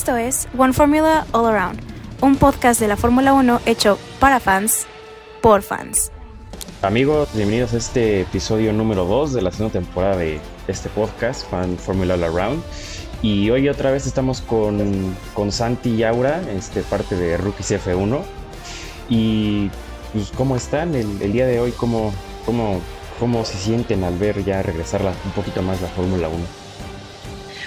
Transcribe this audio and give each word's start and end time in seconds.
Esto 0.00 0.16
es 0.16 0.48
One 0.56 0.72
Formula 0.72 1.26
All 1.32 1.44
Around, 1.44 1.78
un 2.22 2.36
podcast 2.36 2.80
de 2.80 2.88
la 2.88 2.96
Fórmula 2.96 3.34
1 3.34 3.60
hecho 3.66 3.98
para 4.18 4.40
fans, 4.40 4.86
por 5.42 5.60
fans. 5.60 6.10
Amigos, 6.80 7.28
bienvenidos 7.34 7.74
a 7.74 7.76
este 7.76 8.22
episodio 8.22 8.72
número 8.72 9.04
2 9.04 9.34
de 9.34 9.42
la 9.42 9.52
segunda 9.52 9.74
temporada 9.74 10.16
de 10.16 10.40
este 10.68 10.88
podcast, 10.88 11.46
Fan 11.50 11.76
Formula 11.76 12.14
All 12.14 12.24
Around. 12.24 12.62
Y 13.20 13.50
hoy 13.50 13.68
otra 13.68 13.90
vez 13.90 14.06
estamos 14.06 14.40
con, 14.40 15.14
con 15.34 15.52
Santi 15.52 15.90
y 15.90 16.02
Aura, 16.02 16.40
este, 16.56 16.80
parte 16.80 17.14
de 17.14 17.36
Rookies 17.36 17.72
F1. 17.72 18.22
Y 19.10 19.70
pues, 20.14 20.30
¿cómo 20.34 20.56
están 20.56 20.94
el, 20.94 21.20
el 21.20 21.30
día 21.30 21.46
de 21.46 21.60
hoy? 21.60 21.72
¿Cómo, 21.72 22.14
cómo, 22.46 22.80
¿Cómo 23.18 23.44
se 23.44 23.58
sienten 23.58 24.02
al 24.04 24.16
ver 24.16 24.46
ya 24.46 24.62
regresar 24.62 25.02
un 25.02 25.32
poquito 25.32 25.60
más 25.60 25.78
la 25.82 25.88
Fórmula 25.88 26.30
1? 26.30 26.38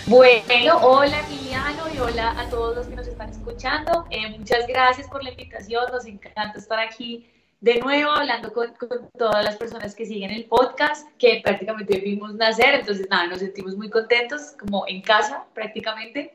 Bueno, 0.06 0.80
hola 0.82 1.22
Emiliano 1.54 1.84
y 1.94 2.00
hola 2.00 2.32
a 2.40 2.50
todos 2.50 2.76
los 2.76 2.88
que 2.88 2.96
nos 2.96 3.06
están 3.06 3.30
escuchando. 3.30 4.08
Eh, 4.10 4.28
muchas 4.40 4.66
gracias 4.66 5.08
por 5.08 5.24
la 5.24 5.30
invitación, 5.30 5.86
nos 5.92 6.08
encanta 6.08 6.58
estar 6.58 6.80
aquí 6.80 7.30
de 7.62 7.80
nuevo 7.80 8.10
hablando 8.10 8.52
con, 8.52 8.74
con, 8.74 9.08
todas 9.16 9.46
las 9.46 9.58
personas 9.58 9.94
que 9.94 10.04
siguen 10.08 10.32
el 10.32 10.46
podcast, 10.46 11.08
que 11.20 11.42
prácticamente 11.44 12.00
vimos 12.00 12.34
nacer, 12.34 12.74
entonces 12.74 13.08
nada, 13.08 13.28
nos 13.28 13.38
sentimos 13.38 13.78
muy 13.78 13.92
contentos, 13.92 14.56
como 14.60 14.88
en 14.88 15.04
casa 15.04 15.46
prácticamente. 15.54 16.34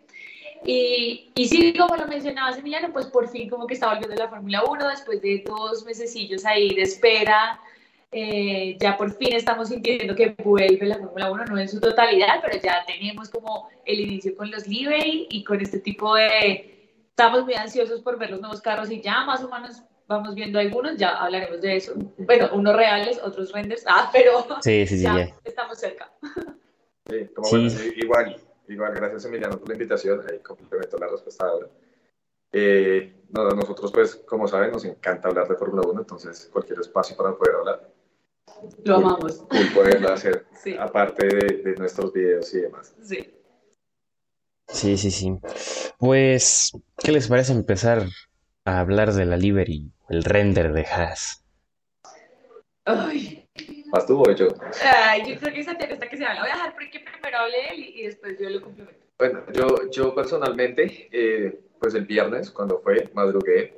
Y, 0.64 1.32
y 1.34 1.48
sí, 1.48 1.74
como 1.76 1.96
lo 1.96 2.06
mencionabas 2.06 2.58
Emiliano, 2.58 2.92
pues 2.92 3.06
por 3.06 3.28
fin 3.28 3.50
como 3.50 3.66
que 3.66 3.74
está 3.74 3.88
volviendo 3.88 4.14
la 4.14 4.28
Fórmula 4.28 4.62
1 4.62 4.88
después 4.88 5.20
de 5.20 5.42
dos 5.44 5.84
mesecillos 5.84 6.44
ahí 6.44 6.76
de 6.76 6.82
espera, 6.82 7.60
eh, 8.10 8.78
ya 8.80 8.96
por 8.96 9.12
fin 9.12 9.34
estamos 9.34 9.68
sintiendo 9.68 10.14
que 10.14 10.34
vuelve 10.42 10.86
la 10.86 10.98
Fórmula 10.98 11.30
1, 11.30 11.44
no 11.44 11.58
en 11.58 11.68
su 11.68 11.78
totalidad, 11.78 12.40
pero 12.42 12.58
ya 12.60 12.84
tenemos 12.86 13.28
como 13.28 13.68
el 13.84 14.00
inicio 14.00 14.34
con 14.34 14.50
los 14.50 14.66
livery 14.66 15.26
y 15.30 15.44
con 15.44 15.60
este 15.60 15.80
tipo 15.80 16.14
de... 16.14 16.74
Estamos 17.10 17.44
muy 17.44 17.54
ansiosos 17.54 18.00
por 18.00 18.18
ver 18.18 18.30
los 18.30 18.40
nuevos 18.40 18.60
carros 18.60 18.90
y 18.90 19.02
ya 19.02 19.24
más 19.24 19.42
o 19.42 19.50
menos 19.50 19.82
vamos 20.06 20.34
viendo 20.34 20.58
algunos, 20.58 20.96
ya 20.96 21.16
hablaremos 21.16 21.60
de 21.60 21.76
eso. 21.76 21.94
Bueno, 22.16 22.48
unos 22.52 22.76
reales, 22.76 23.20
otros 23.22 23.52
renders, 23.52 23.84
ah, 23.86 24.08
pero 24.12 24.46
sí, 24.62 24.86
sí, 24.86 24.96
sí, 24.98 25.02
ya, 25.02 25.18
ya, 25.18 25.36
estamos 25.44 25.78
cerca. 25.78 26.10
Sí, 27.10 27.26
como 27.34 27.48
Bueno, 27.50 27.70
sí, 27.70 27.92
igual, 27.96 28.36
igual, 28.68 28.94
gracias 28.94 29.24
Emiliano 29.24 29.58
por 29.58 29.68
la 29.68 29.74
invitación, 29.74 30.22
ahí 30.30 30.38
complemento 30.38 30.96
la 30.96 31.08
respuesta 31.08 31.46
ahora. 31.46 31.66
Eh, 32.52 33.24
no, 33.30 33.50
nosotros, 33.50 33.92
pues, 33.92 34.14
como 34.14 34.46
saben, 34.46 34.70
nos 34.70 34.84
encanta 34.84 35.28
hablar 35.28 35.48
de 35.48 35.56
Fórmula 35.56 35.82
1, 35.86 36.00
entonces 36.00 36.48
cualquier 36.50 36.80
espacio 36.80 37.16
para 37.16 37.34
poder 37.34 37.56
hablar 37.56 37.97
lo 38.84 38.96
amamos. 38.96 39.44
Cool 39.48 39.72
poderlo 39.74 40.12
hacer, 40.12 40.46
sí. 40.52 40.76
aparte 40.78 41.26
de, 41.26 41.62
de, 41.62 41.74
nuestros 41.76 42.12
videos 42.12 42.52
y 42.54 42.60
demás. 42.60 42.94
Sí. 43.02 43.34
Sí, 44.68 44.96
sí, 44.98 45.10
sí. 45.10 45.32
Pues, 45.98 46.72
¿qué 46.98 47.12
les 47.12 47.28
parece 47.28 47.52
empezar 47.52 48.06
a 48.64 48.80
hablar 48.80 49.12
de 49.12 49.24
la 49.24 49.36
livery, 49.36 49.90
el 50.10 50.24
render 50.24 50.72
de 50.72 50.82
Haas? 50.82 51.44
Ay. 52.84 53.48
¿Más 53.92 54.06
tú 54.06 54.20
o 54.20 54.30
yo? 54.32 54.48
Ay, 54.82 55.22
yo 55.26 55.38
creo 55.40 55.54
que 55.54 55.64
Santiago 55.64 55.94
está 55.94 56.08
que 56.08 56.16
se 56.16 56.24
habla. 56.24 56.42
Voy 56.42 56.50
a 56.50 56.54
dejar 56.54 56.74
porque 56.74 57.00
primero 57.00 57.38
hable 57.38 57.68
él 57.70 57.80
y, 57.80 58.00
y 58.00 58.02
después 58.04 58.38
yo 58.38 58.50
lo 58.50 58.60
complemento. 58.60 59.08
Bueno, 59.18 59.42
yo, 59.52 59.90
yo 59.90 60.14
personalmente, 60.14 61.08
eh, 61.10 61.60
pues 61.80 61.94
el 61.94 62.06
viernes, 62.06 62.50
cuando 62.50 62.80
fue, 62.80 63.10
madrugué 63.14 63.76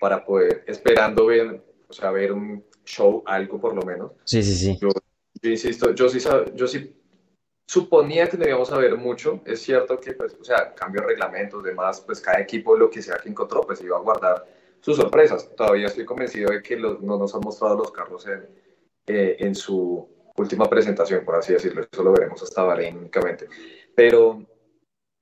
para 0.00 0.24
poder, 0.24 0.64
esperando 0.66 1.26
ver, 1.26 1.62
o 1.86 1.92
sea, 1.92 2.10
ver 2.10 2.32
un 2.32 2.64
show, 2.90 3.22
algo 3.26 3.60
por 3.60 3.74
lo 3.74 3.82
menos. 3.82 4.12
Sí, 4.24 4.42
sí, 4.42 4.54
sí. 4.54 4.78
Yo, 4.80 4.88
yo 5.42 5.50
insisto, 5.50 5.94
yo 5.94 6.08
sí, 6.08 6.18
yo 6.54 6.66
sí 6.66 6.94
suponía 7.66 8.28
que 8.28 8.36
debíamos 8.36 8.68
saber 8.68 8.96
mucho. 8.96 9.40
Es 9.44 9.62
cierto 9.62 10.00
que, 10.00 10.14
pues, 10.14 10.36
o 10.40 10.44
sea, 10.44 10.74
cambio 10.74 11.02
de 11.02 11.08
reglamentos, 11.08 11.62
demás, 11.62 12.00
pues 12.00 12.20
cada 12.20 12.40
equipo, 12.40 12.76
lo 12.76 12.90
que 12.90 13.00
sea 13.00 13.16
que 13.18 13.28
encontró, 13.28 13.60
pues 13.60 13.80
iba 13.80 13.96
a 13.96 14.00
guardar 14.00 14.44
sus 14.80 14.96
sorpresas. 14.96 15.48
Todavía 15.54 15.86
estoy 15.86 16.04
convencido 16.04 16.50
de 16.50 16.62
que 16.62 16.76
los, 16.76 17.00
no 17.00 17.16
nos 17.16 17.32
han 17.34 17.42
mostrado 17.42 17.78
los 17.78 17.92
carros 17.92 18.26
en, 18.26 18.44
eh, 19.06 19.36
en 19.38 19.54
su 19.54 20.08
última 20.36 20.68
presentación, 20.68 21.24
por 21.24 21.36
así 21.36 21.52
decirlo. 21.52 21.86
Eso 21.90 22.02
lo 22.02 22.12
veremos 22.12 22.42
hasta 22.42 22.62
Bahrein 22.64 22.98
únicamente. 22.98 23.46
Pero, 23.94 24.42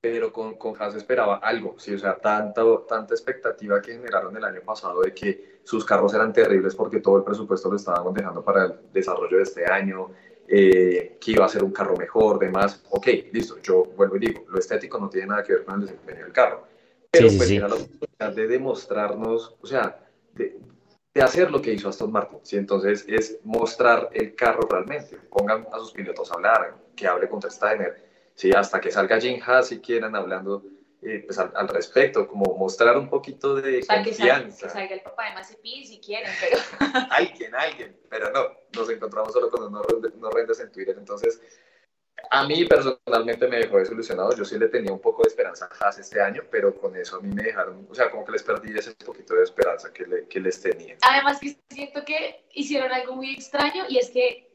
pero 0.01 0.31
con, 0.31 0.55
con 0.55 0.81
Haas 0.81 0.95
esperaba 0.95 1.37
algo, 1.37 1.75
sí, 1.77 1.93
o 1.93 1.99
sea, 1.99 2.15
tanta, 2.17 2.63
tanta 2.87 3.13
expectativa 3.13 3.81
que 3.81 3.93
generaron 3.93 4.35
el 4.37 4.43
año 4.43 4.61
pasado 4.61 5.01
de 5.01 5.13
que 5.13 5.59
sus 5.63 5.83
carros 5.83 6.13
eran 6.13 6.31
terribles 6.31 6.75
porque 6.75 6.99
todo 7.01 7.17
el 7.17 7.23
presupuesto 7.23 7.69
lo 7.69 7.75
estábamos 7.75 8.13
dejando 8.13 8.43
para 8.43 8.65
el 8.65 8.73
desarrollo 8.93 9.37
de 9.37 9.43
este 9.43 9.65
año, 9.69 10.11
eh, 10.47 11.17
que 11.19 11.31
iba 11.31 11.45
a 11.45 11.49
ser 11.49 11.63
un 11.63 11.71
carro 11.71 11.95
mejor, 11.97 12.39
demás. 12.39 12.83
Ok, 12.89 13.07
listo, 13.31 13.59
yo 13.61 13.83
vuelvo 13.83 14.15
y 14.15 14.19
digo, 14.19 14.45
lo 14.47 14.57
estético 14.57 14.97
no 14.99 15.09
tiene 15.09 15.27
nada 15.27 15.43
que 15.43 15.53
ver 15.53 15.65
con 15.65 15.75
el 15.75 15.81
desempeño 15.81 16.23
del 16.23 16.33
carro, 16.33 16.63
pero 17.11 17.29
Sí, 17.29 17.37
pues 17.37 17.49
sí. 17.49 17.57
era 17.57 17.67
la 17.67 17.75
oportunidad 17.75 18.35
de 18.35 18.47
demostrarnos, 18.47 19.57
o 19.61 19.67
sea, 19.67 19.99
de, 20.33 20.59
de 21.13 21.21
hacer 21.21 21.51
lo 21.51 21.61
que 21.61 21.73
hizo 21.73 21.89
Aston 21.89 22.11
Martin, 22.11 22.39
¿sí? 22.43 22.55
Entonces 22.55 23.03
es 23.07 23.39
mostrar 23.43 24.09
el 24.13 24.33
carro 24.33 24.61
realmente, 24.69 25.17
pongan 25.29 25.67
a 25.73 25.77
sus 25.79 25.91
pilotos 25.91 26.31
a 26.31 26.35
hablar, 26.35 26.77
que 26.95 27.05
hable 27.05 27.27
contra 27.27 27.49
Steiner, 27.49 28.08
¿sí? 28.39 28.51
Hasta 28.55 28.79
que 28.79 28.89
salga 28.89 29.19
Jim 29.19 29.41
Haas 29.45 29.67
si 29.67 29.79
quieran 29.81 30.15
hablando 30.15 30.63
eh, 31.01 31.23
pues, 31.25 31.37
al, 31.37 31.51
al, 31.55 31.67
respecto, 31.67 32.25
como 32.25 32.57
mostrar 32.57 32.97
un 32.97 33.09
poquito 33.09 33.55
de 33.55 33.79
o 33.79 33.83
sea, 33.83 34.01
que 34.01 34.11
confianza. 34.11 34.51
salga, 34.51 34.73
que 34.73 34.79
salga 34.79 34.95
el 34.95 35.01
papá 35.01 35.25
de 35.25 35.33
Mazepin 35.33 35.85
si 35.85 35.99
quieren, 35.99 36.31
pero... 36.39 36.57
alguien, 37.11 37.53
alguien, 37.53 37.97
pero 38.09 38.31
no, 38.31 38.47
nos 38.73 38.89
encontramos 38.89 39.33
solo 39.33 39.49
con 39.49 39.63
unos, 39.63 39.85
unos 39.91 40.33
renders 40.33 40.61
en 40.61 40.71
Twitter, 40.71 40.95
entonces 40.97 41.41
a 42.31 42.45
mí 42.45 42.65
personalmente 42.65 43.47
me 43.47 43.59
dejó 43.59 43.77
desilusionado, 43.77 44.35
yo 44.35 44.45
sí 44.45 44.57
le 44.57 44.67
tenía 44.69 44.91
un 44.91 45.01
poco 45.01 45.23
de 45.23 45.29
esperanza 45.29 45.69
a 45.79 45.85
Haas 45.85 45.99
este 45.99 46.21
año, 46.21 46.43
pero 46.49 46.75
con 46.75 46.95
eso 46.95 47.17
a 47.17 47.21
mí 47.21 47.29
me 47.33 47.43
dejaron, 47.43 47.87
o 47.89 47.95
sea, 47.95 48.09
como 48.09 48.25
que 48.25 48.33
les 48.33 48.43
perdí 48.43 48.77
ese 48.77 48.93
poquito 48.95 49.35
de 49.35 49.43
esperanza 49.43 49.91
que, 49.91 50.05
le, 50.05 50.27
que 50.27 50.39
les 50.39 50.61
tenía. 50.61 50.97
Además 51.01 51.39
que 51.39 51.57
siento 51.69 52.05
que 52.05 52.45
hicieron 52.53 52.91
algo 52.91 53.15
muy 53.15 53.33
extraño 53.33 53.85
y 53.89 53.97
es 53.97 54.09
que 54.09 54.48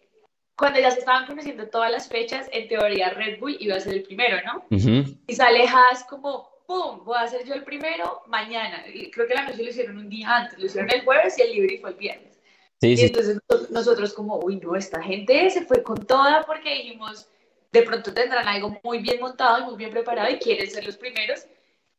cuando 0.56 0.78
ya 0.78 0.90
se 0.90 1.00
estaban 1.00 1.26
conociendo 1.26 1.68
todas 1.68 1.90
las 1.90 2.08
fechas, 2.08 2.48
en 2.52 2.68
teoría 2.68 3.10
Red 3.10 3.40
Bull 3.40 3.56
iba 3.58 3.76
a 3.76 3.80
ser 3.80 3.94
el 3.94 4.02
primero, 4.02 4.36
¿no? 4.44 4.64
Uh 4.70 4.80
-huh. 4.80 5.18
Y 5.26 5.34
sale 5.34 5.66
Haas 5.66 6.04
como, 6.04 6.48
¡pum! 6.66 7.04
Voy 7.04 7.16
a 7.18 7.26
ser 7.26 7.44
yo 7.44 7.54
el 7.54 7.64
primero 7.64 8.22
mañana. 8.26 8.84
Y 8.86 9.10
creo 9.10 9.26
que 9.26 9.34
la 9.34 9.44
noche 9.44 9.62
lo 9.62 9.70
hicieron 9.70 9.98
un 9.98 10.08
día 10.08 10.36
antes, 10.36 10.58
lo 10.58 10.66
hicieron 10.66 10.90
el 10.92 11.04
jueves 11.04 11.38
y 11.38 11.42
el 11.42 11.52
libre 11.52 11.78
fue 11.80 11.90
el 11.90 11.96
viernes. 11.96 12.38
Sí, 12.80 12.88
y 12.92 12.96
sí. 12.96 13.06
entonces 13.06 13.38
nosotros 13.70 14.12
como, 14.12 14.38
uy, 14.38 14.56
no, 14.56 14.76
esta 14.76 15.02
gente 15.02 15.50
se 15.50 15.64
fue 15.64 15.82
con 15.82 16.06
toda 16.06 16.44
porque 16.44 16.74
dijimos, 16.74 17.28
de 17.72 17.82
pronto 17.82 18.12
tendrán 18.12 18.46
algo 18.46 18.78
muy 18.84 18.98
bien 18.98 19.20
montado 19.20 19.58
y 19.60 19.64
muy 19.64 19.76
bien 19.76 19.90
preparado 19.90 20.30
y 20.30 20.38
quieren 20.38 20.70
ser 20.70 20.84
los 20.84 20.96
primeros. 20.96 21.46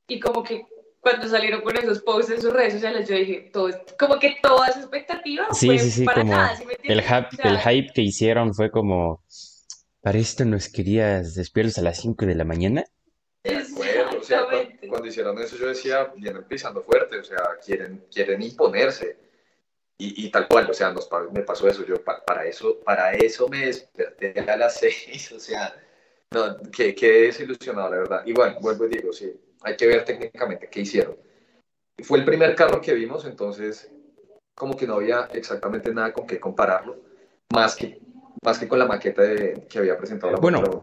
Y 0.07 0.19
como 0.19 0.43
que 0.43 0.65
cuando 1.05 1.27
salieron 1.27 1.61
con 1.61 1.77
esos 1.77 1.99
posts 1.99 2.31
en 2.31 2.41
sus 2.41 2.51
redes 2.51 2.73
sociales, 2.73 3.07
yo 3.07 3.15
dije, 3.15 3.51
todo, 3.53 3.69
como 3.99 4.17
que 4.17 4.37
toda 4.41 4.69
esa 4.69 4.79
expectativa 4.79 5.45
Sí, 5.51 5.67
fue 5.67 5.77
sí, 5.77 5.91
sí, 5.91 6.03
para 6.03 6.21
como 6.21 6.33
nada, 6.33 6.57
¿sí 6.57 6.65
me 6.65 6.73
el, 6.81 7.01
hype, 7.03 7.27
O 7.31 7.35
sea, 7.35 7.51
el 7.51 7.59
hype 7.59 7.93
que 7.93 8.01
hicieron 8.01 8.55
fue 8.55 8.71
como, 8.71 9.23
para 10.01 10.17
esto 10.17 10.45
nos 10.45 10.67
querías 10.67 11.35
despiertos 11.35 11.77
a 11.77 11.83
las 11.83 12.01
5 12.01 12.25
de 12.25 12.33
la 12.33 12.43
mañana. 12.43 12.85
Acuerdo, 13.43 14.19
o 14.19 14.23
sea, 14.23 14.45
cuando, 14.45 14.71
cuando 14.89 15.07
hicieron 15.07 15.37
eso 15.37 15.57
yo 15.57 15.67
decía, 15.67 16.11
vienen 16.15 16.43
pisando 16.45 16.81
fuerte, 16.81 17.19
o 17.19 17.23
sea, 17.23 17.37
quieren, 17.63 18.03
quieren 18.11 18.41
imponerse. 18.41 19.15
Y, 19.99 20.25
y 20.25 20.31
tal 20.31 20.47
cual, 20.47 20.67
o 20.71 20.73
sea, 20.73 20.91
nos, 20.91 21.07
me 21.31 21.41
pasó 21.43 21.67
eso, 21.67 21.85
yo 21.85 22.03
pa- 22.03 22.25
para 22.25 22.47
eso, 22.47 22.79
para 22.79 23.13
eso 23.13 23.47
me 23.47 23.67
desperté 23.67 24.33
a 24.39 24.57
las 24.57 24.75
seis, 24.79 25.31
o 25.31 25.39
sea, 25.39 25.71
no, 26.31 26.57
que, 26.71 26.95
quedé 26.95 27.27
desilusionado, 27.27 27.91
la 27.91 27.97
verdad. 27.97 28.23
Y 28.25 28.33
bueno, 28.33 28.57
vuelvo 28.59 28.87
y 28.87 28.89
digo, 28.89 29.13
sí, 29.13 29.31
hay 29.65 29.75
que 29.75 29.87
ver 29.87 30.05
técnicamente 30.05 30.69
qué 30.69 30.81
hicieron. 30.81 31.15
Fue 32.03 32.19
el 32.19 32.25
primer 32.25 32.55
carro 32.55 32.79
que 32.81 32.93
vimos, 32.93 33.25
entonces 33.25 33.91
como 34.53 34.77
que 34.77 34.87
no 34.87 34.95
había 34.95 35.27
exactamente 35.33 35.93
nada 35.93 36.13
con 36.13 36.25
qué 36.27 36.39
compararlo, 36.39 37.01
más 37.53 37.75
que, 37.75 37.99
más 38.43 38.59
que 38.59 38.67
con 38.67 38.79
la 38.79 38.85
maqueta 38.85 39.21
de- 39.23 39.65
que 39.67 39.79
había 39.79 39.97
presentado 39.97 40.31
la 40.33 40.39
Bueno. 40.39 40.59
Uno. 40.59 40.81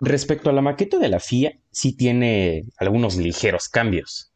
Respecto 0.00 0.50
a 0.50 0.52
la 0.52 0.60
maqueta 0.60 0.98
de 0.98 1.08
la 1.08 1.20
FIA, 1.20 1.58
sí 1.70 1.96
tiene 1.96 2.64
algunos 2.78 3.16
ligeros 3.16 3.68
cambios. 3.68 4.32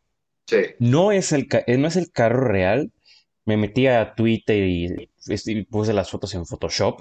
Sí, 0.47 0.59
No 0.79 1.13
es 1.13 1.33
el, 1.33 1.47
eh, 1.67 1.77
no 1.77 1.89
es 1.89 1.97
el 1.97 2.11
carro 2.11 2.47
real. 2.47 2.93
Me 3.45 3.57
metí 3.57 3.87
a 3.87 4.15
Twitter 4.15 4.65
y, 4.65 5.11
y 5.27 5.65
puse 5.65 5.93
las 5.93 6.11
fotos 6.11 6.35
en 6.35 6.47
Photoshop. 6.47 7.01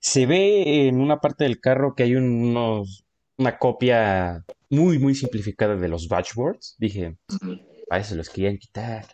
Se 0.00 0.26
ve 0.26 0.86
en 0.88 1.00
una 1.00 1.20
parte 1.20 1.44
del 1.44 1.60
carro 1.60 1.94
que 1.94 2.04
hay 2.04 2.14
unos, 2.14 3.04
una 3.40 3.58
copia 3.58 4.44
muy, 4.68 4.98
muy 4.98 5.14
simplificada 5.14 5.74
de 5.74 5.88
los 5.88 6.08
batchboards. 6.08 6.76
Dije, 6.78 7.16
a 7.90 7.98
eso 7.98 8.14
los 8.14 8.28
querían 8.28 8.58
quitar. 8.58 9.06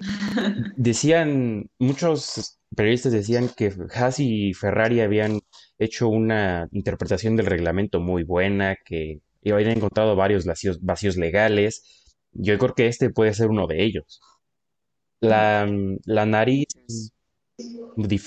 Decían, 0.76 1.70
muchos 1.78 2.58
periodistas 2.76 3.12
decían 3.12 3.48
que 3.56 3.72
Haas 3.94 4.20
y 4.20 4.52
Ferrari 4.54 5.00
habían 5.00 5.40
hecho 5.78 6.08
una 6.08 6.68
interpretación 6.72 7.36
del 7.36 7.46
reglamento 7.46 8.00
muy 8.00 8.24
buena, 8.24 8.76
que 8.84 9.20
habían 9.46 9.70
encontrado 9.78 10.16
varios 10.16 10.44
vacíos, 10.44 10.80
vacíos 10.82 11.16
legales. 11.16 12.14
Yo 12.32 12.58
creo 12.58 12.74
que 12.74 12.88
este 12.88 13.10
puede 13.10 13.34
ser 13.34 13.48
uno 13.48 13.66
de 13.66 13.84
ellos. 13.84 14.20
La, 15.20 15.68
la 16.04 16.26
nariz 16.26 16.66
es, 16.88 17.12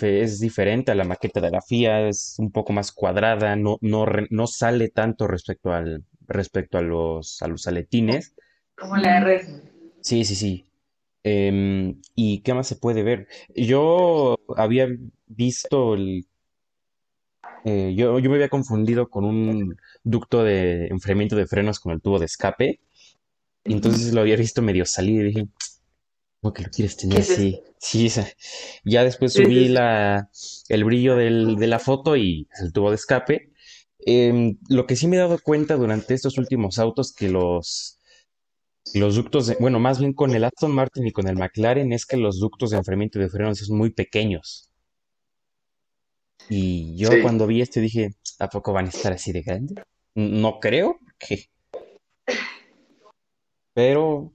es 0.02 0.40
diferente 0.40 0.92
a 0.92 0.96
la 0.96 1.04
maqueta 1.04 1.42
de 1.42 1.52
la 1.52 1.62
FIA, 1.62 2.08
es 2.08 2.36
un 2.40 2.52
poco 2.52 2.74
más 2.74 2.92
cuadrada, 2.92 3.56
no, 3.56 3.78
no, 3.82 4.06
no 4.30 4.48
sale 4.48 4.90
tanto 4.90 5.28
respecto 5.28 5.72
al, 5.72 6.04
respecto 6.28 6.78
a 6.78 6.82
los, 6.82 7.42
a 7.42 7.48
los 7.48 7.68
aletines. 7.68 8.36
Como 8.76 8.98
la 8.98 9.16
de 9.16 9.20
Red 9.22 9.48
Sí, 10.02 10.26
sí, 10.26 10.36
sí. 10.36 10.66
Em, 11.24 12.02
¿y 12.16 12.42
qué 12.42 12.54
más 12.54 12.68
se 12.68 12.76
puede 12.76 13.04
ver? 13.04 13.28
Yo 13.56 14.36
había 14.58 14.88
visto 15.28 15.94
el... 15.94 16.26
eh, 17.66 17.94
yo, 17.96 18.20
yo 18.20 18.30
me 18.30 18.36
había 18.36 18.50
confundido 18.50 19.10
con 19.10 19.26
un 19.26 19.78
ducto 20.04 20.44
de 20.44 20.88
enfriamiento 20.88 21.36
de 21.36 21.48
frenos 21.48 21.80
con 21.80 21.92
el 21.94 22.02
tubo 22.02 22.20
de 22.20 22.26
escape. 22.26 22.80
Y 23.66 23.74
entonces 23.74 24.14
lo 24.14 24.22
había 24.22 24.38
visto 24.38 24.62
medio 24.62 24.86
salir 24.86 25.22
y 25.22 25.26
dije, 25.30 25.48
¿cómo 26.42 26.54
que 26.54 26.64
lo 26.64 26.70
quieres 26.70 26.98
tener. 26.98 27.24
Sí, 27.24 27.62
esa- 28.06 28.28
ya 28.84 29.04
después 29.04 29.34
Sí, 29.34 29.40
sí, 29.40 29.44
subí 29.46 29.68
sí. 29.68 29.74
la, 29.74 30.30
el 30.70 30.84
brillo 30.84 31.16
del- 31.16 31.56
de 31.56 31.68
la 31.68 31.80
foto 31.80 32.16
y 32.18 32.48
el 32.60 32.74
tubo 32.74 32.90
de 32.90 32.96
escape. 32.96 33.52
Em, 34.00 34.58
lo 34.70 34.88
que 34.88 34.96
sí 34.96 35.08
me 35.08 35.16
he 35.18 35.20
dado 35.20 35.38
cuenta 35.40 35.76
durante 35.76 36.14
estos 36.16 36.38
últimos 36.40 36.80
autos 36.80 37.14
que 37.14 37.30
los, 37.30 38.00
los 38.96 39.16
ductos 39.16 39.48
de, 39.48 39.56
bueno, 39.60 39.80
más 39.80 40.00
bien 40.00 40.14
con 40.14 40.34
el 40.34 40.44
Aston 40.44 40.72
Martin 40.72 41.06
y 41.06 41.12
con 41.12 41.28
el 41.28 41.36
McLaren 41.38 41.94
es 41.94 42.06
que 42.06 42.18
los 42.18 42.40
ductos 42.40 42.72
de 42.72 42.78
enfriamiento 42.78 43.20
de 43.20 43.30
frenos 43.30 43.60
son 43.60 43.78
muy 43.78 43.92
pequeños. 43.92 44.72
Y 46.50 46.98
yo 46.98 47.12
Sí. 47.12 47.22
cuando 47.22 47.46
vi 47.48 47.62
esto 47.62 47.80
dije, 47.80 48.16
¿a 48.40 48.50
poco 48.50 48.74
van 48.74 48.88
a 48.88 48.90
estar 48.90 49.14
así 49.14 49.32
de 49.32 49.42
grande? 49.44 49.76
No 50.16 50.60
creo, 50.60 50.98
que, 51.20 51.46
pero 53.74 54.34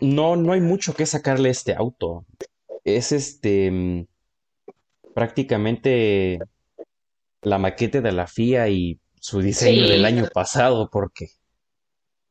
no, 0.00 0.36
no 0.36 0.52
hay 0.52 0.60
mucho 0.60 0.94
que 0.94 1.06
sacarle 1.06 1.48
a 1.48 1.52
este 1.52 1.74
auto. 1.74 2.24
Es 2.84 3.12
este 3.12 3.70
mm, 3.70 4.06
prácticamente 5.14 6.38
la 7.42 7.58
maqueta 7.58 8.00
de 8.02 8.12
la 8.12 8.26
FIA 8.26 8.68
y 8.68 9.00
su 9.20 9.40
diseño 9.40 9.84
Sí. 9.84 9.90
del 9.92 10.04
año 10.04 10.26
pasado, 10.32 10.90
porque 10.90 11.28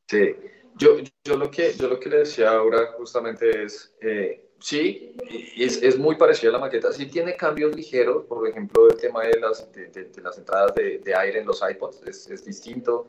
Sí, 0.07 0.36
yo, 0.75 0.97
yo, 1.24 1.38
lo 1.38 1.50
que, 1.50 1.74
yo 1.74 1.88
lo 1.88 2.00
que 2.00 2.09
le 2.09 2.18
decía 2.19 2.51
ahora 2.51 2.94
justamente 2.97 3.63
es, 3.63 3.94
eh, 4.01 4.50
sí, 4.59 5.15
es, 5.57 5.81
es 5.81 5.98
muy 5.98 6.15
parecida 6.15 6.50
a 6.50 6.53
la 6.53 6.59
maqueta, 6.59 6.91
sí 6.91 7.07
tiene 7.07 7.36
cambios 7.36 7.75
ligeros, 7.75 8.25
por 8.25 8.48
ejemplo, 8.48 8.88
el 8.88 8.98
tema 8.98 9.24
de 9.24 9.39
las, 9.39 9.71
de, 9.71 9.88
de- 9.88 10.06
de 10.06 10.21
las 10.21 10.38
entradas 10.38 10.75
de, 10.75 11.00
de 11.00 11.15
aire 11.15 11.39
en 11.39 11.48
los 11.48 11.62
iPods 11.68 12.03
es, 12.06 12.27
es 12.30 12.45
distinto, 12.45 13.07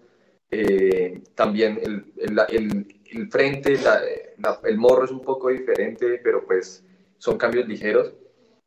Eh, 0.51 1.23
también 1.35 1.81
el, 1.83 2.13
el, 2.19 2.39
el- 2.51 2.87
el 3.11 3.29
frente, 3.31 3.79
la- 3.79 4.01
la- 4.39 4.61
el 4.65 4.79
morro 4.79 5.05
es 5.05 5.11
un 5.11 5.21
poco 5.23 5.49
diferente, 5.49 6.21
pero 6.23 6.45
pues 6.45 6.85
son 7.19 7.37
cambios 7.37 7.67
ligeros. 7.67 8.13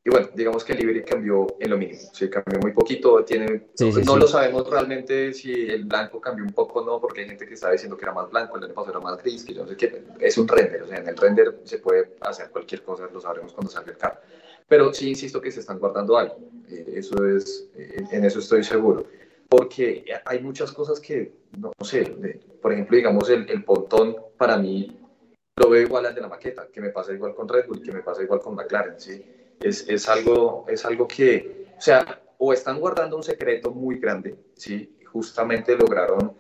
Y 0.03 0.09
bueno, 0.09 0.29
digamos 0.33 0.63
que 0.63 0.71
el 0.73 0.79
livery 0.79 1.03
cambió 1.03 1.45
en 1.59 1.69
lo 1.69 1.77
mínimo, 1.77 1.99
sí, 2.13 2.29
cambió 2.29 2.57
muy 2.61 2.71
poquito, 2.71 3.23
tiene, 3.25 3.67
Sí, 3.75 3.91
sí, 3.91 4.01
no 4.05 4.13
sí. 4.13 4.19
lo 4.19 4.27
sabemos 4.27 4.67
realmente 4.69 5.33
si 5.33 5.51
el 5.51 5.83
blanco 5.85 6.21
cambió 6.21 6.45
un 6.45 6.53
poco 6.53 6.79
o 6.79 6.85
no, 6.85 7.01
porque 7.01 7.21
hay 7.21 7.27
gente 7.27 7.45
que 7.45 7.53
está 7.55 7.69
diciendo 7.69 7.97
que 7.97 8.05
era 8.05 8.13
más 8.13 8.29
blanco, 8.29 8.57
el 8.57 8.63
año 8.63 8.73
pasado 8.73 8.97
era 8.97 9.01
más 9.01 9.21
gris, 9.21 9.43
que 9.43 9.53
yo 9.53 9.63
no 9.63 9.67
sé 9.69 9.75
qué, 9.75 10.01
es 10.21 10.37
un 10.37 10.47
render, 10.47 10.83
o 10.83 10.87
sea, 10.87 10.97
en 10.99 11.07
el 11.09 11.17
render 11.17 11.53
se 11.65 11.79
puede 11.79 12.13
hacer 12.21 12.49
cualquier 12.49 12.81
cosa, 12.81 13.09
lo 13.13 13.19
sabremos 13.19 13.51
cuando 13.51 13.69
salga 13.71 13.91
el 13.91 13.97
carro. 13.97 14.19
Pero 14.69 14.93
sí 14.93 15.09
insisto 15.09 15.41
que 15.41 15.51
se 15.51 15.59
están 15.59 15.79
guardando 15.79 16.17
algo, 16.17 16.37
eh, 16.69 16.93
eso 16.95 17.25
es, 17.25 17.67
eh, 17.75 18.01
en 18.11 18.23
eso 18.23 18.39
estoy 18.39 18.63
seguro, 18.63 19.05
porque 19.49 20.05
hay 20.25 20.39
muchas 20.41 20.71
cosas 20.71 20.99
que, 20.99 21.33
no, 21.57 21.71
sé, 21.83 22.01
de- 22.01 22.39
por 22.61 22.71
ejemplo, 22.71 22.95
digamos, 22.95 23.29
el, 23.29 23.49
el 23.49 23.63
pontón 23.63 24.15
para 24.37 24.57
mí 24.57 24.95
lo 25.55 25.69
veo 25.69 25.81
igual 25.81 26.05
al 26.05 26.15
de 26.15 26.21
la 26.21 26.27
maqueta, 26.27 26.67
que 26.71 26.79
me 26.79 26.89
pasa 26.89 27.11
igual 27.13 27.33
con 27.35 27.49
Red 27.49 27.67
Bull, 27.67 27.81
que 27.81 27.91
me 27.91 28.01
pasa 28.01 28.23
igual 28.23 28.39
con 28.39 28.55
McLaren, 28.55 28.99
¿sí? 28.99 29.21
Es, 29.59 29.89
es, 29.89 30.07
algo, 30.07 30.65
es 30.69 30.85
algo 30.85 31.07
que, 31.07 31.65
o 31.77 31.81
sea, 31.81 32.21
o 32.37 32.53
están 32.53 32.79
guardando 32.79 33.17
un 33.17 33.23
secreto 33.23 33.71
muy 33.71 33.99
grande, 33.99 34.35
¿sí? 34.53 34.97
Justamente 35.11 35.75
lograron 35.75 36.37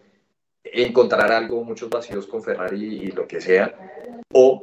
encontrar 0.63 1.31
algo, 1.31 1.63
muchos 1.63 1.89
vacíos 1.89 2.27
con 2.27 2.43
Ferrari 2.43 2.99
y 3.05 3.11
lo 3.11 3.27
que 3.27 3.41
sea, 3.41 3.73
o 4.33 4.61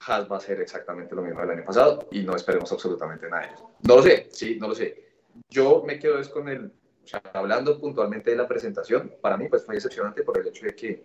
Haas 0.00 0.30
va 0.30 0.38
a 0.38 0.40
ser 0.40 0.60
exactamente 0.60 1.14
lo 1.14 1.22
mismo 1.22 1.40
del 1.40 1.50
año 1.50 1.64
pasado 1.64 2.06
y 2.10 2.22
no 2.22 2.34
esperemos 2.34 2.70
absolutamente 2.72 3.28
nada 3.28 3.42
de 3.42 3.48
ellos. 3.48 3.64
No 3.82 3.96
lo 3.96 4.02
sé, 4.02 4.26
sí, 4.30 4.56
no 4.60 4.68
lo 4.68 4.74
sé. 4.74 5.04
Yo 5.50 5.82
me 5.86 5.98
quedo 5.98 6.18
es 6.18 6.28
con 6.28 6.48
el, 6.48 6.72
o 7.06 7.08
sea, 7.08 7.22
hablando 7.32 7.78
puntualmente 7.78 8.30
de 8.30 8.36
la 8.36 8.48
presentación, 8.48 9.14
para 9.20 9.36
mí 9.36 9.48
pues 9.48 9.64
fue 9.64 9.76
decepcionante 9.76 10.22
por 10.22 10.38
el 10.38 10.48
hecho 10.48 10.66
de 10.66 10.74
que 10.74 11.02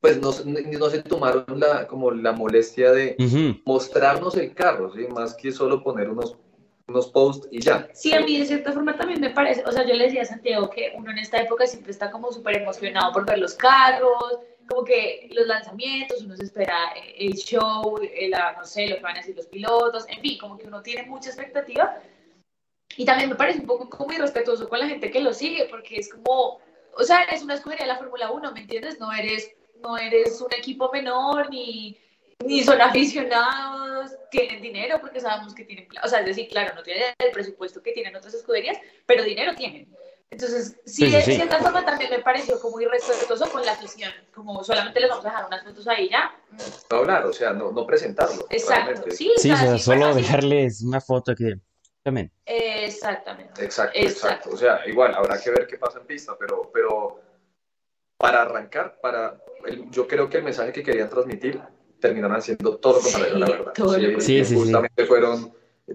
pues 0.00 0.20
no, 0.20 0.30
no 0.44 0.90
se 0.90 1.02
tomaron 1.02 1.58
la, 1.58 1.86
como 1.86 2.10
la 2.10 2.32
molestia 2.32 2.92
de 2.92 3.16
Ujú. 3.18 3.58
mostrarnos 3.64 4.36
el 4.36 4.54
carro, 4.54 4.92
¿sí? 4.92 5.06
más 5.08 5.34
que 5.34 5.50
solo 5.50 5.82
poner 5.82 6.10
unos, 6.10 6.36
unos 6.86 7.10
posts 7.10 7.48
y 7.50 7.60
ya. 7.60 7.88
Sí, 7.92 8.12
a 8.12 8.20
mí 8.20 8.38
de 8.38 8.44
cierta 8.44 8.72
forma 8.72 8.96
también 8.96 9.20
me 9.20 9.30
parece, 9.30 9.64
o 9.66 9.72
sea, 9.72 9.84
yo 9.84 9.94
le 9.94 10.04
decía 10.04 10.22
a 10.22 10.26
Santiago 10.26 10.70
que 10.70 10.92
uno 10.94 11.10
en 11.10 11.18
esta 11.18 11.40
época 11.40 11.66
siempre 11.66 11.90
está 11.90 12.10
como 12.10 12.30
súper 12.30 12.58
emocionado 12.58 13.12
por 13.12 13.26
ver 13.26 13.38
los 13.38 13.54
carros, 13.54 14.38
como 14.68 14.84
que 14.84 15.28
los 15.32 15.46
lanzamientos, 15.46 16.22
uno 16.22 16.36
se 16.36 16.44
espera 16.44 16.76
el 17.16 17.32
show, 17.32 17.98
el, 18.00 18.34
ah, 18.34 18.54
no 18.56 18.64
sé, 18.64 18.86
lo 18.86 18.96
que 18.96 19.02
van 19.02 19.16
a 19.16 19.20
decir 19.20 19.34
los 19.34 19.46
pilotos, 19.46 20.06
en 20.08 20.20
fin, 20.20 20.38
como 20.38 20.56
que 20.58 20.68
uno 20.68 20.82
tiene 20.82 21.04
mucha 21.04 21.30
expectativa. 21.30 21.98
Y 22.96 23.04
también 23.04 23.28
me 23.28 23.34
parece 23.36 23.60
un 23.60 23.66
poco 23.66 23.88
como 23.90 24.12
irrespetuoso 24.12 24.68
con 24.68 24.78
la 24.78 24.86
gente 24.86 25.10
que 25.10 25.20
lo 25.20 25.32
sigue, 25.32 25.66
porque 25.70 25.96
es 25.96 26.12
como, 26.12 26.60
o 26.96 27.02
sea, 27.02 27.24
eres 27.24 27.42
una 27.42 27.54
escudería 27.54 27.86
de 27.86 27.92
la 27.92 27.98
Fórmula 27.98 28.30
1, 28.30 28.52
¿me 28.52 28.60
entiendes? 28.60 29.00
No 29.00 29.12
eres, 29.12 29.50
no 29.82 29.96
eres 29.98 30.40
un 30.40 30.52
equipo 30.52 30.90
menor, 30.92 31.50
ni, 31.50 31.98
ni 32.44 32.62
son 32.62 32.80
aficionados, 32.80 34.12
tienen 34.30 34.62
dinero 34.62 34.98
porque 35.00 35.20
sabemos 35.20 35.54
que 35.54 35.64
tienen, 35.64 35.88
o 36.02 36.08
sea, 36.08 36.20
es 36.20 36.26
decir, 36.26 36.48
claro, 36.48 36.74
no 36.74 36.82
tienen 36.82 37.04
el 37.18 37.30
presupuesto 37.32 37.82
que 37.82 37.92
tienen 37.92 38.14
otras 38.14 38.34
escuderías, 38.34 38.78
pero 39.06 39.24
dinero 39.24 39.54
tienen. 39.56 39.88
Entonces, 40.30 40.76
sí, 40.84 41.04
Sí, 41.04 41.06
sí, 41.06 41.12
de 41.12 41.22
sí. 41.22 41.34
cierta 41.36 41.58
forma 41.58 41.84
también 41.84 42.10
me 42.10 42.18
pareció 42.18 42.58
como 42.60 42.80
irrespetuoso 42.80 43.48
con 43.50 43.64
la 43.64 43.72
afición, 43.72 44.10
como 44.34 44.64
solamente 44.64 44.98
les 45.00 45.08
vamos 45.10 45.24
a 45.26 45.28
dejar 45.28 45.46
unas 45.46 45.62
fotos 45.64 45.86
ahí 45.86 46.08
ya. 46.08 46.34
No 46.90 46.96
hablar, 46.96 47.26
o 47.26 47.32
sea, 47.32 47.52
no, 47.52 47.70
no 47.70 47.86
presentarlo. 47.86 48.46
Exacto, 48.50 48.84
realmente. 48.92 49.10
sí, 49.16 49.30
Sí, 49.36 49.50
o 49.52 49.56
sea, 49.56 49.78
solo 49.78 49.98
bueno, 50.06 50.14
sí. 50.14 50.22
dejarles 50.22 50.82
una 50.82 51.00
foto 51.00 51.34
que 51.36 51.60
también. 52.04 52.30
Exactamente. 52.44 53.64
Exacto, 53.64 53.98
Exacto. 53.98 54.28
exacto. 54.28 54.50
O 54.50 54.56
sea, 54.56 54.80
igual, 54.86 55.14
habrá 55.14 55.40
que 55.40 55.50
ver 55.50 55.66
qué 55.66 55.78
pasa 55.78 55.98
en 55.98 56.06
pista, 56.06 56.36
pero, 56.38 56.70
pero 56.72 57.20
para 58.18 58.42
arrancar, 58.42 58.98
para, 59.00 59.40
el- 59.66 59.90
yo 59.90 60.06
creo 60.06 60.28
que 60.28 60.36
el 60.36 60.44
mensaje 60.44 60.72
que 60.72 60.82
querían 60.82 61.08
transmitir 61.08 61.60
terminaron 62.00 62.36
haciendo 62.36 62.76
todo 62.76 62.96
lo 62.96 63.00
contrario, 63.00 63.34
Sí, 63.34 63.40
la 63.40 63.46
verdad. 63.46 63.72
todo 63.74 63.98
lo 63.98 64.20
Sí. 64.20 64.26
Sí, 64.26 64.38
sí, 64.38 64.44
sí. 64.44 64.54
justamente 64.54 65.06
fueron 65.06 65.54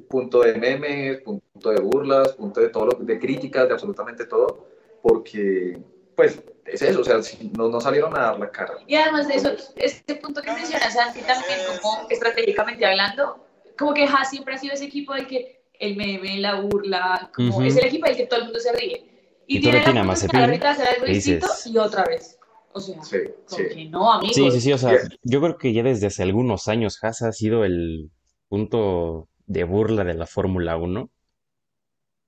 punto 0.10 0.42
de 0.42 0.56
memes, 0.56 1.22
punto 1.22 1.70
de 1.70 1.80
burlas, 1.82 2.34
punto 2.34 2.60
de 2.60 2.70
todo 2.70 2.88
lo, 2.88 2.92
de 3.00 3.20
críticas, 3.20 3.68
de 3.68 3.74
absolutamente 3.74 4.25
todo, 4.25 4.68
porque, 5.04 5.78
pues, 6.16 6.42
es 6.66 6.82
eso, 6.82 7.01
o 7.01 7.04
sea, 7.04 7.20
no, 7.58 7.70
no 7.70 7.80
salieron 7.82 8.16
a 8.18 8.22
dar 8.22 8.39
la 8.39 8.50
cara. 8.51 8.74
Y 8.88 8.96
además 8.96 9.28
de 9.28 9.36
eso, 9.36 9.51
este 9.75 10.16
punto 10.16 10.42
que 10.42 10.51
mencionas, 10.51 10.94
Santi, 10.94 11.22
también 11.22 11.60
como 11.82 12.08
estratégicamente 12.10 12.86
hablando, 12.86 13.46
como 13.78 13.94
que 13.94 14.04
Haas 14.06 14.30
siempre 14.32 14.56
ha 14.56 14.58
sido 14.58 14.74
ese 14.74 14.86
equipo 14.86 15.13
del 15.13 15.25
que 15.28 15.59
el 15.80 15.96
meme, 15.96 16.38
la 16.40 16.62
burla, 16.62 17.32
como 17.34 17.62
es 17.64 17.76
el 17.78 17.86
equipo 17.88 18.08
del 18.08 18.18
que 18.18 18.28
todo 18.28 18.40
el 18.40 18.46
mundo 18.46 18.60
se 18.60 18.72
ríe. 18.74 19.06
Y 19.48 19.58
Y, 19.58 19.62
tiene 19.62 19.80
la 19.80 20.04
oportunidad 20.04 20.12
hacer 20.12 20.88
algo 20.88 21.08
y 21.08 21.78
otra 21.78 22.04
vez. 22.06 22.38
O 22.72 22.80
sea, 22.80 23.02
Sí, 23.04 23.18
como 23.48 23.58
sí. 23.58 23.64
que 23.76 23.86
no, 23.86 24.14
amigos. 24.14 24.36
Sí, 24.36 24.52
sí, 24.52 24.62
sí, 24.62 24.74
o 24.74 24.78
sea, 24.78 24.94
yo 25.24 25.42
creo 25.42 25.58
que 25.58 25.74
ya 25.74 25.82
desde 25.84 26.08
hace 26.08 26.22
algunos 26.24 26.68
años 26.68 27.04
Haas 27.04 27.22
ha 27.24 27.32
sido 27.32 27.66
el 27.66 28.12
punto 28.48 29.28
de 29.48 29.64
burla 29.64 30.04
de 30.04 30.14
la 30.14 30.28
Fórmula 30.28 30.78
1. 30.78 31.10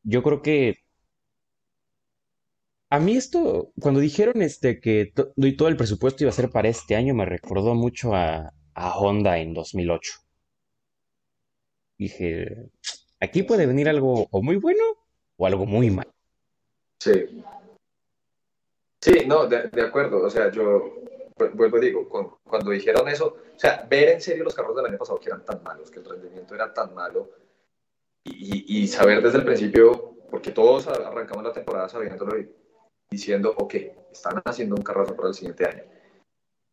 Yo 0.03 0.23
creo 0.23 0.41
que 0.41 0.75
a 2.91 2.99
mí 2.99 3.13
esto, 3.17 3.71
cuando 3.79 3.99
dijeron 3.99 4.41
este 4.43 4.79
que 4.79 5.11
to- 5.15 5.33
todo 5.57 5.67
el 5.67 5.77
presupuesto 5.77 6.23
iba 6.23 6.29
a 6.29 6.33
ser 6.33 6.49
para 6.51 6.69
este 6.69 6.95
año, 6.95 7.13
me 7.15 7.25
recordó 7.25 7.73
mucho 7.73 8.13
a, 8.15 8.53
a 8.75 8.99
Honda 8.99 9.39
en 9.39 9.53
2008. 9.55 10.11
Dije, 11.97 12.69
aquí 13.21 13.43
puede 13.43 13.65
venir 13.65 13.87
algo 13.87 14.27
o 14.29 14.41
muy 14.41 14.57
bueno 14.57 14.83
o 15.37 15.45
algo 15.45 15.65
muy 15.65 15.89
malo. 15.89 16.11
Sí. 16.99 17.43
Sí, 19.01 19.23
no, 19.25 19.47
de, 19.47 19.69
de 19.69 19.81
acuerdo. 19.81 20.23
O 20.23 20.29
sea, 20.29 20.51
yo 20.51 21.01
vu- 21.37 21.51
vuelvo 21.53 21.77
y 21.77 21.81
digo, 21.81 22.09
con- 22.09 22.35
cuando 22.43 22.71
dijeron 22.71 23.07
eso, 23.07 23.37
o 23.55 23.59
sea, 23.59 23.87
ver 23.89 24.09
en 24.09 24.21
serio 24.21 24.43
los 24.43 24.53
carros 24.53 24.75
del 24.75 24.85
año 24.85 24.97
pasado 24.97 25.19
que 25.19 25.29
eran 25.29 25.43
tan 25.45 25.63
malos, 25.63 25.89
que 25.89 25.99
el 25.99 26.05
rendimiento 26.05 26.53
era 26.53 26.73
tan 26.73 26.93
malo, 26.93 27.29
y, 28.23 28.83
y- 28.83 28.87
saber 28.87 29.21
desde 29.23 29.39
el 29.39 29.45
principio, 29.45 30.15
porque 30.29 30.51
todos 30.51 30.87
arrancamos 30.87 31.43
la 31.43 31.53
temporada 31.53 31.89
sabiéndolo 31.89 32.39
y 32.39 32.49
diciendo, 33.09 33.53
ok, 33.57 33.73
están 34.11 34.41
haciendo 34.45 34.75
un 34.75 34.83
carrazo 34.83 35.15
para 35.15 35.29
el 35.29 35.33
siguiente 35.33 35.65
año. 35.65 35.83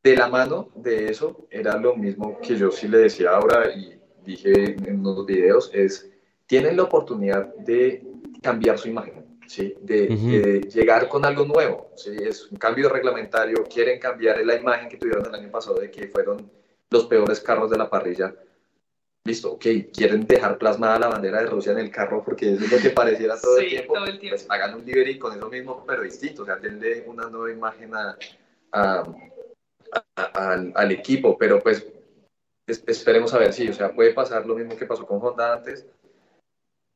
De 0.03 0.15
la 0.17 0.29
mano 0.29 0.69
de 0.75 1.09
eso, 1.09 1.47
era 1.51 1.77
lo 1.77 1.97
mismo 1.97 2.39
que 2.41 2.57
yo 2.57 2.71
sí 2.71 2.87
le 2.87 2.99
decía 2.99 3.31
ahora 3.31 3.73
y 3.75 3.99
dije 4.25 4.77
en 4.87 5.01
unos 5.01 5.25
videos, 5.27 5.71
es, 5.73 6.08
tienen 6.49 6.77
la 6.77 6.83
oportunidad 6.85 7.55
de 7.57 8.03
cambiar 8.43 8.79
su 8.79 8.89
imagen. 8.89 9.29
¿sí? 9.49 9.75
de, 9.81 10.13
Ujú. 10.13 10.27
de 10.29 10.61
llegar 10.73 11.09
con 11.09 11.25
algo 11.25 11.45
nuevo. 11.45 11.91
¿sí? 11.97 12.11
Es 12.21 12.51
un 12.51 12.59
cambio 12.59 12.89
reglamentario, 12.89 13.65
quieren 13.65 13.99
cambiar 13.99 14.45
la 14.45 14.57
imagen 14.57 14.89
que 14.89 14.97
tuvieron 14.97 15.27
el 15.27 15.35
año 15.35 15.51
pasado 15.51 15.79
de 15.81 15.91
que 15.91 16.09
fueron 16.09 16.51
los 16.91 17.07
peores 17.07 17.41
carros 17.41 17.71
de 17.71 17.79
la 17.79 17.89
parrilla. 17.89 18.35
Listo, 19.25 19.53
ok, 19.53 19.67
quieren 19.93 20.27
dejar 20.27 20.59
plasmada 20.59 20.99
la 20.99 21.09
bandera 21.09 21.41
de 21.43 21.47
Rusia 21.47 21.73
en 21.73 21.79
el 21.79 21.91
carro 21.91 22.23
porque 22.25 22.53
eso 22.53 22.65
es 22.65 22.73
lo 22.73 22.79
que 22.79 22.91
pareciera 22.91 23.39
todo 23.41 23.59
el 23.59 23.65
Sí, 23.65 23.71
tiempo. 23.71 23.95
todo 23.95 24.07
el 24.07 24.19
tiempo. 24.19 24.37
Pues 24.37 24.47
hagan 24.51 24.75
un 24.75 24.85
livery 24.85 25.19
con 25.19 25.37
eso 25.37 25.49
mismo, 25.49 25.85
pero 25.87 26.03
distinto, 26.03 26.43
o 26.43 26.47
sea, 26.47 26.57
denle 26.57 27.05
una 27.07 27.29
nueva 27.29 27.51
imagen 27.51 27.91
a, 27.95 28.17
al, 30.75 30.93
equipo, 30.93 31.37
pero 31.37 31.61
pues 31.61 31.87
esperemos 32.67 33.33
a 33.35 33.39
ver 33.39 33.53
si, 33.53 33.69
o 33.69 33.73
sea, 33.73 33.93
puede 33.93 34.13
pasar 34.13 34.47
lo 34.47 34.55
mismo 34.55 34.77
que 34.77 34.87
pasó 34.87 35.07
con 35.07 35.19
Honda 35.23 35.55
antes, 35.55 35.87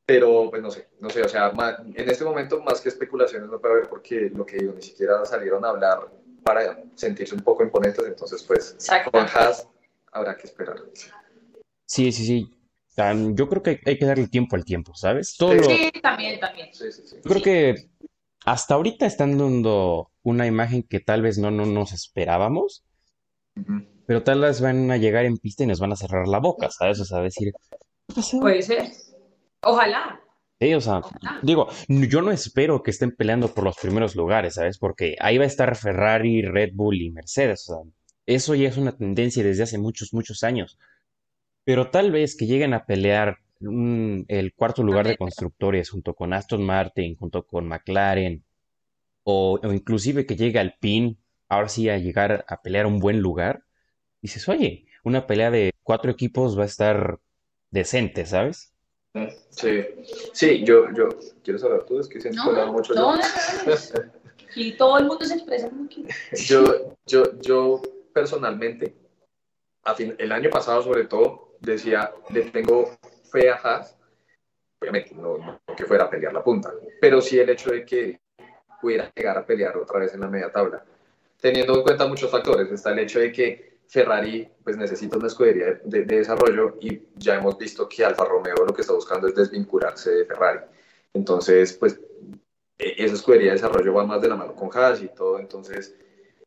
pero 0.05 0.51
pues 0.51 0.63
no 0.63 0.71
sé, 0.71 0.89
no 1.01 1.11
sé, 1.11 1.23
o 1.23 1.29
sea, 1.29 1.53
en 1.95 2.11
este 2.11 2.25
momento 2.25 2.61
más 2.63 2.81
que 2.81 2.89
especulaciones 2.89 3.49
no 3.49 3.61
puede 3.61 3.75
haber 3.75 3.89
porque 3.89 4.31
lo 4.35 4.45
que 4.45 4.57
digo, 4.57 4.73
ni 4.75 4.83
siquiera 4.83 5.25
salieron 5.25 5.65
a 5.65 5.69
hablar 5.69 6.11
para 6.43 6.83
sentirse 6.95 7.35
un 7.35 7.43
poco 7.43 7.63
imponentes, 7.63 8.05
entonces 8.05 8.43
pues 8.43 8.77
con 9.11 9.27
Haas 9.27 9.69
habrá 10.13 10.37
que 10.37 10.49
esperar. 10.49 10.77
Sí, 11.87 12.11
sí, 12.11 12.27
sí. 12.27 12.51
yo 13.35 13.49
creo 13.49 13.63
que 13.63 13.81
hay 13.87 13.99
que 13.99 14.07
darle 14.07 14.27
tiempo 14.27 14.57
al 14.57 14.65
tiempo, 14.65 14.95
¿sabes? 14.95 15.37
Todo 15.37 15.63
sí, 15.63 15.91
también, 16.03 16.41
también. 16.41 16.71
creo 17.23 17.43
que 17.43 17.89
hasta 18.45 18.75
ahorita 18.75 19.07
están 19.07 19.39
dando 19.39 20.11
una 20.25 20.47
imagen 20.47 20.83
que 20.83 20.99
tal 20.99 21.23
vez 21.23 21.39
no, 21.39 21.53
no 21.53 21.65
nos 21.65 21.93
esperábamos, 21.93 22.85
pero 24.07 24.25
tal 24.25 24.41
vez 24.41 24.61
van 24.61 24.91
a 24.91 24.97
llegar 24.97 25.27
en 25.27 25.39
pista 25.39 25.63
y 25.63 25.67
nos 25.67 25.79
van 25.79 25.93
a 25.93 25.97
cerrar 25.97 26.27
la 26.27 26.41
boca, 26.41 26.71
¿sabes? 26.71 26.99
O 26.99 27.05
sea, 27.05 27.21
decir, 27.21 27.53
Puede 28.41 28.63
ser. 28.63 28.91
Ojalá. 29.65 30.21
Sí, 30.61 30.75
o 30.75 30.81
sea, 30.81 31.01
digo, 31.43 31.69
yo 31.89 32.23
no 32.23 32.31
espero 32.31 32.83
que 32.83 32.93
estén 32.93 33.11
peleando 33.17 33.53
por 33.53 33.65
los 33.65 33.77
primeros 33.77 34.15
lugares, 34.15 34.55
¿sabes? 34.55 34.79
Porque 34.79 35.17
ahí 35.21 35.37
va 35.37 35.45
a 35.45 35.49
estar 35.49 35.75
Ferrari, 35.77 36.43
Red 36.43 36.71
Bull 36.75 37.03
y 37.03 37.11
Mercedes. 37.11 37.69
O 37.69 37.75
sea, 37.75 37.93
eso 38.27 38.55
ya 38.55 38.69
es 38.69 38.77
una 38.77 38.97
tendencia 38.97 39.43
desde 39.43 39.65
hace 39.65 39.79
muchos, 39.79 40.15
muchos 40.15 40.45
años. 40.45 40.79
Pero 41.65 41.91
tal 41.91 42.13
vez 42.13 42.37
que 42.37 42.47
lleguen 42.47 42.75
a 42.75 42.87
pelear 42.87 43.39
el 43.61 44.55
cuarto 44.55 44.83
lugar 44.83 45.07
de 45.07 45.17
constructores 45.17 45.91
junto 45.91 46.15
con 46.15 46.33
Aston 46.33 46.65
Martin, 46.65 47.17
junto 47.17 47.47
con 47.47 47.69
McLaren, 47.69 48.45
o, 49.25 49.61
o 49.63 49.73
inclusive 49.73 50.27
que 50.27 50.37
llegue 50.37 50.59
al 50.59 50.75
PIN, 50.81 51.19
ahora 51.49 51.69
sí 51.69 51.89
a 51.89 51.99
llegar 51.99 52.45
a 52.49 52.63
pelear 52.63 52.87
un 52.87 52.99
buen 52.99 53.21
lugar, 53.21 53.65
dices, 54.23 54.49
oye, 54.49 54.87
una 55.05 55.27
pelea 55.27 55.51
de 55.51 55.73
cuatro 55.83 56.11
equipos 56.11 56.59
va 56.59 56.65
a 56.65 56.67
estar 56.67 57.21
decente, 57.71 58.27
¿sabes? 58.27 58.72
Sí, 59.51 59.85
sí, 60.33 60.65
yo, 60.65 60.91
yo, 60.93 61.09
¿quieres 61.45 61.63
hablar 61.63 61.85
tú? 61.85 61.99
Es 61.99 62.09
que 62.09 62.21
siento 62.21 62.51
no, 62.51 62.73
mucho. 62.73 62.95
No, 62.95 63.19
y 64.57 64.73
todo 64.73 64.99
el 64.99 65.05
mundo 65.05 65.25
se 65.25 65.35
expresa 65.35 65.69
como 65.69 65.89
Yo, 66.33 66.97
yo, 67.07 67.41
yo 67.41 67.83
personalmente, 68.15 68.97
a 69.85 69.95
fin, 69.95 70.15
el 70.19 70.33
año 70.33 70.49
pasado 70.49 70.83
sobre 70.83 71.05
todo, 71.05 71.57
decía, 71.61 72.11
le 72.31 72.43
tengo 72.51 72.91
fe 73.31 73.51
a 73.51 73.57
Haas, 73.57 73.99
obviamente 74.81 75.15
no, 75.15 75.37
no, 75.37 75.61
que 75.77 75.85
fuera 75.85 76.05
a 76.05 76.11
pelear 76.11 76.33
la 76.33 76.43
punta, 76.43 76.73
pero 77.01 77.21
sí 77.21 77.39
el 77.39 77.51
hecho 77.51 77.71
de 77.71 77.85
que 77.85 78.21
pudiera 78.81 79.13
llegar 79.15 79.37
a 79.37 79.47
pelear 79.47 79.77
otra 79.77 80.01
vez 80.01 80.15
en 80.15 80.21
la 80.21 80.29
media 80.29 80.51
tabla, 80.51 80.85
teniendo 81.39 81.75
en 81.75 81.83
cuenta 81.83 82.07
muchos 82.07 82.31
factores, 82.31 82.71
está 82.73 82.93
el 82.93 83.01
hecho 83.01 83.21
de 83.21 83.31
que 83.31 83.72
Ferrari 83.93 84.49
pues 84.65 84.79
necesita 84.79 85.19
una 85.19 85.27
escudería 85.27 85.79
de, 85.85 86.05
desarrollo 86.07 86.79
y 86.81 87.03
ya 87.15 87.35
hemos 87.35 87.59
visto 87.59 87.87
que 87.87 88.03
Alfa 88.03 88.25
Romeo 88.25 88.65
lo 88.67 88.73
que 88.73 88.81
está 88.81 88.95
buscando 88.95 89.29
es 89.29 89.35
desvincularse 89.35 90.11
de 90.11 90.25
Ferrari. 90.25 90.61
Entonces, 91.13 91.75
pues 91.75 92.01
e, 92.79 92.95
esa 93.05 93.15
escudería 93.15 93.49
de 93.49 93.57
desarrollo 93.57 93.93
va 93.93 94.07
más 94.07 94.23
de 94.23 94.29
la 94.29 94.37
mano 94.37 94.55
con 94.55 94.71
Haas 94.73 95.03
y 95.03 95.09
todo. 95.09 95.39
Entonces, 95.39 95.95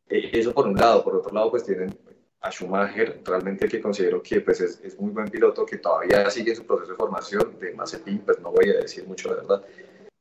e, 0.10 0.32
eso 0.34 0.56
por 0.56 0.66
un 0.66 0.74
lado. 0.74 1.04
Por 1.04 1.18
otro 1.18 1.32
lado, 1.32 1.52
pues 1.52 1.64
tienen 1.64 1.96
a 2.42 2.50
Schumacher, 2.50 3.22
realmente 3.24 3.68
que 3.68 3.80
considero 3.80 4.24
que 4.24 4.42
pues 4.42 4.62
es, 4.62 4.82
es 4.84 5.00
muy 5.00 5.12
buen 5.12 5.28
piloto, 5.28 5.68
que 5.68 5.78
todavía 5.78 6.28
sigue 6.32 6.56
su 6.56 6.66
proceso 6.66 6.94
de 6.94 6.98
formación. 6.98 7.60
De 7.60 7.76
Mazepin, 7.76 8.22
pues 8.26 8.40
no 8.40 8.52
voy 8.52 8.72
a 8.72 8.78
decir 8.78 9.06
mucho, 9.06 9.30
la 9.30 9.36
verdad, 9.36 9.64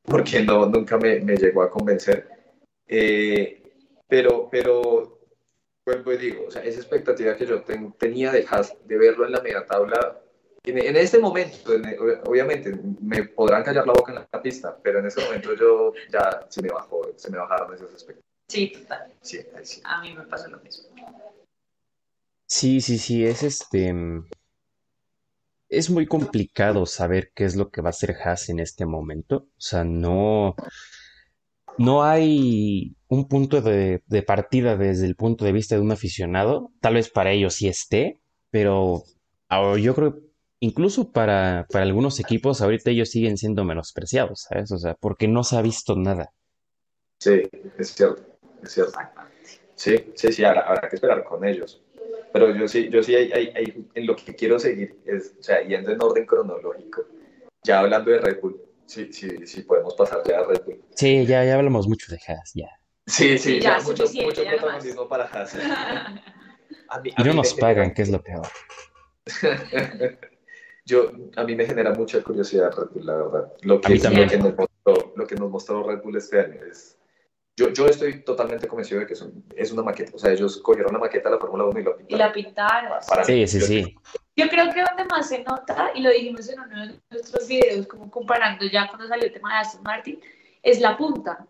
porque 0.03 0.43
no, 0.43 0.67
nunca 0.67 0.95
me, 0.99 1.19
me 1.21 1.35
llegó 1.37 1.63
a 1.63 1.71
convencer. 1.71 2.27
Eh, 2.87 3.63
pero, 4.07 4.47
pero 4.51 5.14
vuelvo 5.85 6.13
y 6.13 6.17
digo, 6.17 6.45
o 6.47 6.51
sea, 6.51 6.63
esa 6.63 6.79
expectativa 6.79 7.35
que 7.35 7.45
yo 7.45 7.63
tenía 7.97 8.31
de 8.31 8.45
Haas, 8.49 8.75
de 8.85 8.97
verlo 8.97 9.25
en 9.25 9.33
la 9.33 9.41
media 9.41 9.65
tabla, 9.65 10.21
en, 10.63 10.95
este 10.95 11.19
momento, 11.19 11.73
obviamente, 12.25 12.75
me 12.99 13.23
podrán 13.23 13.63
callar 13.63 13.85
la 13.85 13.93
boca 13.93 14.11
en 14.11 14.25
la 14.31 14.41
pista, 14.41 14.75
pero 14.81 14.97
en 14.97 15.05
ese 15.05 15.23
momento 15.23 15.53
yo 15.53 15.93
ya 16.11 16.47
se 16.49 16.63
me 16.63 16.69
bajó, 16.69 17.01
se 17.15 17.29
me 17.29 17.37
bajaron 17.37 17.75
esas 17.75 17.91
expectativas. 17.91 18.25
Sí, 18.47 18.69
total. 18.69 19.13
Sí, 19.21 19.39
sí. 19.61 19.81
A 19.83 20.01
mí 20.01 20.13
me 20.13 20.23
pasa 20.25 20.47
lo 20.47 20.59
mismo. 20.61 20.85
Sí, 22.47 22.81
sí, 22.81 22.97
sí, 22.97 23.25
es 23.25 23.43
este... 23.43 23.93
Es 25.69 25.89
muy 25.91 26.07
complicado 26.07 26.87
saber 26.87 27.31
qué 27.35 27.43
es 27.43 27.55
lo 27.55 27.69
que 27.69 27.81
va 27.81 27.89
a 27.89 27.91
hacer 27.91 28.15
Haas 28.23 28.49
en 28.49 28.59
este 28.59 28.87
momento. 28.87 29.47
O 29.57 29.61
sea, 29.61 29.83
no 29.83 30.55
no 31.77 32.03
hay 32.03 32.94
un 33.07 33.27
punto 33.27 33.61
de, 33.61 34.01
partida 34.25 34.77
desde 34.77 35.05
el 35.05 35.15
punto 35.15 35.45
de 35.45 35.51
vista 35.51 35.75
de 35.75 35.81
un 35.81 35.91
aficionado. 35.91 36.71
Tal 36.81 36.95
vez 36.95 37.09
para 37.09 37.31
ellos 37.31 37.55
sí 37.55 37.67
esté, 37.67 38.19
pero 38.49 39.03
yo 39.79 39.95
creo 39.95 40.19
incluso 40.59 41.11
para, 41.11 41.67
para 41.71 41.85
algunos 41.85 42.19
equipos 42.19 42.61
ahorita 42.61 42.89
ellos 42.89 43.09
siguen 43.09 43.37
siendo 43.37 43.63
menospreciados, 43.63 44.47
¿sabes? 44.49 44.71
O 44.71 44.77
sea, 44.77 44.95
porque 44.95 45.27
no 45.27 45.43
se 45.43 45.57
ha 45.57 45.61
visto 45.61 45.95
nada. 45.95 46.31
Sí, 47.19 47.43
es 47.77 47.89
cierto, 47.93 48.23
es 48.63 48.71
cierto. 48.71 48.97
Sí, 49.75 50.11
sí, 50.15 50.31
sí, 50.31 50.43
habrá, 50.43 50.79
que 50.89 50.95
esperar 50.95 51.23
con 51.23 51.45
ellos. 51.45 51.81
Pero 52.33 52.55
yo 52.55 52.67
sí, 52.67 52.89
yo 52.89 53.03
sí, 53.03 53.15
hay, 53.15 53.31
hay, 53.31 53.87
en 53.93 54.07
lo 54.07 54.15
que 54.15 54.35
quiero 54.35 54.59
seguir, 54.59 54.97
es, 55.05 55.35
o 55.39 55.43
sea, 55.43 55.61
yendo 55.61 55.91
en 55.91 56.01
orden 56.01 56.25
cronológico, 56.25 57.05
ya 57.63 57.79
hablando 57.79 58.11
de 58.11 58.19
Red 58.19 58.41
Bull, 58.41 58.61
sí, 58.85 59.11
sí, 59.11 59.45
sí, 59.45 59.61
podemos 59.61 59.95
pasar 59.95 60.21
ya 60.27 60.39
a 60.39 60.45
Red 60.45 60.63
Bull. 60.65 60.81
Sí, 60.95 61.25
ya, 61.25 61.45
ya 61.45 61.55
hablamos 61.55 61.87
mucho 61.87 62.11
de 62.11 62.19
Haas, 62.27 62.51
ya. 62.53 62.69
Sí, 63.07 63.37
sí, 63.37 63.59
ya, 63.59 63.79
mucho, 63.81 64.03
mucho 64.03 64.43
protagonismo 64.43 65.07
para 65.07 65.25
Haas. 65.25 65.55
y 67.03 67.23
no 67.23 67.33
nos 67.33 67.53
pagan, 67.53 67.93
que 67.93 68.01
es 68.01 68.09
lo 68.09 68.21
peor. 68.21 68.47
Yo, 70.85 71.11
a 71.35 71.43
mí 71.43 71.55
me 71.55 71.65
genera 71.65 71.93
mucha 71.93 72.21
curiosidad 72.21 72.71
Red 72.71 72.89
Bull, 72.93 73.05
la 73.05 73.15
verdad. 73.15 73.53
Lo 73.61 73.81
que, 73.81 73.95
Lo 73.95 74.27
que, 74.27 74.37
nos 74.37 74.55
mostró, 74.55 75.13
lo 75.15 75.27
que 75.27 75.35
nos 75.35 75.49
mostró 75.49 75.87
Red 75.87 76.01
Bull 76.03 76.17
este 76.17 76.39
año 76.39 76.61
es... 76.69 76.97
Yo, 77.57 77.69
yo 77.69 77.87
estoy 77.87 78.21
totalmente 78.21 78.67
convencido 78.67 78.99
de 78.99 79.07
que 79.07 79.13
es, 79.13 79.25
es 79.55 79.71
una 79.71 79.81
maqueta. 79.81 80.11
O 80.13 80.19
sea, 80.19 80.31
ellos 80.31 80.57
cogieron 80.57 80.91
la 80.91 80.99
maqueta 80.99 81.29
de 81.29 81.35
la 81.35 81.41
Fórmula 81.41 81.63
1 81.63 81.79
y 81.79 81.83
la 81.83 81.95
pintaron. 81.95 82.07
Y 82.09 82.15
la 82.17 82.33
pintaron. 82.33 82.91
sí, 83.25 83.47
sí, 83.47 83.61
sí. 83.61 83.95
Yo 84.35 84.49
creo 84.49 84.71
que 84.73 84.83
donde 84.83 85.05
más 85.05 85.29
se 85.29 85.41
nota, 85.41 85.91
y 85.95 86.01
lo 86.01 86.09
dijimos 86.09 86.49
en 86.49 86.59
uno 86.59 86.87
de 86.87 86.99
nuestros 87.09 87.47
videos, 87.47 87.87
como 87.87 88.11
comparando 88.11 88.65
ya 88.65 88.87
cuando 88.87 89.07
salió 89.07 89.25
el 89.25 89.31
tema 89.31 89.53
de 89.53 89.59
Aston 89.59 89.83
Martin, 89.83 90.19
es 90.61 90.81
la 90.81 90.97
punta. 90.97 91.47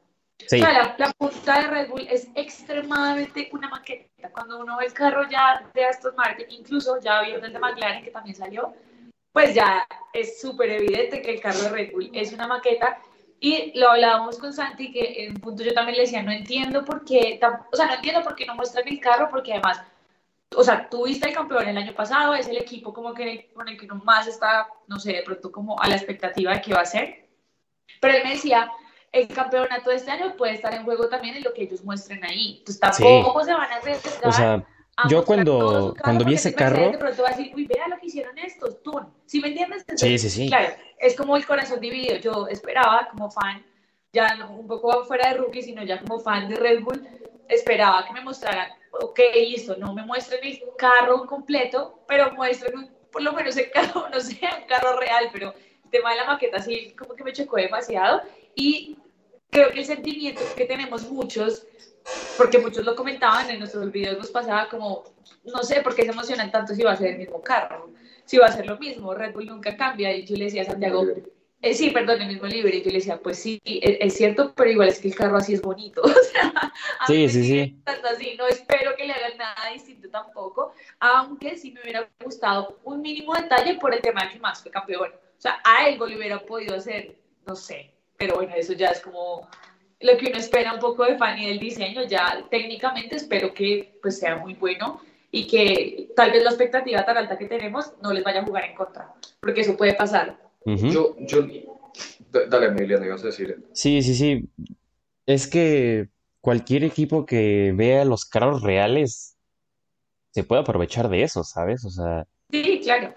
Sea, 0.47 0.95
la, 0.97 1.11
punta 1.13 1.61
de 1.61 1.67
Red 1.67 1.89
Bull 1.89 2.07
es 2.09 2.27
extremadamente 2.35 3.49
una 3.51 3.69
maqueta. 3.69 4.29
Cuando 4.31 4.59
uno 4.59 4.77
ve 4.77 4.85
el 4.85 4.93
carro 4.93 5.27
ya 5.29 5.63
de 5.73 5.85
Aston 5.85 6.15
Martin, 6.15 6.45
incluso 6.49 6.99
ya 6.99 7.21
viendo 7.21 7.47
el 7.47 7.53
de 7.53 7.59
McLaren 7.59 8.03
que 8.03 8.11
también 8.11 8.35
salió, 8.35 8.73
pues 9.31 9.55
ya 9.55 9.87
es 10.13 10.39
súper 10.39 10.69
evidente 10.69 11.21
que 11.21 11.31
el 11.31 11.41
carro 11.41 11.59
de 11.59 11.69
Red 11.69 11.91
Bull 11.93 12.11
es 12.13 12.33
una 12.33 12.47
maqueta. 12.47 12.99
Y 13.39 13.77
lo 13.77 13.91
hablábamos 13.91 14.37
con 14.37 14.53
Santi, 14.53 14.91
que 14.91 15.25
en 15.25 15.31
un 15.31 15.41
punto 15.41 15.63
yo 15.63 15.73
también 15.73 15.97
le 15.97 16.03
decía, 16.03 16.23
no 16.23 16.31
entiendo 16.31 16.85
por 16.85 17.03
qué, 17.05 17.39
o 17.71 17.75
sea, 17.75 17.87
no 17.87 17.93
entiendo 17.93 18.23
por 18.23 18.35
qué 18.35 18.45
no 18.45 18.55
muestran 18.55 18.87
el 18.87 18.99
carro, 18.99 19.29
porque 19.29 19.53
además 19.53 19.81
o 20.55 20.63
sea, 20.63 20.89
tuviste 20.89 21.27
el 21.27 21.35
campeón 21.35 21.67
el 21.67 21.77
año 21.77 21.93
pasado, 21.93 22.33
es 22.33 22.47
el 22.47 22.57
equipo 22.57 22.93
como 22.93 23.13
que 23.13 23.51
con 23.53 23.67
el 23.67 23.77
que 23.77 23.87
no 23.87 23.95
más 23.95 24.27
está, 24.27 24.67
no 24.87 24.99
sé, 24.99 25.13
de 25.13 25.23
pronto 25.23 25.51
como 25.51 25.79
a 25.79 25.87
la 25.87 25.95
expectativa 25.95 26.53
de 26.53 26.61
qué 26.61 26.73
va 26.73 26.81
a 26.81 26.85
ser. 26.85 27.27
Pero 27.99 28.17
él 28.17 28.23
me 28.23 28.31
decía, 28.31 28.71
el 29.15 29.27
campeonato 29.27 29.89
de 29.89 29.95
este 29.95 30.11
año 30.11 30.35
puede 30.37 30.53
estar 30.53 30.73
en 30.73 30.83
juego 30.83 31.07
también 31.09 31.35
en 31.37 31.43
lo 31.43 31.53
que 31.53 31.63
ellos 31.63 31.83
muestren 31.83 32.23
ahí. 32.23 32.57
Entonces 32.59 32.79
tampoco 32.79 33.43
se 33.43 33.53
van 33.53 33.71
a 33.71 33.75
arriesgar. 33.77 34.27
O 34.27 34.31
sea, 34.31 34.63
yo 35.09 35.25
cuando, 35.25 35.95
cuando 36.01 36.25
vi 36.25 36.35
ese 36.35 36.53
carro... 36.53 36.91
De 36.91 36.97
pronto 36.97 37.23
va 37.23 37.29
a 37.29 37.31
decir, 37.31 37.51
uy, 37.55 37.65
vea 37.65 37.87
lo 37.87 37.97
que 37.97 38.07
hicieron 38.07 38.37
estos, 38.37 38.83
tú. 38.83 38.99
¿Sí 39.25 39.39
me 39.39 39.47
entiendes? 39.49 39.85
sí, 39.95 40.17
sí, 40.19 40.29
sí. 40.29 40.47
Claro, 40.47 40.75
es 40.99 41.15
como 41.15 41.35
el 41.37 41.45
corazón 41.45 41.79
dividido. 41.79 42.17
Yo 42.17 42.47
esperaba 42.47 43.07
como 43.09 43.31
fan, 43.31 43.65
ya 44.13 44.47
un 44.49 44.67
poco 44.67 45.03
fuera 45.05 45.29
de 45.29 45.37
rookie, 45.37 45.61
sino 45.61 45.83
ya 45.83 45.99
como 45.99 46.19
fan 46.19 46.47
de 46.49 46.55
Red 46.55 46.83
Bull, 46.83 47.07
esperaba 47.47 48.05
que 48.05 48.13
me 48.13 48.21
mostraran 48.21 48.69
ok, 49.01 49.19
listo, 49.35 49.75
no 49.77 49.93
me 49.93 50.05
muestren 50.05 50.43
el 50.43 50.61
carro 50.77 51.25
completo, 51.25 51.99
pero 52.07 52.31
muestren 52.33 52.89
por 53.11 53.21
lo 53.21 53.33
menos 53.33 53.55
el 53.57 53.71
carro, 53.71 54.09
no 54.13 54.19
sé, 54.19 54.39
un 54.41 54.67
carro 54.67 54.99
real, 54.99 55.29
pero 55.31 55.53
el 55.83 55.89
tema 55.89 56.11
de 56.11 56.17
la 56.17 56.25
maqueta 56.25 56.59
sí 56.61 56.93
como 56.97 57.15
que 57.15 57.23
me 57.23 57.33
chocó 57.33 57.57
demasiado 57.57 58.21
y 58.55 58.94
creo 59.55 59.71
que 59.71 59.79
el 59.79 59.85
sentimiento 59.85 60.41
que 60.55 60.65
tenemos 60.65 61.09
muchos, 61.09 61.65
porque 62.37 62.59
muchos 62.59 62.83
lo 62.83 62.95
comentaban 62.95 63.49
en 63.49 63.59
nuestros 63.59 63.89
videos 63.89 64.17
nos 64.17 64.29
pasaba 64.29 64.67
como, 64.67 65.05
no 65.45 65.63
sé 65.63 65.81
por 65.81 65.95
qué 65.95 66.03
se 66.03 66.11
emocionan 66.11 66.51
tanto 66.51 66.75
si 66.75 66.83
va 66.83 66.91
a 66.91 66.97
ser 66.97 67.11
el 67.11 67.19
mismo 67.19 67.41
carro, 67.41 67.89
si 68.25 68.37
va 68.37 68.47
a 68.47 68.51
ser 68.51 68.65
lo 68.65 68.77
mismo, 68.77 69.13
Red 69.13 69.33
Bull 69.33 69.45
nunca 69.45 69.77
cambia 69.77 70.13
y 70.13 70.25
yo 70.25 70.35
le 70.35 70.45
decía 70.45 70.63
a 70.63 70.65
Santiago, 70.65 71.05
eh, 71.61 71.73
sí, 71.73 71.89
perdón, 71.89 72.21
el 72.21 72.27
mismo 72.27 72.45
libre. 72.45 72.77
Y 72.77 72.83
yo 72.83 72.91
le 72.91 72.97
decía, 72.97 73.17
pues 73.17 73.39
sí, 73.39 73.59
e, 73.65 73.97
es, 74.01 74.13
cierto, 74.13 74.53
pero 74.53 74.69
igual 74.69 74.89
es 74.89 74.99
que 74.99 75.07
el 75.07 75.15
carro 75.15 75.37
así 75.37 75.53
es 75.53 75.61
bonito. 75.61 76.01
O 77.07 77.07
sea, 77.07 77.07
sí, 77.07 77.29
sí, 77.29 77.43
sí. 77.43 77.81
Así. 77.85 78.35
No 78.37 78.47
espero 78.47 78.95
que 78.95 79.05
le 79.05 79.13
hagan 79.13 79.37
nada 79.37 79.71
distinto 79.73 80.09
tampoco, 80.09 80.73
aunque 80.99 81.57
sí 81.57 81.71
me 81.71 81.81
hubiera 81.81 82.07
gustado 82.23 82.79
un 82.83 83.01
mínimo 83.01 83.33
detalle 83.33 83.75
por 83.75 83.93
el 83.93 84.01
tema 84.01 84.25
de 84.25 84.33
que 84.33 84.39
más 84.39 84.61
fue 84.61 84.69
campeón. 84.69 85.11
O 85.11 85.41
sea, 85.41 85.59
a 85.63 85.85
algo 85.85 86.05
le 86.05 86.17
hubiera 86.17 86.39
podido 86.45 86.75
hacer, 86.75 87.15
no 87.47 87.55
sé, 87.55 87.94
pero 88.17 88.35
bueno, 88.35 88.53
eso 88.55 88.73
ya 88.73 88.87
es 88.89 88.99
como 89.01 89.47
lo 89.99 90.17
que 90.17 90.27
uno 90.27 90.37
espera 90.37 90.73
un 90.73 90.79
poco 90.79 91.05
de 91.05 91.17
Fanny 91.17 91.47
del 91.47 91.59
diseño, 91.59 92.03
ya 92.03 92.45
técnicamente 92.49 93.15
espero 93.15 93.53
que 93.53 93.97
pues 94.01 94.19
sea 94.19 94.35
muy 94.37 94.53
bueno 94.55 95.01
y 95.31 95.47
que 95.47 96.09
tal 96.15 96.31
vez 96.31 96.43
la 96.43 96.49
expectativa 96.51 97.03
tan 97.05 97.17
alta 97.17 97.37
que 97.37 97.45
tenemos 97.45 97.93
no 98.01 98.13
les 98.13 98.23
vaya 98.23 98.41
a 98.41 98.45
jugar 98.45 98.65
en 98.65 98.75
contra, 98.75 99.13
porque 99.39 99.61
eso 99.61 99.75
puede 99.75 99.93
pasar. 99.93 100.37
Yo, 100.65 101.15
yo, 101.19 101.45
dale, 102.49 102.67
Emiliano, 102.67 103.05
ibas 103.05 103.23
a 103.23 103.27
decir. 103.27 103.63
Sí, 103.73 104.01
sí, 104.01 104.15
sí. 104.15 104.49
Es 105.25 105.47
que 105.47 106.09
cualquier 106.41 106.83
equipo 106.83 107.25
que 107.25 107.71
vea 107.75 108.03
los 108.05 108.25
carros 108.25 108.61
reales 108.63 109.37
se 110.31 110.43
puede 110.43 110.61
aprovechar 110.61 111.07
de 111.09 111.23
eso, 111.23 111.43
¿sabes? 111.43 111.85
O 111.85 111.89
sea, 111.89 112.27
Sí, 112.51 112.81
claro. 112.83 113.13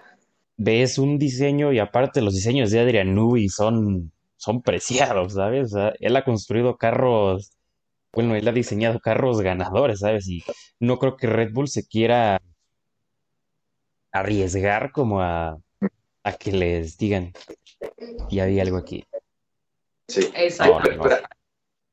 ves 0.57 0.99
un 0.99 1.19
diseño 1.19 1.73
y 1.73 1.79
aparte 1.79 2.21
los 2.23 2.35
diseños 2.35 2.71
de 2.71 2.81
Adrian 2.81 3.15
Newey 3.15 3.49
son, 3.49 4.13
son 4.39 4.63
preciados, 4.63 5.35
¿sabes? 5.35 5.75
O 5.75 5.77
sea, 5.77 5.93
él 6.01 6.17
ha 6.17 6.25
construido 6.25 6.79
carros, 6.79 7.53
bueno, 8.13 8.35
él 8.35 8.49
ha 8.49 8.53
diseñado 8.53 9.01
carros 9.01 9.43
ganadores, 9.43 10.01
¿sabes? 10.01 10.27
Y 10.29 10.43
no 10.81 10.99
creo 10.99 11.17
que 11.17 11.27
Red 11.27 11.53
Bull 11.53 11.69
se 11.69 11.87
quiera 11.87 12.41
arriesgar 14.13 14.93
como 14.93 15.21
a, 15.21 15.59
a 16.23 16.33
que 16.33 16.53
les 16.53 16.97
digan, 16.97 17.33
y 18.31 18.39
había 18.41 18.63
algo 18.63 18.79
aquí. 18.79 19.05
Sí, 20.07 20.31
Exacto. 20.35 20.91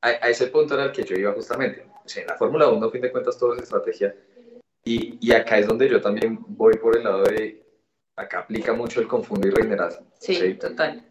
a, 0.02 0.08
a 0.08 0.30
ese 0.30 0.48
punto 0.48 0.76
era 0.76 0.86
el 0.86 0.92
que 0.92 1.04
yo 1.04 1.16
iba 1.16 1.34
justamente. 1.34 1.86
O 2.06 2.08
sea, 2.08 2.22
en 2.22 2.28
la 2.28 2.38
Fórmula 2.38 2.70
1, 2.70 2.86
a 2.86 2.92
fin 2.92 3.02
de 3.02 3.12
cuentas, 3.12 3.38
todo 3.38 3.56
es 3.56 3.64
estrategia. 3.64 4.16
Y, 4.84 5.18
y 5.20 5.34
acá 5.34 5.58
es 5.58 5.68
donde 5.68 5.90
yo 5.90 6.00
también 6.00 6.38
voy 6.48 6.78
por 6.78 6.96
el 6.96 7.04
lado 7.04 7.24
de. 7.24 7.66
Acá 8.16 8.40
aplica 8.40 8.72
mucho 8.74 9.02
el 9.02 9.08
confundir 9.08 9.52
y 9.52 9.56
reinerar. 9.56 10.00
Sí, 10.20 10.54
total. 10.54 11.06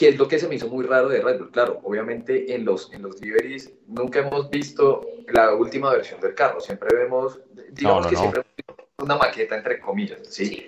Que 0.00 0.08
es 0.08 0.16
lo 0.18 0.26
que 0.28 0.38
se 0.38 0.48
me 0.48 0.54
hizo 0.54 0.66
muy 0.66 0.86
raro 0.86 1.10
de 1.10 1.20
Red 1.20 1.38
Bull. 1.40 1.50
Claro, 1.50 1.78
obviamente 1.84 2.54
en 2.54 2.64
los, 2.64 2.90
en 2.94 3.02
los 3.02 3.20
liveries 3.20 3.70
nunca 3.86 4.20
hemos 4.20 4.48
visto 4.48 5.02
la 5.28 5.54
última 5.54 5.90
versión 5.92 6.18
del 6.22 6.34
carro. 6.34 6.58
Siempre 6.58 6.88
vemos, 6.96 7.38
digamos 7.70 8.04
no, 8.04 8.08
que 8.08 8.14
no. 8.14 8.20
siempre 8.22 8.40
hemos 8.40 8.56
visto 8.56 8.88
una 9.04 9.16
maqueta, 9.18 9.56
entre 9.58 9.78
comillas. 9.78 10.20
¿sí? 10.22 10.46
Sí. 10.46 10.66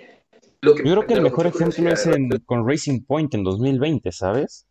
Lo 0.61 0.75
que 0.75 0.83
Yo 0.83 0.91
creo 0.93 1.07
que 1.07 1.13
el 1.15 1.21
mejor 1.23 1.47
ejemplo 1.47 1.89
es 1.89 2.05
en, 2.05 2.29
con 2.45 2.69
Racing 2.69 3.05
Point 3.05 3.33
en 3.33 3.43
2020, 3.43 4.11
¿sabes? 4.11 4.67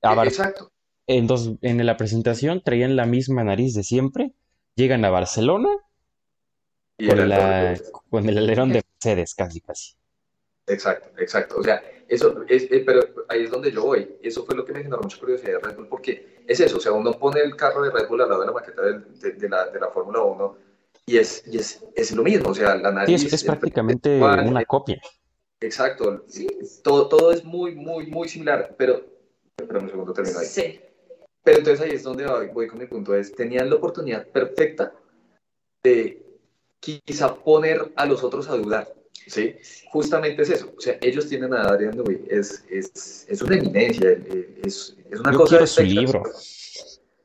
A 0.00 0.14
Bar- 0.14 0.28
Exacto. 0.28 0.70
en, 1.08 1.26
dos- 1.26 1.54
en 1.60 1.84
la 1.84 1.96
presentación 1.96 2.62
traían 2.64 2.94
la 2.94 3.06
misma 3.06 3.42
nariz 3.42 3.74
de 3.74 3.82
siempre, 3.82 4.30
llegan 4.76 5.04
a 5.04 5.10
Barcelona 5.10 5.70
Y 6.98 7.06
la, 7.06 7.76
con 8.10 8.28
el 8.28 8.38
alerón 8.38 8.68
de 8.68 8.84
Mercedes, 9.02 9.34
casi, 9.34 9.60
casi. 9.60 9.96
Exacto, 10.66 11.10
exacto. 11.18 11.56
O 11.58 11.62
sea, 11.62 11.82
eso 12.08 12.42
es, 12.48 12.64
eh, 12.70 12.82
pero 12.86 13.02
ahí 13.28 13.44
es 13.44 13.50
donde 13.50 13.70
yo 13.70 13.82
voy. 13.84 14.16
Eso 14.22 14.44
fue 14.44 14.54
lo 14.54 14.64
que 14.64 14.72
me 14.72 14.82
generó 14.82 15.00
mucha 15.02 15.18
curiosidad 15.18 15.52
de 15.52 15.58
Red 15.58 15.76
Bull, 15.76 15.88
porque 15.88 16.42
es 16.46 16.60
eso, 16.60 16.78
o 16.78 16.80
sea, 16.80 16.92
uno 16.92 17.12
pone 17.12 17.40
el 17.40 17.54
carro 17.56 17.82
de 17.82 17.90
Red 17.90 18.08
Bull 18.08 18.20
al 18.22 18.28
lado 18.28 18.40
de 18.40 18.46
la 18.46 18.52
maqueta 18.52 18.82
de, 18.82 19.32
de 19.32 19.48
la, 19.48 19.66
de 19.68 19.80
la 19.80 19.88
Fórmula 19.88 20.22
1 20.22 20.56
y 21.06 21.18
es, 21.18 21.44
y 21.46 21.58
es, 21.58 21.84
es 21.94 22.12
lo 22.12 22.22
mismo, 22.22 22.50
o 22.50 22.54
sea, 22.54 22.76
la 22.76 22.88
Sí, 22.90 22.94
nariz... 22.94 23.24
es, 23.24 23.32
es 23.34 23.42
el- 23.42 23.46
prácticamente 23.48 24.18
una 24.18 24.64
copia. 24.64 25.00
Exacto, 25.60 26.24
sí, 26.28 26.46
todo, 26.82 27.08
todo 27.08 27.32
es 27.32 27.44
muy, 27.44 27.74
muy, 27.74 28.06
muy 28.06 28.28
similar, 28.28 28.74
pero... 28.76 29.04
Espera 29.56 29.78
un 29.80 29.88
segundo, 29.88 30.12
termino 30.12 30.38
ahí. 30.38 30.46
Sí. 30.46 30.80
Pero 31.42 31.58
entonces 31.58 31.80
ahí 31.86 31.92
es 31.94 32.02
donde 32.02 32.26
voy, 32.26 32.48
voy 32.48 32.66
con 32.66 32.78
mi 32.78 32.86
punto, 32.86 33.14
es, 33.14 33.32
tenían 33.32 33.68
la 33.68 33.76
oportunidad 33.76 34.26
perfecta 34.28 34.92
de 35.82 36.24
quizá 36.80 37.34
poner 37.34 37.92
a 37.96 38.06
los 38.06 38.24
otros 38.24 38.48
a 38.48 38.56
dudar, 38.56 38.92
¿sí? 39.26 39.54
Justamente 39.90 40.42
es 40.42 40.50
eso, 40.50 40.72
o 40.76 40.80
sea, 40.80 40.98
ellos 41.00 41.28
tienen 41.28 41.52
a 41.54 41.62
Adrian 41.62 41.96
Newey, 41.96 42.24
es, 42.28 42.64
es, 42.70 43.26
es 43.28 43.42
una 43.42 43.56
eminencia, 43.56 44.10
es, 44.64 44.96
es 45.10 45.20
una 45.20 45.32
Yo 45.32 45.38
cosa... 45.38 45.50
quiero 45.50 45.66
su 45.66 45.82
libro. 45.82 46.22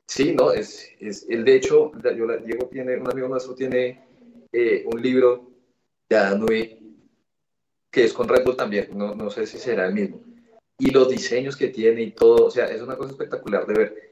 Sí, 0.08 0.34
no, 0.34 0.52
es, 0.52 0.90
es, 1.00 1.26
el 1.30 1.46
de 1.46 1.56
hecho, 1.56 1.92
yo 2.16 2.26
la- 2.26 2.38
Diego 2.38 2.68
tiene, 2.68 2.98
un 2.98 3.10
amigo 3.12 3.28
nuestro 3.28 3.54
tiene 3.54 4.04
eh, 4.52 4.84
un 4.92 5.02
libro 5.02 5.52
de 6.10 6.38
Newey 6.38 6.80
que 7.92 8.04
es 8.06 8.14
con 8.14 8.28
Red 8.28 8.44
Bull 8.44 8.56
también, 8.56 8.90
no, 8.94 9.16
no 9.16 9.30
sé 9.30 9.46
si 9.46 9.58
será 9.58 9.88
el 9.88 9.94
mismo. 9.94 10.22
Y 10.78 10.92
los 10.92 11.10
diseños 11.10 11.58
que 11.58 11.68
tiene 11.70 12.02
y 12.02 12.12
todo, 12.12 12.46
o 12.46 12.52
sea, 12.52 12.66
es 12.66 12.82
una 12.82 12.96
cosa 12.96 13.12
espectacular 13.12 13.66
de 13.66 13.74
ver. 13.74 14.09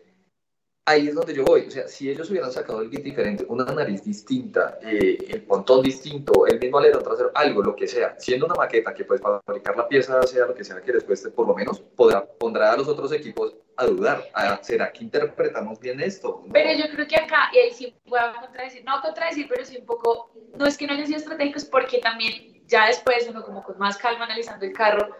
Ahí 0.89 1.09
es 1.09 1.15
donde 1.15 1.33
yo 1.33 1.43
voy, 1.43 1.67
o 1.67 1.69
sea, 1.69 1.85
si 1.85 2.09
ellos 2.09 2.29
hubieran 2.29 2.49
sacado 2.49 2.81
el 2.81 2.89
kit 2.89 3.03
diferente, 3.03 3.45
una 3.49 3.65
nariz 3.65 4.05
distinta, 4.05 4.79
eh, 4.81 5.17
el 5.27 5.41
pontón 5.41 5.83
distinto, 5.83 6.47
el 6.47 6.61
mismo 6.61 6.77
alerón 6.77 7.03
trasero, 7.03 7.29
algo, 7.35 7.61
lo 7.61 7.75
que 7.75 7.89
sea, 7.89 8.15
siendo 8.17 8.45
una 8.45 8.55
maqueta 8.55 8.93
que 8.93 9.03
para 9.03 9.41
fabricar 9.41 9.75
la 9.75 9.85
pieza 9.85 10.23
sea 10.23 10.45
lo 10.45 10.55
que 10.55 10.63
sea 10.63 10.81
que 10.81 10.93
les 10.93 11.03
cueste, 11.03 11.29
por 11.29 11.45
lo 11.45 11.53
menos 11.53 11.81
podrá, 11.81 12.25
pondrá 12.25 12.71
a 12.71 12.77
los 12.77 12.87
otros 12.87 13.11
equipos 13.11 13.57
a 13.75 13.85
dudar, 13.85 14.23
¿será 14.61 14.89
que 14.93 15.03
interpretamos 15.03 15.77
bien 15.81 15.99
esto? 15.99 16.45
Pero 16.53 16.71
yo 16.71 16.89
creo 16.89 17.05
que 17.05 17.17
acá, 17.17 17.49
y 17.51 17.57
ahí 17.57 17.73
sí 17.73 17.93
voy 18.05 18.19
a 18.21 18.39
contradecir, 18.39 18.85
no 18.85 19.01
contradecir, 19.01 19.45
pero 19.49 19.65
sí 19.65 19.75
un 19.75 19.85
poco, 19.85 20.31
no 20.57 20.65
es 20.65 20.77
que 20.77 20.87
no 20.87 20.93
hayan 20.93 21.05
sido 21.05 21.19
estratégicos, 21.19 21.65
porque 21.65 21.97
también 21.97 22.63
ya 22.65 22.87
después 22.87 23.27
uno 23.29 23.43
como 23.43 23.61
con 23.61 23.77
más 23.77 23.97
calma 23.97 24.23
analizando 24.23 24.65
el 24.65 24.71
carro, 24.71 25.13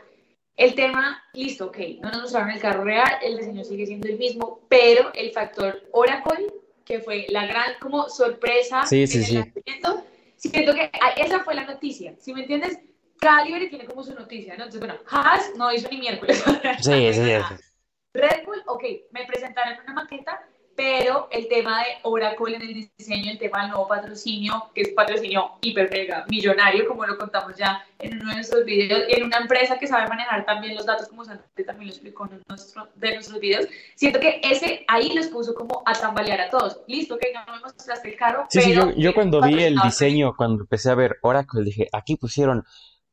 el 0.58 0.74
tema, 0.74 1.24
listo, 1.34 1.68
ok, 1.68 1.78
no 2.02 2.10
nos 2.10 2.24
mostraron 2.24 2.50
el 2.52 2.60
carro 2.60 2.84
real, 2.84 3.20
el 3.22 3.38
diseño 3.38 3.64
sigue 3.64 3.86
siendo 3.86 4.08
el 4.08 4.18
mismo, 4.18 4.62
pero 4.68 5.12
el 5.14 5.32
factor 5.32 5.84
Oracle, 5.92 6.48
que 6.84 7.00
fue 7.00 7.28
la 7.30 7.46
gran 7.46 7.76
como 7.80 8.10
sorpresa 8.10 8.86
Sí, 8.86 9.06
sí, 9.06 9.18
en 9.18 9.24
el 9.24 9.28
sí. 9.30 9.36
lanzamiento, 9.36 10.04
siento 10.36 10.74
que 10.74 10.90
ah, 11.02 11.12
esa 11.16 11.44
fue 11.44 11.54
la 11.54 11.66
noticia, 11.66 12.16
si 12.20 12.34
me 12.34 12.42
entiendes, 12.42 12.80
cada 13.20 13.44
libre 13.46 13.68
tiene 13.68 13.86
como 13.86 14.04
su 14.04 14.14
noticia, 14.14 14.56
¿no? 14.58 14.66
Entonces, 14.66 14.80
bueno, 14.80 14.96
Haas 15.10 15.52
no 15.56 15.72
hizo 15.72 15.90
ni 15.90 15.98
miércoles. 15.98 16.44
Sí, 16.82 17.14
sí, 17.14 17.22
sí. 17.24 17.34
Red 18.14 18.46
Bull, 18.46 18.64
ok, 18.66 18.84
me 19.12 19.26
presentaron 19.26 19.78
una 19.84 19.94
maqueta, 19.94 20.48
pero 20.78 21.28
el 21.32 21.48
tema 21.48 21.80
de 21.80 21.86
Oracle 22.04 22.56
en 22.56 22.62
el 22.62 22.90
diseño, 22.96 23.32
el 23.32 23.40
tema 23.40 23.62
del 23.62 23.72
nuevo 23.72 23.88
patrocinio, 23.88 24.70
que 24.76 24.82
es 24.82 24.90
patrocinio 24.90 25.54
hiper 25.62 25.90
mega 25.90 26.24
millonario, 26.30 26.88
como 26.88 27.04
lo 27.04 27.18
contamos 27.18 27.58
ya 27.58 27.84
en 27.98 28.22
uno 28.22 28.30
de 28.30 28.36
nuestros 28.36 28.64
videos, 28.64 29.06
y 29.10 29.16
en 29.16 29.24
una 29.24 29.40
empresa 29.40 29.80
que 29.80 29.88
sabe 29.88 30.08
manejar 30.08 30.46
también 30.46 30.76
los 30.76 30.86
datos, 30.86 31.08
como 31.08 31.26
Santi 31.26 31.66
también 31.66 31.88
lo 31.88 31.94
explicó 31.96 32.30
en 32.32 32.44
nuestro, 32.48 32.90
de 32.94 33.16
nuestros 33.16 33.40
videos, 33.40 33.66
siento 33.96 34.20
que 34.20 34.40
ese 34.44 34.86
ahí 34.88 35.10
les 35.10 35.30
puso 35.30 35.56
como 35.56 35.82
a 35.84 35.94
tambalear 35.94 36.42
a 36.42 36.50
todos. 36.52 36.82
Listo, 36.86 37.18
que 37.18 37.34
no 37.34 37.52
me 37.52 37.60
mostraste 37.60 38.10
el 38.10 38.16
carro, 38.16 38.46
Sí, 38.52 38.62
sí, 38.62 38.74
yo, 38.76 38.92
yo 38.92 39.16
cuando 39.16 39.42
vi 39.42 39.64
el 39.64 39.78
diseño, 39.80 40.36
cuando 40.38 40.62
empecé 40.62 40.92
a 40.92 40.96
ver 40.96 41.18
Oracle, 41.24 41.64
dije, 41.64 41.90
aquí 41.92 42.18
pusieron 42.18 42.64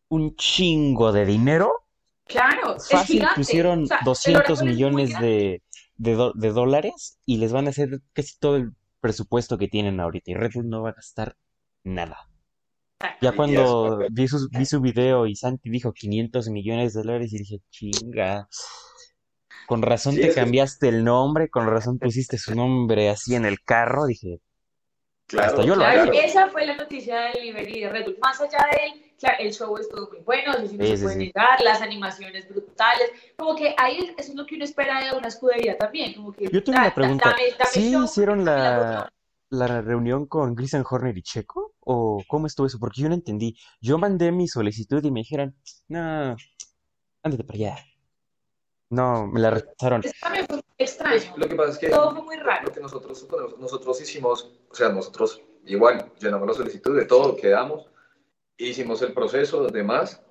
un 0.08 0.36
chingo 0.36 1.12
de 1.12 1.24
dinero. 1.24 1.72
Claro, 2.26 2.76
Fácil 2.78 3.24
pusieron 3.34 3.84
O 3.84 3.86
sea, 3.86 3.98
el 4.00 4.04
200 4.04 4.36
Oracle 4.36 4.54
es 4.54 4.62
muy 4.62 4.70
millones 4.72 5.18
de, 5.18 5.62
de, 5.96 6.14
do- 6.14 6.32
de 6.34 6.50
dólares 6.50 7.18
y 7.26 7.38
les 7.38 7.52
van 7.52 7.66
a 7.66 7.70
hacer 7.70 8.00
casi 8.12 8.38
todo 8.38 8.56
el 8.56 8.72
presupuesto 9.00 9.58
que 9.58 9.68
tienen 9.68 10.00
ahorita. 10.00 10.30
Y 10.30 10.34
Red 10.34 10.52
Bull 10.54 10.68
no 10.68 10.82
va 10.82 10.90
a 10.90 10.94
gastar 10.94 11.36
nada. 11.82 12.16
Ya 13.20 13.30
Y 13.32 13.36
cuando 13.36 13.62
eso, 13.62 13.98
vi 14.10 14.28
su, 14.28 14.48
vi 14.50 14.64
su 14.66 14.80
video 14.80 15.26
y 15.26 15.36
Santi 15.36 15.68
dijo 15.70 15.92
500 15.92 16.48
millones 16.48 16.94
de 16.94 17.02
dólares 17.02 17.32
y 17.32 17.38
dije, 17.38 17.60
chinga. 17.70 18.48
Con 19.66 19.82
razón 19.82 20.14
Sí, 20.14 20.20
te 20.22 20.28
que- 20.28 20.34
cambiaste 20.34 20.88
el 20.88 21.04
nombre, 21.04 21.48
con 21.48 21.66
razón 21.66 21.98
pusiste 22.00 22.38
su 22.38 22.54
nombre 22.54 23.08
así 23.10 23.34
en 23.34 23.44
el 23.44 23.60
carro. 23.62 24.06
Dije, 24.06 24.40
Claro, 25.26 25.48
Hasta 25.48 25.62
yo 25.64 25.74
lo 25.74 25.84
Claro, 25.84 26.02
hago. 26.02 26.12
esa 26.12 26.48
fue 26.48 26.66
la 26.66 26.76
noticia 26.76 27.18
del 27.32 27.44
Liberty 27.46 27.80
de 27.80 27.88
Red 27.88 28.04
Bull. 28.04 28.18
Más 28.22 28.38
allá 28.40 28.58
de 28.72 28.86
él, 28.86 29.03
claro, 29.18 29.36
el 29.40 29.52
show 29.52 29.76
estuvo 29.78 30.08
muy 30.10 30.20
bueno, 30.20 30.52
eso 30.52 30.66
sí 30.66 30.76
no 30.76 30.84
Sí, 30.84 30.90
se 30.90 30.96
sí, 30.96 31.02
puede 31.02 31.14
sí. 31.16 31.20
negar, 31.26 31.60
las 31.62 31.80
animaciones 31.82 32.48
brutales, 32.48 33.10
como 33.36 33.54
que 33.56 33.74
ahí 33.78 33.98
eso 34.16 34.32
es 34.32 34.34
lo 34.34 34.46
que 34.46 34.54
uno 34.56 34.64
espera 34.64 35.02
de 35.04 35.16
una 35.16 35.28
escudería 35.28 35.76
también, 35.78 36.14
como 36.14 36.32
que 36.32 36.48
Yo 36.50 36.62
tengo 36.62 36.76
da- 36.76 36.82
una 36.82 36.88
da- 36.88 36.94
pregunta. 36.94 37.30
dame- 37.30 37.50
dame 37.58 37.70
¿Sí 37.70 37.92
show, 37.92 38.04
hicieron 38.04 38.44
la, 38.44 39.12
la 39.50 39.80
reunión 39.82 40.26
con 40.26 40.54
Christian 40.54 40.84
Horner 40.88 41.16
y 41.16 41.22
Checo? 41.22 41.74
¿O 41.80 42.22
cómo 42.28 42.46
estuvo 42.46 42.66
eso? 42.66 42.78
Porque 42.78 43.02
yo 43.02 43.08
no 43.08 43.14
entendí. 43.14 43.56
Yo 43.80 43.98
mandé 43.98 44.32
mi 44.32 44.48
solicitud 44.48 45.04
y 45.04 45.10
me 45.10 45.20
dijeron, 45.20 45.54
no, 45.88 46.34
ándate 47.22 47.44
para 47.44 47.54
allá. 47.56 47.76
No, 48.90 49.26
me 49.26 49.40
la 49.40 49.50
rechazaron. 49.50 50.02
Fue 50.02 50.62
extraño, 50.78 51.34
lo 51.36 51.48
que 51.48 51.54
pasa 51.54 51.70
es 51.72 51.78
que 51.78 51.88
todo 51.88 52.12
fue 52.12 52.22
muy 52.22 52.36
raro. 52.36 52.66
lo 52.66 52.72
que 52.72 52.80
nosotros 52.80 53.18
suponemos, 53.18 53.58
nosotros 53.58 54.00
hicimos, 54.00 54.50
o 54.70 54.74
sea, 54.74 54.88
nosotros 54.90 55.40
igual 55.66 56.12
llenamos 56.20 56.46
la 56.48 56.54
solicitud 56.54 56.96
de 56.96 57.04
todo, 57.06 57.34
quedamos, 57.36 57.86
hicimos 58.58 59.02
el 59.02 59.12
proceso, 59.12 59.66
demás, 59.66 60.22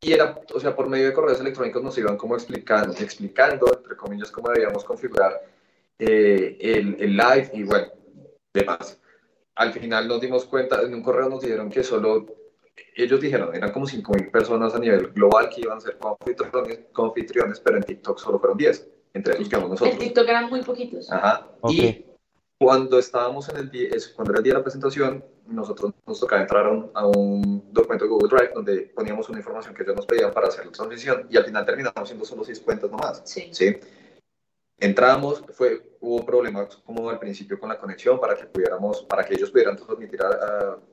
y 0.00 0.12
era, 0.12 0.40
o 0.54 0.60
sea, 0.60 0.76
por 0.76 0.88
medio 0.88 1.06
de 1.06 1.12
correos 1.12 1.40
electrónicos 1.40 1.82
nos 1.82 1.96
iban 1.98 2.16
como 2.16 2.34
explicando, 2.34 2.92
explicando, 2.98 3.66
entre 3.74 3.96
comillas, 3.96 4.30
cómo 4.30 4.50
debíamos 4.50 4.84
configurar 4.84 5.42
eh, 5.98 6.56
el, 6.60 6.96
el 7.00 7.16
live 7.16 7.50
y 7.54 7.62
bueno, 7.62 7.88
demás. 8.52 9.00
Al 9.54 9.72
final 9.72 10.06
nos 10.06 10.20
dimos 10.20 10.44
cuenta, 10.44 10.82
en 10.82 10.94
un 10.94 11.02
correo 11.02 11.30
nos 11.30 11.40
dijeron 11.40 11.70
que 11.70 11.82
solo, 11.82 12.26
ellos 12.94 13.20
dijeron, 13.20 13.54
eran 13.54 13.72
como 13.72 13.86
5.000 13.86 14.30
personas 14.30 14.74
a 14.74 14.78
nivel 14.78 15.08
global 15.08 15.48
que 15.48 15.62
iban 15.62 15.78
a 15.78 15.80
ser 15.80 15.96
confitriones, 15.98 16.80
confitriones, 16.92 17.60
pero 17.60 17.78
en 17.78 17.84
TikTok 17.84 18.18
solo 18.18 18.38
fueron 18.38 18.58
10, 18.58 18.88
entre 19.14 19.36
ellos 19.36 19.48
quedamos 19.48 19.68
En 19.68 19.70
nosotros. 19.72 19.98
TikTok 19.98 20.28
eran 20.28 20.50
muy 20.50 20.62
poquitos. 20.62 21.10
Ajá. 21.10 21.48
Ok. 21.62 21.72
Y 21.72 22.05
cuando 22.58 22.98
estábamos 22.98 23.48
en 23.48 23.56
el 23.58 23.70
día, 23.70 23.90
cuando 24.14 24.32
era 24.32 24.38
el 24.38 24.44
día 24.44 24.52
de 24.54 24.58
la 24.58 24.64
presentación, 24.64 25.24
nosotros 25.46 25.92
nos 26.06 26.18
tocaba 26.18 26.42
entrar 26.42 26.66
a 26.66 26.70
un, 26.70 26.90
a 26.94 27.06
un 27.06 27.72
documento 27.72 28.04
de 28.04 28.10
Google 28.10 28.28
Drive 28.28 28.52
donde 28.54 28.92
poníamos 28.94 29.28
una 29.28 29.38
información 29.38 29.74
que 29.74 29.82
ellos 29.82 29.96
nos 29.96 30.06
pedían 30.06 30.32
para 30.32 30.48
hacer 30.48 30.66
la 30.66 30.72
transmisión 30.72 31.26
y 31.30 31.36
al 31.36 31.44
final 31.44 31.64
terminamos 31.64 32.08
siendo 32.08 32.24
solo 32.24 32.44
seis 32.44 32.60
cuentas 32.60 32.90
nomás. 32.90 33.22
Sí. 33.24 33.48
¿sí? 33.52 33.76
entramos, 34.78 35.42
fue, 35.52 35.96
hubo 36.00 36.24
problemas 36.24 36.76
como 36.84 37.08
al 37.08 37.18
principio 37.18 37.58
con 37.58 37.68
la 37.68 37.78
conexión 37.78 38.20
para 38.20 38.34
que 38.34 38.44
pudiéramos, 38.44 39.02
para 39.02 39.24
que 39.24 39.34
ellos 39.34 39.50
pudieran 39.50 39.76
transmitir 39.76 40.20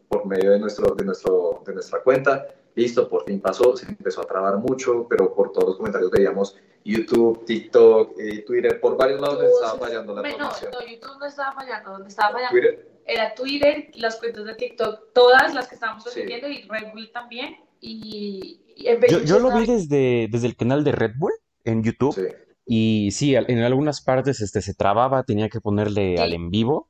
por 0.07 0.25
medio 0.25 0.51
de, 0.51 0.59
nuestro, 0.59 0.95
de, 0.95 1.03
nuestro, 1.03 1.61
de 1.65 1.73
nuestra 1.73 2.01
cuenta. 2.01 2.47
Listo, 2.75 3.07
por 3.07 3.23
fin 3.25 3.39
pasó, 3.39 3.75
se 3.77 3.87
empezó 3.87 4.21
a 4.21 4.25
trabar 4.25 4.57
mucho, 4.57 5.05
pero 5.09 5.33
por 5.33 5.51
todos 5.51 5.69
los 5.69 5.77
comentarios 5.77 6.09
veíamos 6.11 6.55
YouTube, 6.83 7.45
TikTok, 7.45 8.19
eh, 8.19 8.43
Twitter, 8.45 8.79
por 8.79 8.97
varios 8.97 9.21
lados 9.21 9.43
estaba 9.43 9.79
fallando 9.79 10.15
la 10.15 10.21
transmisión. 10.21 10.71
No, 10.71 10.79
no, 10.79 10.87
YouTube 10.87 11.19
no 11.19 11.25
estaba 11.25 11.53
fallando, 11.53 11.91
donde 11.91 12.09
estaba 12.09 12.31
fallando 12.33 12.51
¿Twitter? 12.51 12.93
era 13.05 13.35
Twitter, 13.35 13.91
las 13.95 14.17
cuentas 14.17 14.45
de 14.45 14.55
TikTok, 14.55 15.13
todas 15.13 15.53
las 15.53 15.67
que 15.67 15.75
estábamos 15.75 16.03
transmitiendo 16.03 16.47
y 16.49 16.63
Red 16.63 16.91
Bull 16.93 17.11
también. 17.11 17.57
Y, 17.79 18.61
yo, 19.09 19.19
yo 19.23 19.39
lo 19.39 19.57
vi 19.57 19.65
desde, 19.65 20.27
desde 20.31 20.47
el 20.47 20.55
canal 20.55 20.83
de 20.83 20.93
Red 20.93 21.11
Bull 21.17 21.33
en 21.63 21.83
YouTube. 21.83 22.15
Sí. 22.15 22.21
Y 22.65 23.11
sí, 23.11 23.35
en 23.35 23.59
algunas 23.59 24.01
partes 24.01 24.41
este, 24.41 24.61
se 24.61 24.73
trababa, 24.73 25.23
tenía 25.23 25.49
que 25.49 25.59
ponerle 25.59 26.17
al 26.19 26.33
en 26.33 26.49
vivo. 26.49 26.89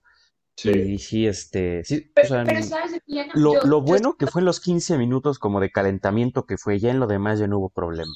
Sí. 0.55 0.69
Y 0.69 0.99
sí, 0.99 1.27
este, 1.27 1.83
sí, 1.83 2.11
pero, 2.13 2.27
¿sabes? 2.27 3.01
lo, 3.33 3.61
lo 3.63 3.81
bueno 3.81 4.17
que 4.17 4.27
fue 4.27 4.41
en 4.41 4.45
los 4.45 4.59
15 4.59 4.97
minutos 4.97 5.39
como 5.39 5.59
de 5.59 5.71
calentamiento 5.71 6.45
que 6.45 6.57
fue, 6.57 6.79
ya 6.79 6.91
en 6.91 6.99
lo 6.99 7.07
demás 7.07 7.39
ya 7.39 7.47
no 7.47 7.57
hubo 7.57 7.69
problema. 7.69 8.13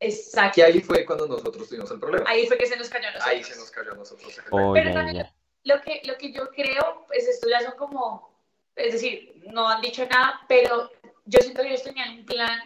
Exacto. 0.00 0.60
Y 0.60 0.62
ahí 0.62 0.80
fue 0.80 1.04
cuando 1.04 1.26
nosotros 1.26 1.68
tuvimos 1.68 1.90
el 1.90 2.00
problema. 2.00 2.28
Ahí 2.28 2.46
fue 2.46 2.56
que 2.56 2.66
se 2.66 2.76
nos 2.76 2.88
cayó 2.88 3.08
a 3.08 3.12
nosotros. 3.12 3.34
Ahí 3.34 3.44
se 3.44 3.56
nos 3.56 3.70
cayó 3.70 3.92
a 3.92 3.94
nosotros. 3.94 4.40
Oh, 4.50 4.72
pero 4.72 4.92
también 4.92 5.26
Lo, 5.64 5.80
que, 5.82 6.00
lo 6.04 6.16
que 6.16 6.32
yo 6.32 6.48
creo, 6.50 7.04
pues 7.06 7.28
esto 7.28 7.48
ya 7.48 7.60
son 7.60 7.76
como, 7.76 8.34
es 8.76 8.94
decir, 8.94 9.42
no 9.52 9.68
han 9.68 9.82
dicho 9.82 10.06
nada, 10.06 10.40
pero 10.48 10.90
yo 11.26 11.40
siento 11.40 11.62
que 11.62 11.68
ellos 11.68 11.82
tenían 11.82 12.18
un 12.18 12.24
plan 12.24 12.60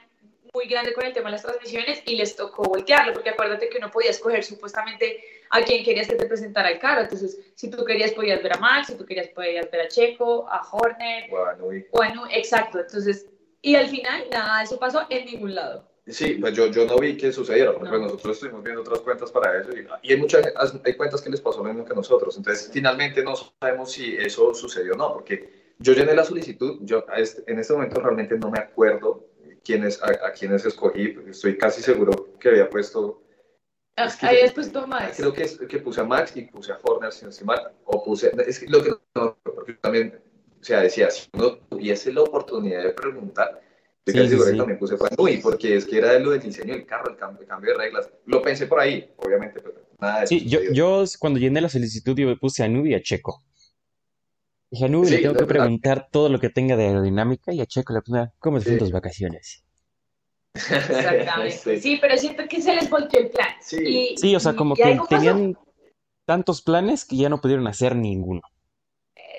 muy 0.52 0.66
grande 0.68 0.92
con 0.92 1.04
el 1.04 1.12
tema 1.12 1.28
de 1.28 1.32
las 1.32 1.42
transmisiones 1.42 2.02
y 2.06 2.16
les 2.16 2.36
tocó 2.36 2.62
voltearlo, 2.62 3.12
porque 3.12 3.30
acuérdate 3.30 3.68
que 3.68 3.78
uno 3.78 3.90
podía 3.90 4.10
escoger 4.10 4.44
supuestamente 4.44 5.20
a 5.54 5.62
quién 5.62 5.84
querías 5.84 6.08
que 6.08 6.16
te 6.16 6.26
presentara 6.26 6.70
el 6.70 6.80
carro. 6.80 7.02
Entonces, 7.02 7.38
si 7.54 7.70
tú 7.70 7.84
querías, 7.84 8.10
podías 8.10 8.42
ver 8.42 8.54
a 8.54 8.58
Max, 8.58 8.88
si 8.88 8.96
tú 8.96 9.06
querías, 9.06 9.28
podías 9.28 9.70
ver 9.70 9.82
a 9.82 9.88
Checo, 9.88 10.48
a 10.50 10.60
Hornet, 10.68 11.32
o 11.32 11.44
a 11.44 11.54
Nui. 11.54 11.86
O 11.92 12.02
a 12.02 12.12
Nui, 12.12 12.28
exacto. 12.32 12.80
Entonces, 12.80 13.26
y 13.62 13.76
al 13.76 13.88
final, 13.88 14.24
nada 14.32 14.64
eso 14.64 14.78
pasó 14.78 15.02
en 15.08 15.26
ningún 15.26 15.54
lado. 15.54 15.88
Sí, 16.08 16.36
pues 16.40 16.54
yo, 16.54 16.66
yo 16.66 16.84
no 16.86 16.98
vi 16.98 17.16
que 17.16 17.32
sucediera, 17.32 17.72
porque 17.72 17.88
pues 17.88 18.00
nosotros 18.02 18.36
estuvimos 18.36 18.62
viendo 18.62 18.82
otras 18.82 18.98
cuentas 19.00 19.30
para 19.30 19.58
eso 19.58 19.70
y, 19.70 20.10
hay 20.10 20.16
muchas 20.18 20.44
hay 20.84 20.94
cuentas 20.94 21.22
que 21.22 21.30
les 21.30 21.40
pasó 21.40 21.62
lo 21.62 21.72
mismo 21.72 21.84
que 21.84 21.94
nosotros. 21.94 22.36
Entonces, 22.36 22.70
finalmente 22.72 23.22
no 23.22 23.34
sabemos 23.36 23.92
si 23.92 24.16
eso 24.16 24.52
sucedió 24.54 24.94
o 24.94 24.96
no, 24.96 25.12
porque 25.14 25.72
yo 25.78 25.94
llené 25.94 26.14
la 26.14 26.24
solicitud, 26.24 26.80
yo 26.82 27.06
este, 27.16 27.50
en 27.50 27.60
este 27.60 27.72
momento 27.72 28.00
realmente 28.00 28.36
no 28.36 28.50
me 28.50 28.58
acuerdo 28.58 29.24
quiénes, 29.64 30.02
a, 30.02 30.26
a 30.26 30.32
quienes 30.32 30.66
escogí, 30.66 31.16
estoy 31.28 31.56
casi 31.56 31.80
seguro 31.80 32.34
que 32.40 32.48
había 32.48 32.68
puesto... 32.68 33.23
Ah, 33.96 34.08
ahí 34.22 34.40
has 34.40 34.52
puesto 34.52 34.86
Max. 34.86 35.16
Creo 35.16 35.32
que, 35.32 35.46
que 35.68 35.78
puse 35.78 36.00
a 36.00 36.04
Max 36.04 36.36
y 36.36 36.42
puse 36.42 36.72
a 36.72 36.78
Horner, 36.82 37.12
si 37.12 37.24
no 37.24 37.30
estoy 37.30 37.46
mal, 37.46 37.72
o 37.84 38.02
puse... 38.02 38.32
Es 38.46 38.58
que 38.58 38.66
lo 38.66 38.82
que 38.82 38.90
no, 39.14 39.38
porque 39.42 39.74
también, 39.74 40.20
o 40.60 40.64
sea, 40.64 40.80
decía, 40.80 41.10
si 41.10 41.28
uno 41.32 41.58
tuviese 41.68 42.12
la 42.12 42.22
oportunidad 42.22 42.82
de 42.82 42.90
preguntar, 42.90 43.60
estoy 43.98 44.14
casi 44.14 44.28
seguro 44.30 44.50
que 44.50 44.56
también 44.56 44.78
puse 44.78 44.94
a 44.94 45.14
Nui, 45.16 45.36
porque 45.38 45.76
es 45.76 45.86
que 45.86 45.98
era 45.98 46.18
lo 46.18 46.30
del 46.30 46.40
diseño 46.40 46.74
del 46.74 46.86
carro, 46.86 47.10
el 47.10 47.16
cambio, 47.16 47.42
el 47.42 47.46
cambio 47.46 47.72
de 47.72 47.78
reglas. 47.78 48.10
Lo 48.26 48.42
pensé 48.42 48.66
por 48.66 48.80
ahí, 48.80 49.12
obviamente, 49.16 49.60
pero 49.60 49.74
nada 50.00 50.22
de 50.22 50.26
Sí, 50.26 50.48
yo, 50.48 50.60
yo 50.72 51.04
cuando 51.20 51.38
llené 51.38 51.60
la 51.60 51.68
solicitud, 51.68 52.16
yo 52.16 52.36
puse 52.38 52.64
a 52.64 52.68
Nui 52.68 52.90
y 52.90 52.94
a 52.94 53.02
Checo. 53.02 53.44
Dije 54.74 54.86
a 54.86 54.88
Nube 54.88 55.08
le 55.08 55.18
tengo 55.18 55.36
que 55.36 55.46
preguntar 55.46 56.08
todo 56.10 56.28
lo 56.28 56.40
que 56.40 56.50
tenga 56.50 56.76
de 56.76 56.86
aerodinámica 56.86 57.52
y 57.52 57.60
a 57.60 57.66
Checo 57.66 57.92
le 57.92 58.02
pregunta, 58.02 58.34
¿cómo 58.40 58.60
se 58.60 58.76
tus 58.76 58.90
vacaciones? 58.90 59.62
Exactamente. 60.54 61.80
Sí. 61.80 61.98
pero 62.00 62.16
siento 62.16 62.44
que 62.48 62.62
se 62.62 62.74
les 62.74 62.88
volteó 62.88 63.20
el 63.20 63.30
plan. 63.30 63.54
Sí, 63.60 64.14
sí 64.16 64.36
o 64.36 64.40
sea, 64.40 64.54
como 64.54 64.74
que 64.74 64.98
tenían 65.08 65.56
tantos 66.24 66.62
planes 66.62 67.04
que 67.04 67.16
ya 67.16 67.28
no 67.28 67.40
pudieron 67.40 67.66
hacer 67.66 67.94
ninguno. 67.96 68.40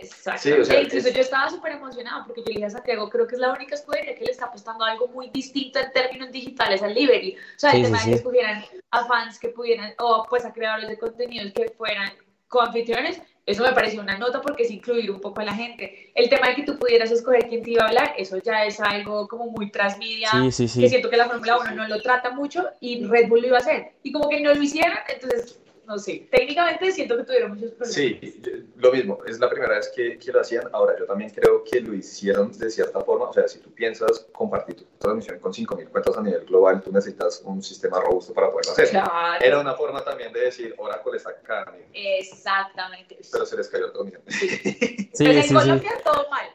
Exacto. 0.01 0.49
o 0.61 0.65
sea, 0.65 0.81
incluso 0.81 1.09
yo 1.09 1.21
estaba 1.21 1.49
súper 1.49 1.71
emocionado 1.71 2.25
porque 2.25 2.41
yo 2.41 2.47
dije 2.47 2.65
a 2.65 2.69
Santiago, 2.69 3.09
creo 3.09 3.25
que 3.27 3.35
es 3.35 3.41
la 3.41 3.53
única 3.53 3.75
escudería 3.75 4.13
que 4.15 4.25
le 4.25 4.31
está 4.31 4.45
apostando 4.45 4.83
algo 4.83 5.07
muy 5.07 5.29
distinto 5.29 5.79
en 5.79 5.91
términos 5.93 6.31
digitales 6.31 6.83
al 6.83 6.93
Liberty. 6.93 7.35
O 7.35 7.59
sea, 7.59 7.71
el 7.71 7.83
tema 7.83 7.99
de 7.99 8.05
que 8.05 8.15
escogieran 8.17 8.65
a 8.91 9.05
fans 9.05 9.39
que 9.39 9.49
pudieran, 9.49 9.93
o 9.99 10.25
pues 10.29 10.45
a 10.45 10.53
creadores 10.53 10.89
de 10.89 10.97
contenidos 10.97 11.53
que 11.53 11.69
fueran 11.77 12.11
coanfitriones, 12.47 13.21
eso 13.45 13.63
me 13.63 13.73
pareció 13.73 14.01
una 14.01 14.17
nota 14.17 14.41
porque 14.41 14.63
es 14.63 14.71
incluir 14.71 15.11
un 15.11 15.21
poco 15.21 15.41
a 15.41 15.45
la 15.45 15.53
gente. 15.53 16.11
El 16.15 16.29
tema 16.29 16.47
de 16.49 16.55
que 16.55 16.63
tú 16.63 16.77
pudieras 16.79 17.11
escoger 17.11 17.47
quién 17.47 17.61
te 17.61 17.71
iba 17.71 17.83
a 17.83 17.87
hablar, 17.87 18.13
eso 18.17 18.37
ya 18.37 18.65
es 18.65 18.79
algo 18.79 19.27
como 19.27 19.45
muy 19.47 19.69
transmedia, 19.69 20.29
sí, 20.31 20.51
sí, 20.51 20.67
sí. 20.67 20.81
que 20.81 20.89
siento 20.89 21.09
que 21.09 21.17
la 21.17 21.27
Fórmula 21.27 21.59
1 21.59 21.75
no 21.75 21.87
lo 21.87 22.01
trata 22.01 22.31
mucho 22.31 22.65
y 22.79 23.05
Red 23.05 23.29
Bull 23.29 23.41
lo 23.41 23.47
iba 23.47 23.57
a 23.57 23.61
hacer. 23.61 23.91
Y 24.01 24.11
como 24.11 24.29
que 24.29 24.41
no 24.41 24.53
lo 24.53 24.61
hicieron, 24.61 24.97
entonces 25.07 25.59
no 25.87 25.97
sé, 25.97 26.27
técnicamente 26.31 26.91
siento 26.91 27.17
que 27.17 27.23
tuvieron 27.23 27.51
muchos 27.51 27.71
problemas. 27.71 27.93
Sí, 27.93 28.41
lo 28.77 28.91
mismo, 28.91 29.19
es 29.25 29.39
la 29.39 29.49
primera 29.49 29.75
vez 29.75 29.91
que, 29.95 30.17
que, 30.17 30.31
lo 30.31 30.41
hacían. 30.41 30.67
Ahora, 30.73 30.95
yo 30.97 31.05
también 31.05 31.29
creo 31.29 31.63
que 31.63 31.79
lo 31.81 31.93
hicieron 31.93 32.51
de 32.57 32.69
cierta 32.69 33.01
forma. 33.01 33.29
O 33.29 33.33
sea, 33.33 33.47
si 33.47 33.59
tú 33.59 33.71
piensas 33.73 34.27
compartir 34.31 34.75
tu 34.75 34.85
transmisión 34.97 35.39
con 35.39 35.53
5.000 35.53 35.89
cuentas 35.89 36.17
a 36.17 36.21
nivel 36.21 36.45
global, 36.45 36.81
tú 36.81 36.91
necesitas 36.91 37.41
un 37.45 37.61
sistema 37.61 37.99
robusto 38.01 38.33
para 38.33 38.51
poderlo 38.51 38.71
hacer. 38.71 38.89
Claro. 38.89 39.45
Era 39.45 39.59
una 39.59 39.73
forma 39.75 40.03
también 40.03 40.33
de 40.33 40.41
decir, 40.41 40.73
Oracle 40.77 41.17
está 41.17 41.29
acá. 41.29 41.73
Exactamente. 41.93 43.19
Pero 43.31 43.45
se 43.45 43.57
les 43.57 43.67
cayó 43.69 43.87
la 43.87 43.93
transmisión. 43.93 44.21
Sí, 44.27 44.47
sí, 45.13 45.23
Pero 45.23 45.31
en 45.31 45.53
Colombia 45.53 45.91
todo 46.03 46.29
mal. 46.29 46.45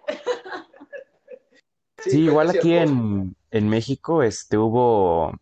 Sí, 1.99 2.25
igual 2.25 2.51
aquí 2.51 2.75
en, 2.75 3.37
en 3.51 3.69
México 3.69 4.23
este, 4.23 4.57
hubo 4.57 5.35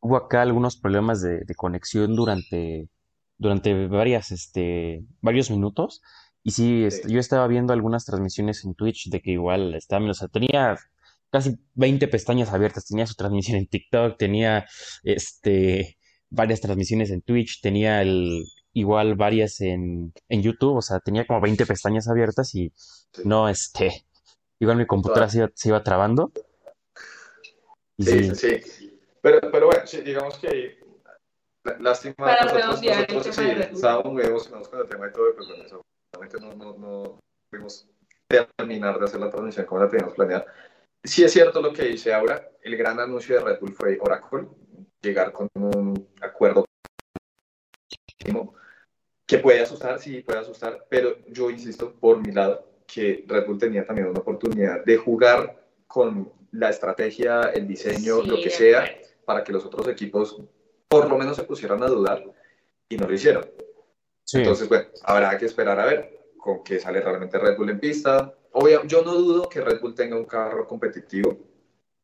hubo 0.00 0.16
acá 0.16 0.42
algunos 0.42 0.76
problemas 0.76 1.20
de, 1.22 1.44
conexión 1.56 2.16
durante, 2.16 2.88
durante 3.38 3.86
varias, 3.86 4.30
este, 4.32 5.04
varios 5.20 5.50
minutos. 5.50 6.02
Y 6.42 6.52
sí, 6.52 6.84
este, 6.84 7.10
yo 7.12 7.20
estaba 7.20 7.46
viendo 7.46 7.72
algunas 7.72 8.06
transmisiones 8.06 8.64
en 8.64 8.74
Twitch 8.74 9.10
de 9.10 9.20
que 9.20 9.32
igual 9.32 9.74
estaba, 9.74 10.08
o 10.08 10.14
sea, 10.14 10.28
tenía 10.28 10.78
casi 11.30 11.58
20 11.74 12.08
pestañas 12.08 12.52
abiertas, 12.52 12.86
tenía 12.86 13.06
su 13.06 13.14
transmisión 13.14 13.58
en 13.58 13.66
TikTok, 13.66 14.16
tenía 14.18 14.66
este 15.02 15.98
varias 16.30 16.60
transmisiones 16.60 17.10
en 17.10 17.22
Twitch, 17.22 17.60
tenía 17.60 18.02
el 18.02 18.44
igual 18.72 19.16
varias 19.16 19.60
en, 19.60 20.12
en 20.28 20.42
YouTube, 20.42 20.76
o 20.76 20.82
sea, 20.82 21.00
tenía 21.00 21.26
como 21.26 21.40
20 21.40 21.66
pestañas 21.66 22.08
abiertas 22.08 22.54
y 22.54 22.72
no, 23.24 23.48
este, 23.48 24.06
igual 24.60 24.78
mi 24.78 24.86
computadora 24.86 25.28
se 25.28 25.38
iba, 25.38 25.50
se 25.54 25.68
iba 25.68 25.82
trabando. 25.82 26.32
sí, 27.98 28.34
sí, 28.34 28.60
sí. 28.62 28.89
Pero, 29.22 29.40
pero 29.50 29.66
bueno, 29.66 29.86
sí, 29.86 30.00
digamos 30.00 30.38
que 30.38 30.78
lástima. 31.78 32.14
Para 32.16 32.44
nosotros, 32.44 32.82
nosotros 32.82 33.36
sí, 33.36 33.50
estábamos 33.72 34.12
muy 34.12 34.22
emocionados 34.22 34.68
con 34.68 34.80
el 34.80 34.88
tema 34.88 35.08
y 35.08 35.12
todo, 35.12 35.34
pero 35.34 35.46
con 36.12 36.26
eso 36.26 36.40
no, 36.40 36.54
no, 36.54 36.78
no 36.78 37.20
pudimos 37.50 37.88
terminar 38.56 38.98
de 38.98 39.04
hacer 39.04 39.20
la 39.20 39.30
transmisión 39.30 39.66
como 39.66 39.82
la 39.82 39.90
teníamos 39.90 40.14
planeada. 40.14 40.46
Sí 41.02 41.24
es 41.24 41.32
cierto 41.32 41.60
lo 41.60 41.72
que 41.72 41.84
dice 41.84 42.12
Aura, 42.12 42.50
el 42.62 42.76
gran 42.76 43.00
anuncio 43.00 43.36
de 43.36 43.44
Red 43.44 43.60
Bull 43.60 43.74
fue 43.74 43.98
Oracle, 44.00 44.48
llegar 45.00 45.32
con 45.32 45.48
un 45.54 46.08
acuerdo 46.20 46.64
que 49.26 49.38
puede 49.38 49.60
asustar, 49.60 49.98
sí, 49.98 50.22
puede 50.22 50.40
asustar, 50.40 50.86
pero 50.88 51.16
yo 51.28 51.50
insisto 51.50 51.94
por 51.94 52.18
mi 52.18 52.32
lado 52.32 52.68
que 52.86 53.24
Red 53.26 53.46
Bull 53.46 53.58
tenía 53.58 53.84
también 53.84 54.08
una 54.08 54.20
oportunidad 54.20 54.84
de 54.84 54.96
jugar 54.96 55.64
con 55.86 56.32
la 56.52 56.70
estrategia, 56.70 57.42
el 57.54 57.66
diseño, 57.66 58.22
lo 58.22 58.36
que 58.36 58.50
sea, 58.50 58.84
para 59.30 59.44
que 59.44 59.52
los 59.52 59.64
otros 59.64 59.86
equipos 59.86 60.42
por 60.88 61.08
lo 61.08 61.16
menos 61.16 61.36
se 61.36 61.44
pusieran 61.44 61.80
a 61.84 61.86
dudar 61.86 62.24
y 62.88 62.96
no 62.96 63.06
lo 63.06 63.14
hicieron. 63.14 63.48
Entonces, 64.32 64.68
bueno, 64.68 64.86
habrá 65.04 65.38
que 65.38 65.46
esperar 65.46 65.78
a 65.78 65.86
ver 65.86 66.32
con 66.36 66.64
qué 66.64 66.80
sale 66.80 67.00
realmente 67.00 67.38
Red 67.38 67.56
Bull 67.56 67.70
en 67.70 67.78
pista. 67.78 68.34
Obvio, 68.50 68.84
yo 68.86 69.04
no 69.04 69.14
dudo 69.14 69.48
que 69.48 69.60
Red 69.60 69.80
Bull 69.80 69.94
tenga 69.94 70.16
un 70.16 70.24
carro 70.24 70.66
competitivo. 70.66 71.38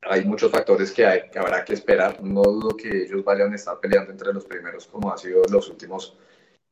Hay 0.03 0.25
muchos 0.25 0.53
factores 0.53 0.93
que, 0.93 1.05
hay, 1.05 1.29
que 1.29 1.41
habrá 1.41 1.65
que 1.65 1.73
esperar. 1.73 2.23
No 2.23 2.45
dudo 2.45 2.77
que 2.77 3.03
ellos 3.03 3.25
vayan 3.25 3.53
a 3.53 3.57
estar 3.57 3.81
peleando 3.81 4.13
entre 4.13 4.33
los 4.33 4.45
primeros, 4.45 4.87
como 4.87 5.13
ha 5.13 5.19
sido 5.19 5.43
los 5.51 5.69
últimos, 5.69 6.17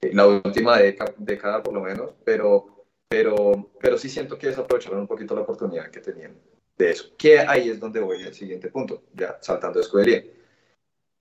eh, 0.03 0.13
la 0.15 0.29
última 0.29 0.79
década, 0.79 1.65
por 1.65 1.75
lo 1.75 1.81
menos, 1.81 2.13
pero, 2.23 2.87
pero, 3.09 3.73
pero 3.81 3.99
sí 3.99 4.09
siento 4.09 4.39
que 4.39 4.47
desaprovecharon 4.47 5.01
un 5.01 5.09
poquito 5.09 5.35
la 5.35 5.41
oportunidad 5.41 5.91
que 5.91 5.99
tenían 5.99 6.39
de 6.79 6.91
eso. 6.91 7.11
Que 7.19 7.41
ahí 7.41 7.71
es 7.71 7.81
donde 7.81 7.99
voy 7.99 8.23
al 8.23 8.35
siguiente 8.35 8.69
punto, 8.69 9.03
ya 9.15 9.37
saltando 9.41 9.81
de 9.81 9.85
escudería. 9.85 10.25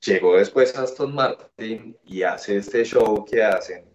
Llegó 0.06 0.38
después 0.38 0.76
Aston 0.78 1.16
Martin 1.16 1.98
y 2.06 2.24
hace 2.24 2.58
este 2.58 2.84
show 2.84 3.24
que 3.26 3.42
hacen, 3.42 3.86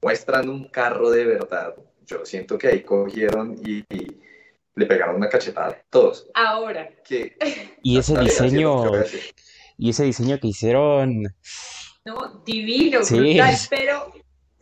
muestran 0.00 0.48
un 0.48 0.68
carro 0.68 1.10
de 1.10 1.26
verdad. 1.26 1.74
Yo 2.06 2.24
siento 2.24 2.56
que 2.56 2.68
ahí 2.68 2.80
cogieron 2.82 3.54
y, 3.64 3.84
le 4.74 4.86
pegaron 4.86 5.16
una 5.16 5.28
cachetada 5.28 5.68
a 5.68 5.82
todos. 5.90 6.30
Ahora. 6.34 6.88
Que, 7.04 7.36
y 7.82 7.98
ese 7.98 8.16
diseño, 8.18 8.84
y 9.76 9.90
ese 9.90 10.04
diseño 10.04 10.38
que 10.38 10.48
hicieron. 10.48 11.24
No, 12.04 12.42
divino, 12.46 13.00
brutal, 13.00 13.54
pero 13.68 14.12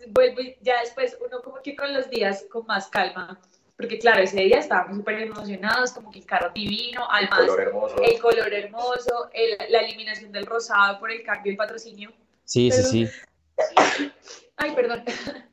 vuelvo 0.09 0.41
ya 0.63 0.81
después 0.81 1.17
uno 1.25 1.41
como 1.43 1.63
que 1.63 1.77
con 1.77 1.93
los 1.93 2.09
días 2.11 2.47
con 2.51 2.67
más 2.67 2.89
calma 2.89 3.41
porque 3.77 3.99
claro, 3.99 4.23
ese 4.23 4.41
día 4.41 4.59
estábamos 4.59 4.97
súper 4.97 5.21
emocionados, 5.21 5.93
como 5.93 6.11
que 6.11 6.21
el 6.21 6.27
carro 6.27 6.51
divino, 6.55 7.07
además 7.11 7.41
el 7.41 7.47
color 7.47 7.61
hermoso, 7.61 7.97
el 8.03 8.19
color 8.21 8.55
hermoso 8.55 9.31
la 9.69 9.81
eliminación 9.81 10.33
del 10.33 10.47
rosado 10.47 10.99
por 10.99 11.11
el 11.11 11.23
cambio 11.23 11.51
del 11.51 11.57
patrocinio. 11.57 12.13
Sí, 12.45 12.71
sí, 12.71 12.83
sí. 12.83 13.11
Ay, 14.57 14.75
perdón. 14.75 15.05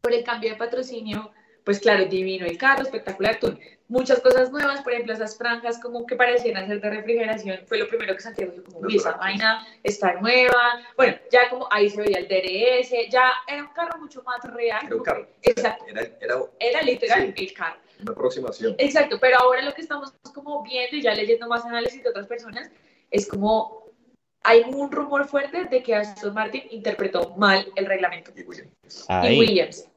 Por 0.00 0.12
el 0.12 0.24
cambio 0.24 0.50
de 0.50 0.56
patrocinio, 0.56 1.30
pues 1.64 1.80
claro, 1.80 2.04
divino 2.06 2.44
el 2.46 2.58
carro, 2.58 2.82
espectacular, 2.82 3.38
tú. 3.38 3.56
Muchas 3.88 4.20
cosas 4.20 4.50
nuevas, 4.50 4.80
por 4.82 4.92
ejemplo, 4.92 5.12
esas 5.12 5.36
franjas 5.36 5.78
como 5.78 6.06
que 6.06 6.16
parecían 6.16 6.66
ser 6.66 6.80
de 6.80 6.90
refrigeración, 6.90 7.60
fue 7.66 7.78
lo 7.78 7.86
primero 7.88 8.14
que 8.14 8.20
Santiago 8.22 8.52
dijo, 8.52 8.64
como, 8.64 8.80
uy, 8.86 8.96
esa 8.96 9.12
vaina 9.12 9.66
está 9.82 10.14
nueva. 10.14 10.80
Bueno, 10.96 11.16
ya 11.30 11.50
como 11.50 11.68
ahí 11.70 11.90
se 11.90 12.00
veía 12.00 12.18
el 12.18 12.26
DRS, 12.28 12.90
ya 13.10 13.30
era 13.46 13.62
un 13.64 13.72
carro 13.74 13.98
mucho 13.98 14.22
más 14.22 14.40
real. 14.54 14.80
Era 14.86 14.96
un 14.96 15.02
carro. 15.02 15.28
Exacto. 15.42 15.84
Era, 15.88 16.02
era 16.20 16.36
Era 16.58 16.82
literal 16.82 17.34
Sí. 17.36 17.44
el 17.44 17.52
carro. 17.52 17.76
una 18.00 18.12
aproximación. 18.12 18.74
Exacto, 18.78 19.18
pero 19.20 19.38
ahora 19.38 19.60
lo 19.62 19.72
que 19.74 19.82
estamos 19.82 20.12
como 20.34 20.62
viendo 20.62 20.96
y 20.96 21.02
ya 21.02 21.14
leyendo 21.14 21.46
más 21.46 21.64
análisis 21.66 22.02
de 22.02 22.08
otras 22.08 22.26
personas 22.26 22.70
es 23.10 23.28
como 23.28 23.82
hay 24.42 24.62
un 24.66 24.90
rumor 24.90 25.28
fuerte 25.28 25.66
de 25.66 25.82
que 25.84 25.94
Aston 25.94 26.34
Martin 26.34 26.64
interpretó 26.70 27.34
mal 27.36 27.70
el 27.76 27.86
reglamento 27.86 28.32
Y 28.34 28.42
Williams. 28.42 29.06
y. 29.22 29.38
Williams. 29.38 29.88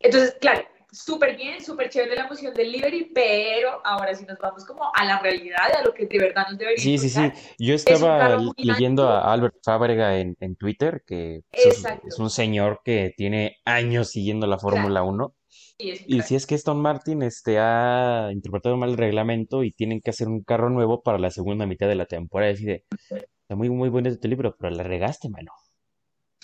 Entonces, 0.00 0.36
claro, 0.40 0.66
súper 0.90 1.36
bien, 1.36 1.62
súper 1.62 1.88
chévere 1.90 2.16
la 2.16 2.26
emoción 2.26 2.54
del 2.54 2.72
livery, 2.72 3.10
pero 3.14 3.80
ahora 3.84 4.14
sí 4.14 4.24
nos 4.26 4.38
vamos 4.38 4.64
como 4.64 4.90
a 4.94 5.04
la 5.04 5.18
realidad, 5.18 5.74
a 5.76 5.82
lo 5.82 5.92
que 5.92 6.06
de 6.06 6.18
verdad 6.18 6.46
nos 6.48 6.58
debería 6.58 6.82
Sí, 6.82 6.98
sí, 6.98 7.08
sí. 7.08 7.32
Yo 7.58 7.74
estaba 7.74 8.38
leyendo 8.56 9.08
a 9.08 9.32
Albert 9.32 9.56
Fábrega 9.64 10.18
en, 10.18 10.36
en 10.40 10.56
Twitter, 10.56 11.02
que 11.06 11.42
pues, 11.50 11.84
es, 12.04 12.18
un 12.18 12.30
señor 12.30 12.80
que 12.84 13.12
tiene 13.16 13.58
años 13.64 14.10
siguiendo 14.10 14.46
la 14.46 14.58
Fórmula 14.58 15.02
1. 15.02 15.34
Y 15.78 16.22
si 16.22 16.34
es 16.34 16.46
que 16.46 16.54
Aston 16.54 16.80
Martin 16.80 17.22
este, 17.22 17.58
ha 17.58 18.30
interpretado 18.32 18.76
mal 18.76 18.90
el 18.90 18.96
reglamento 18.96 19.62
y 19.62 19.72
tienen 19.72 20.00
que 20.00 20.10
hacer 20.10 20.26
un 20.28 20.42
carro 20.42 20.70
nuevo 20.70 21.02
para 21.02 21.18
la 21.18 21.30
segunda 21.30 21.66
mitad 21.66 21.86
de 21.86 21.96
la 21.96 22.06
temporada, 22.06 22.52
y 22.52 22.64
de, 22.64 22.84
está 23.10 23.56
muy, 23.56 23.68
muy 23.68 23.90
bonito 23.90 24.18
tu 24.18 24.28
libro, 24.28 24.56
pero 24.58 24.74
la 24.74 24.82
regaste, 24.84 25.28
mano. 25.28 25.52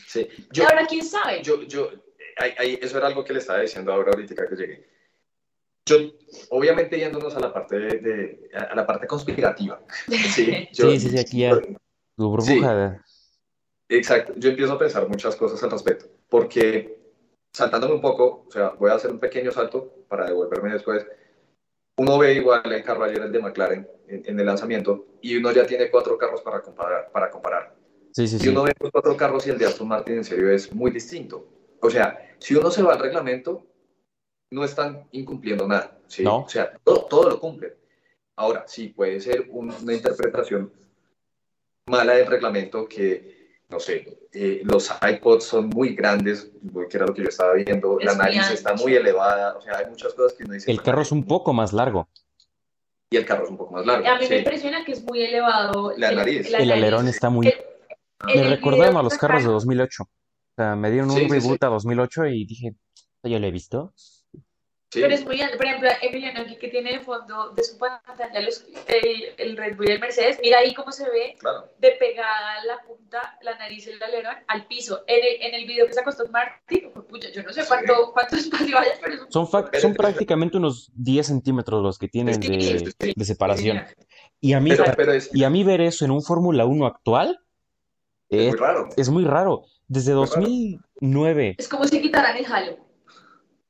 Sí. 0.06 0.28
Yo, 0.52 0.64
ahora, 0.64 0.86
¿quién 0.86 1.04
sabe? 1.04 1.42
yo, 1.42 1.62
yo, 1.62 1.90
ahí- 2.38 2.54
ahí- 2.58 2.78
eso 2.82 2.98
era 2.98 3.06
algo 3.06 3.24
que 3.24 3.32
le 3.32 3.38
estaba 3.40 3.60
diciendo 3.60 3.92
ahora 3.92 4.12
ahorita 4.12 4.46
que 4.48 4.56
llegué. 4.56 4.88
Yo, 5.86 5.96
obviamente 6.50 6.96
yéndonos 6.98 7.34
a 7.36 7.40
la 7.40 7.52
parte 7.52 7.78
de, 7.78 7.98
de- 7.98 8.50
a 8.56 8.74
la 8.74 8.86
parte 8.86 9.06
conspirativa. 9.06 9.82
Sí, 10.08 10.68
yo- 10.72 10.90
Sí, 10.90 11.00
sí, 11.00 11.08
sí, 11.10 11.18
aquí 11.18 11.38
ya. 11.40 11.60
Tu 12.16 12.28
burbuja. 12.28 13.02
Exacto, 13.88 14.32
yo 14.36 14.50
empiezo 14.50 14.72
a 14.74 14.78
pensar 14.78 15.06
muchas 15.08 15.36
cosas 15.36 15.62
al 15.62 15.70
respecto, 15.70 16.06
porque 16.28 16.98
saltándome 17.52 17.94
un 17.94 18.00
poco, 18.00 18.46
o 18.48 18.50
sea, 18.50 18.70
voy 18.70 18.90
a 18.90 18.94
hacer 18.94 19.10
un 19.10 19.18
pequeño 19.18 19.50
salto 19.52 20.04
para 20.08 20.26
devolverme 20.26 20.72
después. 20.72 21.06
Uno 21.98 22.16
ve 22.16 22.32
igual 22.34 22.62
el 22.72 22.82
carro 22.82 23.04
ayer, 23.04 23.20
el 23.20 23.30
de 23.32 23.38
McLaren, 23.40 23.86
en, 24.08 24.22
en 24.24 24.40
el 24.40 24.46
lanzamiento, 24.46 25.06
y 25.20 25.36
uno 25.36 25.52
ya 25.52 25.66
tiene 25.66 25.90
cuatro 25.90 26.16
carros 26.16 26.40
para 26.40 26.62
comparar. 26.62 27.10
Para 27.12 27.30
comparar. 27.30 27.76
Sí, 28.12 28.26
sí, 28.26 28.36
Y 28.36 28.38
sí. 28.40 28.48
uno 28.48 28.62
ve 28.62 28.72
los 28.80 28.90
cuatro 28.90 29.14
carros 29.16 29.46
y 29.46 29.50
el 29.50 29.58
de 29.58 29.66
Aston 29.66 29.88
Martin 29.88 30.14
en 30.18 30.24
serio 30.24 30.50
es 30.50 30.72
muy 30.72 30.90
distinto. 30.90 31.46
O 31.84 31.90
sea, 31.90 32.34
si 32.38 32.54
uno 32.54 32.70
se 32.70 32.82
va 32.82 32.92
al 32.94 33.00
reglamento, 33.00 33.66
no 34.50 34.64
están 34.64 35.08
incumpliendo 35.12 35.66
nada. 35.66 35.98
¿sí? 36.06 36.22
No. 36.22 36.38
O 36.40 36.48
sea, 36.48 36.72
todo, 36.84 37.06
todo 37.06 37.28
lo 37.30 37.40
cumplen. 37.40 37.74
Ahora, 38.36 38.64
sí, 38.66 38.88
puede 38.88 39.20
ser 39.20 39.46
un- 39.50 39.70
una 39.72 39.92
interpretación 39.94 40.72
mala 41.86 42.14
del 42.14 42.26
reglamento 42.26 42.86
que, 42.88 43.58
no 43.68 43.80
sé, 43.80 44.26
eh, 44.32 44.62
los 44.64 44.90
iPods 45.02 45.44
son 45.44 45.68
muy 45.68 45.94
grandes, 45.94 46.50
que 46.88 46.96
era 46.96 47.06
lo 47.06 47.14
que 47.14 47.22
yo 47.22 47.28
estaba 47.28 47.54
viendo, 47.54 47.98
Es 47.98 48.06
la 48.06 48.14
nariz 48.14 48.50
está 48.50 48.74
muy 48.74 48.94
elevada, 48.94 49.56
o 49.56 49.60
sea, 49.60 49.78
hay 49.78 49.86
muchas 49.86 50.14
cosas 50.14 50.36
que 50.36 50.44
uno 50.44 50.54
dice. 50.54 50.70
El 50.70 50.82
carro 50.82 51.02
es 51.02 51.12
un 51.12 51.24
poco 51.26 51.52
más 51.52 51.72
largo. 51.72 52.08
Y 53.10 53.16
el 53.16 53.26
carro 53.26 53.44
es 53.44 53.50
un 53.50 53.56
poco 53.58 53.74
más 53.74 53.84
largo. 53.84 54.06
A 54.08 54.18
mí 54.18 54.24
sí. 54.24 54.30
me 54.30 54.38
impresiona 54.38 54.84
que 54.84 54.92
es 54.92 55.02
muy 55.02 55.22
elevado. 55.22 55.92
La 55.98 56.10
el- 56.10 56.16
nariz. 56.16 56.50
la 56.50 56.58
El 56.58 56.68
nariz. 56.68 56.82
alerón 56.84 57.08
está 57.08 57.28
muy... 57.28 57.48
El- 57.48 57.54
Me 58.24 58.32
el 58.34 58.50
recordaron 58.50 58.86
video 58.90 58.98
a 59.00 59.02
los 59.02 59.14
carros 59.18 59.42
de 59.42 59.48
sacaron- 59.48 59.54
2008. 59.54 60.04
O 60.52 60.54
sea, 60.62 60.76
me 60.76 60.90
dieron 60.90 61.10
un 61.10 61.16
Sí, 61.16 61.28
reboot 61.28 61.58
sí. 61.60 61.66
a 61.66 61.68
2008 61.68 62.26
y 62.26 62.44
dije, 62.44 62.74
¿esto 62.94 63.28
ya 63.28 63.38
lo 63.38 63.46
he 63.46 63.50
visto? 63.50 63.92
Sí. 63.96 65.00
Pero 65.00 65.14
es 65.14 65.24
muy, 65.24 65.38
por 65.56 65.64
ejemplo, 65.64 65.88
Emiliano 66.02 66.40
aquí 66.42 66.56
que 66.58 66.68
tiene 66.68 66.92
de 66.92 67.00
fondo 67.00 67.48
de 67.56 67.64
su 67.64 67.78
pantalla 67.78 68.38
los- 68.42 68.66
el, 68.88 69.22
el 69.38 69.56
Red 69.56 69.78
Bull 69.78 69.88
y 69.88 69.92
el 69.92 70.00
Mercedes, 70.00 70.38
mira 70.42 70.58
ahí 70.58 70.74
cómo 70.74 70.92
se 70.92 71.04
ve 71.08 71.34
Claro. 71.38 71.70
de 71.78 71.92
pegada 71.92 72.62
la 72.66 72.82
punta, 72.86 73.38
la 73.40 73.56
nariz 73.56 73.86
y 73.86 73.90
el 73.92 74.02
alerón 74.02 74.34
al 74.48 74.66
piso. 74.66 75.02
En 75.06 75.16
el, 75.24 75.46
en 75.48 75.54
el 75.58 75.66
video 75.66 75.86
que 75.86 75.94
sacó 75.94 76.10
Aston 76.10 76.30
Martin, 76.30 76.90
pues, 76.92 77.06
pucha, 77.06 77.30
yo 77.30 77.42
no 77.42 77.50
sé 77.54 77.62
Sí. 77.62 77.68
cuánto, 77.68 78.12
cuánto 78.12 78.36
espacio 78.36 78.78
hay, 78.78 78.88
pero 79.00 79.14
es 79.14 79.20
un 79.22 79.32
Son, 79.32 79.46
son 79.80 79.94
prácticamente 79.94 80.58
unos 80.58 80.90
10 80.94 81.26
centímetros 81.26 81.82
los 81.82 81.98
que 81.98 82.08
tienen 82.08 82.42
Sí, 82.42 82.48
de, 82.50 82.78
sí, 82.80 82.86
sí. 83.00 83.12
de 83.16 83.24
separación. 83.24 83.82
Y 84.42 84.52
a 84.52 84.60
mí, 84.60 84.68
Pero, 84.68 84.84
pero 84.94 85.12
es, 85.14 85.30
y 85.34 85.44
a 85.44 85.48
mí 85.48 85.64
ver 85.64 85.80
eso 85.80 86.04
en 86.04 86.10
un 86.10 86.22
Fórmula 86.22 86.66
1 86.66 86.84
actual 86.84 87.40
es 88.28 88.40
es, 88.40 88.50
muy 88.50 88.58
raro. 88.58 88.88
es 88.94 89.08
muy 89.08 89.24
raro. 89.24 89.62
Desde 89.92 90.14
Muy 90.14 90.26
raro. 90.26 90.40
2009, 90.40 91.54
Es 91.58 91.68
como 91.68 91.84
si 91.84 92.00
quitaran 92.00 92.34
el 92.34 92.46
halo. 92.46 92.78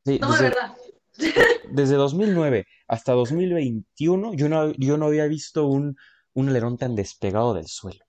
sí, 0.05 0.21
No, 0.21 0.29
de 0.29 0.33
desde, 0.33 0.45
verdad. 0.45 0.77
desde 1.71 1.97
2009 1.97 2.67
hasta 2.87 3.13
2021, 3.13 4.35
yo 4.35 4.49
no, 4.49 4.73
yo 4.73 4.97
no 4.99 5.07
había 5.07 5.27
visto 5.27 5.67
un, 5.67 5.97
un 6.35 6.49
alerón 6.49 6.79
tan 6.79 6.95
despegado 6.95 7.55
del 7.55 7.67
suelo. 7.67 8.05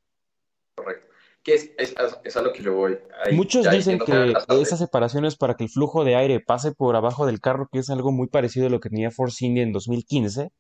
que 1.42 1.56
es, 1.56 1.72
es, 1.80 1.96
es 2.24 2.38
a 2.38 2.44
lo 2.44 2.54
que 2.54 2.62
yo 2.62 2.76
voy. 2.76 3.00
Ahí, 3.26 3.36
Muchos 3.36 3.68
dicen 3.72 3.98
que 3.98 4.34
esa 4.62 4.78
separación 4.78 5.26
es 5.26 5.36
para 5.36 5.56
que 5.56 5.64
el 5.64 5.72
flujo 5.72 6.04
de 6.06 6.16
aire 6.16 6.40
pase 6.40 6.72
por 6.72 6.96
abajo 6.96 7.26
del 7.26 7.42
carro, 7.42 7.68
que 7.72 7.80
es 7.80 7.90
algo 7.90 8.12
muy 8.12 8.28
parecido 8.28 8.68
a 8.68 8.70
lo 8.70 8.80
que 8.80 8.90
tenía 8.90 9.10
Force 9.10 9.44
India 9.44 9.64
en 9.64 9.74
2015. 9.74 10.52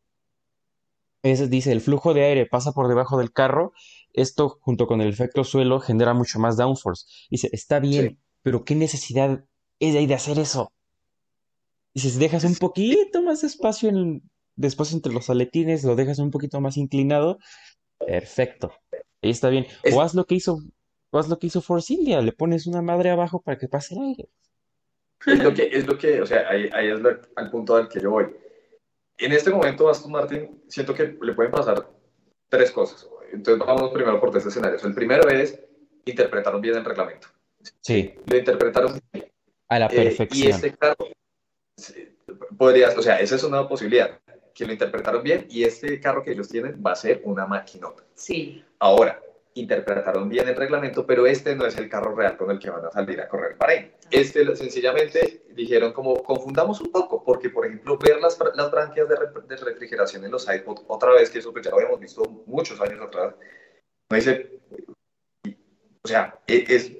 Ese 1.21 1.47
dice, 1.47 1.71
el 1.71 1.81
flujo 1.81 2.15
de 2.15 2.23
aire 2.25 2.45
pasa 2.47 2.71
por 2.71 2.87
debajo 2.87 3.19
del 3.19 3.31
carro, 3.31 3.73
esto 4.13 4.57
junto 4.61 4.87
con 4.87 5.01
el 5.01 5.09
efecto 5.09 5.43
suelo 5.43 5.79
genera 5.79 6.13
mucho 6.13 6.39
más 6.39 6.55
downforce. 6.57 7.05
Dice, 7.29 7.49
está 7.51 7.79
bien, 7.79 8.09
Sí. 8.09 8.17
pero 8.41 8.63
¿qué 8.63 8.75
necesidad 8.75 9.43
hay 9.79 10.05
de 10.07 10.13
hacer 10.13 10.39
eso? 10.39 10.71
Dice, 11.93 12.09
si 12.09 12.19
dejas 12.19 12.43
un 12.43 12.55
poquito 12.55 13.21
más 13.21 13.43
espacio 13.43 13.89
en, 13.89 14.21
después 14.55 14.93
entre 14.93 15.13
los 15.13 15.29
aletines, 15.29 15.83
lo 15.83 15.95
dejas 15.95 16.19
un 16.19 16.31
poquito 16.31 16.59
más 16.61 16.77
inclinado, 16.77 17.37
perfecto. 17.99 18.71
Ahí 19.21 19.29
está 19.29 19.49
bien. 19.49 19.67
Es- 19.83 19.93
O 19.95 20.01
haz 20.01 20.13
lo 20.15 20.25
que 20.25 20.35
hizo, 20.35 20.59
o 21.11 21.19
haz 21.19 21.29
lo 21.29 21.37
que 21.39 21.47
hizo 21.47 21.61
Force 21.61 21.93
India, 21.93 22.21
le 22.21 22.31
pones 22.31 22.65
una 22.67 22.81
madre 22.81 23.09
abajo 23.11 23.41
para 23.41 23.57
que 23.57 23.67
pase 23.67 23.95
el 23.95 24.01
aire. 24.01 24.29
Es 25.25 25.39
lo 25.41 25.53
que, 25.53 25.63
es 25.71 25.87
lo 25.87 25.97
que, 25.97 26.21
o 26.21 26.25
sea, 26.25 26.49
ahí, 26.49 26.69
ahí 26.73 26.87
es 26.89 26.99
lo- 26.99 27.17
al 27.35 27.49
punto 27.51 27.75
al 27.75 27.87
que 27.87 28.01
yo 28.01 28.11
voy. 28.11 28.25
En 29.17 29.31
este 29.31 29.51
momento, 29.51 29.87
Aston 29.87 30.11
Martin, 30.11 30.63
siento 30.67 30.93
que 30.93 31.17
le 31.21 31.33
pueden 31.33 31.51
pasar 31.51 31.87
tres 32.49 32.71
cosas. 32.71 33.07
Entonces, 33.33 33.65
vamos 33.65 33.91
primero 33.91 34.19
por 34.19 34.31
tres 34.31 34.45
escenarios. 34.45 34.83
El 34.83 34.93
primero 34.93 35.27
es, 35.27 35.59
interpretaron 36.05 36.61
bien 36.61 36.75
el 36.75 36.85
reglamento. 36.85 37.27
Sí, 37.81 38.13
Lo 38.27 38.37
interpretaron 38.37 38.99
bien. 39.11 39.31
a 39.69 39.79
la 39.79 39.85
eh, 39.87 39.89
y 39.91 39.95
perfección. 39.95 40.51
este 40.51 40.73
carro, 40.75 41.07
sí, 41.77 42.15
podría, 42.57 42.89
o 42.89 43.01
sea, 43.01 43.19
esa 43.19 43.35
es 43.35 43.43
una 43.43 43.67
posibilidad, 43.67 44.19
que 44.53 44.65
lo 44.65 44.73
interpretaron 44.73 45.23
bien 45.23 45.47
y 45.49 45.63
este 45.63 45.99
carro 45.99 46.23
que 46.23 46.31
ellos 46.31 46.47
tienen 46.47 46.81
va 46.85 46.91
a 46.91 46.95
ser 46.95 47.21
una 47.23 47.47
maquinota. 47.47 48.03
Sí. 48.13 48.63
Ahora, 48.79 49.19
interpretaron 49.55 50.29
bien 50.29 50.47
el 50.47 50.55
reglamento, 50.55 51.05
pero 51.05 51.25
este 51.27 51.55
no 51.55 51.65
es 51.65 51.77
el 51.77 51.87
carro 51.89 52.15
real 52.15 52.35
con 52.37 52.49
el 52.51 52.59
que 52.59 52.69
van 52.69 52.85
a 52.85 52.91
salir 52.91 53.21
a 53.21 53.27
correr 53.27 53.55
Bahrein. 53.57 53.91
Este 54.09 54.43
lo- 54.43 54.55
sencillamente 54.55 55.43
dijeron 55.53 55.93
como 55.93 56.23
confundamos 56.23 56.81
un 56.81 56.91
poco, 56.91 57.23
porque 57.23 57.49
por 57.49 57.65
ejemplo 57.65 57.97
ver 57.97 58.19
las, 58.19 58.37
las 58.55 58.71
branquias 58.71 59.07
de, 59.07 59.15
re- 59.15 59.27
de 59.47 59.55
refrigeración 59.57 60.25
en 60.25 60.31
los 60.31 60.47
iPod, 60.53 60.79
otra 60.87 61.11
vez 61.11 61.29
que 61.29 61.39
eso 61.39 61.51
pues, 61.53 61.63
ya 61.65 61.71
lo 61.71 61.77
habíamos 61.77 61.99
visto 61.99 62.23
muchos 62.47 62.79
años 62.81 62.99
atrás, 63.01 63.35
no 64.09 64.15
dice, 64.15 64.59
o 66.03 66.07
sea, 66.07 66.39
e- 66.47 66.65
es, 66.67 66.91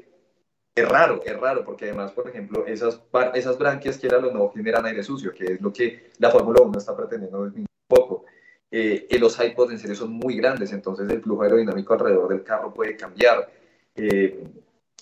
es 0.75 0.89
raro, 0.89 1.21
es 1.25 1.39
raro, 1.39 1.63
porque 1.65 1.85
además, 1.85 2.11
por 2.11 2.27
ejemplo, 2.29 2.65
esas, 2.65 3.01
esas 3.33 3.57
branquias 3.57 3.97
que 3.97 4.07
era 4.07 4.19
lo 4.19 4.31
no 4.31 4.49
generan 4.51 4.85
aire 4.85 5.03
sucio, 5.03 5.33
que 5.33 5.45
es 5.53 5.61
lo 5.61 5.71
que 5.73 6.11
la 6.19 6.31
Fórmula 6.31 6.61
1 6.61 6.77
está 6.77 6.95
pretendiendo 6.95 7.41
un 7.41 7.65
poco. 7.87 8.25
Eh, 8.75 9.07
los 9.19 9.39
iPods 9.39 9.71
en 9.71 9.77
serio 9.77 9.95
son 9.95 10.13
muy 10.13 10.35
grandes, 10.35 10.73
entonces 10.73 11.07
el 11.07 11.21
flujo 11.21 11.43
aerodinámico 11.43 11.93
alrededor 11.93 12.29
del 12.29 12.43
carro 12.43 12.73
puede 12.73 12.97
cambiar. 12.97 13.47
Eh, 13.95 14.43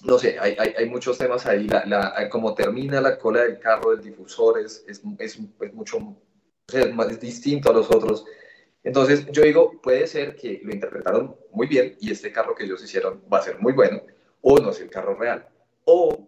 no 0.04 0.20
sé, 0.20 0.38
hay, 0.38 0.58
hay, 0.60 0.74
hay, 0.78 0.90
muchos 0.90 1.18
temas 1.18 1.46
ahí. 1.46 1.70
La, 1.70 1.86
la, 1.86 2.28
como 2.30 2.54
termina 2.54 3.00
la 3.00 3.18
cola 3.18 3.44
del 3.44 3.60
carro, 3.60 3.92
del 3.92 4.02
difusor, 4.02 4.60
es, 4.60 4.84
es, 4.90 5.02
es, 5.20 5.40
es 5.62 5.74
mucho, 5.74 6.18
es, 6.68 6.94
más, 6.94 7.18
distinto 7.18 7.70
a 7.70 7.74
los 7.74 7.90
otros. 7.90 8.26
Entonces, 8.84 9.26
yo 9.32 9.44
digo, 9.44 9.80
puede 9.82 10.06
ser 10.06 10.36
que 10.36 10.60
lo 10.66 10.74
interpretaron 10.74 11.38
muy 11.54 11.68
bien 11.68 11.96
y 12.02 12.12
este 12.12 12.34
carro 12.34 12.54
que 12.54 12.66
ellos 12.66 12.84
hicieron 12.84 13.22
va 13.34 13.38
a 13.38 13.44
ser 13.44 13.58
muy 13.60 13.72
bueno, 13.72 14.02
o 14.42 14.60
no 14.60 14.72
es 14.72 14.82
el 14.82 14.90
carro 14.90 15.16
real. 15.16 15.48
O, 15.86 16.21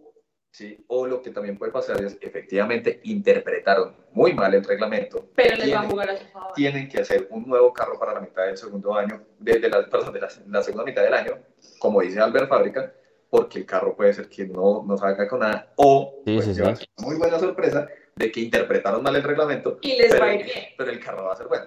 ¿sí? 0.53 0.77
o 0.87 1.07
lo 1.07 1.21
que 1.21 1.31
también 1.31 1.57
puede 1.57 1.71
pasar 1.71 2.01
es, 2.01 2.17
efectivamente, 2.21 3.01
interpretaron 3.03 3.95
muy 4.11 4.33
mal 4.33 4.53
el 4.53 4.63
reglamento. 4.63 5.27
Pero 5.35 5.57
les 5.57 5.73
va 5.73 5.81
a 5.81 5.89
jugar 5.89 6.09
a 6.11 6.17
su 6.17 6.25
favor. 6.27 6.53
Tienen 6.53 6.87
que 6.87 7.01
hacer 7.01 7.27
un 7.31 7.47
nuevo 7.47 7.73
carro 7.73 7.99
para 7.99 8.13
la 8.13 8.21
mitad 8.21 8.45
del 8.45 8.57
segundo 8.57 8.95
año, 8.95 9.21
de, 9.39 9.59
de 9.59 9.69
la, 9.69 9.89
perdón, 9.89 10.13
de 10.13 10.21
la, 10.21 10.29
la, 10.47 10.63
segunda 10.63 10.85
mitad 10.85 11.01
del 11.01 11.13
año, 11.13 11.39
como 11.79 12.01
dice 12.01 12.19
Albert 12.19 12.47
Fábrica, 12.47 12.93
porque 13.29 13.59
el 13.59 13.65
carro 13.65 13.95
puede 13.95 14.13
ser 14.13 14.29
que 14.29 14.45
no, 14.45 14.83
no 14.87 14.95
salga 14.95 15.27
con 15.27 15.39
nada, 15.39 15.73
o 15.75 16.21
sí, 16.25 16.35
pues, 16.35 16.45
sí, 16.45 16.53
sí. 16.53 16.85
muy 16.99 17.17
buena 17.17 17.39
sorpresa 17.39 17.87
de 18.15 18.31
que 18.31 18.41
interpretaron 18.41 19.01
mal 19.01 19.15
el 19.15 19.23
reglamento, 19.23 19.79
y 19.81 19.97
les 19.97 20.11
pero, 20.11 20.23
va 20.23 20.31
a 20.31 20.35
ir 20.35 20.45
bien. 20.45 20.65
pero 20.77 20.91
el 20.91 20.99
carro 20.99 21.25
va 21.25 21.33
a 21.33 21.35
ser 21.35 21.47
bueno. 21.47 21.65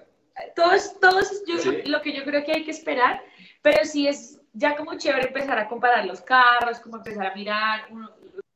Todos, 0.54 1.00
todos 1.00 1.42
yo, 1.46 1.58
Sí. 1.58 1.82
lo 1.86 2.00
que 2.02 2.12
yo 2.12 2.22
creo 2.24 2.44
que 2.44 2.52
hay 2.52 2.64
que 2.64 2.70
esperar, 2.70 3.20
pero 3.62 3.84
sí 3.84 4.06
es 4.06 4.40
ya 4.52 4.74
como 4.74 4.96
chévere 4.96 5.26
empezar 5.28 5.58
a 5.58 5.68
comparar 5.68 6.06
los 6.06 6.22
carros, 6.22 6.78
como 6.80 6.96
empezar 6.96 7.26
a 7.26 7.34
mirar, 7.34 7.88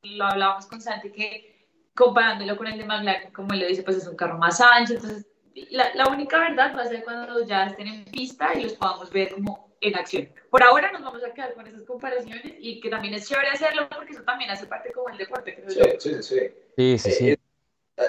lo 0.03 0.25
hablábamos 0.25 0.67
con 0.67 0.81
Santi 0.81 1.11
que 1.11 1.69
comparándolo 1.95 2.57
con 2.57 2.67
el 2.67 2.79
de 2.79 2.85
McLaren, 2.85 3.33
como 3.33 3.53
él 3.53 3.61
lo 3.61 3.67
dice, 3.67 3.83
pues 3.83 3.97
es 3.97 4.07
un 4.07 4.17
carro 4.17 4.39
más 4.39 4.61
ancho, 4.61 4.95
entonces 4.95 5.27
la, 5.71 5.93
la, 5.95 6.09
única 6.09 6.39
verdad 6.39 6.75
va 6.77 6.83
a 6.83 6.87
ser 6.87 7.03
cuando 7.05 7.45
ya 7.45 7.67
estén 7.67 7.89
en 7.89 8.05
pista 8.05 8.55
y 8.55 8.63
los 8.63 8.75
podamos 8.75 9.11
ver 9.11 9.33
como 9.35 9.71
en 9.81 9.97
acción. 9.97 10.29
Por 10.51 10.63
ahora 10.63 10.93
nos 10.93 11.03
vamos 11.03 11.23
a 11.25 11.33
quedar 11.33 11.55
con 11.55 11.67
esas 11.67 11.83
comparaciones 11.83 12.55
y 12.59 12.81
que 12.81 12.89
también 12.89 13.15
es 13.15 13.29
chévere 13.29 13.49
hacerlo 13.49 13.89
porque 13.95 14.13
eso 14.13 14.23
también 14.23 14.51
hace 14.51 14.67
parte 14.67 14.93
como 14.93 15.09
el 15.09 15.19
deporte. 15.19 15.55
Creo 15.55 15.71
sí, 15.71 15.79
yo. 15.79 15.85
sí, 15.99 16.15
sí, 16.15 16.23
sí. 16.23 16.51
Sí, 16.77 16.99
sí, 16.99 17.11
sí. 17.11 17.31
Eh, 17.31 17.39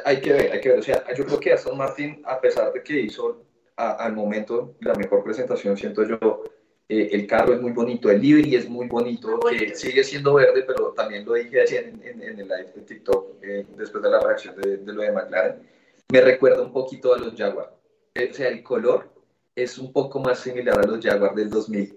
hay 0.06 0.22
que 0.22 0.34
ver, 0.34 0.52
hay 0.52 0.62
que 0.62 0.70
ver. 0.70 0.80
O 0.80 0.84
sea, 0.84 1.04
yo 1.14 1.26
creo 1.26 1.40
que 1.40 1.54
Aston 1.54 1.78
Martin, 1.78 2.22
a 2.26 2.40
pesar 2.40 2.72
de 2.72 2.84
que 2.84 3.02
hizo 3.02 3.44
a, 3.76 3.92
al 3.94 4.14
momento 4.14 4.76
la 4.82 4.94
mejor 4.94 5.24
presentación, 5.24 5.76
siento 5.78 6.04
yo, 6.04 6.44
eh, 6.94 7.10
el 7.14 7.26
carro 7.26 7.54
es 7.54 7.62
muy 7.62 7.72
bonito, 7.72 8.10
el 8.12 8.20
livery 8.22 8.56
es 8.56 8.70
muy 8.70 8.88
bonito, 8.88 9.40
que 9.50 9.74
sigue 9.76 10.04
siendo 10.04 10.34
verde, 10.34 10.64
pero 10.68 10.92
también 10.92 11.24
lo 11.26 11.36
dije 11.36 11.62
así 11.62 11.78
en, 11.78 12.02
en, 12.04 12.22
en 12.22 12.40
el 12.40 12.48
live 12.50 12.72
de 12.76 12.82
TikTok, 12.82 13.36
eh, 13.42 13.66
después 13.78 14.04
de 14.04 14.10
la 14.10 14.20
reacción 14.20 14.56
de, 14.58 14.78
de, 14.78 14.94
lo 14.94 15.02
de 15.02 15.12
McLaren, 15.14 15.62
me 16.12 16.20
recuerda 16.20 16.62
un 16.62 16.74
poquito 16.74 17.14
a 17.14 17.18
los 17.18 17.34
Jaguar. 17.36 17.74
Eh, 18.14 18.28
o 18.30 18.34
sea, 18.34 18.50
el 18.50 18.62
color 18.62 19.10
es 19.56 19.78
un 19.78 19.94
poco 19.94 20.20
más 20.20 20.40
similar 20.40 20.80
a 20.80 20.84
los 20.86 21.00
Jaguar 21.04 21.34
del 21.34 21.50
2000. 21.50 21.96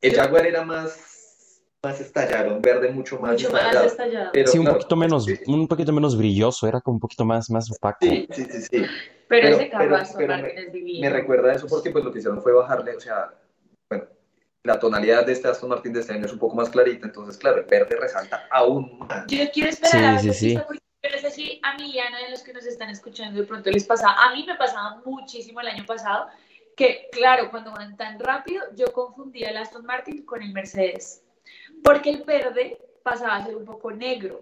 El 0.00 0.14
Jaguar 0.16 0.44
era 0.44 0.64
más, 0.64 1.62
más 1.80 2.00
estallado, 2.00 2.56
un 2.56 2.60
verde 2.62 2.90
mucho 2.90 3.20
más 3.20 3.32
Mucho 3.34 3.52
más 3.52 3.86
estallado. 3.86 4.30
Pero, 4.32 4.48
Sí, 4.50 4.58
un 4.58 4.64
claro, 4.64 4.78
poquito 4.78 4.96
menos, 4.96 5.24
sí, 5.24 5.34
un 5.46 5.68
poquito 5.68 5.92
menos 5.92 6.18
brilloso, 6.18 6.66
era 6.66 6.80
como 6.80 6.96
un 6.96 7.00
poquito 7.00 7.24
más, 7.24 7.48
más 7.48 7.70
opaco. 7.70 7.98
Sí, 8.00 8.26
sí, 8.32 8.44
sí, 8.50 8.60
sí. 8.62 8.68
Pero, 8.72 8.86
Pero- 9.28 9.56
ese 9.56 9.70
carro 9.70 9.96
pero- 10.18 10.34
pero 10.42 10.72
divino. 10.72 11.00
Me 11.00 11.10
recuerda 11.10 11.52
eso 11.52 11.68
porque 11.68 11.90
pues 11.90 12.04
lo 12.04 12.12
que 12.12 12.18
hicieron 12.18 12.42
fue 12.42 12.52
bajarle, 12.52 12.96
o 12.96 13.00
sea, 13.00 13.32
la 14.64 14.78
tonalidad 14.78 15.26
de 15.26 15.32
este 15.32 15.48
Aston 15.48 15.70
Martin 15.70 15.92
de 15.92 16.00
este 16.00 16.12
año 16.12 16.26
es 16.26 16.32
un 16.32 16.38
poco 16.38 16.54
más 16.54 16.70
clarita, 16.70 17.06
entonces 17.06 17.36
claro, 17.36 17.58
el 17.58 17.64
verde 17.64 17.96
resalta 17.96 18.46
aún 18.50 18.98
más. 19.00 19.26
Yo 19.26 19.50
quiero 19.52 19.70
esperar 19.70 20.20
Sí, 20.20 20.28
a 20.30 20.32
sí, 20.32 20.50
sí. 20.50 20.58
porque 20.66 20.78
yo 21.02 21.10
no 21.10 21.18
sé 21.20 21.30
si 21.32 21.60
a 21.64 21.74
mí 21.76 21.90
y 21.90 21.98
a 21.98 22.04
de 22.24 22.30
los 22.30 22.42
que 22.42 22.52
nos 22.52 22.64
están 22.64 22.88
escuchando, 22.90 23.40
de 23.40 23.46
pronto 23.46 23.70
les 23.70 23.84
pasa. 23.84 24.12
A 24.12 24.32
mí 24.32 24.44
me 24.46 24.54
pasaba 24.54 25.02
muchísimo 25.04 25.60
el 25.60 25.66
año 25.66 25.84
pasado 25.84 26.28
que, 26.76 27.08
claro, 27.10 27.50
cuando 27.50 27.72
van 27.72 27.96
tan 27.96 28.20
rápido, 28.20 28.62
yo 28.76 28.92
confundía 28.92 29.50
el 29.50 29.56
Aston 29.56 29.84
Martin 29.84 30.24
con 30.24 30.40
el 30.42 30.52
Mercedes. 30.52 31.22
Porque 31.82 32.10
el 32.10 32.22
verde 32.22 32.78
pasaba 33.02 33.36
a 33.36 33.44
ser 33.44 33.56
un 33.56 33.64
poco 33.64 33.90
negro 33.90 34.40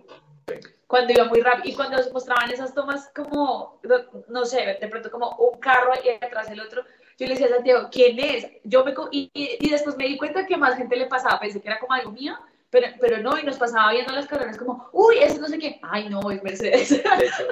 cuando 0.87 1.13
iba 1.15 1.25
muy 1.25 1.41
rápido. 1.41 1.69
Y 1.73 1.75
cuando 1.75 1.97
se 2.03 2.13
mostraban 2.13 2.51
esas 2.53 2.75
tomas 2.75 3.11
como, 3.17 3.81
no- 3.85 4.23
no 4.29 4.45
sé, 4.45 4.77
de 4.81 4.89
pronto 4.89 5.11
como 5.11 5.31
un 5.37 5.59
carro 5.61 5.93
y 6.05 6.11
atrás 6.23 6.51
el 6.51 6.61
otro, 6.61 6.85
yo 7.21 7.27
le 7.27 7.35
decía 7.35 7.47
a 7.47 7.51
Santiago, 7.57 7.89
¿quién 7.93 8.19
es? 8.19 8.47
Yo 8.65 8.85
me, 8.85 8.95
co- 8.95 9.09
y, 9.13 9.31
y- 9.35 9.71
después 9.71 9.97
me 9.97 10.07
di 10.07 10.17
cuenta 10.19 10.47
que 10.47 10.57
más 10.57 10.77
gente 10.77 10.97
le 10.97 11.07
pasaba, 11.07 11.39
pensé 11.39 11.61
que 11.61 11.69
era 11.69 11.79
como 11.79 11.93
algo 11.93 12.11
mío, 12.13 12.35
pero, 12.71 12.87
pero 13.01 13.19
no, 13.19 13.39
y 13.39 13.43
nos 13.43 13.57
pasaba 13.59 13.93
viendo 13.93 14.13
las 14.13 14.27
carreras 14.27 14.57
como, 14.57 14.89
uy, 14.93 15.17
ese 15.21 15.39
no 15.41 15.49
sé 15.49 15.59
qué, 15.59 15.79
ay 15.83 16.09
no, 16.09 16.31
es 16.31 16.43
Mercedes. 16.43 16.91
De 16.91 16.97
hecho, 17.27 17.43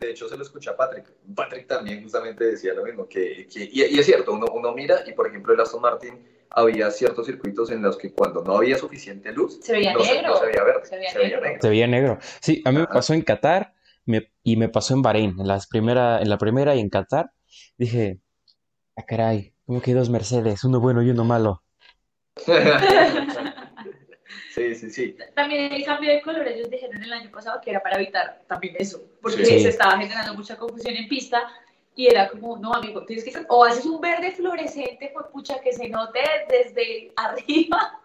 de 0.00 0.10
hecho 0.10 0.28
se 0.28 0.36
lo 0.36 0.42
escuché 0.42 0.70
a 0.70 0.76
Patrick. 0.76 1.06
Patrick 1.34 1.66
también 1.66 2.02
justamente 2.02 2.44
decía 2.44 2.72
lo 2.74 2.84
mismo, 2.84 3.06
que, 3.08 3.46
que- 3.52 3.64
y, 3.70 3.82
y 3.84 3.98
es 3.98 4.06
cierto, 4.06 4.32
uno, 4.32 4.46
uno 4.52 4.72
mira 4.72 5.00
y 5.06 5.12
por 5.12 5.26
ejemplo 5.28 5.52
el 5.54 5.60
Aston 5.60 5.80
Martin 5.82 6.18
había 6.50 6.90
ciertos 6.90 7.24
circuitos 7.26 7.70
en 7.70 7.80
los 7.82 7.96
que 7.96 8.12
cuando 8.12 8.42
no 8.42 8.56
había 8.56 8.76
suficiente 8.76 9.32
luz, 9.32 9.58
Se 9.62 9.72
veía 9.72 9.94
no, 9.94 10.00
se, 10.00 10.14
negro. 10.14 10.28
no 10.30 10.36
se 10.38 10.46
veía 10.46 10.62
verde, 10.64 10.84
Se 10.86 10.96
veía 10.96 11.10
se 11.12 11.18
veía 11.18 11.28
negro. 11.36 11.46
negro. 11.46 11.62
Se 11.62 11.68
veía 11.68 11.86
negro. 11.86 12.18
Sí, 12.40 12.62
a 12.64 12.72
mí 12.72 12.78
me 12.78 12.86
pasó 12.86 13.14
en 13.14 13.22
Qatar 13.22 13.74
me- 14.04 14.32
y 14.42 14.56
me 14.56 14.68
pasó 14.68 14.94
en 14.94 15.02
Bahrein, 15.02 15.36
en, 15.38 15.46
las 15.46 15.66
primera, 15.66 16.20
en 16.20 16.28
la 16.28 16.38
primera 16.38 16.74
y 16.74 16.80
en 16.80 16.90
Qatar. 16.90 17.30
Dije, 17.78 18.18
ah, 18.96 19.02
caray, 19.06 19.54
como 19.66 19.80
que 19.80 19.90
hay 19.90 19.96
dos 19.96 20.10
Mercedes, 20.10 20.64
uno 20.64 20.80
bueno 20.80 21.02
y 21.02 21.10
uno 21.10 21.24
malo. 21.24 21.62
sí, 24.54 24.74
sí, 24.74 24.90
sí. 24.90 25.16
También 25.34 25.72
el 25.72 25.84
cambio 25.84 26.10
de 26.10 26.22
color, 26.22 26.46
ellos 26.46 26.70
dijeron 26.70 27.02
el 27.02 27.12
año 27.12 27.30
pasado 27.30 27.60
que 27.62 27.70
era 27.70 27.82
para 27.82 27.96
evitar 27.96 28.42
también 28.48 28.74
eso, 28.78 29.02
porque 29.20 29.44
Sí. 29.44 29.60
se 29.60 29.68
estaba 29.70 29.98
generando 29.98 30.34
mucha 30.34 30.56
confusión 30.56 30.96
en 30.96 31.08
pista 31.08 31.42
y 31.94 32.06
era 32.06 32.28
como, 32.28 32.56
no, 32.56 32.72
amigo, 32.72 33.04
tienes 33.04 33.24
que 33.24 33.32
o 33.48 33.64
haces 33.64 33.84
un 33.84 34.00
verde 34.00 34.32
fluorescente, 34.32 35.10
pues 35.12 35.26
pucha, 35.32 35.60
que 35.60 35.72
se 35.72 35.88
note 35.88 36.20
desde 36.48 37.12
arriba, 37.16 38.00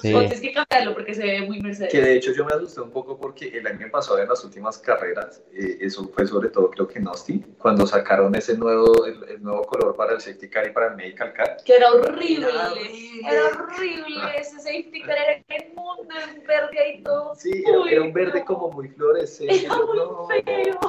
Sí. 0.00 0.12
o 0.12 0.20
tienes 0.20 0.40
que 0.40 0.52
cambiarlo 0.52 0.94
porque 0.94 1.14
se 1.14 1.22
ve 1.22 1.42
muy 1.42 1.60
Mercedes. 1.60 1.90
Que 1.90 2.00
de 2.00 2.16
hecho 2.16 2.32
yo 2.32 2.44
me 2.44 2.52
asusté 2.52 2.80
un 2.80 2.90
poco 2.90 3.18
porque 3.18 3.48
el 3.48 3.66
año 3.66 3.88
pasado 3.90 4.18
en 4.18 4.28
las 4.28 4.44
últimas 4.44 4.78
carreras, 4.78 5.42
eh, 5.52 5.78
eso 5.80 6.08
fue 6.14 6.26
sobre 6.26 6.50
todo 6.50 6.70
creo 6.70 6.86
que 6.86 6.98
en 6.98 7.08
Austin, 7.08 7.54
cuando 7.58 7.86
sacaron 7.86 8.34
ese 8.34 8.56
nuevo, 8.56 9.06
el, 9.06 9.22
el 9.28 9.42
nuevo 9.42 9.62
color 9.64 9.96
para 9.96 10.12
el 10.12 10.20
safety 10.20 10.48
car 10.48 10.66
y 10.66 10.70
para 10.70 10.88
el 10.88 10.96
medical 10.96 11.32
car. 11.32 11.56
Que 11.64 11.76
era 11.76 11.90
horrible, 11.92 12.48
Era 12.48 12.70
horrible. 12.70 13.20
era 13.28 13.44
horrible, 13.46 14.38
ese 14.38 14.56
safety 14.58 15.02
car 15.02 15.16
era 15.16 15.64
inmundo, 15.64 16.14
en 16.28 16.46
verde 16.46 16.78
ahí 16.78 17.02
todo. 17.02 17.34
Sí, 17.34 17.64
era, 17.88 18.02
un 18.02 18.12
verde 18.12 18.44
como 18.44 18.70
muy 18.70 18.88
fluorescente. 18.88 19.64
Era 19.64 19.76
muy 19.76 19.96
no. 19.96 20.28
Era 20.30 20.80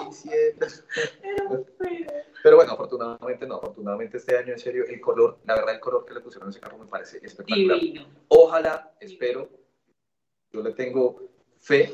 feo. 1.78 2.33
Pero 2.44 2.58
bueno, 2.58 2.74
afortunadamente 2.74 3.48
no, 3.48 3.56
afortunadamente 3.56 4.18
este 4.18 4.38
año 4.38 4.52
en 4.52 4.60
serio 4.60 4.84
el 4.88 5.00
color, 5.00 5.40
la 5.46 5.56
verdad 5.56 5.76
el 5.76 5.80
color 5.80 6.06
que 6.06 6.14
le 6.14 6.20
pusieron 6.20 6.50
a 6.50 6.52
ese 6.52 6.60
carro 6.60 6.78
me 6.78 6.86
parece 6.86 7.18
espectacular. 7.24 7.80
Divino. 7.80 8.06
Ojalá, 8.28 8.92
espero, 9.00 9.50
yo 10.52 10.62
le 10.62 10.74
tengo 10.74 11.22
fe 11.62 11.92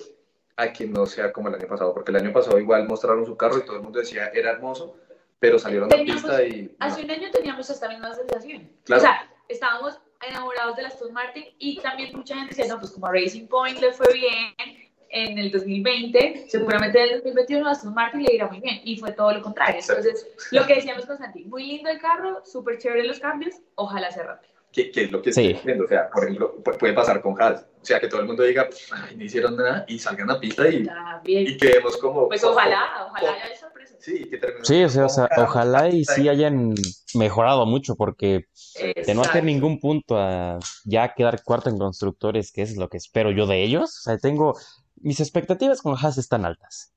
a 0.58 0.74
que 0.74 0.88
no 0.88 1.06
sea 1.06 1.32
como 1.32 1.50
el 1.50 1.56
año 1.56 1.68
pasado, 1.68 1.94
porque 1.94 2.10
el 2.10 2.18
año 2.18 2.34
pasado 2.34 2.60
igual 2.60 2.88
mostraron 2.88 3.26
su 3.28 3.38
carro 3.38 3.60
y 3.60 3.62
todo 3.66 3.76
el 3.78 3.84
mundo 3.84 4.00
decía 4.00 4.30
era 4.34 4.50
hermoso, 4.52 4.96
pero 5.40 5.60
salieron 5.60 5.88
a 5.94 5.96
Teníamos- 5.96 6.24
pista 6.24 6.44
y... 6.44 6.76
Hace 6.80 7.00
no. 7.02 7.06
un 7.06 7.12
año 7.12 7.32
teníamos 7.32 7.70
esta 7.70 7.88
misma 7.88 8.14
sensación. 8.16 8.70
Claro. 8.86 9.02
O 9.04 9.06
sea, 9.06 9.32
estábamos 9.48 10.00
enamorados 10.28 10.76
de 10.76 10.82
la 10.82 10.88
Aston 10.90 11.14
Martin 11.14 11.46
y 11.60 11.80
también 11.80 12.14
mucha 12.18 12.36
gente 12.36 12.56
decía, 12.56 12.74
no, 12.74 12.80
pues 12.80 12.92
como 12.92 13.06
a 13.06 13.12
Racing 13.14 13.48
Point 13.48 13.80
le 13.80 13.94
fue 13.94 14.12
bien 14.14 14.89
en 15.10 15.38
el 15.38 15.52
2020, 15.52 16.46
seguramente 16.50 17.00
en 17.00 17.10
el 17.10 17.16
2021 17.18 17.68
a 17.68 17.72
Aston 17.72 17.94
Martin 17.94 18.24
le 18.24 18.36
irá 18.36 18.48
muy 18.48 18.60
bien. 18.60 18.82
Y 18.84 18.98
fue 18.98 19.12
todo 19.12 19.34
lo 19.34 19.42
contrario. 19.42 19.82
Entonces, 19.82 20.28
lo 20.52 20.66
que 20.66 20.76
decíamos 20.76 21.06
con 21.06 21.18
Santi, 21.18 21.46
muy 21.46 21.64
lindo 21.66 21.90
el 21.90 22.00
carro, 22.00 22.42
súper 22.46 22.78
chévere 22.78 23.04
los 23.06 23.20
cambios, 23.20 23.56
ojalá 23.76 24.12
sea 24.12 24.24
rápido. 24.24 24.54
¿Qué, 24.72 24.92
qué 24.92 25.06
es 25.06 25.12
lo 25.12 25.20
que 25.22 25.34
Sí. 25.34 25.48
estoy 25.48 25.66
viendo? 25.66 25.86
O 25.86 25.88
sea, 25.88 26.10
por 26.12 26.24
ejemplo, 26.26 26.56
pu- 26.64 26.78
puede 26.78 26.94
pasar 26.94 27.22
con 27.24 27.42
Haas. 27.42 27.66
O 27.82 27.86
sea, 27.86 28.00
que 28.00 28.08
todo 28.08 28.22
el 28.22 28.28
mundo 28.28 28.44
diga, 28.44 28.70
"Ay, 28.92 29.16
no 29.16 29.24
hicieron 29.24 29.56
nada 29.58 29.84
y 29.88 29.98
salgan 29.98 30.30
a 30.30 30.40
pista 30.40 30.68
y, 30.70 30.86
y 31.26 31.58
quedemos 31.58 31.98
como... 31.98 32.28
Pues 32.28 32.42
como- 32.42 32.54
ojalá, 32.54 33.08
ojalá 33.10 33.34
haya 33.44 33.56
sorpresas. 33.58 33.98
Sí, 34.00 34.26
que 34.30 34.40
Sí, 34.64 34.84
o 34.84 34.90
sea, 34.90 35.06
o 35.06 35.10
sea, 35.10 35.28
ojalá 35.38 35.90
y 35.90 36.06
sí 36.06 36.30
hayan 36.30 36.76
mejorado 37.16 37.66
mucho, 37.66 37.96
porque 37.96 38.46
de 38.80 39.14
no 39.16 39.22
hacer 39.22 39.44
ningún 39.44 39.80
punto 39.80 40.18
a 40.20 40.60
ya 40.86 41.14
quedar 41.16 41.42
cuarto 41.44 41.70
en 41.72 41.78
constructores, 41.80 42.52
que 42.52 42.62
es 42.62 42.78
lo 42.78 42.90
que 42.90 42.98
espero 42.98 43.32
yo 43.32 43.48
de 43.48 43.64
ellos, 43.64 43.84
o 44.00 44.02
sea, 44.04 44.18
tengo, 44.20 44.56
mis 45.02 45.20
expectativas 45.20 45.82
con 45.82 45.96
Haas 45.98 46.18
están 46.18 46.46
altas. 46.46 46.94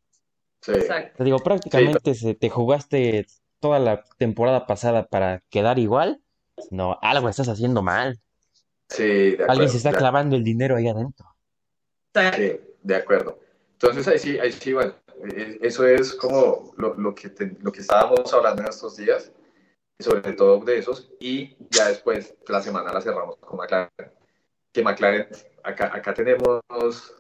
Sí. 0.61 0.73
Exacto. 0.73 1.19
Te 1.19 1.25
digo, 1.25 1.39
prácticamente 1.39 2.15
se, 2.15 2.35
te 2.35 2.49
jugaste 2.51 3.27
toda 3.61 3.79
la 3.79 4.05
temporada 4.19 4.67
pasada 4.67 5.07
para 5.07 5.41
quedar 5.51 5.79
igual. 5.79 6.23
No, 6.71 6.99
algo 7.03 7.29
estás 7.29 7.49
haciendo 7.49 7.83
mal. 7.83 8.21
Sí, 8.89 9.03
de 9.03 9.33
acuerdo. 9.35 9.53
Alguien 9.53 9.71
se 9.71 9.77
está 9.79 9.91
de- 9.91 9.97
clavando 9.97 10.37
el 10.37 10.45
dinero 10.45 10.77
ahí 10.77 10.87
adentro. 10.89 11.27
Sí, 12.37 12.61
de 12.83 12.95
acuerdo. 12.95 13.39
Entonces 13.73 14.07
ahí 14.07 14.19
sí, 14.19 14.39
ahí 14.39 14.53
sí, 14.53 14.73
bueno, 14.73 14.95
eh, 15.35 15.59
eso 15.63 15.87
es 15.87 16.15
como 16.15 16.73
lo, 16.77 16.95
lo 16.95 17.15
que 17.15 17.31
te- 17.31 17.57
lo 17.61 17.73
que 17.73 17.81
estábamos 17.81 18.33
hablando 18.33 18.63
en 18.63 18.69
estos 18.69 18.97
días, 18.97 19.33
sobre 19.99 20.33
todo 20.35 20.61
de 20.61 20.79
esos, 20.79 21.11
y 21.21 21.57
ya 21.71 21.89
después 21.89 22.35
la 22.49 22.61
semana 22.63 22.93
la 22.93 23.01
cerramos 23.01 23.37
con 23.39 23.59
McLaren. 23.59 23.91
Que 24.73 24.83
McLaren, 24.83 25.29
acá, 25.63 25.91
acá 25.95 26.15
tenemos 26.15 26.61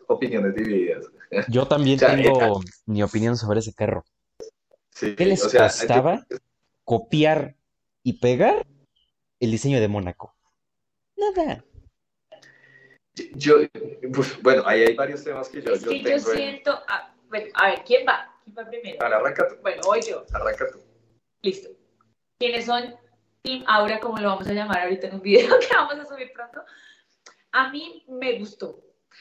opiniones 0.06 0.54
divididas. 0.54 1.04
Yo 1.48 1.66
también 1.66 1.96
O 1.96 2.00
sea, 2.00 2.16
tengo 2.16 2.60
mi 2.86 3.02
opinión 3.02 3.36
sobre 3.36 3.60
ese 3.60 3.74
carro. 3.74 4.04
Sí, 4.90 5.14
¿Qué 5.16 5.26
les 5.26 5.44
o 5.44 5.48
sea, 5.48 5.62
costaba 5.64 6.26
copiar 6.84 7.56
y 8.02 8.14
pegar 8.14 8.66
el 9.40 9.50
diseño 9.50 9.80
de 9.80 9.88
Mónaco? 9.88 10.34
Nada. 11.16 11.64
Yo, 13.34 13.56
uf, 14.16 14.40
bueno, 14.42 14.62
ahí 14.66 14.82
hay 14.82 14.94
varios 14.94 15.22
temas 15.22 15.48
que 15.48 15.60
yo, 15.60 15.72
Es 15.72 15.82
yo 15.82 15.90
que 15.90 16.02
yo 16.02 16.10
en- 16.10 16.20
siento, 16.20 16.78
ah, 16.88 17.14
bueno, 17.28 17.46
a 17.54 17.66
ver, 17.70 17.84
¿quién 17.84 18.06
va? 18.06 18.34
¿Quién 18.44 18.56
va 18.56 18.68
primero? 18.68 18.98
Ahora, 19.02 19.16
arranca 19.18 19.48
tú, 19.48 19.56
Bueno, 19.62 19.82
voy 19.84 20.00
yo. 20.02 20.24
arranca 20.32 20.66
tú. 20.70 20.78
Listo. 21.42 21.68
¿Quiénes 22.38 22.64
son 22.64 22.94
Team 23.42 23.64
Aura, 23.66 24.00
como 24.00 24.18
lo 24.18 24.28
vamos 24.28 24.46
a 24.46 24.52
llamar 24.52 24.80
ahorita 24.82 25.08
en 25.08 25.14
un 25.16 25.22
video 25.22 25.58
que 25.60 25.74
vamos 25.74 25.94
a 25.94 26.06
subir 26.06 26.32
pronto? 26.32 26.62
A 27.52 27.70
mí 27.70 28.04
me 28.08 28.38
gustó. 28.38 28.80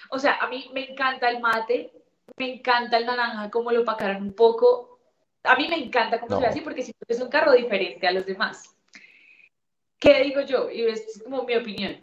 O 0.10 0.18
sea, 0.20 0.36
a 0.36 0.48
mí 0.48 0.70
me 0.74 0.90
encanta 0.92 1.30
el 1.30 1.40
mate, 1.40 1.92
me 2.38 2.54
encanta 2.54 2.98
el 2.98 3.06
naranja, 3.06 3.50
como 3.52 3.72
lo 3.72 3.84
pacaron 3.84 4.24
un 4.24 4.34
poco. 4.34 5.00
A 5.44 5.56
mí 5.56 5.68
me 5.68 5.76
encanta 5.84 6.20
cómo 6.20 6.32
No. 6.32 6.38
se 6.38 6.44
ve 6.44 6.48
así 6.50 6.62
porque 6.62 6.82
siento 6.82 7.06
que 7.06 7.14
es 7.14 7.22
un 7.22 7.30
carro 7.30 7.52
diferente 7.54 8.08
a 8.08 8.12
los 8.12 8.26
demás. 8.26 8.76
¿Qué 10.00 10.24
digo 10.24 10.42
yo? 10.42 10.70
Y 10.72 10.84
es 10.84 11.22
como 11.24 11.44
mi 11.44 11.56
opinión. 11.56 12.00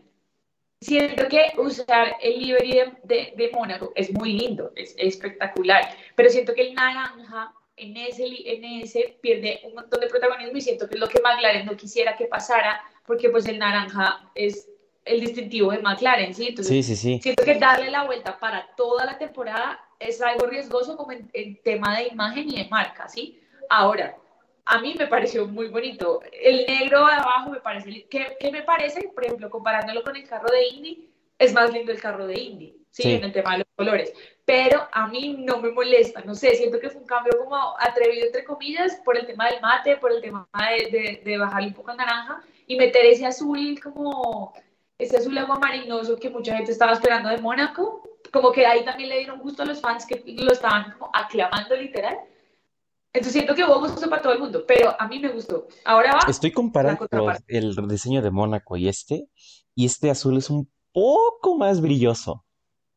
Siento 0.81 1.27
que 1.29 1.53
usar 1.59 2.17
el 2.23 2.39
livery 2.39 2.73
de, 2.73 2.93
de, 3.03 3.33
de 3.37 3.51
Mónaco 3.51 3.93
es 3.97 4.13
muy 4.13 4.33
lindo, 4.35 4.71
es 4.77 4.95
espectacular, 4.97 5.83
pero 6.15 6.31
siento 6.31 6.55
que 6.55 6.69
el 6.69 6.75
naranja 6.75 7.53
en 7.77 7.97
ese, 7.97 8.25
en 8.25 8.65
ese 8.65 9.19
pierde 9.21 9.61
un 9.65 9.75
montón 9.75 10.01
de 10.01 10.07
protagonismo 10.07 10.57
y 10.57 10.61
siento 10.61 10.89
que 10.89 10.95
es 10.95 11.01
lo 11.01 11.09
que 11.09 11.21
McLaren 11.21 11.67
no 11.67 11.77
quisiera 11.77 12.17
que 12.17 12.27
pasara, 12.27 12.81
porque 13.05 13.29
pues 13.29 13.47
el 13.47 13.59
naranja 13.59 14.31
es 14.37 14.69
el 15.09 15.21
distintivo 15.21 15.71
de 15.73 15.79
McLaren, 15.79 16.35
¿sí? 16.35 16.49
Entonces, 16.49 16.69
Sí, 16.73 16.83
sí, 16.83 16.97
sí. 16.97 17.21
siento 17.23 17.45
que 17.45 17.55
darle 17.55 17.91
la 17.91 18.05
vuelta 18.05 18.39
para 18.39 18.67
toda 18.77 19.05
la 19.05 19.19
temporada 19.19 19.81
es 19.99 20.21
algo 20.23 20.47
riesgoso 20.47 20.97
como 20.97 21.13
en, 21.13 21.29
en 21.33 21.61
tema 21.63 21.97
de 21.97 22.09
imagen 22.09 22.49
y 22.49 22.63
de 22.63 22.69
marca, 22.69 23.09
¿sí? 23.09 23.41
Ahora, 23.69 24.17
a 24.65 24.81
mí 24.81 24.95
me 24.99 25.07
pareció 25.07 25.47
muy 25.47 25.69
bonito. 25.69 26.21
El 26.33 26.67
negro 26.67 27.07
de 27.07 27.13
abajo 27.15 27.51
me 27.51 27.61
parece, 27.61 28.07
¿qué, 28.09 28.37
qué 28.39 28.53
me 28.53 28.63
parece? 28.63 29.09
Por 29.15 29.25
ejemplo, 29.25 29.49
comparándolo 29.51 30.03
con 30.03 30.15
el 30.15 30.29
carro 30.29 30.49
de 30.53 30.69
Indy, 30.69 31.11
es 31.39 31.53
más 31.55 31.73
lindo 31.73 31.91
el 31.93 32.01
carro 32.01 32.27
de 32.27 32.39
Indy, 32.39 32.77
¿sí? 32.91 33.03
Sí. 33.03 33.13
En 33.15 33.25
el 33.25 33.33
tema 33.33 33.53
de 33.53 33.59
los 33.59 33.67
colores. 33.77 34.13
Pero 34.45 34.89
a 34.93 35.07
mí 35.09 35.37
no 35.39 35.59
me 35.59 35.71
molesta, 35.71 36.21
no 36.23 36.35
sé, 36.35 36.55
siento 36.55 36.81
que 36.81 36.91
fue 36.91 37.01
un 37.01 37.07
cambio 37.07 37.33
como 37.39 37.57
atrevido, 37.79 38.27
entre 38.27 38.45
comillas, 38.45 39.01
por 39.05 39.17
el 39.17 39.27
tema 39.27 39.51
del 39.51 39.61
mate, 39.61 39.97
por 39.97 40.13
el 40.13 40.21
tema 40.21 40.49
de, 40.55 40.91
de, 40.91 41.23
de 41.25 41.39
bajarle 41.39 41.69
un 41.69 41.75
poco 41.75 41.91
al 41.91 41.97
naranja 41.99 42.41
y 42.67 42.77
meter 42.77 43.05
ese 43.07 43.25
azul 43.27 43.79
como, 43.83 44.53
ese 44.99 45.17
azul 45.17 45.39
agua 45.39 45.59
marinoso 45.59 46.17
que 46.17 46.29
mucha 46.29 46.57
gente 46.57 46.73
estaba 46.73 46.93
esperando 46.93 47.29
de 47.29 47.39
Mónaco. 47.39 48.03
Como 48.33 48.53
que 48.53 48.67
ahí 48.67 48.85
también 48.85 49.09
le 49.09 49.19
dieron 49.19 49.39
gusto 49.39 49.63
a 49.63 49.67
los 49.67 49.81
fans 49.81 50.05
que 50.05 50.23
lo 50.27 50.53
estaban 50.53 50.93
como 50.93 51.11
aclamando 51.15 51.77
literal. 51.77 52.19
Entonces 53.13 53.33
siento 53.33 53.55
que 53.55 53.65
hubo 53.65 53.81
gusto 53.81 54.11
para 54.11 54.21
todo 54.21 54.33
el 54.35 54.41
mundo, 54.41 54.65
pero 54.67 54.95
a 55.01 55.09
mí 55.09 55.19
me 55.19 55.29
gustó. 55.29 55.67
Ahora 55.85 56.13
va 56.15 56.21
Estoy 56.29 56.53
comparando 56.53 57.09
el 57.47 57.89
diseño 57.89 58.21
de 58.21 58.31
Mónaco 58.31 58.77
y 58.77 58.89
este, 58.89 59.29
y 59.75 59.87
este 59.87 60.11
azul 60.11 60.37
es 60.37 60.51
un 60.51 60.71
poco 60.93 61.57
más 61.57 61.81
brilloso. 61.81 62.45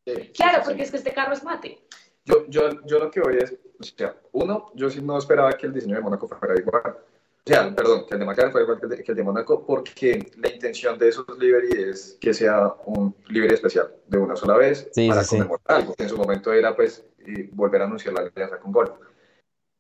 Sí, 0.06 0.14
Claro, 0.36 0.58
sí, 0.58 0.62
sí. 0.62 0.66
porque 0.66 0.84
es 0.84 0.92
que 0.92 0.98
este 0.98 1.14
carro 1.14 1.34
es 1.34 1.44
mate. 1.44 1.88
Yo, 2.26 2.46
yo, 2.50 2.86
yo 2.86 3.00
lo 3.00 3.10
que 3.10 3.22
voy 3.22 3.38
es, 3.38 3.54
o 3.80 3.84
sea, 3.84 4.16
uno, 4.34 4.72
yo 4.76 4.90
sí 4.90 5.02
no 5.02 5.18
esperaba 5.18 5.54
que 5.54 5.68
el 5.68 5.74
diseño 5.74 5.96
de 5.96 6.02
Mónaco 6.02 6.28
fuera 6.28 6.60
igual. 6.60 6.98
O 7.44 7.50
sea, 7.50 7.74
perdón, 7.76 8.06
que 8.08 8.14
el 8.14 8.20
de 8.20 8.26
McLaren 8.26 8.52
fuera 8.52 8.64
igual 8.66 8.80
que 8.80 8.86
el 8.86 8.92
de, 8.92 9.04
que 9.04 9.12
el 9.12 9.18
de 9.18 9.24
Mónaco, 9.24 9.66
porque 9.66 10.32
la 10.38 10.50
intención 10.50 10.98
de 11.00 11.10
esos 11.10 11.26
livery 11.40 11.90
es 11.90 12.18
que 12.22 12.36
sea 12.36 12.76
un 12.86 13.16
livery 13.30 13.56
especial 13.56 13.96
de 14.08 14.18
una 14.20 14.36
sola 14.36 14.58
vez 14.58 14.90
Sí, 14.92 15.08
para 15.08 15.24
sí, 15.24 15.30
sí. 15.30 15.36
conmemorar 15.38 15.64
algo, 15.66 15.96
que 15.96 16.04
en 16.04 16.10
su 16.10 16.18
momento 16.18 16.54
era 16.54 16.76
pues 16.76 17.04
eh, 17.26 17.50
volver 17.52 17.82
a 17.82 17.86
anunciar 17.86 18.14
la 18.14 18.22
alianza 18.22 18.60
con 18.60 18.72
Golf. 18.72 18.92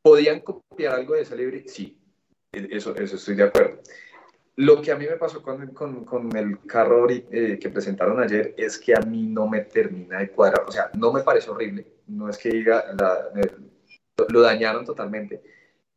¿Podían 0.01 0.39
copiar 0.39 0.95
algo 0.95 1.13
de 1.13 1.21
ese 1.21 1.35
livery? 1.35 1.67
Sí, 1.67 1.99
e- 2.51 2.67
eso, 2.71 2.95
eso 2.95 3.15
estoy 3.15 3.35
de 3.35 3.43
acuerdo. 3.43 3.79
Lo 4.55 4.81
que 4.81 4.91
a 4.91 4.95
mí 4.95 5.05
me 5.05 5.17
pasó 5.17 5.43
con, 5.43 5.67
con, 5.67 6.03
con 6.03 6.35
el 6.35 6.59
carro 6.65 7.07
eh, 7.09 7.59
que 7.61 7.69
presentaron 7.69 8.19
ayer 8.21 8.55
es 8.57 8.79
que 8.79 8.95
a 8.95 8.99
mí 9.01 9.27
no 9.27 9.47
me 9.47 9.61
termina 9.61 10.17
de 10.17 10.29
cuadrar. 10.31 10.65
O 10.67 10.71
sea, 10.71 10.89
no 10.97 11.13
me 11.13 11.21
parece 11.21 11.51
horrible. 11.51 11.85
No 12.07 12.27
es 12.27 12.39
que 12.39 12.49
diga, 12.49 12.85
la- 12.99 13.29
eh, 13.39 13.51
lo 14.29 14.41
dañaron 14.41 14.83
totalmente. 14.83 15.41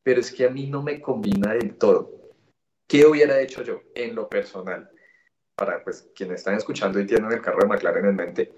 Pero 0.04 0.20
es 0.20 0.30
que 0.30 0.46
a 0.46 0.50
mí 0.50 0.68
no 0.68 0.82
me 0.82 1.00
combina 1.00 1.54
del 1.54 1.76
todo. 1.76 2.12
¿Qué 2.86 3.04
hubiera 3.06 3.40
hecho 3.40 3.62
yo 3.62 3.80
en 3.96 4.14
lo 4.14 4.28
personal? 4.28 4.88
Para 5.56 5.82
pues, 5.82 6.08
quienes 6.14 6.36
están 6.38 6.54
escuchando 6.54 7.00
y 7.00 7.06
tienen 7.06 7.32
el 7.32 7.42
carro 7.42 7.62
de 7.62 7.66
McLaren 7.66 8.06
en 8.06 8.14
mente, 8.14 8.52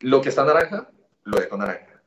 lo 0.00 0.22
que 0.22 0.30
está 0.30 0.44
naranja, 0.44 0.90
lo 1.24 1.38
dejo 1.38 1.58
naranja. 1.58 2.02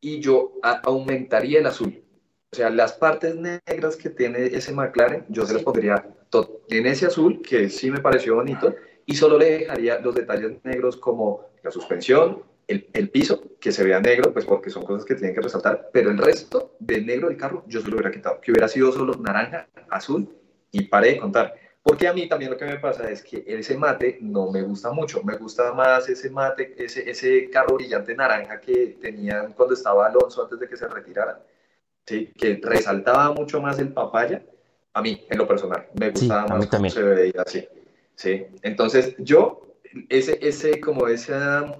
Y 0.00 0.20
yo 0.20 0.52
aumentaría 0.62 1.58
el 1.58 1.66
azul. 1.66 2.04
O 2.52 2.56
sea, 2.56 2.70
las 2.70 2.92
partes 2.92 3.34
negras 3.34 3.96
que 3.96 4.10
tiene 4.10 4.46
ese 4.46 4.72
McLaren, 4.72 5.24
yo 5.28 5.44
se 5.44 5.54
las 5.54 5.64
pondría 5.64 6.06
en 6.68 6.86
ese 6.86 7.06
azul, 7.06 7.42
que 7.42 7.68
sí 7.68 7.90
me 7.90 8.00
pareció 8.00 8.36
bonito, 8.36 8.74
y 9.06 9.14
solo 9.14 9.38
le 9.38 9.58
dejaría 9.58 10.00
los 10.00 10.14
detalles 10.14 10.64
negros 10.64 10.96
como 10.96 11.46
la 11.62 11.70
suspensión, 11.70 12.42
el, 12.68 12.88
el 12.92 13.10
piso, 13.10 13.42
que 13.60 13.72
se 13.72 13.84
vea 13.84 14.00
negro, 14.00 14.32
pues 14.32 14.44
porque 14.44 14.70
son 14.70 14.84
cosas 14.84 15.04
que 15.04 15.14
tienen 15.14 15.34
que 15.34 15.40
resaltar, 15.40 15.90
pero 15.92 16.10
el 16.10 16.18
resto 16.18 16.76
de 16.78 17.00
negro 17.00 17.28
del 17.28 17.36
carro 17.36 17.64
yo 17.66 17.80
se 17.80 17.88
lo 17.88 17.94
hubiera 17.96 18.10
quitado, 18.10 18.40
que 18.40 18.52
hubiera 18.52 18.68
sido 18.68 18.92
solo 18.92 19.14
naranja, 19.14 19.68
azul, 19.90 20.28
y 20.70 20.82
paré 20.84 21.12
de 21.12 21.18
contar. 21.18 21.54
Porque 21.82 22.08
a 22.08 22.14
mí 22.14 22.26
también 22.28 22.50
lo 22.50 22.56
que 22.56 22.64
me 22.64 22.78
pasa 22.78 23.10
es 23.10 23.22
que 23.22 23.44
ese 23.46 23.76
mate 23.76 24.18
no 24.22 24.50
me 24.50 24.62
gusta 24.62 24.90
mucho, 24.90 25.22
me 25.22 25.36
gusta 25.36 25.72
más 25.74 26.08
ese 26.08 26.30
mate, 26.30 26.74
ese, 26.78 27.08
ese 27.08 27.50
carro 27.50 27.74
brillante 27.76 28.14
naranja 28.16 28.58
que 28.60 28.96
tenían 29.00 29.52
cuando 29.52 29.74
estaba 29.74 30.06
Alonso 30.06 30.42
antes 30.44 30.58
de 30.58 30.66
que 30.68 30.76
se 30.78 30.88
retirara, 30.88 31.44
¿sí? 32.06 32.32
que 32.38 32.58
resaltaba 32.62 33.32
mucho 33.32 33.60
más 33.60 33.78
el 33.78 33.92
papaya, 33.92 34.42
a 34.94 35.02
mí, 35.02 35.26
en 35.28 35.38
lo 35.38 35.46
personal, 35.46 35.86
me 35.98 36.06
Sí, 36.06 36.12
gustaba 36.20 36.44
a 36.44 36.46
más 36.56 36.66
cómo 36.68 36.88
se 36.88 37.02
veía 37.02 37.42
así. 37.44 37.68
¿sí? 38.14 38.46
Entonces, 38.62 39.14
yo, 39.18 39.76
ese, 40.08 40.38
ese, 40.40 40.80
como 40.80 41.08
esa, 41.08 41.76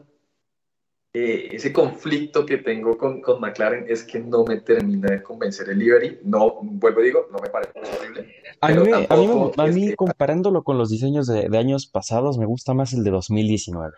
eh, 1.16 1.48
ese 1.52 1.72
conflicto 1.72 2.44
que 2.44 2.58
tengo 2.58 2.98
con, 2.98 3.20
con 3.22 3.40
McLaren 3.40 3.86
es 3.88 4.02
que 4.02 4.18
no 4.18 4.44
me 4.44 4.60
termina 4.60 5.08
de 5.12 5.22
convencer 5.22 5.68
el 5.70 5.78
livery. 5.78 6.18
No, 6.24 6.58
vuelvo 6.62 7.00
y 7.02 7.04
digo, 7.04 7.28
no 7.30 7.38
me 7.38 7.48
parece 7.50 7.72
horrible. 7.78 8.34
A 8.60 8.68
mí, 8.70 8.92
a 8.92 8.96
a 9.62 9.70
que- 9.70 9.94
comparándolo 9.96 10.64
con 10.64 10.76
los 10.76 10.90
diseños 10.90 11.28
de, 11.28 11.48
de 11.48 11.58
años 11.58 11.86
pasados, 11.86 12.36
me 12.36 12.46
gusta 12.46 12.74
más 12.74 12.92
el 12.94 13.04
de 13.04 13.10
2019. 13.12 13.94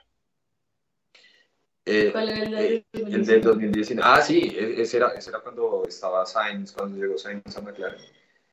Eh, 1.87 2.11
¿Cuál 2.13 2.29
era 2.29 2.43
el 2.45 2.55
eh, 2.55 2.85
de 2.93 3.01
el 3.01 3.25
del 3.25 3.41
2019. 3.41 4.03
Ah, 4.05 4.21
sí, 4.21 4.55
e- 4.55 4.83
ese 4.83 4.99
era, 4.99 5.11
ese 5.13 5.31
era 5.31 5.41
cuando 5.41 5.85
estaba 5.89 6.27
Sainz, 6.27 6.73
cuando 6.73 6.99
llegó 6.99 7.17
Sainz 7.17 7.57
a 7.57 7.61
McLaren. 7.63 8.01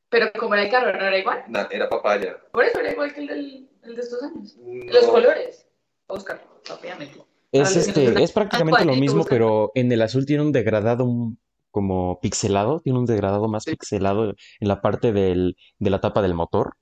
Pero 0.08 0.30
como 0.38 0.54
era 0.54 0.62
el 0.64 0.70
carro, 0.70 0.92
no 0.96 1.04
era 1.04 1.18
igual. 1.18 1.44
Na- 1.48 1.68
era 1.70 1.88
papaya. 1.88 2.38
Por 2.52 2.64
eso 2.64 2.78
era 2.80 2.92
igual 2.92 3.12
que 3.12 3.20
el, 3.20 3.26
del, 3.26 3.68
el 3.82 3.94
de 3.96 4.00
estos 4.00 4.22
años. 4.22 4.56
No, 4.56 4.92
Los 4.92 5.06
colores. 5.06 5.66
Oscar, 6.06 6.42
rápidamente. 6.66 7.20
Es, 7.54 7.76
este, 7.76 8.20
es 8.22 8.32
prácticamente 8.32 8.82
Ah, 8.82 8.84
lo 8.84 8.92
¿cuál? 8.92 9.00
mismo, 9.00 9.24
pero 9.24 9.70
en 9.76 9.92
el 9.92 10.02
azul 10.02 10.26
tiene 10.26 10.42
un 10.42 10.50
degradado 10.50 11.04
un- 11.04 11.38
como 11.70 12.18
pixelado, 12.20 12.80
tiene 12.80 12.98
un 12.98 13.06
degradado 13.06 13.46
más 13.48 13.62
Sí. 13.62 13.70
pixelado 13.70 14.30
en 14.60 14.68
la 14.68 14.80
parte 14.80 15.12
del, 15.12 15.56
de 15.78 15.90
la 15.90 16.00
tapa 16.00 16.20
del 16.20 16.34
motor. 16.34 16.74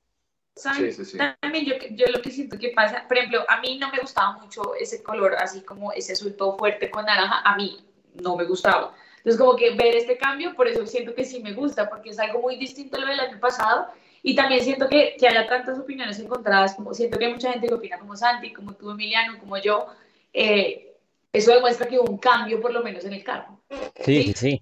¿Saben? 0.57 0.91
Sí, 0.93 1.05
sí, 1.05 1.13
sí. 1.13 1.19
También 1.41 1.67
yo, 1.67 1.75
yo 1.91 2.07
lo 2.13 2.23
que 2.23 2.31
siento 2.31 2.59
que 2.59 2.71
pasa, 2.71 3.05
por 3.07 3.19
ejemplo, 3.19 3.41
a 3.49 3.61
mí 3.61 3.79
no 3.79 3.91
me 3.91 3.99
gustaba 3.99 4.39
mucho 4.39 4.75
ese 4.75 5.03
color, 5.03 5.35
así 5.35 5.61
como 5.63 5.93
ese 5.93 6.13
azul 6.15 6.35
todo 6.37 6.57
fuerte 6.57 6.91
con 6.91 7.05
naranja, 7.05 7.41
a 7.45 7.55
mí 7.57 7.79
no 8.23 8.37
me 8.37 8.45
gustaba. 8.45 8.95
Entonces, 9.19 9.39
como 9.41 9.57
que 9.57 9.75
ver 9.75 9.95
este 9.97 10.17
cambio, 10.17 10.55
por 10.55 10.69
eso 10.69 10.87
siento 10.87 11.15
que 11.15 11.25
sí 11.25 11.41
me 11.43 11.53
gusta, 11.53 11.89
porque 11.91 12.11
es 12.11 12.19
algo 12.19 12.41
muy 12.41 12.57
distinto 12.57 12.97
a 12.97 13.01
lo 13.01 13.07
del 13.07 13.21
año 13.21 13.39
pasado. 13.41 13.89
Y 14.23 14.35
también 14.37 14.63
siento 14.63 14.89
que, 14.89 15.17
que 15.19 15.27
haya 15.29 15.47
tantas 15.47 15.79
opiniones 15.79 16.19
encontradas, 16.19 16.75
como 16.75 16.95
siento 16.95 17.19
que 17.19 17.27
hay 17.27 17.33
mucha 17.33 17.51
gente 17.53 17.67
que 17.69 17.75
opina 17.75 17.99
como 17.99 18.17
Santi, 18.17 18.53
como 18.53 18.73
tú, 18.75 18.91
Emiliano, 18.91 19.39
como 19.39 19.59
yo. 19.59 19.87
Eh, 20.33 20.97
eso 21.33 21.53
demuestra 21.53 21.87
que 21.87 21.99
hubo 21.99 22.11
un 22.11 22.19
cambio, 22.19 22.61
por 22.61 22.73
lo 22.73 22.83
menos 22.83 23.05
en 23.05 23.13
el 23.15 23.25
carro. 23.25 23.61
Sí, 24.05 24.23
sí, 24.25 24.33
sí. 24.35 24.61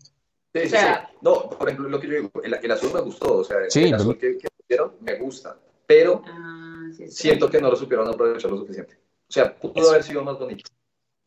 Sí, 0.52 0.62
O 0.66 0.68
sea- 0.68 1.08
sí. 1.10 1.16
No, 1.22 1.48
por 1.50 1.68
ejemplo, 1.68 1.88
lo 1.88 2.00
que 2.00 2.08
yo 2.08 2.14
digo, 2.14 2.30
el, 2.42 2.54
el 2.54 2.70
azul 2.70 2.92
me 2.92 3.00
gustó, 3.00 3.38
o 3.38 3.44
sea, 3.44 3.58
el, 3.58 3.70
Sí, 3.70 3.84
el 3.84 3.94
azul 3.94 4.18
que, 4.18 4.36
que 4.38 4.48
pusieron 4.50 4.94
me 5.00 5.14
gusta, 5.16 5.56
pero 5.86 6.22
Ah, 6.26 6.88
siento 7.08 7.48
que 7.50 7.60
no 7.60 7.70
lo 7.70 7.76
supieron 7.76 8.08
aprovechar 8.08 8.50
lo 8.50 8.58
suficiente. 8.58 8.94
O 9.28 9.32
sea, 9.32 9.54
pudo 9.54 9.74
Eso. 9.76 9.90
haber 9.90 10.02
sido 10.02 10.24
más 10.24 10.38
bonito. 10.38 10.68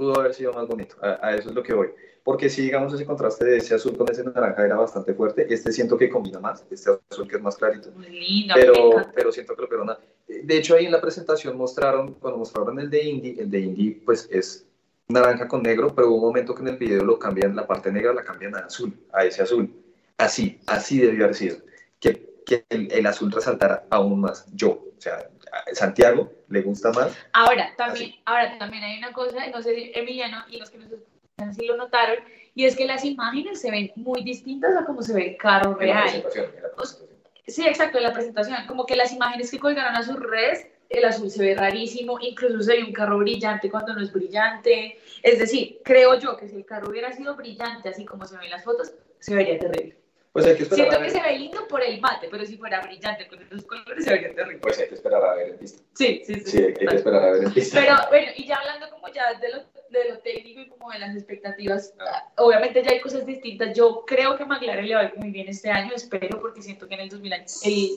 Pudo 0.04 0.20
haber 0.20 0.34
sido 0.34 0.52
más 0.54 0.68
bonito. 0.68 0.96
A, 1.02 1.28
a 1.28 1.36
eso 1.36 1.50
es 1.50 1.56
lo 1.56 1.64
que 1.64 1.74
voy. 1.74 1.90
Porque 2.24 2.50
si, 2.50 2.62
digamos, 2.62 2.94
ese 2.94 3.06
contraste 3.06 3.46
de 3.46 3.58
ese 3.58 3.76
azul 3.76 3.98
con 3.98 4.10
ese 4.10 4.24
naranja 4.24 4.66
era 4.66 4.76
bastante 4.76 5.14
fuerte, 5.14 5.46
este 5.54 5.72
siento 5.72 5.98
que 5.98 6.10
combina 6.10 6.40
más, 6.40 6.66
este 6.70 6.90
azul 7.10 7.28
que 7.28 7.36
es 7.38 7.42
más 7.42 7.56
clarito. 7.58 7.92
Muy 7.92 8.10
lindo, 8.10 8.54
Pero, 8.56 8.92
pero 9.14 9.32
siento 9.32 9.56
que 9.56 9.62
lo 9.76 9.84
a- 9.92 10.00
De 10.28 10.58
hecho, 10.58 10.76
ahí 10.76 10.86
en 10.86 10.92
la 10.92 11.02
presentación 11.02 11.58
mostraron, 11.58 12.14
cuando 12.16 12.40
mostraron 12.40 12.80
el 12.80 12.90
de 12.90 13.04
Indy, 13.04 13.40
el 13.40 13.50
de 13.50 13.60
Indy, 13.60 13.92
pues 14.06 14.28
es 14.32 14.66
naranja 15.08 15.48
con 15.48 15.64
negro, 15.64 15.94
pero 15.94 16.10
hubo 16.10 16.16
un 16.18 16.22
momento 16.24 16.54
que 16.56 16.62
en 16.62 16.68
el 16.70 16.78
video 16.78 17.04
lo 17.04 17.20
cambian, 17.20 17.56
la 17.56 17.68
parte 17.68 17.92
negra 17.92 18.14
la 18.14 18.24
cambian 18.24 18.56
a 18.56 18.60
azul, 18.60 18.94
a 19.12 19.26
ese 19.26 19.42
azul. 19.44 19.70
Así, 20.18 20.60
así 20.68 21.00
debió 21.00 21.26
haber 21.26 21.36
sido. 21.36 21.58
Que, 22.00 22.42
que 22.46 22.66
el, 22.70 22.92
el 22.92 23.06
azul 23.06 23.32
resaltara 23.32 23.86
aún 23.90 24.22
más. 24.22 24.46
Yo, 24.54 24.70
o 24.70 25.02
sea, 25.02 25.30
Santiago 25.74 26.32
le 26.50 26.62
gusta 26.62 26.92
más. 26.92 27.16
Ahora 27.34 27.74
también, 27.78 28.16
ahora 28.26 28.58
también 28.58 28.84
hay 28.84 28.98
una 28.98 29.12
cosa, 29.14 29.48
no 29.48 29.62
sé 29.62 29.76
si 29.76 29.92
Emiliano 29.96 30.44
y 30.50 30.58
los 30.58 30.70
que 30.70 30.78
nos 30.78 30.92
escuchan 30.92 31.54
si 31.54 31.66
lo 31.66 31.78
notaron, 31.78 32.18
y 32.56 32.66
es 32.66 32.76
que 32.76 32.86
las 32.86 33.04
imágenes 33.04 33.60
se 33.60 33.72
ven 33.72 33.92
muy 33.96 34.24
distintas 34.24 34.76
a 34.76 34.86
cómo 34.86 35.02
se 35.02 35.14
ve 35.14 35.32
el 35.32 35.38
carro 35.38 35.80
en 35.82 35.90
la 35.90 35.94
real. 35.94 36.04
presentación, 36.04 36.46
en 36.56 36.64
la 36.64 36.70
presentación. 36.76 37.10
Sí, 37.48 37.68
exacto, 37.68 37.98
en 37.98 38.04
la 38.04 38.14
presentación. 38.14 38.58
Como 38.68 38.86
que 38.86 38.96
las 38.96 39.12
imágenes 39.12 39.52
que 39.52 39.60
colgaron 39.60 39.96
a 39.96 40.04
sus 40.04 40.20
redes, 40.20 40.68
el 40.90 41.04
azul 41.06 41.30
se 41.30 41.44
ve 41.44 41.56
rarísimo, 41.56 42.20
incluso 42.22 42.62
se 42.62 42.78
ve 42.78 42.84
un 42.84 42.94
carro 42.94 43.18
brillante 43.18 43.70
cuando 43.70 43.94
no 43.94 44.02
es 44.02 44.14
brillante. 44.14 44.98
Es 45.24 45.40
decir, 45.40 45.82
creo 45.84 46.20
yo 46.20 46.38
que 46.38 46.48
si 46.48 46.56
el 46.58 46.66
carro 46.66 46.90
hubiera 46.90 47.12
sido 47.12 47.36
brillante, 47.36 47.90
así 47.90 48.06
como 48.06 48.26
se 48.26 48.36
ven 48.36 48.46
en 48.46 48.52
las 48.52 48.64
fotos, 48.64 48.94
se 49.20 49.36
vería 49.36 49.58
terrible. 49.58 49.98
Pues 50.34 50.48
hay 50.48 50.56
que 50.56 50.64
esperar 50.64 50.88
Siento 50.88 51.00
a 51.00 51.06
que 51.06 51.12
se 51.12 51.22
ve 51.22 51.38
lindo 51.38 51.68
por 51.68 51.84
el 51.84 52.02
mate, 52.02 52.28
pero 52.32 52.44
si 52.44 52.58
fuera 52.58 52.82
brillante 52.82 53.28
con 53.28 53.40
esos 53.40 53.64
colores, 53.66 54.04
se 54.04 54.12
vería 54.12 54.34
terrible. 54.34 54.58
Pues 54.62 54.80
hay 54.80 54.88
que 54.88 54.96
esperar 54.96 55.24
a 55.24 55.36
ver 55.36 55.50
en 55.50 55.58
pista. 55.60 55.84
Sí, 55.94 56.24
sí, 56.26 56.34
sí. 56.34 56.44
Sí, 56.46 56.58
hay 56.58 56.74
que 56.74 56.96
esperar 56.96 57.24
a 57.24 57.32
ver 57.34 57.44
en 57.44 57.54
pista. 57.54 57.80
Pero 57.80 57.96
bueno, 58.10 58.32
y 58.36 58.48
ya 58.48 58.56
hablando 58.56 58.90
como 58.90 59.10
ya 59.10 59.36
de 59.36 59.50
lo, 59.50 59.60
de 59.92 60.10
lo 60.10 60.20
técnico 60.22 60.62
y 60.62 60.70
como 60.70 60.90
de 60.90 60.98
las 60.98 61.16
expectativas, 61.16 61.94
ah, 62.00 62.32
obviamente 62.38 62.82
ya 62.84 62.94
hay 62.94 63.00
cosas 63.00 63.28
distintas. 63.28 63.78
Yo 63.78 64.06
creo 64.08 64.36
que 64.36 64.46
McLaren 64.46 64.88
le 64.88 64.96
va 64.96 65.02
a 65.02 65.04
ir 65.06 65.16
muy 65.18 65.30
bien 65.30 65.50
este 65.50 65.70
año, 65.70 65.94
espero, 65.94 66.42
porque 66.42 66.64
siento 66.64 66.88
que 66.88 66.96
en 66.96 67.02
el, 67.02 67.10
2000 67.10 67.32
el, 67.32 67.40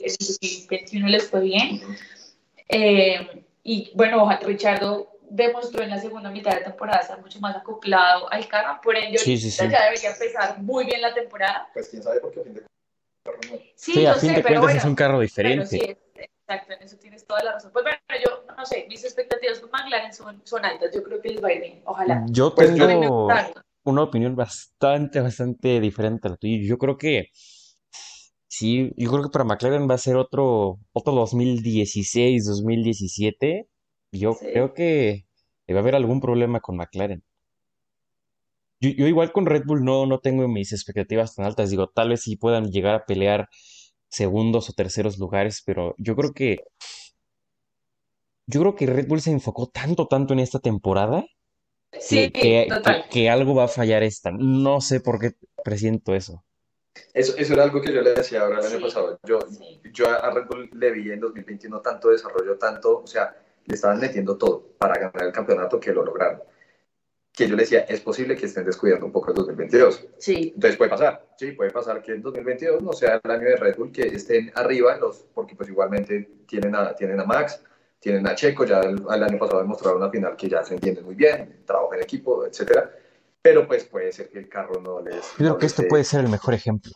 el 0.03 0.15
2021 0.19 1.07
les 1.07 1.27
fue 1.27 1.41
bien. 1.41 1.81
Eh, 2.69 3.43
y 3.63 3.91
bueno, 3.95 4.21
ojalá 4.21 4.41
Richardo 4.41 5.16
demostró 5.29 5.83
en 5.83 5.89
la 5.89 5.99
segunda 5.99 6.29
mitad 6.29 6.55
de 6.55 6.63
temporada 6.63 6.99
estar 7.01 7.21
mucho 7.21 7.39
más 7.39 7.55
acoplado 7.55 8.31
al 8.31 8.47
carro, 8.47 8.79
por 8.81 8.95
ende 8.95 9.17
Sí, 9.17 9.37
sí, 9.37 9.47
ahorita 9.61 9.65
sí. 9.65 9.71
ya 9.71 9.83
debería 9.85 10.11
empezar 10.11 10.59
muy 10.61 10.85
bien 10.85 11.01
la 11.01 11.13
temporada. 11.13 11.67
Pues 11.73 11.89
quién 11.89 12.01
sabe, 12.03 12.19
porque 12.21 12.39
a 12.39 12.43
fin 12.43 12.53
de 12.53 12.61
cuentas. 12.61 13.59
Sí, 13.75 13.93
Sí, 13.93 14.03
yo 14.03 14.11
a 14.11 14.13
fin 14.15 14.29
sé, 14.29 14.35
de 14.35 14.41
pero 14.43 14.59
cuentas 14.61 14.69
es 14.69 14.75
bueno, 14.83 14.89
un 14.89 14.95
carro 14.95 15.11
pero 15.13 15.21
diferente. 15.21 15.65
sí, 15.67 15.81
es- 15.85 15.97
exacto, 16.47 16.73
en 16.73 16.81
eso 16.83 16.97
tienes 16.97 17.25
toda 17.27 17.43
la 17.43 17.51
razón. 17.53 17.71
Pues 17.73 17.83
bueno, 17.83 17.97
yo 18.25 18.45
no 18.55 18.65
sé, 18.65 18.85
mis 18.89 19.03
expectativas 19.03 19.59
con 19.59 19.69
McLaren 19.71 20.13
son, 20.13 20.41
son 20.45 20.63
altas, 20.65 20.91
yo 20.93 21.03
creo 21.03 21.21
que 21.21 21.29
les 21.29 21.43
va 21.43 21.49
a 21.49 21.53
ir 21.53 21.61
bien, 21.61 21.81
ojalá. 21.85 22.23
Yo 22.29 22.55
Pues 22.55 22.73
yo- 22.75 22.87
tengo 22.87 23.27
una 23.83 24.03
opinión 24.03 24.35
bastante, 24.35 25.19
bastante 25.19 25.79
diferente 25.81 26.27
a 26.27 26.31
la 26.31 26.37
tuya. 26.37 26.57
Yo 26.65 26.77
creo 26.77 26.97
que 26.97 27.29
sí, 28.47 28.91
yo 28.95 29.11
creo 29.11 29.23
que 29.23 29.29
para 29.29 29.43
McLaren 29.45 29.89
va 29.89 29.95
a 29.95 29.99
ser 29.99 30.15
otro, 30.15 30.79
otro 30.93 31.13
2016, 31.13 32.45
2017. 32.45 33.67
Yo 34.11 34.33
Sí. 34.33 34.47
creo 34.53 34.73
que 34.73 35.25
va 35.69 35.77
a 35.77 35.79
haber 35.79 35.95
algún 35.95 36.21
problema 36.21 36.59
con 36.59 36.77
McLaren. 36.77 37.23
Yo, 38.79 38.89
yo 38.91 39.07
igual 39.07 39.31
con 39.31 39.45
Red 39.45 39.63
Bull 39.65 39.83
no, 39.83 40.05
no 40.05 40.19
tengo 40.19 40.47
mis 40.47 40.71
expectativas 40.71 41.35
tan 41.35 41.45
altas. 41.45 41.69
Digo, 41.71 41.87
tal 41.89 42.09
vez 42.09 42.21
sí 42.21 42.35
puedan 42.37 42.71
llegar 42.71 42.95
a 42.95 43.05
pelear 43.05 43.49
segundos 44.09 44.69
o 44.69 44.73
terceros 44.73 45.17
lugares, 45.17 45.63
pero 45.65 45.95
yo 45.97 46.15
creo 46.15 46.33
que 46.33 46.63
yo 48.49 48.61
creo 48.61 48.75
que 48.75 48.85
Red 48.85 49.07
Bull 49.07 49.19
se 49.21 49.31
enfocó 49.31 49.67
tanto, 49.67 50.07
tanto 50.07 50.33
en 50.33 50.39
esta 50.39 50.59
temporada 50.59 51.25
Sí, 51.99 52.31
que, 52.31 52.41
que- 52.41 52.67
total. 52.69 53.03
que- 53.03 53.09
que 53.09 53.29
algo 53.29 53.55
va 53.55 53.65
a 53.65 53.67
fallar 53.67 54.03
esta. 54.03 54.31
No 54.31 54.79
sé 54.79 55.01
por 55.01 55.19
qué 55.19 55.31
presiento 55.65 56.15
eso. 56.15 56.43
Eso, 57.13 57.35
eso 57.37 57.53
era 57.53 57.63
algo 57.63 57.81
que 57.81 57.93
yo 57.93 58.01
le 58.01 58.13
decía 58.13 58.41
ahora 58.41 58.59
el 58.59 58.65
año 58.67 58.77
Sí. 58.77 58.83
pasado. 58.83 59.19
Yo, 59.27 59.39
Sí. 59.49 59.81
yo 59.93 60.07
a 60.09 60.31
Red 60.31 60.45
Bull 60.47 60.69
le 60.73 60.91
vi 60.91 61.11
en 61.11 61.19
2021 61.19 61.81
tanto 61.81 62.09
desarrollo, 62.09 62.57
tanto, 62.57 62.99
o 63.01 63.07
sea, 63.07 63.35
le 63.67 63.75
estaban 63.75 63.99
metiendo 63.99 64.37
todo 64.37 64.73
para 64.77 64.95
ganar 64.95 65.23
el 65.23 65.31
campeonato 65.31 65.79
que 65.79 65.93
lo 65.93 66.03
lograron. 66.03 66.41
Que 67.31 67.47
yo 67.47 67.55
le 67.55 67.61
decía, 67.63 67.81
es 67.81 67.99
posible 68.01 68.35
que 68.35 68.47
estén 68.47 68.65
descuidando 68.65 69.05
un 69.05 69.11
poco 69.11 69.29
el 69.29 69.35
2022. 69.35 70.07
Sí, 70.17 70.53
Entonces 70.55 70.75
puede 70.77 70.89
pasar, 70.89 71.27
sí, 71.37 71.51
puede 71.51 71.69
pasar 71.69 72.01
que 72.01 72.13
el 72.13 72.21
2022 72.23 72.81
no 72.81 72.93
sea 72.93 73.21
el 73.23 73.31
año 73.31 73.43
de 73.43 73.55
Red 73.57 73.75
Bull, 73.77 73.91
que 73.91 74.07
estén 74.07 74.51
arriba, 74.55 74.95
en 74.95 75.01
los, 75.01 75.17
porque 75.35 75.55
pues 75.55 75.69
igualmente 75.69 76.27
tienen 76.47 76.73
a, 76.75 76.95
tienen 76.95 77.19
a 77.19 77.25
Max, 77.25 77.61
tienen 77.99 78.25
a 78.25 78.33
Checo, 78.33 78.65
ya 78.65 78.79
el, 78.79 79.03
el 79.13 79.23
año 79.23 79.37
pasado 79.37 79.59
demostraron 79.59 80.01
una 80.01 80.09
final 80.09 80.35
que 80.35 80.49
ya 80.49 80.63
se 80.63 80.73
entienden 80.73 81.05
muy 81.05 81.13
bien, 81.15 81.61
trabajo 81.65 81.93
en 81.93 82.01
equipo, 82.01 82.45
etcétera. 82.45 82.91
Pero 83.41 83.67
pues 83.67 83.83
puede 83.85 84.11
ser 84.11 84.29
que 84.29 84.39
el 84.39 84.49
carro 84.49 84.81
no 84.81 85.01
les... 85.01 85.27
Creo 85.37 85.49
no 85.51 85.57
que 85.57 85.65
les 85.65 85.71
esto 85.73 85.83
dé- 85.83 85.87
puede 85.89 86.03
ser 86.05 86.21
el 86.21 86.29
mejor 86.29 86.53
ejemplo. 86.55 86.91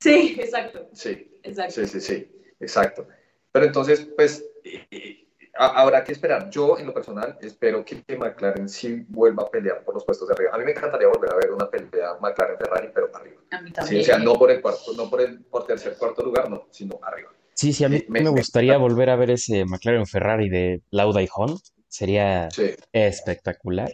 sí, 0.00 0.36
exacto, 0.40 0.88
Sí, 0.92 1.38
exacto. 1.42 1.74
Sí, 1.74 1.86
sí, 1.86 2.00
sí, 2.00 2.42
exacto. 2.60 3.06
Pero 3.52 3.66
entonces, 3.66 4.08
pues, 4.16 4.44
eh, 4.64 5.25
eh, 5.56 5.58
ha- 5.58 5.80
habrá 5.82 6.04
que 6.04 6.12
esperar. 6.12 6.50
Yo, 6.50 6.78
en 6.78 6.86
lo 6.86 6.94
personal, 6.94 7.38
espero 7.40 7.84
que 7.84 8.02
McLaren 8.16 8.68
sí 8.68 9.04
vuelva 9.08 9.44
a 9.44 9.50
pelear 9.50 9.84
por 9.84 9.94
los 9.94 10.04
puestos 10.04 10.28
de 10.28 10.34
arriba. 10.34 10.50
A 10.54 10.58
mí 10.58 10.64
me 10.64 10.72
encantaría 10.72 11.08
volver 11.08 11.32
a 11.32 11.36
ver 11.36 11.52
una 11.52 11.68
pelea 11.70 12.14
McLaren-Ferrari, 12.20 12.90
pero 12.94 13.10
arriba. 13.14 13.40
A 13.50 13.60
mí 13.60 13.68
Sí, 13.68 13.74
también. 13.74 14.00
o 14.00 14.04
sea, 14.04 14.18
no 14.18 14.34
por 14.34 14.50
el 14.50 14.60
cuarto, 14.60 14.92
no 14.96 15.08
por 15.10 15.20
el 15.20 15.40
por 15.44 15.66
tercer, 15.66 15.96
cuarto 15.98 16.22
lugar, 16.22 16.50
no, 16.50 16.66
sino 16.70 16.98
arriba. 17.02 17.30
Sí, 17.54 17.72
sí, 17.72 17.84
a 17.84 17.88
mí 17.88 17.98
Sí, 17.98 18.06
me- 18.08 18.28
gustaría 18.28 18.76
volver 18.76 19.08
a 19.10 19.16
ver 19.16 19.30
ese 19.30 19.64
McLaren 19.64 20.06
Ferrari 20.06 20.48
de 20.48 20.82
Lauda 20.90 21.22
y 21.22 21.28
Hon. 21.34 21.58
Sería 21.88 22.50
Sí, 22.50 22.72
espectacular. 22.92 23.90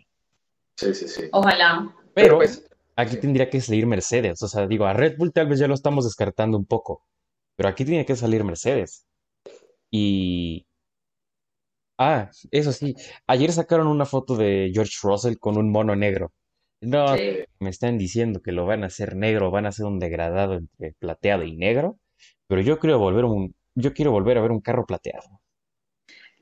sí, 0.76 0.94
sí, 0.94 1.06
sí. 1.08 1.28
Ojalá. 1.32 1.94
Pero 2.14 2.36
pues, 2.38 2.68
aquí 2.96 3.16
tendría 3.18 3.48
que 3.48 3.60
salir 3.60 3.86
Mercedes. 3.86 4.42
O 4.42 4.48
sea, 4.48 4.66
digo, 4.66 4.86
a 4.86 4.92
Red 4.92 5.16
Bull 5.16 5.32
tal 5.32 5.46
vez 5.46 5.58
ya 5.60 5.68
lo 5.68 5.74
estamos 5.74 6.04
descartando 6.04 6.58
un 6.58 6.66
poco. 6.66 7.04
Pero 7.56 7.68
aquí 7.68 7.84
tiene 7.84 8.04
que 8.04 8.16
salir 8.16 8.42
Mercedes. 8.44 9.06
Y... 9.90 10.66
Ah, 12.04 12.30
eso 12.50 12.72
sí. 12.72 12.94
Ayer 13.26 13.52
sacaron 13.52 13.86
una 13.86 14.06
foto 14.06 14.36
de 14.36 14.70
George 14.74 14.96
Russell 15.02 15.36
con 15.38 15.56
un 15.56 15.70
mono 15.70 15.94
negro. 15.96 16.32
No, 16.80 17.16
Sí. 17.16 17.44
me 17.60 17.70
están 17.70 17.96
diciendo 17.98 18.40
que 18.42 18.52
lo 18.52 18.66
van 18.66 18.82
a 18.82 18.86
hacer 18.88 19.14
negro, 19.16 19.50
van 19.50 19.66
a 19.66 19.68
hacer 19.70 19.86
un 19.86 19.98
degradado 20.00 20.54
entre 20.54 20.92
plateado 20.98 21.44
y 21.44 21.56
negro. 21.56 21.98
Pero 22.48 22.60
yo 22.62 22.78
quiero 22.78 22.98
volver 22.98 23.24
un, 23.24 23.54
yo 23.74 23.92
quiero 23.94 24.10
volver 24.12 24.38
a 24.38 24.42
ver 24.42 24.50
un 24.50 24.60
carro 24.60 24.84
plateado. 24.86 25.40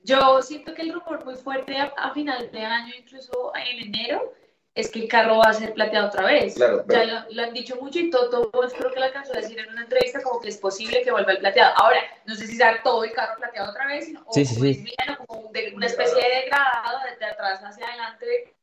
Yo 0.03 0.41
siento 0.43 0.75
que 0.75 0.83
el 0.83 0.93
rumor 0.95 1.25
muy 1.25 1.35
fuerte 1.37 1.77
a, 1.77 1.93
a 1.97 2.15
final 2.15 2.51
de 2.51 2.61
año, 2.65 2.95
incluso 2.99 3.53
en 3.55 3.89
enero, 3.89 4.33
es 4.75 4.91
que 4.91 5.01
el 5.01 5.09
carro 5.09 5.39
va 5.39 5.51
a 5.51 5.53
ser 5.53 5.75
plateado 5.75 6.09
otra 6.09 6.25
vez. 6.25 6.55
Claro, 6.55 6.85
Ya 6.89 7.05
lo, 7.05 7.31
lo 7.31 7.43
han 7.43 7.53
dicho 7.53 7.77
mucho 7.77 7.99
y 7.99 8.11
Toto 8.11 8.51
pues, 8.51 8.73
creo 8.73 8.93
que 8.93 9.01
lo 9.01 9.07
alcanzó 9.07 9.33
a 9.35 9.41
decir 9.41 9.59
en 9.59 9.69
una 9.71 9.83
entrevista 9.83 10.23
como 10.23 10.41
que 10.41 10.49
es 10.49 10.57
posible 10.59 11.03
que 11.03 11.11
vuelva 11.11 11.33
el 11.33 11.39
plateado. 11.39 11.75
Ahora, 11.77 12.01
no 12.25 12.35
sé 12.35 12.47
si 12.47 12.57
sea 12.57 12.83
todo 12.83 13.05
el 13.05 13.13
carro 13.13 13.37
plateado 13.37 13.71
otra 13.71 13.87
vez, 13.87 14.07
sino, 14.07 14.23
o 14.27 14.33
Sí, 14.33 14.45
sí, 14.45 14.55
como 14.55 14.65
sí. 14.67 14.71
es 14.71 14.85
bien, 14.85 15.19
o 15.19 15.27
como 15.27 15.41
un 15.49 15.53
de- 15.53 15.73
una 15.75 15.87
especie 15.87 16.23
de 16.23 16.35
degradado 16.43 16.99
desde 17.11 17.25
atrás 17.27 17.61
hacia 17.63 17.87
adelante. 17.87 18.55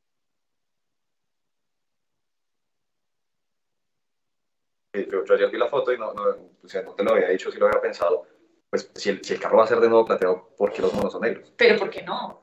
eh, 4.94 5.08
yo, 5.12 5.24
yo 5.26 5.34
ayer 5.36 5.50
vi 5.52 5.58
la 5.58 5.68
foto 5.68 5.92
y 5.94 5.98
no, 5.98 6.14
no, 6.14 6.24
o 6.64 6.68
sea, 6.68 6.82
no 6.82 6.94
te 6.96 7.04
lo 7.04 7.12
había 7.14 7.30
dicho, 7.30 7.52
si 7.52 7.60
lo 7.60 7.68
había 7.68 7.82
pensado. 7.82 8.24
Pues 8.70 8.90
si 8.96 9.10
el, 9.10 9.24
si 9.24 9.34
el 9.34 9.40
carro 9.40 9.58
va 9.58 9.64
a 9.64 9.68
ser 9.68 9.80
de 9.80 9.88
nuevo 9.88 10.06
plateado, 10.06 10.50
¿por 10.58 10.74
qué 10.74 10.82
los 10.82 10.94
monos 10.94 11.12
son 11.14 11.22
negros? 11.22 11.54
Pero 11.56 11.78
¿por 11.78 11.90
qué 11.90 12.02
no? 12.02 12.42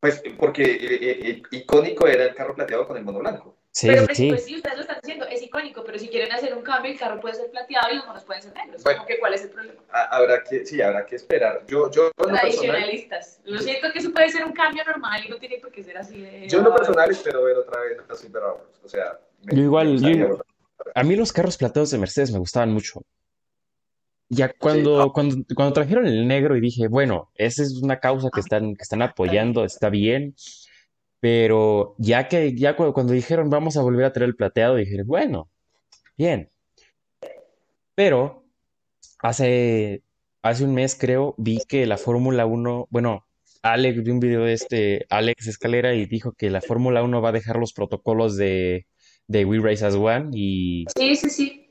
Pues 0.00 0.22
porque 0.38 0.62
eh, 0.62 1.30
eh, 1.30 1.42
icónico 1.50 2.06
era 2.06 2.24
el 2.24 2.34
carro 2.34 2.54
plateado 2.54 2.86
con 2.86 2.96
el 2.96 3.04
mono 3.04 3.18
blanco. 3.18 3.56
Sí, 3.72 3.86
pero 3.86 4.00
sí, 4.00 4.06
pues, 4.06 4.16
sí. 4.18 4.28
pues 4.28 4.44
sí, 4.44 4.56
ustedes 4.56 4.76
lo 4.76 4.82
están 4.82 4.98
diciendo, 5.02 5.26
es 5.26 5.42
icónico, 5.42 5.84
pero 5.84 5.98
si 5.98 6.08
quieren 6.08 6.32
hacer 6.32 6.54
un 6.54 6.62
cambio, 6.62 6.90
el 6.90 6.98
carro 6.98 7.20
puede 7.20 7.34
ser 7.34 7.50
plateado 7.50 7.92
y 7.92 7.96
los 7.96 8.06
monos 8.06 8.24
pueden 8.24 8.42
ser 8.42 8.54
negros. 8.54 8.82
Bueno. 8.82 9.04
Que, 9.06 9.18
¿Cuál 9.18 9.34
es 9.34 9.42
el 9.42 9.50
problema? 9.50 9.80
Ha- 9.90 10.16
Habrá 10.16 10.42
que, 10.42 10.64
sí, 10.66 10.80
habrá 10.82 11.04
que 11.06 11.16
esperar. 11.16 11.64
Yo, 11.66 11.90
yo 11.90 12.06
en 12.06 12.08
lo 12.08 12.12
personal, 12.16 12.40
Tradicionalistas. 12.40 13.40
Lo 13.44 13.58
siento 13.60 13.92
que 13.92 13.98
eso 13.98 14.12
puede 14.12 14.30
ser 14.30 14.44
un 14.44 14.52
cambio 14.52 14.84
normal 14.84 15.22
y 15.24 15.28
no 15.28 15.36
tiene 15.38 15.58
por 15.58 15.70
qué 15.70 15.84
ser 15.84 15.98
así 15.98 16.20
de... 16.20 16.48
yo 16.48 16.58
en 16.58 16.64
lo 16.64 16.74
personal 16.74 17.10
espero 17.10 17.44
ver 17.44 17.56
otra 17.56 17.80
vez 17.82 17.98
a 18.08 18.14
Silver. 18.14 18.42
O 18.82 18.88
sea, 18.88 19.18
me- 19.44 19.54
Yo 19.56 19.62
igual, 19.62 19.98
me 20.00 20.16
yo-. 20.18 20.40
A 20.94 21.02
mí 21.04 21.14
los 21.16 21.32
carros 21.32 21.56
plateados 21.56 21.90
de 21.90 21.98
Mercedes 21.98 22.32
me 22.32 22.38
gustaban 22.38 22.70
mucho. 22.72 23.02
Ya 24.30 24.52
cuando, 24.52 25.00
ah. 25.00 25.12
cuando, 25.12 25.36
cuando 25.54 25.72
trajeron 25.72 26.06
el 26.06 26.26
negro 26.28 26.56
y 26.56 26.60
dije, 26.60 26.88
bueno, 26.88 27.30
esa 27.34 27.62
es 27.62 27.80
una 27.82 27.98
causa 27.98 28.28
que 28.32 28.40
están, 28.40 28.74
que 28.74 28.82
están 28.82 29.00
apoyando, 29.02 29.64
está 29.64 29.88
bien. 29.88 30.34
Pero 31.20 31.94
ya 31.98 32.28
que, 32.28 32.54
ya 32.54 32.76
cu- 32.76 32.92
cuando 32.92 33.12
dijeron 33.12 33.50
vamos 33.50 33.76
a 33.76 33.82
volver 33.82 34.04
a 34.04 34.12
traer 34.12 34.28
el 34.28 34.36
plateado, 34.36 34.76
dije, 34.76 35.02
bueno, 35.02 35.50
bien. 36.16 36.50
Pero 37.94 38.44
hace, 39.20 40.02
hace 40.42 40.64
un 40.64 40.74
mes 40.74 40.94
creo, 40.94 41.34
vi 41.38 41.58
que 41.66 41.86
la 41.86 41.96
Fórmula 41.96 42.46
1, 42.46 42.86
bueno, 42.90 43.26
Alex, 43.62 44.04
vi 44.04 44.10
un 44.12 44.20
video 44.20 44.44
de 44.44 44.52
este 44.52 45.06
Alex 45.10 45.48
Escalera 45.48 45.94
y 45.94 46.06
dijo 46.06 46.32
que 46.32 46.50
la 46.50 46.60
Fórmula 46.60 47.02
1 47.02 47.20
va 47.20 47.30
a 47.30 47.32
dejar 47.32 47.56
los 47.56 47.72
protocolos 47.72 48.36
de, 48.36 48.86
de 49.26 49.44
We 49.44 49.58
Race 49.58 49.84
as 49.84 49.94
One 49.96 50.30
y 50.32 50.84
Sí, 50.96 51.16
sí, 51.16 51.30
sí. 51.30 51.67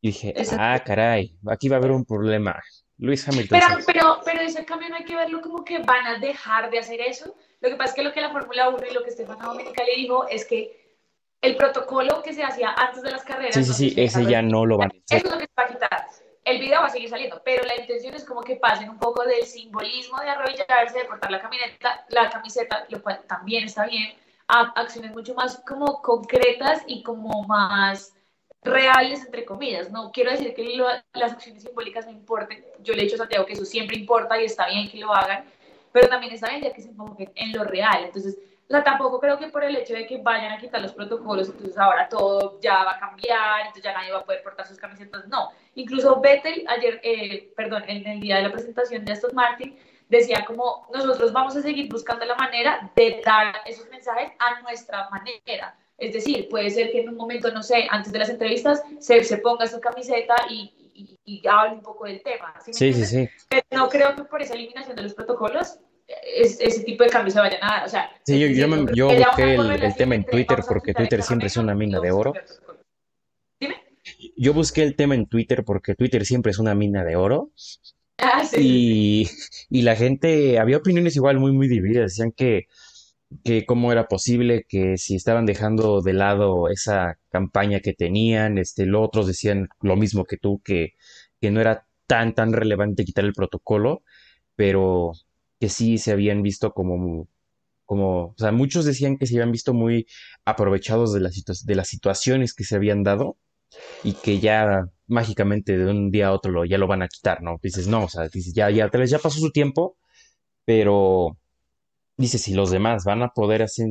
Y 0.00 0.08
dije, 0.08 0.30
Exacto. 0.30 0.64
ah, 0.64 0.82
caray, 0.84 1.36
aquí 1.48 1.68
va 1.68 1.76
a 1.76 1.78
haber 1.78 1.90
un 1.92 2.04
problema. 2.04 2.60
Luis 2.98 3.26
Hamilton. 3.26 3.58
Pero, 3.58 3.80
pero, 3.86 4.20
pero 4.24 4.40
ese 4.42 4.64
cambio 4.64 4.90
no 4.90 4.96
hay 4.96 5.04
que 5.04 5.16
verlo 5.16 5.40
como 5.40 5.64
que 5.64 5.78
van 5.78 6.06
a 6.06 6.18
dejar 6.18 6.70
de 6.70 6.78
hacer 6.78 7.00
eso. 7.00 7.34
Lo 7.60 7.70
que 7.70 7.76
pasa 7.76 7.90
es 7.90 7.94
que 7.96 8.02
lo 8.02 8.12
que 8.12 8.20
la 8.20 8.30
Fórmula 8.30 8.68
1 8.68 8.78
y 8.90 8.94
lo 8.94 9.02
que 9.02 9.10
Stefano 9.10 9.48
Domenicali 9.48 9.92
dijo 9.96 10.28
es 10.28 10.44
que 10.44 10.98
el 11.40 11.56
protocolo 11.56 12.22
que 12.22 12.34
se 12.34 12.42
hacía 12.44 12.74
antes 12.74 13.02
de 13.02 13.10
las 13.10 13.24
carreras. 13.24 13.54
Sí, 13.54 13.64
sí, 13.64 13.72
sí, 13.72 13.94
ese 13.96 14.26
ya 14.26 14.42
no 14.42 14.66
lo 14.66 14.76
van 14.76 14.90
a 14.90 14.94
Eso 14.94 15.02
hacer. 15.16 15.26
es 15.26 15.32
lo 15.32 15.38
que 15.38 15.46
se 15.46 15.52
va 15.58 15.64
a 15.64 15.68
quitar. 15.68 16.06
El 16.44 16.58
video 16.60 16.80
va 16.80 16.86
a 16.86 16.90
seguir 16.90 17.08
saliendo, 17.08 17.40
pero 17.44 17.64
la 17.64 17.76
intención 17.80 18.14
es 18.14 18.24
como 18.24 18.42
que 18.42 18.56
pasen 18.56 18.90
un 18.90 18.98
poco 18.98 19.24
del 19.24 19.44
simbolismo 19.44 20.18
de 20.20 20.28
arrodillarse, 20.28 20.98
de 20.98 21.04
portar 21.06 21.30
la 21.30 21.40
camiseta, 21.40 22.04
la 22.10 22.28
camiseta, 22.30 22.86
lo 22.88 23.02
cual 23.02 23.22
también 23.26 23.64
está 23.64 23.86
bien, 23.86 24.14
a 24.48 24.72
acciones 24.76 25.12
mucho 25.12 25.34
más 25.34 25.62
como 25.66 26.02
concretas 26.02 26.82
y 26.86 27.02
como 27.02 27.44
más 27.44 28.14
reales, 28.62 29.24
entre 29.24 29.44
comillas. 29.44 29.90
No 29.90 30.10
quiero 30.12 30.30
decir 30.30 30.54
que 30.54 30.64
lo- 30.76 30.86
las 31.14 31.32
acciones 31.32 31.62
simbólicas 31.62 32.06
no 32.06 32.12
importen. 32.12 32.64
Yo 32.80 32.94
le 32.94 33.00
he 33.00 33.04
dicho 33.04 33.16
a 33.16 33.18
Santiago 33.18 33.46
que 33.46 33.54
eso 33.54 33.64
siempre 33.64 33.96
importa 33.96 34.40
y 34.40 34.44
está 34.44 34.66
bien 34.68 34.88
que 34.90 34.98
lo 34.98 35.12
hagan, 35.14 35.44
pero 35.92 36.08
también 36.08 36.32
está 36.32 36.48
bien 36.50 36.62
ya 36.62 36.72
que 36.72 36.82
se 36.82 36.88
enfoquen 36.90 37.32
en 37.34 37.52
lo 37.52 37.64
real. 37.64 38.04
Entonces, 38.04 38.38
o 38.68 38.72
sea, 38.72 38.84
tampoco 38.84 39.18
creo 39.18 39.36
que 39.38 39.48
por 39.48 39.64
el 39.64 39.74
hecho 39.76 39.94
de 39.94 40.06
que 40.06 40.18
vayan 40.18 40.52
a 40.52 40.58
quitar 40.58 40.80
los 40.80 40.92
protocolos, 40.92 41.48
entonces 41.48 41.76
ahora 41.76 42.08
todo 42.08 42.60
ya 42.60 42.84
va 42.84 42.92
a 42.92 43.00
cambiar, 43.00 43.60
entonces 43.60 43.82
ya 43.82 43.92
nadie 43.92 44.12
va 44.12 44.18
a 44.20 44.24
poder 44.24 44.42
portar 44.44 44.66
sus 44.66 44.78
camisetas. 44.78 45.26
No, 45.26 45.48
incluso 45.74 46.20
Vettel 46.20 46.64
ayer, 46.68 47.00
eh, 47.02 47.52
perdón, 47.56 47.82
en 47.88 48.06
el 48.06 48.20
día 48.20 48.36
de 48.36 48.42
la 48.42 48.52
presentación 48.52 49.04
de 49.04 49.12
Aston 49.12 49.34
Martin, 49.34 49.76
decía 50.08 50.44
como 50.44 50.86
nosotros 50.94 51.32
vamos 51.32 51.56
a 51.56 51.62
seguir 51.62 51.88
buscando 51.90 52.24
la 52.24 52.34
manera 52.36 52.90
de 52.94 53.20
dar 53.24 53.56
esos 53.64 53.88
mensajes 53.90 54.30
a 54.38 54.60
nuestra 54.60 55.08
manera. 55.10 55.76
Es 56.00 56.12
decir, 56.14 56.48
puede 56.48 56.70
ser 56.70 56.90
que 56.90 57.02
en 57.02 57.10
un 57.10 57.16
momento, 57.16 57.52
no 57.52 57.62
sé, 57.62 57.86
antes 57.90 58.10
de 58.12 58.18
las 58.18 58.30
entrevistas, 58.30 58.82
se, 58.98 59.22
se 59.22 59.36
ponga 59.38 59.66
su 59.66 59.78
camiseta 59.80 60.34
y, 60.50 60.72
y, 60.94 61.18
y 61.24 61.42
hable 61.46 61.74
un 61.74 61.82
poco 61.82 62.06
del 62.06 62.22
tema. 62.22 62.54
¿sí 62.64 62.72
Sí, 62.72 63.04
sí. 63.04 63.28
Pero 63.48 63.62
no 63.72 63.88
creo 63.88 64.16
que 64.16 64.24
por 64.24 64.40
esa 64.42 64.54
eliminación 64.54 64.96
de 64.96 65.02
los 65.02 65.14
protocolos 65.14 65.78
es- 66.36 66.58
ese 66.60 66.82
tipo 66.84 67.04
de 67.04 67.10
cambios 67.10 67.34
se 67.34 67.40
vayan 67.40 67.62
a. 67.62 67.84
O 67.84 67.88
sea, 67.88 68.10
Sí, 68.24 68.40
yo, 68.40 68.46
yo, 68.48 68.66
me- 68.66 68.78
busqué 68.78 69.54
el, 69.84 69.94
tema 69.94 70.14
en 70.14 70.24
Twitter 70.24 70.58
porque 70.66 70.94
Twitter 70.94 71.22
siempre 71.22 71.46
es 71.48 71.56
una 71.56 71.74
mina 71.74 72.00
de 72.00 72.10
oro. 72.10 72.32
Dime. 73.60 73.76
Yo 74.36 74.54
busqué 74.54 74.82
el 74.82 74.96
tema 74.96 75.14
en 75.14 75.26
Twitter 75.26 75.64
porque 75.64 75.94
Twitter 75.94 76.24
siempre 76.24 76.50
es 76.50 76.58
una 76.58 76.74
mina 76.74 77.04
de 77.04 77.16
oro. 77.16 77.50
Ah, 78.18 78.44
sí. 78.44 79.28
Y, 79.70 79.78
y 79.78 79.82
la 79.82 79.96
gente, 79.96 80.58
había 80.58 80.76
opiniones 80.78 81.16
igual 81.16 81.38
muy, 81.38 81.52
muy 81.52 81.68
divididas. 81.68 82.12
Decían 82.12 82.32
que, 82.32 82.66
que 83.44 83.64
cómo 83.64 83.92
era 83.92 84.08
posible 84.08 84.66
que 84.68 84.96
si 84.98 85.14
estaban 85.14 85.46
dejando 85.46 86.02
de 86.02 86.12
lado 86.12 86.68
esa 86.68 87.18
campaña 87.30 87.80
que 87.80 87.92
tenían, 87.94 88.58
este, 88.58 88.86
los 88.86 89.06
otros 89.06 89.26
decían 89.26 89.68
lo 89.80 89.96
mismo 89.96 90.24
que 90.24 90.36
tú, 90.36 90.60
que, 90.64 90.94
que 91.40 91.50
no 91.50 91.60
era 91.60 91.86
tan, 92.06 92.34
tan 92.34 92.52
relevante 92.52 93.04
quitar 93.04 93.24
el 93.24 93.32
protocolo, 93.32 94.02
pero 94.56 95.12
que 95.60 95.68
sí 95.68 95.98
se 95.98 96.12
habían 96.12 96.42
visto 96.42 96.72
como, 96.72 97.28
como, 97.84 98.26
o 98.28 98.34
sea, 98.36 98.52
muchos 98.52 98.84
decían 98.84 99.16
que 99.16 99.26
se 99.26 99.36
habían 99.36 99.52
visto 99.52 99.74
muy 99.74 100.06
aprovechados 100.44 101.12
de, 101.12 101.20
las 101.20 101.64
de 101.64 101.74
las 101.74 101.88
situaciones 101.88 102.54
que 102.54 102.64
se 102.64 102.76
habían 102.76 103.02
dado 103.04 103.36
y 104.02 104.14
que 104.14 104.40
ya 104.40 104.86
mágicamente 105.06 105.78
de 105.78 105.90
un 105.90 106.10
día 106.10 106.28
a 106.28 106.32
otro 106.32 106.64
ya 106.64 106.78
lo 106.78 106.86
van 106.86 107.02
a 107.02 107.08
quitar, 107.08 107.42
¿no? 107.42 107.58
Dices, 107.62 107.86
no, 107.88 108.04
o 108.04 108.08
sea, 108.08 108.28
dices, 108.28 108.54
ya, 108.54 108.70
ya, 108.70 108.88
tal 108.90 109.02
vez 109.02 109.10
ya 109.10 109.18
pasó 109.18 109.38
su 109.38 109.50
tiempo, 109.50 109.96
pero 110.64 111.38
dices, 112.20 112.42
si 112.42 112.54
los 112.54 112.70
demás 112.70 113.04
van 113.04 113.22
a 113.22 113.28
poder 113.30 113.62
hacer, 113.62 113.88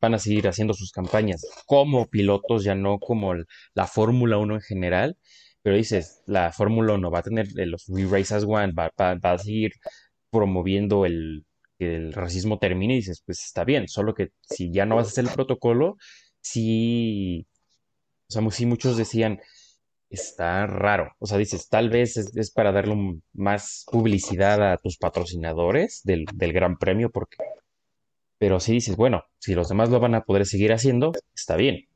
van 0.00 0.14
a 0.14 0.18
seguir 0.18 0.48
haciendo 0.48 0.74
sus 0.74 0.92
campañas 0.92 1.46
como 1.66 2.06
pilotos, 2.06 2.64
ya 2.64 2.74
no 2.74 2.98
como 2.98 3.34
la 3.74 3.86
Fórmula 3.86 4.38
1 4.38 4.54
en 4.54 4.60
general, 4.62 5.16
pero 5.62 5.76
dices, 5.76 6.22
la 6.26 6.52
Fórmula 6.52 6.94
1 6.94 7.10
va 7.10 7.20
a 7.20 7.22
tener 7.22 7.48
los 7.54 7.88
We 7.88 8.06
Race 8.06 8.34
as 8.34 8.44
One, 8.44 8.72
va, 8.72 8.90
a 8.96 9.38
seguir 9.38 9.72
promoviendo 10.30 11.06
el 11.06 11.44
que 11.78 11.96
el 11.96 12.12
racismo 12.14 12.58
termine 12.58 12.94
y 12.94 12.98
dices, 12.98 13.22
pues 13.26 13.44
está 13.44 13.64
bien, 13.64 13.88
solo 13.88 14.14
que 14.14 14.30
si 14.40 14.72
ya 14.72 14.86
no 14.86 14.96
vas 14.96 15.08
a 15.08 15.10
hacer 15.10 15.26
el 15.26 15.32
protocolo, 15.32 15.96
sí, 16.40 17.46
o 18.28 18.32
sea, 18.32 18.50
sí 18.50 18.66
muchos 18.66 18.96
decían, 18.96 19.40
está 20.10 20.66
raro, 20.66 21.12
o 21.18 21.26
sea, 21.26 21.38
dices, 21.38 21.68
tal 21.68 21.90
vez 21.90 22.16
es, 22.16 22.50
para 22.52 22.72
darle 22.72 23.20
más 23.34 23.84
publicidad 23.90 24.72
a 24.72 24.78
tus 24.78 24.98
patrocinadores 24.98 26.00
del, 26.04 26.24
del 26.34 26.52
Gran 26.52 26.78
Premio, 26.78 27.10
porque 27.10 27.36
pero 28.38 28.60
si 28.60 28.72
dices, 28.72 28.96
bueno, 28.96 29.24
si 29.38 29.54
los 29.54 29.68
demás 29.68 29.90
lo 29.90 30.00
van 30.00 30.14
a 30.14 30.24
poder 30.24 30.46
seguir 30.46 30.72
haciendo, 30.72 31.12
está 31.34 31.56
bien. 31.56 31.86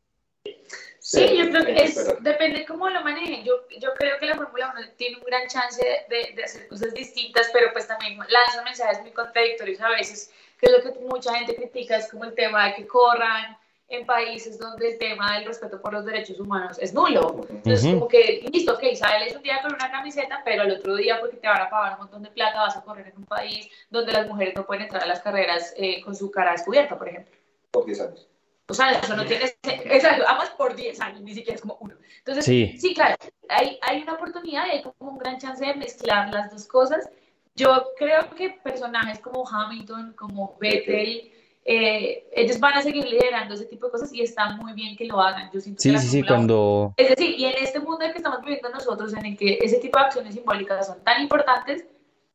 Sí, 1.01 1.37
yo 1.37 1.51
creo 1.51 1.65
que 1.65 1.83
es, 1.83 2.23
depende 2.23 2.65
cómo 2.67 2.89
lo 2.89 3.03
manejen. 3.03 3.43
Yo, 3.43 3.67
yo 3.79 3.93
creo 3.95 4.19
que 4.19 4.27
la 4.27 4.37
Fórmula 4.37 4.73
1 4.77 4.93
tiene 4.97 5.17
un 5.17 5.25
gran 5.25 5.49
chance 5.49 5.83
de, 6.09 6.35
de, 6.35 6.45
hacer 6.45 6.69
cosas 6.69 6.95
distintas, 6.95 7.51
pero 7.53 7.73
pues 7.73 7.89
también 7.89 8.19
lanza 8.19 8.63
mensajes 8.63 9.01
muy 9.01 9.11
contradictorios 9.11 9.81
a 9.81 9.89
veces, 9.89 10.31
que 10.59 10.67
es 10.67 10.73
lo 10.73 10.83
que 10.83 10.99
mucha 11.01 11.35
gente 11.35 11.57
critica, 11.57 11.97
es 11.97 12.09
como 12.11 12.25
el 12.25 12.35
tema 12.35 12.67
de 12.67 12.75
que 12.75 12.87
corran, 12.87 13.57
en 13.91 14.07
países 14.07 14.57
donde 14.57 14.93
el 14.93 14.99
tema 14.99 15.35
del 15.35 15.47
respeto 15.47 15.81
por 15.83 15.93
los 15.93 16.05
derechos 16.05 16.39
humanos 16.39 16.79
es 16.79 16.95
nulo. 16.95 17.45
Entonces, 17.51 17.93
como 17.93 18.07
que, 18.07 18.49
listo, 18.53 18.75
ok, 18.75 18.95
sales 18.95 19.35
un 19.35 19.43
día 19.43 19.61
con 19.61 19.75
una 19.75 19.91
camiseta, 19.91 20.41
pero 20.45 20.63
el 20.63 20.71
otro 20.71 20.95
día, 20.95 21.19
porque 21.19 21.37
te 21.37 21.49
van 21.49 21.63
a 21.63 21.69
pagar 21.69 21.95
un 21.95 21.99
montón 21.99 22.23
de 22.23 22.31
plata, 22.31 22.61
vas 22.61 22.77
a 22.77 22.83
correr 22.83 23.09
en 23.09 23.19
un 23.19 23.25
país 23.25 23.69
donde 23.91 24.13
las 24.13 24.29
mujeres 24.29 24.55
no 24.55 24.65
pueden 24.65 24.85
entrar 24.85 25.03
a 25.03 25.07
las 25.07 25.21
carreras 25.21 25.75
eh, 25.77 26.01
con 26.03 26.15
su 26.15 26.31
cara 26.31 26.53
descubierta, 26.53 26.97
por 26.97 27.09
ejemplo. 27.09 27.37
Por 27.73 27.85
10 27.85 28.01
años. 28.01 28.29
O 28.69 28.75
sea, 28.75 28.93
eso 28.93 29.17
no 29.17 29.27
tiene. 29.27 29.53
Exacto, 29.65 30.23
vamos 30.25 30.51
por 30.51 30.77
10 30.77 31.01
años, 31.01 31.23
ni 31.23 31.35
siquiera 31.35 31.57
es 31.57 31.61
como 31.61 31.77
uno. 31.81 31.97
Entonces, 32.19 32.45
sí, 32.45 32.79
sí 32.79 32.95
claro, 32.95 33.17
hay, 33.49 33.77
hay 33.83 34.03
una 34.03 34.15
oportunidad 34.15 34.67
y 34.67 34.71
hay 34.71 34.83
como 34.83 35.11
un 35.13 35.19
gran 35.19 35.39
chance 35.39 35.67
de 35.67 35.75
mezclar 35.75 36.33
las 36.33 36.53
dos 36.53 36.65
cosas. 36.69 37.11
Yo 37.57 37.89
creo 37.99 38.31
que 38.37 38.51
personajes 38.63 39.19
como 39.19 39.47
Hamilton, 39.49 40.13
como 40.13 40.57
Vettel, 40.61 41.33
eh, 41.65 42.29
ellos 42.33 42.59
van 42.59 42.75
a 42.75 42.83
seguir 42.83 43.05
liderando 43.05 43.55
ese 43.55 43.67
tipo 43.67 43.87
de 43.87 43.93
cosas 43.93 44.13
y 44.13 44.23
está 44.23 44.57
muy 44.57 44.73
bien 44.73 44.97
que 44.97 45.05
lo 45.05 45.21
hagan. 45.21 45.51
Yo 45.53 45.61
siento 45.61 45.81
sí, 45.81 45.97
sí, 45.99 46.09
sí, 46.09 46.23
cuando... 46.23 46.95
Es 46.97 47.11
decir, 47.11 47.39
y 47.39 47.45
en 47.45 47.55
este 47.63 47.81
mundo 47.81 48.05
en 48.05 48.13
que 48.13 48.19
estamos 48.19 48.41
viviendo 48.41 48.71
nosotros, 48.71 49.13
en 49.15 49.27
el 49.27 49.37
que 49.37 49.59
ese 49.61 49.79
tipo 49.79 49.99
de 49.99 50.05
acciones 50.07 50.35
simbólicas 50.35 50.87
son 50.87 51.03
tan 51.05 51.23
importantes, 51.23 51.85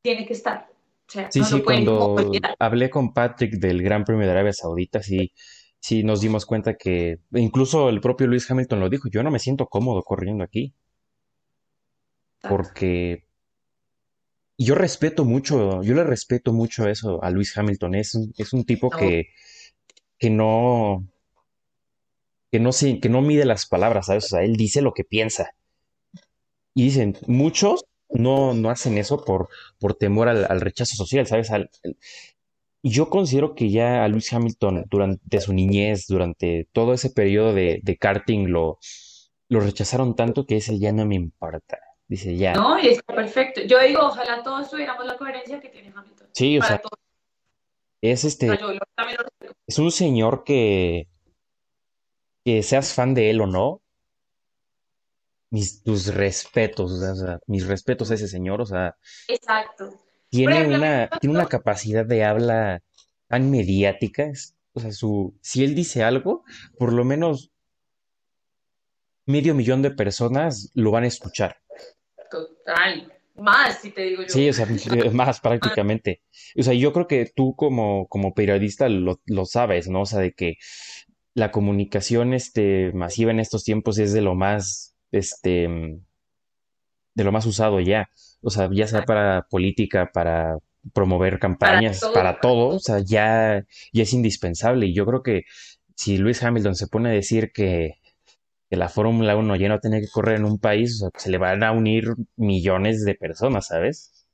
tiene 0.02 0.26
que 0.26 0.34
estar. 0.34 0.70
sí, 1.08 1.44
sí, 1.44 1.62
cuando 1.62 2.16
hablé 2.60 2.90
con 2.90 3.14
Patrick 3.14 3.54
del 3.54 3.82
Gran 3.82 4.04
Premio 4.04 4.26
de 4.26 4.32
Arabia 4.32 4.54
Saudita, 4.54 5.02
sí, 5.02 5.34
sí 5.80 6.04
nos 6.04 6.22
dimos 6.22 6.46
cuenta 6.46 6.76
que 6.76 7.20
incluso 7.34 7.90
el 7.90 8.02
propio 8.02 8.28
Luis 8.28 8.50
Hamilton 8.50 8.80
lo 8.80 8.90
dijo, 8.90 9.10
yo 9.10 9.24
no 9.24 9.32
me 9.32 9.40
siento 9.40 9.66
cómodo 9.66 10.04
corriendo 10.04 10.44
aquí. 10.44 10.74
Porque 12.48 13.26
y 14.58 14.66
yo 14.66 14.76
respeto 14.76 15.26
mucho, 15.26 15.82
yo 15.84 15.94
le 15.96 16.04
respeto 16.04 16.54
mucho 16.54 16.88
eso 16.88 17.22
a 17.24 17.30
Luis 17.30 17.58
Hamilton. 17.58 17.96
Es 17.96 18.16
un, 18.16 18.34
es 18.38 18.54
un 18.54 18.64
tipo 18.66 18.90
que, 18.90 19.30
que 20.18 20.30
no, 20.30 21.08
que 22.52 22.60
no 22.60 22.72
que 23.02 23.10
no 23.10 23.22
mide 23.22 23.46
las 23.46 23.66
palabras, 23.68 24.08
¿sabes? 24.08 24.26
O 24.26 24.28
sea, 24.30 24.44
él 24.44 24.56
dice 24.56 24.82
lo 24.82 24.94
que 24.94 25.04
piensa. 25.04 25.56
Y 26.74 26.84
dicen, 26.86 27.18
muchos 27.28 27.86
no, 28.10 28.54
no 28.54 28.70
hacen 28.70 28.98
eso 28.98 29.24
por, 29.24 29.50
por 29.80 29.96
temor 29.96 30.30
al, 30.30 30.62
rechazo 30.62 30.96
social, 30.96 31.28
¿sabes? 31.28 31.50
y 32.82 32.92
yo 32.92 33.10
considero 33.10 33.56
que 33.56 33.72
ya 33.72 34.04
a 34.04 34.08
Luis 34.08 34.32
Hamilton, 34.32 34.86
durante 34.90 35.42
su 35.42 35.54
niñez, 35.54 36.06
durante 36.08 36.68
todo 36.72 36.94
ese 36.94 37.10
periodo 37.10 37.54
de, 37.54 37.80
de 37.84 37.98
karting, 37.98 38.48
lo, 38.48 38.80
lo 39.50 39.60
rechazaron 39.60 40.16
tanto 40.16 40.46
que 40.46 40.58
ese 40.58 40.80
ya 40.80 40.92
no 40.92 41.06
me 41.06 41.16
importa. 41.16 41.80
Dice 42.08 42.36
ya. 42.38 42.54
No, 42.54 42.80
y 42.80 42.90
está 42.90 43.14
perfecto. 43.14 43.62
Yo 43.62 43.80
digo, 43.80 44.02
ojalá 44.02 44.44
todos 44.44 44.70
tuviéramos 44.70 45.06
la 45.06 45.18
coherencia 45.18 45.60
que 45.60 45.70
tiene 45.70 45.92
Hamilton. 45.96 46.28
Sí, 46.34 46.60
o 46.60 46.62
sea, 46.62 46.82
es 48.02 48.24
este. 48.24 48.58
es 49.68 49.80
un 49.80 49.92
señor 49.92 50.44
que. 50.44 51.08
Que 52.44 52.62
seas 52.62 52.94
fan 52.94 53.16
de 53.16 53.32
él 53.32 53.42
o 53.42 53.48
no. 53.48 53.82
Mis, 55.50 55.82
tus 55.84 56.14
respetos, 56.14 56.92
o 56.92 57.16
sea, 57.16 57.40
mis 57.48 57.66
respetos 57.66 58.12
a 58.12 58.16
ese 58.16 58.28
señor, 58.28 58.62
o 58.62 58.66
sea. 58.66 58.96
Exacto. 59.28 60.02
Tiene 60.30 60.76
una, 60.76 61.10
tiene 61.22 61.36
una 61.36 61.48
capacidad 61.48 62.06
de 62.06 62.24
habla 62.24 62.84
tan 63.28 63.50
mediática. 63.50 64.32
o 64.74 64.80
sea, 64.80 64.92
su, 64.92 65.36
si 65.42 65.64
él 65.64 65.74
dice 65.74 66.04
algo, 66.04 66.44
por 66.78 66.94
lo 66.94 67.04
menos 67.04 67.52
medio 69.26 69.56
millón 69.56 69.82
de 69.82 69.92
personas 69.92 70.70
lo 70.76 70.92
van 70.92 71.06
a 71.06 71.08
escuchar. 71.08 71.58
Total. 72.30 73.12
Más, 73.36 73.82
si 73.82 73.92
te 73.92 74.04
digo 74.04 74.24
yo. 74.24 74.30
Sí, 74.30 74.50
o 74.50 74.54
sea, 74.54 74.66
más 75.14 75.40
prácticamente. 75.40 76.22
O 76.58 76.64
sea, 76.64 76.74
yo 76.74 76.94
creo 76.94 77.08
que 77.08 77.32
tú 77.36 77.56
como, 77.56 78.08
como 78.08 78.34
periodista 78.34 78.88
lo, 78.90 79.22
lo 79.26 79.46
sabes, 79.46 79.90
¿no? 79.90 80.02
O 80.02 80.06
sea, 80.06 80.20
de 80.20 80.34
que 80.34 80.56
la 81.34 81.52
comunicación 81.52 82.34
este, 82.34 82.92
masiva 82.94 83.32
en 83.32 83.40
estos 83.40 83.64
tiempos 83.64 83.98
es 83.98 84.14
de 84.14 84.22
lo 84.22 84.36
más, 84.36 84.96
este, 85.12 85.68
de 87.14 87.24
lo 87.24 87.32
más 87.32 87.46
usado 87.46 87.80
ya. 87.82 88.10
O 88.42 88.50
sea, 88.50 88.70
ya 88.72 88.88
sea 88.88 89.04
para 89.04 89.46
política, 89.50 90.12
para 90.14 90.58
promover 90.94 91.40
campañas, 91.40 92.02
para 92.14 92.40
todo, 92.40 92.76
o 92.76 92.80
sea, 92.80 93.00
ya, 93.00 93.66
ya 93.92 94.04
es 94.04 94.14
indispensable. 94.14 94.86
Y 94.86 94.94
yo 94.94 95.06
creo 95.06 95.24
que 95.24 95.44
si 95.96 96.18
Luis 96.18 96.42
Hamilton 96.44 96.76
se 96.76 96.88
pone 96.88 97.10
a 97.10 97.14
decir 97.14 97.52
que 97.54 97.96
que 98.70 98.76
la 98.76 98.90
Fórmula 98.90 99.36
1 99.36 99.56
ya 99.58 99.70
no 99.70 99.80
tiene 99.80 100.02
que 100.02 100.10
correr 100.10 100.38
en 100.38 100.46
un 100.46 100.60
país, 100.60 100.96
o 100.96 100.98
sea, 100.98 101.10
se 101.20 101.30
le 101.30 101.38
van 101.38 101.64
a 101.64 101.72
unir 101.72 102.06
millones 102.36 103.06
de 103.06 103.16
personas, 103.16 103.68
¿sabes? 103.68 104.28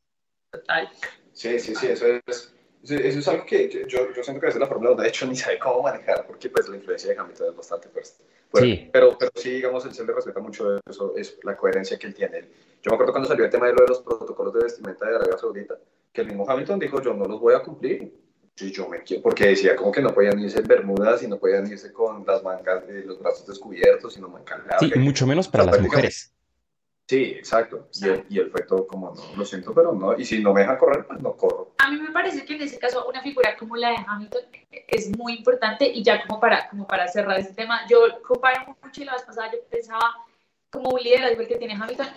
Sí, 1.33 1.59
sí, 1.59 1.75
sí, 1.75 1.87
eso 1.87 2.05
es, 2.27 2.53
eso 2.83 3.19
es 3.19 3.27
algo 3.27 3.45
que 3.45 3.69
yo, 3.87 4.13
yo 4.13 4.23
siento 4.23 4.39
que 4.39 4.45
a 4.45 4.49
veces 4.49 4.59
la 4.59 4.67
Fórmula 4.67 4.91
1 4.91 5.01
de 5.01 5.09
hecho 5.09 5.25
ni 5.27 5.35
sabe 5.35 5.59
cómo 5.59 5.83
manejar, 5.83 6.25
porque 6.25 6.49
pues 6.49 6.69
la 6.69 6.77
influencia 6.77 7.13
de 7.13 7.19
Hamilton 7.19 7.49
es 7.49 7.55
bastante 7.55 7.89
fuerte. 7.89 8.23
sí. 8.53 8.89
Pero, 8.91 9.17
pero 9.17 9.31
sí, 9.35 9.51
digamos, 9.51 9.85
él 9.85 9.93
se 9.93 10.05
le 10.05 10.13
respeta 10.13 10.39
mucho 10.39 10.79
eso, 10.89 11.15
es 11.15 11.37
la 11.43 11.57
coherencia 11.57 11.97
que 11.97 12.07
él 12.07 12.13
tiene. 12.13 12.47
Yo 12.81 12.89
me 12.89 12.95
acuerdo 12.95 13.13
cuando 13.13 13.27
salió 13.27 13.45
el 13.45 13.51
tema 13.51 13.67
de 13.67 13.73
lo 13.73 13.81
de 13.81 13.87
los 13.89 14.01
protocolos 14.01 14.53
de 14.53 14.63
vestimenta 14.63 15.07
de 15.07 15.15
Arabia 15.15 15.37
Saudita, 15.37 15.77
que 16.11 16.21
el 16.21 16.27
mismo 16.27 16.49
Hamilton 16.49 16.79
dijo, 16.79 17.01
yo 17.01 17.13
no 17.13 17.25
los 17.25 17.39
voy 17.39 17.53
a 17.53 17.61
cumplir, 17.61 18.13
yo 18.69 18.87
me 18.87 19.01
quiero, 19.01 19.23
porque 19.23 19.47
decía 19.47 19.75
como 19.75 19.91
que 19.91 20.01
no 20.01 20.13
podían 20.13 20.37
irse 20.39 20.59
en 20.59 20.67
bermudas 20.67 21.23
y 21.23 21.27
no 21.27 21.37
podían 21.37 21.65
irse 21.65 21.91
con 21.91 22.25
las 22.27 22.43
mangas, 22.43 22.85
de 22.85 23.05
los 23.05 23.19
brazos 23.19 23.47
descubiertos, 23.47 24.13
sino 24.13 24.27
mangas 24.27 24.61
Sí, 24.79 24.91
y 24.93 24.99
mucho 24.99 25.25
menos 25.25 25.47
para 25.47 25.63
las 25.63 25.81
mujeres. 25.81 26.33
Sí, 27.07 27.23
exacto. 27.23 27.89
Y 27.93 28.07
él, 28.07 28.25
y 28.29 28.39
fue 28.39 28.61
todo 28.61 28.87
como, 28.87 29.13
no, 29.13 29.35
lo 29.35 29.43
siento, 29.43 29.73
pero 29.73 29.91
no. 29.91 30.17
Y 30.17 30.23
si 30.23 30.41
no 30.41 30.53
me 30.53 30.61
dejan 30.61 30.77
correr, 30.77 31.05
pues 31.05 31.19
no 31.21 31.35
corro. 31.35 31.73
A 31.79 31.91
mí 31.91 31.99
me 31.99 32.11
parece 32.11 32.45
que 32.45 32.55
en 32.55 32.61
ese 32.61 32.79
caso 32.79 33.05
una 33.05 33.21
figura 33.21 33.57
como 33.57 33.75
la 33.75 33.89
de 33.89 33.97
Hamilton 34.07 34.43
es 34.87 35.09
muy 35.17 35.33
importante 35.33 35.85
y 35.85 36.03
ya 36.03 36.25
como 36.25 36.39
para, 36.39 36.69
como 36.69 36.87
para 36.87 37.07
cerrar 37.09 37.37
este 37.37 37.53
tema, 37.53 37.81
yo 37.89 38.21
comparo 38.21 38.77
mucho 38.81 39.01
y 39.01 39.03
la 39.03 39.13
vez 39.13 39.23
pasada 39.23 39.51
yo 39.51 39.59
pensaba 39.69 40.25
como 40.69 40.91
un 40.91 41.01
liderazgo 41.01 41.41
el 41.41 41.47
que 41.49 41.57
tiene 41.57 41.73
Hamilton 41.73 42.07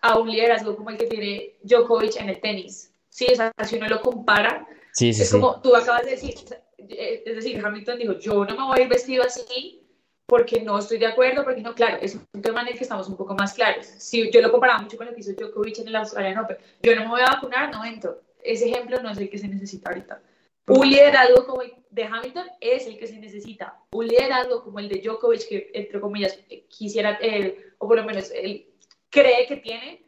a 0.00 0.18
un 0.18 0.30
liderazgo 0.30 0.76
como 0.76 0.90
el 0.90 0.98
que 0.98 1.06
tiene 1.06 1.56
Djokovic 1.62 2.16
en 2.20 2.28
el 2.28 2.40
tenis. 2.40 2.92
Sí, 3.08 3.26
o 3.32 3.34
sea, 3.34 3.52
si 3.64 3.76
uno 3.76 3.88
lo 3.88 4.00
compara, 4.00 4.68
Sí, 4.94 5.12
sí, 5.12 5.22
es 5.22 5.32
como 5.32 5.60
tú 5.60 5.74
acabas 5.74 6.04
de 6.04 6.12
decir, 6.12 6.34
eh, 6.78 7.22
es 7.26 7.34
decir, 7.34 7.64
Hamilton 7.64 7.98
dijo, 7.98 8.12
yo 8.18 8.44
no 8.44 8.56
me 8.56 8.64
voy 8.64 8.78
a 8.78 8.82
ir 8.82 8.88
vestido 8.88 9.24
así 9.24 9.84
porque 10.26 10.60
no 10.62 10.78
estoy 10.78 10.98
de 10.98 11.06
acuerdo, 11.06 11.44
porque 11.44 11.60
no, 11.60 11.74
claro, 11.74 11.98
es 12.00 12.14
un 12.14 12.40
tema 12.40 12.62
en 12.62 12.68
el 12.68 12.74
que 12.74 12.84
estamos 12.84 13.08
un 13.08 13.16
poco 13.16 13.34
más 13.34 13.54
claros. 13.54 13.86
Si 13.86 14.30
yo 14.30 14.40
lo 14.40 14.50
comparaba 14.50 14.80
mucho 14.80 14.96
con 14.96 15.06
lo 15.06 15.14
que 15.14 15.20
hizo 15.20 15.32
Djokovic 15.32 15.80
en 15.80 15.88
el 15.88 15.96
Australian 15.96 16.38
Open, 16.38 16.56
yo 16.82 16.94
no 16.94 17.02
me 17.02 17.08
voy 17.08 17.20
a 17.20 17.34
vacunar, 17.34 17.70
no 17.70 17.84
entro. 17.84 18.22
Ese 18.42 18.68
ejemplo 18.68 19.02
no 19.02 19.10
es 19.10 19.18
el 19.18 19.28
que 19.28 19.38
se 19.38 19.48
necesita 19.48 19.90
ahorita. 19.90 20.22
Un 20.66 20.88
liderazgo 20.88 21.46
como 21.46 21.62
el 21.62 21.74
de 21.90 22.04
Hamilton 22.04 22.46
es 22.60 22.86
el 22.86 22.98
que 22.98 23.06
se 23.06 23.18
necesita. 23.18 23.78
Un 23.90 24.06
liderazgo 24.06 24.64
como 24.64 24.78
el 24.78 24.88
de 24.88 25.00
Djokovic, 25.00 25.48
que 25.48 25.70
entre 25.74 26.00
comillas 26.00 26.38
quisiera, 26.68 27.18
eh, 27.20 27.72
o 27.78 27.86
por 27.86 27.96
lo 27.96 28.04
menos 28.04 28.30
él 28.30 28.66
cree 29.10 29.46
que 29.46 29.56
tiene, 29.56 30.06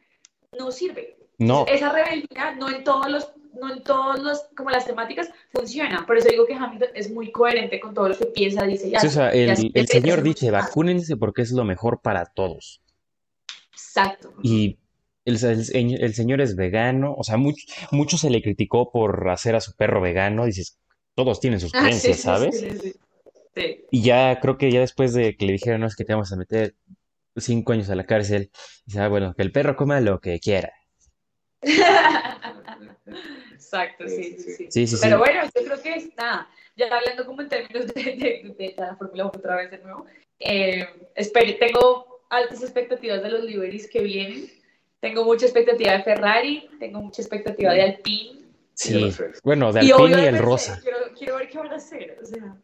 no 0.58 0.70
sirve. 0.70 1.18
No. 1.38 1.66
Esa 1.68 1.92
rebeldía 1.92 2.52
no 2.52 2.70
en 2.70 2.82
todos 2.84 3.10
los 3.10 3.35
no 3.60 3.72
en 3.72 3.82
todos 3.82 4.20
los, 4.20 4.42
como 4.56 4.70
las 4.70 4.86
temáticas, 4.86 5.28
funciona. 5.52 6.04
Por 6.06 6.18
eso 6.18 6.28
digo 6.28 6.46
que 6.46 6.54
Hamilton 6.54 6.88
es 6.94 7.10
muy 7.10 7.32
coherente 7.32 7.80
con 7.80 7.94
todo 7.94 8.08
lo 8.10 8.18
que 8.18 8.26
piensa, 8.26 8.64
dice. 8.66 8.90
Ya, 8.90 8.98
o 8.98 9.08
sea, 9.08 9.30
el, 9.30 9.70
el 9.74 9.88
señor 9.88 10.22
dice, 10.22 10.50
vacúnense 10.50 11.16
porque 11.16 11.42
es 11.42 11.52
lo 11.52 11.64
mejor 11.64 12.00
para 12.00 12.24
todos. 12.26 12.80
Exacto. 13.72 14.34
Y 14.42 14.78
El, 15.24 15.42
el- 15.44 16.02
el 16.04 16.14
señor 16.14 16.40
es 16.40 16.54
vegano, 16.54 17.14
o 17.18 17.24
sea, 17.24 17.36
much- 17.36 17.66
mucho 17.90 18.16
se 18.16 18.30
le 18.30 18.42
criticó 18.42 18.92
por 18.92 19.28
hacer 19.28 19.56
a 19.56 19.60
su 19.60 19.74
perro 19.74 20.00
vegano. 20.00 20.44
Dices, 20.44 20.78
todos 21.14 21.40
tienen 21.40 21.58
sus 21.60 21.72
Ah, 21.74 21.78
sí, 21.80 21.84
creencias, 21.84 22.20
¿sabes? 22.20 22.60
sí, 22.60 22.70
sí, 22.70 22.94
sí. 23.54 23.84
Y 23.90 24.02
ya 24.02 24.38
creo 24.40 24.56
que 24.58 24.70
ya 24.70 24.80
después 24.80 25.14
de 25.14 25.34
que 25.36 25.46
le 25.46 25.52
dijeron, 25.54 25.80
no, 25.80 25.86
es 25.86 25.96
que 25.96 26.04
te 26.04 26.12
vamos 26.12 26.32
a 26.32 26.36
meter 26.36 26.74
cinco 27.36 27.72
años 27.72 27.90
a 27.90 27.94
la 27.96 28.04
cárcel, 28.04 28.50
dice, 28.84 29.00
ah, 29.00 29.08
bueno, 29.08 29.34
que 29.34 29.42
el 29.42 29.50
perro 29.50 29.76
coma 29.76 30.00
lo 30.00 30.20
que 30.20 30.38
quiera. 30.40 30.72
Exacto, 33.56 34.06
sí, 34.08 34.22
sí, 34.22 34.38
sí. 34.38 34.66
Sí, 34.70 34.86
sí, 34.86 34.96
sí. 34.96 34.98
Pero 35.02 35.18
bueno, 35.18 35.40
yo 35.44 35.64
creo 35.64 35.82
que 35.82 35.94
está, 35.94 36.48
ya 36.76 36.86
hablando 36.94 37.24
como 37.26 37.40
en 37.42 37.48
términos 37.48 37.86
de, 37.86 38.02
de, 38.02 38.54
de 38.56 38.74
la 38.76 38.94
Fórmula 38.96 39.24
1 39.24 39.32
otra 39.34 39.56
vez 39.56 39.70
de 39.70 39.78
nuevo, 39.78 40.06
eh, 40.38 40.86
espero- 41.14 41.56
tengo 41.58 42.20
altas 42.28 42.62
expectativas 42.62 43.22
de 43.22 43.30
los 43.30 43.44
liveries 43.44 43.88
que 43.88 44.00
vienen, 44.02 44.46
tengo 45.00 45.24
mucha 45.24 45.46
expectativa 45.46 45.92
de 45.92 46.02
Ferrari, 46.02 46.68
tengo 46.78 47.00
mucha 47.00 47.22
expectativa 47.22 47.72
de 47.72 47.82
Alpine, 47.82 48.40
Sí, 48.74 49.10
bueno, 49.42 49.72
de 49.72 49.84
y 49.84 49.90
Alpine 49.90 50.18
y 50.18 50.22
de 50.22 50.28
el 50.28 50.38
rosa. 50.38 50.78
Quiero, 50.82 50.98
quiero 51.16 51.36
ver 51.36 51.48
qué 51.48 51.56
van 51.58 51.72
a 51.72 51.76
hacer, 51.76 52.18
o 52.22 52.26
sea, 52.26 52.56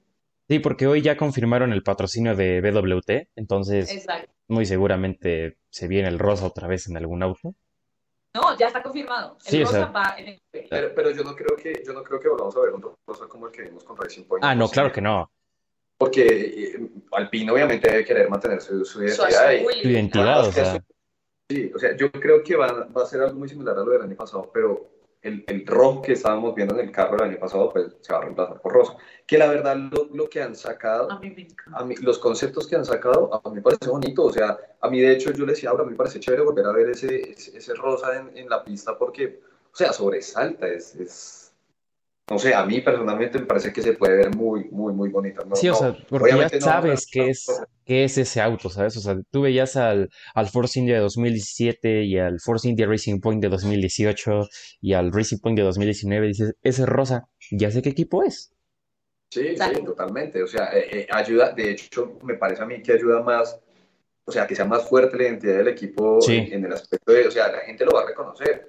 Sí, 0.49 0.59
porque 0.59 0.87
hoy 0.87 1.01
ya 1.01 1.17
confirmaron 1.17 1.73
el 1.73 1.83
patrocinio 1.83 2.37
de 2.37 2.61
BWT, 2.61 3.29
entonces 3.37 3.91
exacto. 3.91 4.31
muy 4.49 4.67
seguramente 4.67 5.57
se 5.71 5.89
viene 5.89 6.09
el 6.09 6.19
rosa 6.19 6.45
otra 6.47 6.69
vez 6.69 6.87
en 6.89 6.99
algún 6.99 7.23
auto. 7.23 7.55
No, 8.35 8.57
ya 8.57 8.69
está 8.69 8.83
confirmado, 8.83 9.37
el 9.45 9.51
Sí, 9.51 9.63
o 9.63 9.67
rosa 9.67 9.73
sea- 9.79 9.87
va 9.93 10.15
en 10.19 10.29
el. 10.29 10.43
Pero, 10.71 10.95
pero 10.95 11.11
yo 11.11 11.23
no 11.23 11.35
creo 11.37 11.57
que 11.57 11.83
yo 11.87 11.93
no 11.93 12.03
creo 12.03 12.19
que 12.19 12.29
volvamos 12.29 12.57
a 12.57 12.61
ver 12.61 12.73
un 12.73 12.83
rosa 13.07 13.27
como 13.29 13.47
el 13.47 13.53
que 13.53 13.63
vimos 13.63 13.85
con 13.85 13.97
Racing 13.97 14.25
Point. 14.25 14.45
Ah, 14.45 14.55
no, 14.55 14.69
claro 14.69 14.91
que 14.91 15.01
no. 15.03 15.31
Porque 15.99 16.27
eh, 16.27 16.91
Alpine 17.13 17.51
obviamente 17.53 17.91
debe 17.91 18.05
querer 18.05 18.29
mantener 18.31 18.61
su, 18.61 18.85
su 18.85 18.99
Su 18.99 19.03
identidad. 19.05 19.63
Tu 19.83 19.89
identidad, 19.89 20.41
o 20.49 20.53
sea, 20.53 20.83
Sí, 21.51 21.71
o 21.75 21.79
sea, 21.79 21.95
yo 21.97 22.11
creo 22.11 22.43
que 22.43 22.57
va, 22.57 22.89
va 22.97 23.03
a 23.03 23.07
ser 23.07 23.21
algo 23.21 23.39
muy 23.39 23.49
similar 23.49 23.77
a 23.77 23.81
lo 23.85 23.91
del 23.91 24.03
año 24.03 24.17
pasado, 24.17 24.51
pero 24.55 24.92
el, 25.23 25.45
el 25.47 25.67
rojo 25.67 26.03
que 26.03 26.13
estábamos 26.13 26.55
viendo 26.55 26.75
en 26.75 26.89
el 26.89 26.93
carro 26.93 27.17
el 27.17 27.31
año 27.31 27.39
pasado, 27.39 27.73
pues 27.73 27.87
se 28.01 28.13
va 28.13 28.19
a 28.19 28.23
reemplazar 28.23 28.61
por 28.61 28.73
rosa. 28.73 28.97
Que 29.27 29.39
la 29.39 29.49
verdad, 29.49 29.77
lo, 29.77 30.09
lo 30.13 30.29
que 30.29 30.43
han 30.43 30.55
sacado, 30.55 31.11
A 31.11 31.19
mí 31.21 31.31
me 31.31 31.43
encanta. 31.43 31.79
a 31.79 31.85
mí, 31.85 31.95
los 32.03 32.19
conceptos 32.19 32.67
que 32.67 32.77
han 32.77 32.85
sacado, 32.85 33.31
a 33.33 33.49
mí 33.49 33.57
me 33.57 33.63
parece 33.63 33.89
bonito. 33.89 34.25
O 34.25 34.33
sea, 34.33 34.59
a 34.81 34.91
mí 34.91 35.01
de 35.01 35.13
hecho 35.13 35.33
yo 35.33 35.47
le 35.47 35.53
decía, 35.53 35.71
ahora 35.71 35.85
me 35.85 35.95
parece 35.95 36.19
chévere 36.21 36.43
volver 36.43 36.67
a 36.67 36.73
ver 36.73 36.91
ese, 36.91 37.31
ese, 37.31 37.57
ese 37.57 37.75
rosa 37.75 38.17
en, 38.19 38.37
en 38.37 38.49
la 38.49 38.65
pista 38.65 38.99
porque, 38.99 39.41
o 39.73 39.77
sea, 39.77 39.93
sobresalta, 39.93 40.67
es, 40.67 40.95
es, 40.97 41.42
no 42.33 42.39
sé, 42.39 42.55
a 42.55 42.65
mí 42.65 42.81
personalmente 42.81 43.39
me 43.39 43.45
parece 43.45 43.75
que 43.75 43.83
se 43.83 43.93
puede 43.93 44.17
ver 44.17 44.35
muy, 44.35 44.65
muy, 44.71 44.95
muy 44.95 45.11
bonita. 45.11 45.45
No, 45.45 45.55
sí, 45.55 45.69
o 45.69 45.73
no, 45.73 45.79
sea, 45.79 45.97
porque 46.09 46.31
ya 46.31 46.49
sabes 46.61 47.03
no, 47.03 47.11
qué 47.13 47.21
no, 47.21 47.27
es, 47.27 47.47
qué 47.85 48.05
es 48.05 48.17
ese 48.17 48.41
auto, 48.41 48.71
¿sabes? 48.71 48.97
O 48.97 49.01
sea, 49.01 49.19
tú 49.31 49.43
veías 49.43 49.77
al, 49.77 50.09
al 50.35 50.49
Force 50.49 50.81
India 50.81 50.95
de 50.95 51.03
2017 51.03 52.05
y 52.05 52.19
al 52.19 52.41
Force 52.41 52.67
India 52.67 52.87
Racing 52.87 53.21
Point 53.21 53.43
de 53.43 53.51
2018 53.51 54.49
y 54.81 54.95
al 54.95 55.13
Racing 55.13 55.41
Point 55.41 55.59
de 55.59 55.65
2019 55.65 56.25
y 56.25 56.29
dices, 56.31 56.55
ese 56.63 56.87
rosa, 56.87 57.29
ya 57.51 57.71
sé 57.71 57.83
qué 57.83 57.91
equipo 57.91 58.23
es. 58.23 58.51
Sí, 59.31 59.55
sí, 59.55 59.85
totalmente. 59.85 60.43
O 60.43 60.47
sea, 60.47 60.71
eh, 60.73 61.01
eh, 61.01 61.07
ayuda, 61.11 61.53
de 61.53 61.71
hecho, 61.71 62.19
me 62.23 62.35
parece 62.35 62.63
a 62.63 62.67
mí 62.67 62.81
que 62.83 62.95
ayuda 62.95 63.23
más, 63.23 63.61
o 64.25 64.33
sea, 64.33 64.47
que 64.47 64.55
sea 64.55 64.65
más 64.65 64.89
fuerte 64.89 65.19
la 65.19 65.25
identidad 65.25 65.59
del 65.59 65.69
equipo 65.69 66.19
Sí. 66.23 66.37
en, 66.39 66.53
en 66.55 66.65
el 66.65 66.73
aspecto 66.73 67.13
de, 67.13 67.29
o 67.29 67.31
sea, 67.31 67.53
la 67.53 67.61
gente 67.61 67.85
lo 67.85 67.93
va 67.93 68.05
a 68.05 68.07
reconocer. 68.07 68.67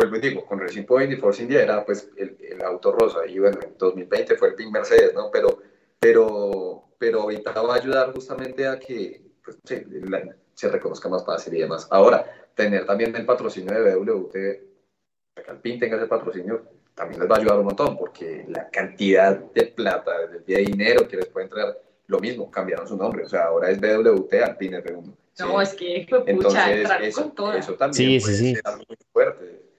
Vuelvo 0.00 0.16
y 0.16 0.20
digo, 0.20 0.46
con 0.46 0.58
Racing 0.58 0.84
Point 0.84 1.12
y 1.12 1.16
Force 1.16 1.42
India 1.42 1.62
era 1.62 1.84
pues 1.84 2.08
el, 2.16 2.34
el 2.40 2.62
auto 2.62 2.90
rosa 2.92 3.26
y 3.26 3.38
bueno, 3.38 3.58
en 3.62 3.76
2020 3.76 4.34
fue 4.36 4.48
el 4.48 4.54
Pink 4.54 4.72
Mercedes, 4.72 5.12
¿no? 5.12 5.30
Pero, 5.30 5.58
pero, 5.98 6.84
pero 6.96 7.20
ahorita 7.20 7.52
va 7.60 7.74
a 7.74 7.76
ayudar 7.76 8.10
justamente 8.14 8.66
a 8.66 8.78
que 8.78 9.20
pues, 9.44 9.58
sí, 9.62 9.82
la- 10.08 10.34
se 10.54 10.70
reconozca 10.70 11.10
más 11.10 11.22
fácil 11.26 11.54
y 11.54 11.60
demás. 11.60 11.86
Ahora, 11.90 12.24
tener 12.54 12.86
también 12.86 13.14
el 13.14 13.26
patrocinio 13.26 13.74
de 13.74 13.94
BWT, 13.94 14.32
que 14.32 15.50
Alpine 15.50 15.78
tenga 15.78 15.96
ese 15.98 16.06
patrocinio, 16.06 16.62
también 16.94 17.20
les 17.20 17.30
va 17.30 17.36
a 17.36 17.38
ayudar 17.38 17.58
un 17.58 17.66
montón, 17.66 17.98
porque 17.98 18.46
la 18.48 18.70
cantidad 18.70 19.36
de 19.36 19.64
plata, 19.66 20.12
de, 20.28 20.56
dinero 20.56 21.06
que 21.06 21.16
les 21.18 21.26
puede 21.26 21.44
entrar, 21.44 21.78
lo 22.06 22.18
mismo, 22.20 22.50
cambiaron 22.50 22.88
su 22.88 22.96
nombre, 22.96 23.24
o 23.24 23.28
sea, 23.28 23.44
ahora 23.44 23.70
es 23.70 23.78
BWT, 23.78 24.32
Alpine 24.42 24.78
es 24.78 24.84
B1. 24.84 25.14
No, 25.40 25.60
es 25.60 25.74
que 25.74 26.06
fue 26.08 26.20
pucha, 26.24 26.72
Entonces, 26.72 26.90
eso, 27.02 27.22
con 27.22 27.34
toda. 27.34 27.58
eso 27.58 27.74
también 27.74 28.20
Sí, 28.20 28.24
puede 28.24 28.36
sí. 28.36 28.54
ser 28.54 28.76
muy 28.76 28.96
fuerte. 29.12 29.69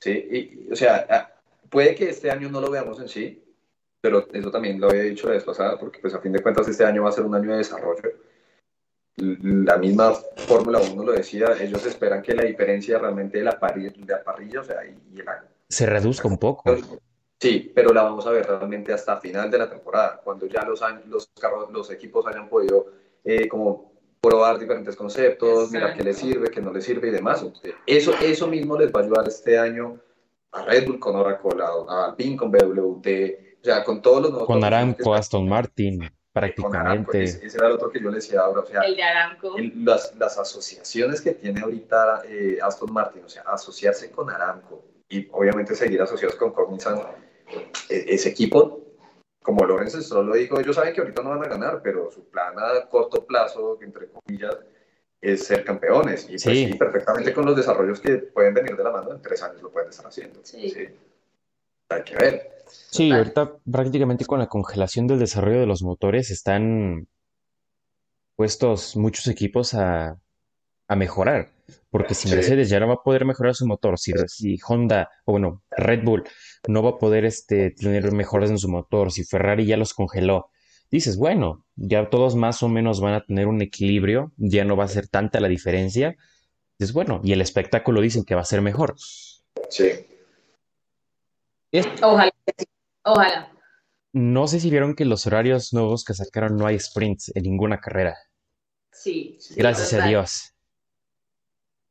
Sí, 0.00 0.10
y, 0.68 0.72
o 0.72 0.76
sea, 0.76 1.34
puede 1.68 1.94
que 1.94 2.08
este 2.08 2.30
año 2.30 2.48
no 2.48 2.60
lo 2.60 2.70
veamos 2.70 2.98
en 3.00 3.08
sí, 3.08 3.44
pero 4.00 4.26
eso 4.32 4.50
también 4.50 4.80
lo 4.80 4.88
había 4.88 5.02
dicho 5.02 5.26
la 5.28 5.34
vez 5.34 5.44
pasada, 5.44 5.78
porque 5.78 5.98
pues 6.00 6.14
a 6.14 6.20
fin 6.20 6.32
de 6.32 6.42
cuentas 6.42 6.66
este 6.68 6.84
año 6.84 7.02
va 7.02 7.10
a 7.10 7.12
ser 7.12 7.24
un 7.24 7.34
año 7.34 7.50
de 7.52 7.58
desarrollo. 7.58 8.10
La 9.16 9.76
misma 9.76 10.14
Fórmula 10.14 10.78
1 10.80 11.04
lo 11.04 11.12
decía, 11.12 11.48
ellos 11.60 11.84
esperan 11.84 12.22
que 12.22 12.32
la 12.34 12.44
diferencia 12.44 12.98
realmente 12.98 13.38
de 13.38 13.44
la 13.44 13.60
parrilla, 13.60 13.90
de 13.94 14.06
la 14.06 14.24
parrilla 14.24 14.60
o 14.60 14.64
sea, 14.64 14.84
y, 14.86 14.96
y 15.12 15.22
la 15.22 15.44
Se 15.68 15.84
reduzca 15.84 16.26
un 16.26 16.38
poco. 16.38 16.74
Sí, 17.38 17.70
pero 17.74 17.92
la 17.92 18.02
vamos 18.02 18.26
a 18.26 18.30
ver 18.30 18.46
realmente 18.46 18.92
hasta 18.94 19.20
final 19.20 19.50
de 19.50 19.58
la 19.58 19.68
temporada, 19.68 20.20
cuando 20.24 20.46
ya 20.46 20.62
los, 20.64 20.80
años- 20.82 21.06
los, 21.06 21.28
carros, 21.38 21.70
los 21.70 21.90
equipos 21.90 22.26
hayan 22.26 22.48
podido 22.48 22.86
eh, 23.24 23.46
como 23.48 23.89
probar 24.20 24.58
diferentes 24.58 24.96
conceptos, 24.96 25.70
mirar 25.70 25.96
qué 25.96 26.02
les 26.04 26.18
sirve, 26.18 26.50
qué 26.50 26.60
no 26.60 26.72
les 26.72 26.84
sirve 26.84 27.08
y 27.08 27.10
demás. 27.10 27.44
Eso, 27.86 28.12
eso 28.20 28.46
mismo 28.46 28.78
les 28.78 28.92
va 28.92 29.00
a 29.00 29.02
ayudar 29.04 29.26
este 29.28 29.58
año 29.58 29.98
a 30.52 30.64
Red 30.64 30.86
Bull 30.86 30.98
con 31.00 31.16
Oracle, 31.16 31.62
a, 31.62 31.92
a 31.92 32.04
Alpine 32.10 32.36
con 32.36 32.50
BWT, 32.50 33.06
o 33.60 33.64
sea, 33.64 33.82
con 33.84 34.02
todos 34.02 34.22
los 34.22 34.30
nuevos 34.32 34.46
Con 34.46 34.62
Aramco, 34.64 35.14
Aston 35.14 35.48
Martin, 35.48 35.98
con 35.98 36.04
Aramco. 36.06 36.22
prácticamente. 37.12 37.22
Ese, 37.22 37.46
ese 37.46 37.58
era 37.58 37.68
el 37.68 37.72
otro 37.74 37.90
que 37.90 38.00
yo 38.00 38.10
le 38.10 38.16
decía 38.16 38.40
ahora, 38.40 38.60
o 38.60 38.66
sea, 38.66 38.82
El 38.82 38.96
de 38.96 39.02
Aramco. 39.02 39.56
el- 39.56 39.84
las, 39.84 40.14
las 40.16 40.38
asociaciones 40.38 41.20
que 41.22 41.32
tiene 41.32 41.60
ahorita 41.62 42.22
eh, 42.26 42.58
Aston 42.62 42.92
Martin, 42.92 43.24
o 43.24 43.28
sea, 43.28 43.42
asociarse 43.46 44.10
con 44.10 44.28
Aramco 44.28 44.84
y 45.08 45.26
obviamente 45.32 45.74
seguir 45.74 46.02
asociados 46.02 46.36
con 46.36 46.52
Cognizant, 46.52 47.00
eh, 47.88 48.04
ese 48.08 48.28
equipo, 48.28 48.80
como 49.42 49.64
Lorenz 49.64 49.94
Stroll 49.94 50.26
lo 50.26 50.34
dijo, 50.34 50.60
ellos 50.60 50.76
saben 50.76 50.94
que 50.94 51.00
ahorita 51.00 51.22
no 51.22 51.30
van 51.30 51.44
a 51.44 51.48
ganar, 51.48 51.80
pero 51.82 52.10
su 52.10 52.24
plan 52.28 52.54
a 52.58 52.86
corto 52.88 53.24
plazo, 53.26 53.78
entre 53.80 54.08
comillas, 54.08 54.56
es 55.20 55.44
ser 55.44 55.64
campeones. 55.64 56.24
Y 56.24 56.32
pues 56.32 56.42
Sí. 56.42 56.66
sí, 56.66 56.74
perfectamente 56.74 57.32
con 57.32 57.46
los 57.46 57.56
desarrollos 57.56 58.00
que 58.00 58.16
pueden 58.18 58.54
venir 58.54 58.76
de 58.76 58.84
la 58.84 58.90
mano, 58.90 59.12
en 59.12 59.22
tres 59.22 59.42
años 59.42 59.62
lo 59.62 59.70
pueden 59.70 59.88
estar 59.90 60.06
haciendo. 60.06 60.40
Sí. 60.42 60.88
Hay 61.88 62.02
que 62.04 62.16
ver. 62.16 62.62
Sí, 62.68 63.10
ahorita 63.10 63.56
prácticamente 63.70 64.24
con 64.24 64.38
la 64.38 64.46
congelación 64.46 65.06
del 65.06 65.18
desarrollo 65.18 65.60
de 65.60 65.66
los 65.66 65.82
motores 65.82 66.30
están 66.30 67.08
puestos 68.36 68.96
muchos 68.96 69.26
equipos 69.26 69.74
a, 69.74 70.16
a 70.88 70.96
mejorar. 70.96 71.48
Porque 71.90 72.14
si 72.14 72.28
Sí. 72.28 72.34
Mercedes 72.34 72.68
ya 72.68 72.80
no 72.80 72.88
va 72.88 72.94
a 72.94 73.02
poder 73.02 73.24
mejorar 73.24 73.54
su 73.54 73.66
motor, 73.66 73.98
si, 73.98 74.12
si 74.28 74.58
Honda, 74.66 75.08
o 75.24 75.32
bueno, 75.32 75.62
Red 75.70 76.04
Bull 76.04 76.24
no 76.68 76.82
va 76.82 76.90
a 76.90 76.98
poder 76.98 77.24
este, 77.24 77.70
tener 77.70 78.12
mejoras 78.12 78.50
en 78.50 78.58
su 78.58 78.68
motor, 78.68 79.12
si 79.12 79.24
Ferrari 79.24 79.66
ya 79.66 79.76
los 79.76 79.94
congeló, 79.94 80.50
dices, 80.90 81.16
bueno, 81.16 81.64
ya 81.76 82.10
todos 82.10 82.36
más 82.36 82.62
o 82.62 82.68
menos 82.68 83.00
van 83.00 83.14
a 83.14 83.24
tener 83.24 83.46
un 83.46 83.62
equilibrio, 83.62 84.32
ya 84.36 84.64
no 84.64 84.76
va 84.76 84.84
a 84.84 84.88
ser 84.88 85.08
tanta 85.08 85.40
la 85.40 85.48
diferencia. 85.48 86.16
Dices, 86.78 86.92
bueno, 86.92 87.20
y 87.22 87.32
el 87.32 87.40
espectáculo 87.40 88.00
dicen 88.00 88.24
que 88.24 88.34
va 88.34 88.40
a 88.40 88.44
ser 88.44 88.60
mejor. 88.62 88.94
Sí. 89.68 89.90
Ojalá. 92.02 92.32
Ojalá. 93.04 93.52
no 94.12 94.46
sé 94.48 94.60
si 94.60 94.70
vieron 94.70 94.94
que 94.94 95.04
los 95.04 95.26
horarios 95.26 95.72
nuevos 95.72 96.04
que 96.04 96.14
sacaron 96.14 96.56
no 96.56 96.66
hay 96.66 96.78
sprints 96.78 97.32
en 97.34 97.44
ninguna 97.44 97.80
carrera. 97.80 98.16
Sí. 98.92 99.36
sí, 99.40 99.54
Gracias 99.56 99.92
a. 99.94 100.06
Dios. 100.06 100.52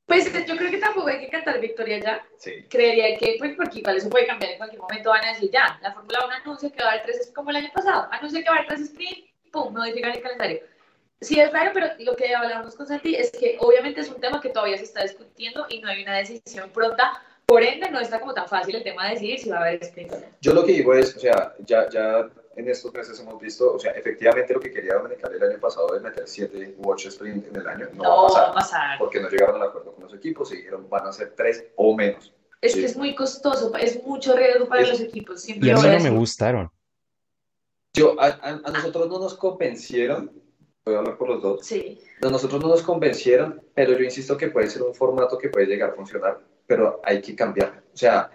Pues 0.09 0.25
yo 0.47 0.57
creo 0.57 0.71
que 0.71 0.79
tampoco 0.79 1.07
hay 1.07 1.19
que 1.19 1.29
cantar 1.29 1.61
victoria 1.61 1.99
ya. 1.99 2.25
Sí. 2.39 2.65
Creería 2.67 3.15
que, 3.19 3.35
pues, 3.37 3.55
porque 3.55 3.79
igual 3.79 3.97
eso 3.97 4.09
puede 4.09 4.25
cambiar 4.25 4.53
en 4.53 4.57
cualquier 4.57 4.81
momento. 4.81 5.11
Van 5.11 5.23
a 5.23 5.33
decir, 5.33 5.51
ya, 5.51 5.79
la 5.83 5.93
Fórmula 5.93 6.25
1 6.25 6.35
anuncia 6.43 6.71
que 6.71 6.83
va 6.83 6.89
a 6.89 6.93
haber 6.93 7.05
tres, 7.05 7.31
como 7.35 7.51
el 7.51 7.57
año 7.57 7.69
pasado, 7.71 8.07
anuncia 8.11 8.41
que 8.41 8.49
va 8.49 8.55
a 8.55 8.57
haber 8.57 8.69
tres 8.69 8.81
sprint, 8.89 9.27
pum, 9.51 9.71
modifican 9.71 10.11
el 10.11 10.21
calendario. 10.23 10.61
Sí, 11.21 11.39
es 11.39 11.53
raro, 11.53 11.69
pero 11.75 11.87
lo 11.99 12.15
que 12.15 12.33
hablábamos 12.33 12.75
con 12.75 12.87
Santi 12.87 13.15
es 13.15 13.29
que 13.31 13.57
obviamente 13.59 14.01
es 14.01 14.09
un 14.09 14.19
tema 14.19 14.41
que 14.41 14.49
todavía 14.49 14.77
se 14.77 14.85
está 14.85 15.03
discutiendo 15.03 15.67
y 15.69 15.79
no 15.79 15.89
hay 15.89 16.01
una 16.01 16.17
decisión 16.17 16.71
pronta. 16.71 17.21
Por 17.45 17.61
ende, 17.61 17.91
no 17.91 17.99
está 17.99 18.19
como 18.19 18.33
tan 18.33 18.47
fácil 18.47 18.77
el 18.77 18.83
tema 18.83 19.05
de 19.05 19.13
decidir 19.13 19.39
si 19.39 19.49
va 19.51 19.57
a 19.57 19.61
haber 19.61 19.83
sprint 19.83 20.11
o 20.11 20.19
no. 20.19 20.25
Yo 20.41 20.53
lo 20.55 20.65
que 20.65 20.71
digo 20.71 20.95
es, 20.95 21.15
o 21.15 21.19
sea, 21.19 21.53
ya, 21.59 21.87
ya 21.89 22.27
en 22.59 22.69
estos 22.69 22.93
meses 22.93 23.17
hemos 23.19 23.39
visto, 23.39 23.73
o 23.73 23.79
sea, 23.79 23.91
efectivamente 23.91 24.53
lo 24.53 24.59
que 24.59 24.71
quería 24.71 24.95
Dominical 24.95 25.33
el 25.33 25.43
año 25.43 25.59
pasado 25.59 25.87
de 25.93 26.01
meter 26.01 26.27
7 26.27 26.75
u 26.77 26.89
8 26.91 27.07
sprint 27.09 27.47
en 27.47 27.55
el 27.55 27.67
año 27.67 27.87
no, 27.93 28.03
No, 28.03 28.09
va 28.09 28.17
a 28.23 28.27
pasar. 28.27 28.43
va 28.43 28.49
a 28.49 28.53
pasar. 28.53 28.99
porque 28.99 29.19
no 29.21 29.29
llegaron 29.29 29.55
al 29.61 29.69
acuerdo 29.69 29.93
con 29.93 30.03
los 30.03 30.13
equipos 30.13 30.51
y 30.51 30.57
dijeron 30.57 30.89
van 30.89 31.07
a 31.07 31.13
ser 31.13 31.33
3 31.35 31.67
o 31.77 31.95
menos. 31.95 32.33
Es 32.61 32.73
Sí. 32.73 32.81
que 32.81 32.85
es 32.87 32.97
muy 32.97 33.15
costoso, 33.15 33.73
es 33.77 34.03
mucho 34.03 34.35
riesgo 34.35 34.67
para 34.67 34.81
Es- 34.81 34.89
los 34.89 34.99
equipos. 34.99 35.41
Siempre 35.41 35.69
Y 35.69 35.71
a 35.71 35.75
mí 35.77 35.81
no 35.87 35.99
me 36.03 36.09
gustaron. 36.09 36.69
Yo, 37.93 38.19
a, 38.19 38.25
a- 38.27 38.61
a 38.65 38.71
nosotros 38.71 39.07
no 39.07 39.19
nos 39.19 39.35
convencieron, 39.35 40.31
voy 40.85 40.95
a 40.95 40.97
hablar 40.99 41.17
por 41.17 41.29
los 41.29 41.41
dos, 41.41 41.65
Sí, 41.65 41.99
a 42.21 42.29
nosotros 42.29 42.61
no 42.61 42.67
nos 42.67 42.81
convencieron, 42.83 43.61
pero 43.73 43.93
yo 43.93 44.03
insisto 44.03 44.35
que 44.37 44.49
puede 44.49 44.69
ser 44.69 44.81
un 44.83 44.93
formato 44.93 45.37
que 45.37 45.49
puede 45.49 45.65
llegar 45.65 45.91
a 45.91 45.93
funcionar, 45.93 46.39
pero 46.67 46.99
hay 47.03 47.21
que 47.21 47.35
cambiar. 47.35 47.83
O 47.93 47.97
sea, 47.97 48.29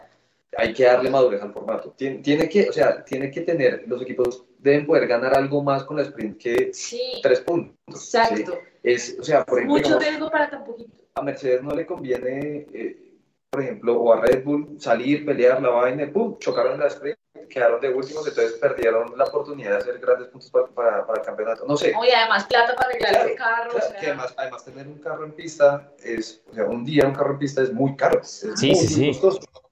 hay 0.56 0.72
que 0.72 0.84
darle 0.84 1.10
madurez 1.10 1.42
al 1.42 1.52
formato. 1.52 1.90
Tiene, 1.96 2.18
tiene 2.18 2.48
que, 2.48 2.68
o 2.68 2.72
sea, 2.72 3.04
tiene 3.04 3.30
que 3.30 3.40
tener, 3.42 3.84
los 3.86 4.00
equipos 4.02 4.44
deben 4.58 4.86
poder 4.86 5.06
ganar 5.06 5.36
algo 5.36 5.62
más 5.62 5.84
con 5.84 5.96
la 5.96 6.02
sprint 6.04 6.38
que 6.38 6.70
sí, 6.72 7.20
tres 7.22 7.40
puntos. 7.40 7.76
¿sí? 7.88 8.16
exacto. 8.18 8.58
Es, 8.82 9.16
o 9.18 9.22
sea, 9.22 9.44
por 9.44 9.58
ejemplo, 9.58 9.76
Mucho 9.78 9.98
riesgo 9.98 10.30
para 10.30 10.50
tan 10.50 10.64
poquito. 10.64 10.90
a 11.14 11.22
Mercedes 11.22 11.62
no 11.62 11.74
le 11.74 11.86
conviene, 11.86 12.66
eh, 12.72 13.12
por 13.50 13.62
ejemplo, 13.62 14.00
o 14.00 14.12
a 14.12 14.20
Red 14.20 14.44
Bull 14.44 14.76
salir, 14.78 15.24
pelear 15.24 15.62
la 15.62 15.70
vaina, 15.70 16.10
¡pum! 16.12 16.36
chocaron 16.38 16.74
en 16.74 16.80
la 16.80 16.86
sprint, 16.88 17.16
quedaron 17.48 17.80
de 17.80 17.88
últimos, 17.90 18.26
entonces 18.26 18.54
perdieron 18.54 19.16
la 19.16 19.24
oportunidad 19.24 19.70
de 19.72 19.76
hacer 19.76 19.98
grandes 20.00 20.28
puntos 20.28 20.50
para, 20.50 20.66
para, 20.74 21.06
para 21.06 21.20
el 21.20 21.26
campeonato. 21.26 21.64
No 21.66 21.76
sé. 21.76 21.94
Oye, 21.98 22.14
además 22.14 22.44
plata 22.46 22.74
para 22.74 22.88
arreglar 22.88 23.12
Claro, 23.12 23.26
ese 23.28 23.34
carro. 23.36 23.70
Claro, 23.70 23.76
o 23.76 23.88
sea, 23.90 24.00
que 24.00 24.06
además, 24.06 24.34
además 24.36 24.64
tener 24.64 24.86
un 24.88 24.98
carro 24.98 25.24
en 25.24 25.32
pista 25.32 25.92
es, 26.02 26.42
o 26.50 26.54
sea, 26.54 26.64
un 26.64 26.84
día 26.84 27.06
un 27.06 27.14
carro 27.14 27.32
en 27.32 27.38
pista 27.38 27.62
es 27.62 27.72
muy 27.72 27.94
caro, 27.96 28.20
es 28.20 28.46
Sí, 28.56 28.68
muy, 28.72 28.76
sí, 28.76 29.04
muy 29.04 29.14
sí. 29.14 29.20
costoso. 29.20 29.63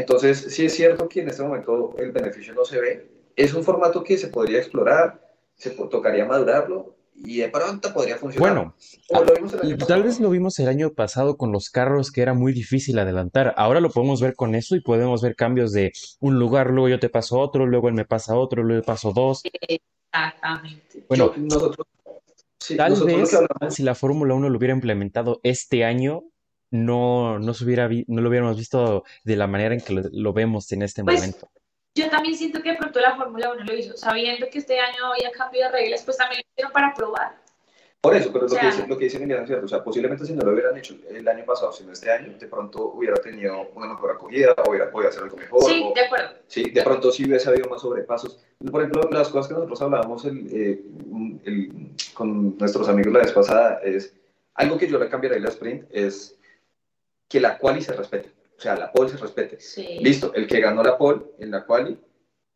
Entonces, 0.00 0.46
sí 0.50 0.66
es 0.66 0.74
cierto 0.74 1.08
que 1.08 1.20
en 1.22 1.28
este 1.28 1.42
momento 1.42 1.94
el 1.98 2.12
beneficio 2.12 2.54
no 2.54 2.64
se 2.64 2.80
ve. 2.80 3.10
Es 3.36 3.54
un 3.54 3.62
formato 3.64 4.02
que 4.02 4.16
se 4.18 4.28
podría 4.28 4.58
explorar, 4.58 5.20
se 5.54 5.70
tocaría 5.70 6.24
madurarlo 6.24 6.94
y 7.14 7.38
de 7.38 7.48
pronto 7.48 7.92
podría 7.92 8.16
funcionar. 8.16 8.52
Bueno, 8.52 8.74
y 9.62 9.70
tal 9.70 9.78
pasado. 9.78 10.02
vez 10.04 10.20
lo 10.20 10.30
vimos 10.30 10.58
el 10.60 10.68
año 10.68 10.92
pasado 10.92 11.36
con 11.36 11.50
los 11.52 11.70
carros 11.70 12.12
que 12.12 12.22
era 12.22 12.32
muy 12.34 12.52
difícil 12.52 12.98
adelantar. 12.98 13.54
Ahora 13.56 13.80
lo 13.80 13.90
podemos 13.90 14.20
ver 14.20 14.34
con 14.34 14.54
eso 14.54 14.76
y 14.76 14.80
podemos 14.80 15.22
ver 15.22 15.34
cambios 15.34 15.72
de 15.72 15.92
un 16.20 16.38
lugar, 16.38 16.70
luego 16.70 16.88
yo 16.88 17.00
te 17.00 17.08
paso 17.08 17.38
otro, 17.40 17.66
luego 17.66 17.88
él 17.88 17.94
me 17.94 18.04
pasa 18.04 18.36
otro, 18.36 18.62
luego 18.62 18.82
yo 18.82 18.86
paso 18.86 19.12
dos. 19.12 19.42
Exactamente. 20.12 21.04
Bueno, 21.08 21.34
Yo- 21.34 21.42
nosotros, 21.42 21.86
sí, 22.60 22.76
Tal 22.76 22.90
nosotros 22.92 23.30
vez 23.60 23.74
si 23.74 23.82
la 23.82 23.94
Fórmula 23.94 24.34
1 24.34 24.48
lo 24.48 24.56
hubiera 24.58 24.74
implementado 24.74 25.40
este 25.42 25.84
año, 25.84 26.22
no, 26.70 27.38
no 27.38 27.54
se 27.54 27.64
hubiera 27.64 27.86
vi- 27.88 28.04
no 28.08 28.20
lo 28.20 28.28
hubiéramos 28.28 28.56
visto 28.56 29.04
de 29.24 29.36
la 29.36 29.46
manera 29.46 29.74
en 29.74 29.80
que 29.80 29.92
lo, 29.92 30.02
lo 30.12 30.32
vemos 30.32 30.70
en 30.72 30.82
este 30.82 31.02
Pues, 31.04 31.16
momento. 31.20 31.48
Yo 31.94 32.08
también 32.10 32.36
siento 32.36 32.62
que 32.62 32.70
de 32.72 32.76
pronto 32.76 33.00
la 33.00 33.16
Fórmula 33.16 33.50
1 33.52 33.64
lo 33.64 33.74
hizo, 33.74 33.96
sabiendo 33.96 34.46
que 34.50 34.58
este 34.58 34.78
año 34.78 35.12
había 35.12 35.30
cambio 35.32 35.62
de 35.64 35.72
reglas, 35.72 36.02
pues 36.04 36.16
también 36.16 36.42
lo 36.44 36.50
hicieron 36.52 36.72
para 36.72 36.94
probar. 36.94 37.36
por 38.00 38.14
eso, 38.14 38.32
pero 38.32 38.46
o 38.46 38.48
lo, 38.48 38.54
que 38.54 38.60
sea- 38.60 38.70
dice, 38.70 38.86
lo 38.86 38.96
que 38.96 39.04
dice 39.04 39.16
Emiliano 39.16 39.42
es 39.42 39.48
cierto, 39.48 39.64
o 39.64 39.68
sea, 39.68 39.82
posiblemente 39.82 40.24
si 40.24 40.32
no 40.32 40.44
lo 40.44 40.52
hubieran 40.52 40.76
hecho 40.78 40.94
el 41.10 41.26
año 41.26 41.44
pasado, 41.44 41.72
sino 41.72 41.92
este 41.92 42.12
año, 42.12 42.38
de 42.38 42.46
pronto 42.46 42.92
hubiera 42.92 43.16
tenido 43.16 43.70
una 43.74 43.88
mejor 43.88 44.12
acogida, 44.12 44.52
o 44.64 44.70
hubiera 44.70 44.88
podido 44.88 45.08
hacer 45.10 45.24
algo 45.24 45.36
mejor, 45.36 45.64
Sí, 45.64 45.82
o- 45.84 45.92
de 45.94 46.00
acuerdo. 46.02 46.30
Sí, 46.46 46.70
de 46.70 46.82
pronto 46.82 47.10
sí 47.10 47.24
hubiese 47.26 47.48
habido 47.48 47.68
más 47.68 47.82
sobrepasos. 47.82 48.38
Por 48.70 48.82
ejemplo, 48.82 49.02
las 49.10 49.28
cosas 49.30 49.48
que 49.48 49.54
nosotros 49.54 49.82
hablábamos 49.82 50.24
el, 50.26 50.46
eh, 50.52 50.80
el- 51.44 51.90
con 52.14 52.56
nuestros 52.56 52.88
amigos 52.88 53.12
la 53.12 53.18
vez 53.20 53.32
pasada 53.32 53.80
es 53.82 54.14
algo 54.54 54.78
que 54.78 54.86
yo 54.88 54.98
le 55.00 55.08
cambiaría 55.08 55.38
a 55.38 55.42
la 55.42 55.48
sprint 55.48 55.86
es 55.90 56.37
que 57.28 57.40
la 57.40 57.58
quali 57.58 57.82
se 57.82 57.92
respete. 57.92 58.32
O 58.56 58.60
sea, 58.60 58.74
la 58.76 58.90
pole 58.90 59.10
se 59.10 59.16
respete. 59.18 59.60
Sí. 59.60 59.98
Listo, 60.00 60.32
el 60.34 60.46
que 60.46 60.60
ganó 60.60 60.82
la 60.82 60.98
pole 60.98 61.22
en 61.38 61.50
la 61.52 61.64
quali 61.64 61.96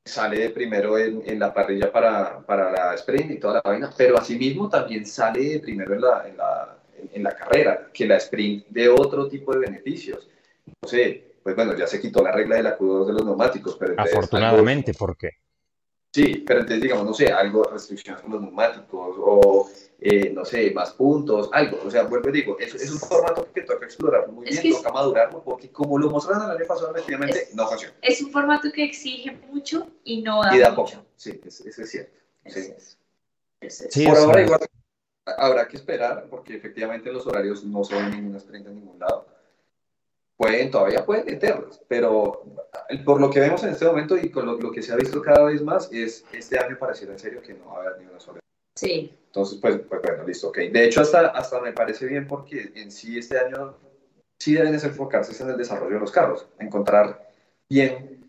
sale 0.05 0.39
de 0.41 0.51
primero 0.51 0.99
en, 0.99 1.23
en 1.25 1.39
la 1.39 1.55
parrilla 1.55 1.93
para, 1.93 2.41
para 2.45 2.73
la 2.73 2.95
sprint 2.95 3.31
y 3.31 3.39
toda 3.39 3.55
la 3.55 3.63
vaina, 3.63 3.89
pero 3.97 4.19
asimismo 4.19 4.69
también 4.69 5.07
sale 5.07 5.45
de 5.45 5.61
primero 5.61 5.95
en 5.95 6.01
la, 6.01 6.29
en, 6.29 6.37
la, 6.37 6.79
en- 7.13 7.23
la 7.23 7.37
carrera, 7.37 7.89
que 7.93 8.05
la 8.07 8.17
sprint 8.17 8.67
de 8.69 8.89
otro 8.89 9.29
tipo 9.29 9.53
de 9.53 9.61
beneficios. 9.61 10.29
No 10.83 10.89
sé, 10.89 11.35
pues 11.45 11.55
bueno, 11.55 11.77
ya 11.77 11.87
se 11.87 12.01
quitó 12.01 12.21
la 12.23 12.33
regla 12.33 12.57
de 12.57 12.65
la 12.65 12.77
Q2 12.77 13.07
de 13.07 13.13
los 13.13 13.25
neumáticos, 13.25 13.77
pero 13.79 13.95
Afortunadamente, 13.97 14.93
porque 14.93 15.31
Sí, 16.13 16.45
pero 16.47 16.61
entonces 16.61 16.83
digamos, 16.83 17.07
no 17.07 17.15
sé, 17.15 17.33
algo, 17.33 17.63
restricciones 17.65 18.21
con 18.21 18.33
los 18.33 18.43
neumáticos 18.43 19.17
o, 19.19 19.71
eh, 19.99 20.31
no 20.31 20.45
sé, 20.45 20.71
más 20.73 20.93
puntos, 20.93 21.49
algo. 21.53 21.79
O 21.87 21.91
sea, 21.91 22.03
vuelvo 22.03 22.29
y 22.29 22.33
digo, 22.33 22.59
es, 22.59 22.75
es 22.75 22.91
un 22.91 22.99
formato 22.99 23.49
que 23.55 23.63
toca 23.63 23.87
explorar 23.87 24.29
muy 24.29 24.47
Es 24.47 24.61
bien, 24.61 24.75
es- 24.75 24.83
toca 24.83 24.93
madurarlo, 24.93 25.43
porque 25.43 25.71
como 25.71 25.99
lo 25.99 26.11
mostraron 26.11 26.51
el 26.51 26.57
año 26.59 26.67
pasado, 26.67 26.91
efectivamente, 26.95 27.45
Es- 27.45 27.55
no 27.55 27.67
funciona. 27.67 27.95
Es 28.03 28.21
un 28.21 28.31
formato 28.31 28.71
que 28.71 28.85
exige 28.85 29.33
mucho 29.51 29.89
y 30.05 30.21
no 30.21 30.43
da 30.43 30.55
Y 30.55 30.59
da 30.59 30.71
mucho. 30.73 30.97
poco. 30.97 31.07
Sí, 31.17 31.41
es- 31.47 31.61
eso 31.63 31.83
es 31.83 31.91
cierto. 31.91 32.19
Es 32.45 32.99
Sí. 33.91 34.07
Por 34.07 34.19
ahora 34.19 34.43
igual 34.43 34.61
habrá 35.39 35.69
que 35.69 35.77
esperar, 35.77 36.27
porque 36.29 36.57
efectivamente 36.57 37.13
los 37.13 37.27
horarios 37.27 37.65
no 37.65 37.85
se 37.85 37.95
ven 37.95 38.11
ninguna 38.11 38.39
sprint 38.39 38.67
en 38.67 38.75
ningún 38.75 38.99
lado. 38.99 39.27
Pueden, 40.43 40.73
todavía 40.73 41.07
pueden 41.07 41.25
meterlos, 41.25 41.81
pero 41.87 42.43
por 43.05 43.21
lo 43.21 43.31
que 43.31 43.39
vemos 43.39 43.63
en 43.63 43.71
este 43.71 43.85
momento 43.85 44.17
y 44.17 44.29
con 44.29 44.45
lo, 44.45 44.59
lo 44.59 44.73
que 44.73 44.83
se 44.83 44.93
ha 44.93 44.97
visto 44.97 45.23
cada 45.23 45.45
vez 45.45 45.63
más, 45.63 45.89
es 45.93 46.25
este 46.33 46.59
año 46.59 46.77
pareciera 46.77 47.13
en 47.13 47.19
serio 47.21 47.41
que 47.41 47.55
no 47.55 47.67
va 47.67 47.77
a 47.77 47.81
haber 47.83 48.01
ni 48.01 48.07
una 48.07 48.19
sola. 48.19 48.41
Sí. 48.75 49.17
Entonces, 49.27 49.61
pues, 49.63 49.79
pues 49.89 50.03
bueno, 50.03 50.25
listo, 50.25 50.49
ok. 50.49 50.59
De 50.73 50.85
hecho, 50.85 51.01
hasta, 51.01 51.29
hasta 51.29 51.61
me 51.61 51.73
parece 51.73 52.07
bien 52.07 52.27
porque 52.27 52.73
en 52.75 52.91
sí 52.91 53.19
este 53.19 53.39
año 53.39 53.77
sí 54.41 54.55
deben 54.55 54.75
enfocarse 54.75 55.41
en 55.41 55.51
el 55.51 55.57
desarrollo 55.57 55.95
de 55.95 56.01
los 56.01 56.11
carros, 56.11 56.49
encontrar 56.59 57.31
bien 57.71 58.29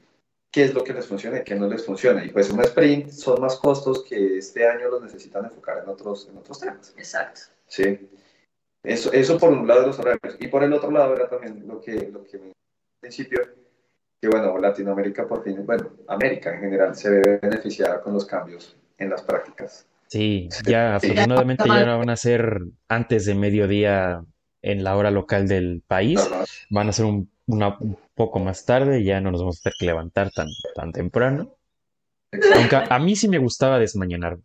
qué 0.52 0.66
es 0.66 0.76
lo 0.76 0.84
que 0.84 0.94
les 0.94 1.08
funciona 1.08 1.40
y 1.40 1.44
qué 1.44 1.56
no 1.56 1.68
les 1.68 1.84
funciona. 1.84 2.24
Y 2.24 2.30
pues 2.30 2.52
un 2.52 2.62
sprint 2.62 3.10
son 3.10 3.42
más 3.42 3.56
costos 3.56 4.04
que 4.04 4.38
este 4.38 4.68
año 4.68 4.88
los 4.90 5.02
necesitan 5.02 5.46
enfocar 5.46 5.80
en 5.80 5.90
otros, 5.90 6.28
en 6.30 6.38
otros 6.38 6.60
temas. 6.60 6.94
Exacto. 6.96 7.42
Sí. 7.68 8.08
Eso, 8.84 9.12
eso 9.14 9.38
por 9.40 9.52
un 9.52 9.68
lado 9.68 9.82
de 9.82 9.88
los 9.88 10.00
horarios. 10.00 10.38
Y 10.40 10.48
por 10.48 10.64
el 10.64 10.74
otro 10.74 10.92
lado 10.92 11.16
era 11.16 11.30
también 11.30 11.64
lo 11.68 11.80
que, 11.80 12.10
lo 12.12 12.24
que 12.24 12.38
me 12.38 12.46
al 12.48 12.54
principio, 13.02 13.40
que 14.22 14.28
bueno, 14.30 14.58
Latinoamérica 14.58 15.28
por 15.28 15.44
fin, 15.44 15.66
bueno, 15.66 15.90
América 16.08 16.54
en 16.54 16.62
general 16.62 16.96
se 16.96 17.10
ve 17.10 17.40
beneficiada 17.42 18.02
con 18.02 18.14
los 18.14 18.26
cambios 18.26 18.76
en 18.98 19.10
las 19.10 19.22
prácticas. 19.24 19.88
sí, 20.08 20.50
ya 20.66 20.96
afortunadamente 20.96 21.70
ya 21.70 21.86
no 21.86 21.98
van 22.00 22.10
a 22.10 22.16
ser 22.16 22.60
antes 22.88 23.26
de 23.26 23.36
mediodía 23.36 24.24
en 24.62 24.84
la 24.84 24.96
hora 24.96 25.12
local 25.12 25.48
del 25.48 25.82
país, 25.86 26.20
van 26.70 26.88
a 26.90 26.94
ser 26.94 27.06
un, 27.06 27.30
una- 27.48 27.78
un 27.80 27.98
poco 28.16 28.40
más 28.40 28.66
tarde, 28.66 29.04
ya 29.04 29.20
no 29.20 29.32
nos 29.32 29.42
vamos 29.42 29.60
a 29.60 29.64
tener 29.64 29.76
que 29.78 29.86
levantar 29.86 30.32
tan, 30.32 30.48
tan 30.76 30.92
temprano. 30.94 31.56
Aunque 32.56 32.76
a, 32.76 32.88
a 32.90 33.00
mí 33.00 33.16
sí 33.16 33.28
me 33.28 33.38
gustaba 33.40 33.80
desmañanar. 33.80 34.38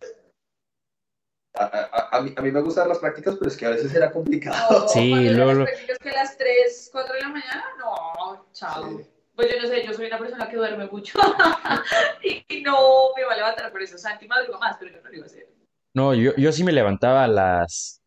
A, 1.55 1.65
a- 1.65 2.17
a 2.19 2.21
mí, 2.21 2.33
a 2.37 2.43
mí 2.43 2.53
me 2.53 2.61
gustan 2.61 2.89
las 2.89 2.99
prácticas, 2.99 3.37
pero 3.37 3.51
es 3.51 3.57
que 3.57 3.67
a 3.67 3.71
veces 3.71 3.93
era 3.95 4.11
complicado. 4.13 4.81
No, 4.83 4.89
Sí, 4.89 5.11
luego 5.31 5.53
lo- 5.55 5.65
prácticas 5.65 5.99
que 5.99 6.11
a 6.11 6.15
las 6.15 6.37
3, 6.37 6.89
4 6.93 7.15
de 7.15 7.21
la 7.23 7.29
mañana, 7.29 7.65
no, 7.79 8.47
chao. 8.53 8.89
Sí. 8.99 9.07
Pues 9.35 9.49
yo 9.55 9.63
no 9.63 9.69
sé, 9.69 9.87
yo 9.87 9.93
soy 9.95 10.07
una 10.07 10.19
persona 10.19 10.49
que 10.49 10.57
duerme 10.57 10.87
mucho 10.89 11.17
y 12.23 12.61
no 12.63 13.11
me 13.17 13.25
va 13.25 13.33
a 13.35 13.37
levantar 13.37 13.71
por 13.71 13.83
eso. 13.83 13.97
Santi 13.99 14.27
madruga 14.27 14.59
más, 14.59 14.77
pero 14.79 14.93
yo 14.93 15.01
no 15.03 15.09
lo 15.09 15.15
iba 15.17 15.25
a 15.25 15.27
hacer. 15.27 15.49
No, 15.95 16.15
yo, 16.15 16.33
yo 16.37 16.53
sí 16.53 16.65
me 16.65 16.73
levantaba 16.73 17.25
a 17.25 17.29
las 17.29 18.03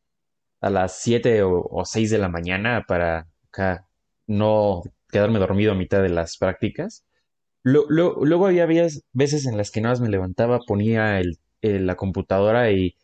a 0.60 0.70
las 0.70 1.00
7 1.00 1.42
o, 1.44 1.62
o 1.72 1.86
6 1.86 2.12
de 2.12 2.18
la 2.20 2.28
mañana 2.30 2.86
para 2.88 3.28
acá 3.48 3.88
no 4.28 4.84
quedarme 5.10 5.39
dormido 5.39 5.72
a 5.72 5.76
mitad 5.76 6.02
de 6.04 6.10
las 6.10 6.38
prácticas. 6.38 7.04
Lo- 7.64 7.86
lo- 7.89 8.24
luego 8.24 8.46
había 8.48 8.66
veces 9.14 9.46
en 9.46 9.58
las 9.58 9.72
que 9.72 9.82
nada 9.82 9.94
más 9.94 10.02
me 10.02 10.10
levantaba, 10.10 10.60
ponía 10.68 11.20
el, 11.20 11.39
el- 11.62 11.88
la 11.88 11.96
computadora 11.96 12.72
y, 12.72 12.96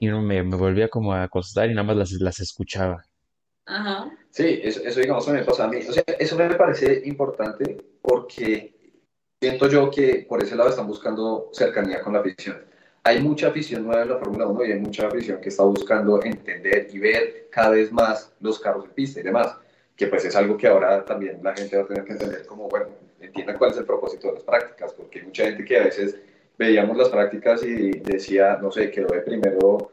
y 0.00 0.06
no 0.06 0.20
me, 0.22 0.42
me 0.42 0.56
volvía 0.56 0.88
como 0.88 1.12
a 1.12 1.22
acostar 1.22 1.70
y 1.70 1.74
nada 1.74 1.86
más 1.86 1.96
las, 1.96 2.12
las 2.12 2.40
escuchaba. 2.40 3.04
Ajá. 3.66 4.10
Sí, 4.30 4.60
eso, 4.62 4.80
eso 4.84 5.00
digamos 5.00 5.26
me 5.28 5.44
pasa 5.44 5.64
a 5.64 5.68
mí. 5.68 5.78
O 5.88 5.92
sea, 5.92 6.04
eso 6.18 6.36
me 6.36 6.54
parece 6.54 7.02
importante 7.04 7.76
porque 8.00 8.74
siento 9.40 9.68
yo 9.68 9.90
que 9.90 10.26
por 10.28 10.42
ese 10.42 10.56
lado 10.56 10.70
están 10.70 10.86
buscando 10.86 11.50
cercanía 11.52 12.00
con 12.00 12.12
la 12.12 12.20
afición. 12.20 12.64
Hay 13.02 13.22
mucha 13.22 13.48
afición 13.48 13.84
nueva 13.84 14.02
en 14.02 14.08
la 14.10 14.18
Fórmula 14.18 14.46
1 14.46 14.64
y 14.64 14.72
hay 14.72 14.80
mucha 14.80 15.06
afición 15.06 15.40
que 15.40 15.48
está 15.48 15.62
buscando 15.62 16.22
entender 16.22 16.88
y 16.92 16.98
ver 16.98 17.48
cada 17.50 17.70
vez 17.70 17.92
más 17.92 18.32
los 18.40 18.58
carros 18.58 18.84
de 18.84 18.90
pista 18.90 19.20
y 19.20 19.22
demás, 19.22 19.56
que 19.94 20.08
pues 20.08 20.24
es 20.24 20.34
algo 20.34 20.56
que 20.56 20.66
ahora 20.66 21.04
también 21.04 21.40
la 21.42 21.54
gente 21.54 21.76
va 21.76 21.84
a 21.84 21.86
tener 21.86 22.04
que 22.04 22.12
entender 22.12 22.46
como, 22.46 22.68
bueno, 22.68 22.88
entiendan 23.20 23.58
cuál 23.58 23.70
es 23.70 23.76
el 23.78 23.84
propósito 23.84 24.28
de 24.28 24.34
las 24.34 24.42
prácticas, 24.42 24.92
porque 24.92 25.20
hay 25.20 25.26
mucha 25.26 25.44
gente 25.44 25.64
que 25.64 25.78
a 25.78 25.84
veces 25.84 26.16
veíamos 26.58 26.96
las 26.96 27.08
prácticas 27.08 27.62
y 27.64 27.90
decía, 28.00 28.58
no 28.60 28.70
sé, 28.70 28.90
quedó 28.90 29.08
de 29.08 29.20
primero 29.20 29.90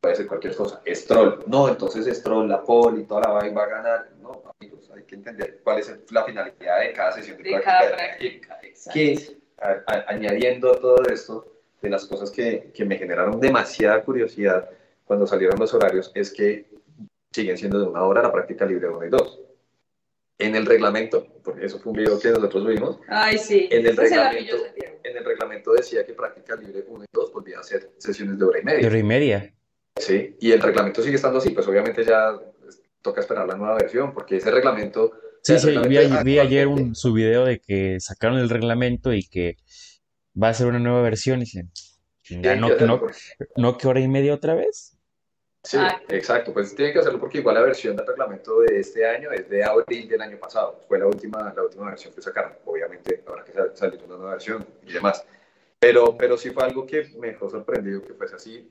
puede 0.00 0.16
ser 0.16 0.26
cualquier 0.26 0.56
cosa. 0.56 0.80
Stroll, 0.86 1.44
no, 1.46 1.68
entonces 1.68 2.06
Stroll, 2.16 2.48
la 2.48 2.62
pole 2.62 3.02
y 3.02 3.04
toda 3.04 3.20
la 3.22 3.28
vaina 3.30 3.54
va 3.60 3.64
a 3.64 3.68
ganar. 3.68 4.08
No, 4.20 4.42
amigos, 4.60 4.90
hay 4.94 5.02
que 5.04 5.14
entender 5.14 5.60
cuál 5.62 5.78
es 5.78 5.94
la 6.10 6.24
finalidad 6.24 6.80
de 6.80 6.92
cada 6.92 7.12
sesión 7.12 7.36
de, 7.36 7.42
De 7.44 7.50
práctica. 7.50 7.78
cada 7.78 7.96
práctica, 7.96 8.60
que 8.92 9.36
a- 9.60 9.82
a- 9.86 10.04
añadiendo 10.08 10.72
a 10.72 10.80
todo 10.80 11.02
esto, 11.04 11.46
de 11.80 11.90
las 11.90 12.04
cosas 12.06 12.30
que, 12.30 12.70
que 12.74 12.84
me 12.84 12.96
generaron 12.96 13.40
demasiada 13.40 14.02
curiosidad 14.02 14.68
cuando 15.04 15.26
salieron 15.26 15.58
los 15.58 15.72
horarios, 15.74 16.10
es 16.14 16.32
que 16.32 16.66
siguen 17.32 17.56
siendo 17.58 17.80
de 17.80 17.86
una 17.86 18.02
hora 18.04 18.22
la 18.22 18.32
práctica 18.32 18.64
libre 18.66 18.88
1 18.88 19.04
y 19.06 19.08
2. 19.10 19.40
En 20.42 20.54
el 20.56 20.66
reglamento, 20.66 21.26
porque 21.44 21.66
eso 21.66 21.78
fue 21.78 21.92
un 21.92 21.98
video 21.98 22.18
que 22.18 22.30
nosotros 22.30 22.66
vimos, 22.66 22.98
Ay, 23.08 23.38
sí. 23.38 23.68
En 23.70 23.86
el 23.86 23.96
reglamento. 23.96 24.56
en 25.04 25.16
el 25.16 25.24
reglamento 25.24 25.72
decía 25.72 26.04
que 26.06 26.12
práctica 26.14 26.56
libre 26.56 26.84
1 26.88 27.04
y 27.04 27.06
2 27.12 27.32
volvían 27.32 27.60
a 27.60 27.62
ser 27.62 27.90
sesiones 27.98 28.38
de 28.38 28.44
hora 28.44 28.58
y 28.58 28.62
De 28.62 28.64
media. 28.64 28.86
hora 28.88 28.98
y 28.98 29.02
media. 29.02 29.54
Sí, 29.96 30.36
y 30.40 30.52
el 30.52 30.60
reglamento 30.60 31.02
sigue 31.02 31.16
estando 31.16 31.38
así, 31.38 31.50
pues 31.50 31.66
obviamente 31.68 32.04
ya 32.04 32.32
pues, 32.60 32.82
toca 33.02 33.20
esperar 33.20 33.46
la 33.46 33.56
nueva 33.56 33.74
versión, 33.76 34.12
porque 34.14 34.36
ese 34.36 34.50
reglamento... 34.50 35.12
Sí, 35.42 35.58
sí, 35.58 35.68
vi, 35.70 35.74
reglamento 35.96 36.14
a- 36.18 36.22
vi 36.22 36.38
ayer 36.38 36.66
un, 36.68 36.94
su 36.94 37.12
video 37.12 37.44
de 37.44 37.60
que 37.60 37.98
sacaron 38.00 38.38
el 38.38 38.48
reglamento 38.48 39.12
y 39.12 39.28
que 39.28 39.56
va 40.40 40.48
a 40.48 40.54
ser 40.54 40.66
una 40.68 40.78
nueva 40.78 41.02
versión 41.02 41.38
y 41.38 41.44
dicen, 41.44 41.70
ya 42.24 42.54
no, 42.56 42.68
no, 42.86 43.00
por- 43.00 43.12
no 43.56 43.76
que 43.76 43.88
hora 43.88 44.00
y 44.00 44.08
media 44.08 44.34
otra 44.34 44.54
vez. 44.54 44.96
Sí, 45.64 45.76
Exacto. 45.76 46.14
exacto, 46.14 46.52
pues 46.52 46.74
tienen 46.74 46.92
que 46.92 46.98
hacerlo 46.98 47.20
porque 47.20 47.38
igual 47.38 47.54
la 47.54 47.62
versión 47.62 47.94
del 47.96 48.04
reglamento 48.06 48.60
de 48.62 48.80
este 48.80 49.06
año 49.06 49.30
es 49.30 49.48
de 49.48 49.62
abril 49.62 50.08
del 50.08 50.20
año 50.20 50.36
pasado, 50.36 50.80
fue 50.88 50.98
la 50.98 51.06
última, 51.06 51.52
la 51.54 51.62
última 51.62 51.88
versión 51.88 52.12
que 52.12 52.20
sacaron, 52.20 52.54
obviamente 52.64 53.22
habrá 53.26 53.44
que 53.44 53.52
sal- 53.52 53.70
salir 53.76 54.00
una 54.04 54.16
nueva 54.16 54.32
versión 54.32 54.66
y 54.84 54.92
demás, 54.92 55.24
pero, 55.78 56.16
pero 56.16 56.36
sí 56.36 56.50
fue 56.50 56.64
algo 56.64 56.84
que 56.84 57.08
me 57.20 57.28
dejó 57.28 57.48
sorprendido 57.48 58.02
que 58.02 58.12
fuese 58.14 58.34
así, 58.34 58.68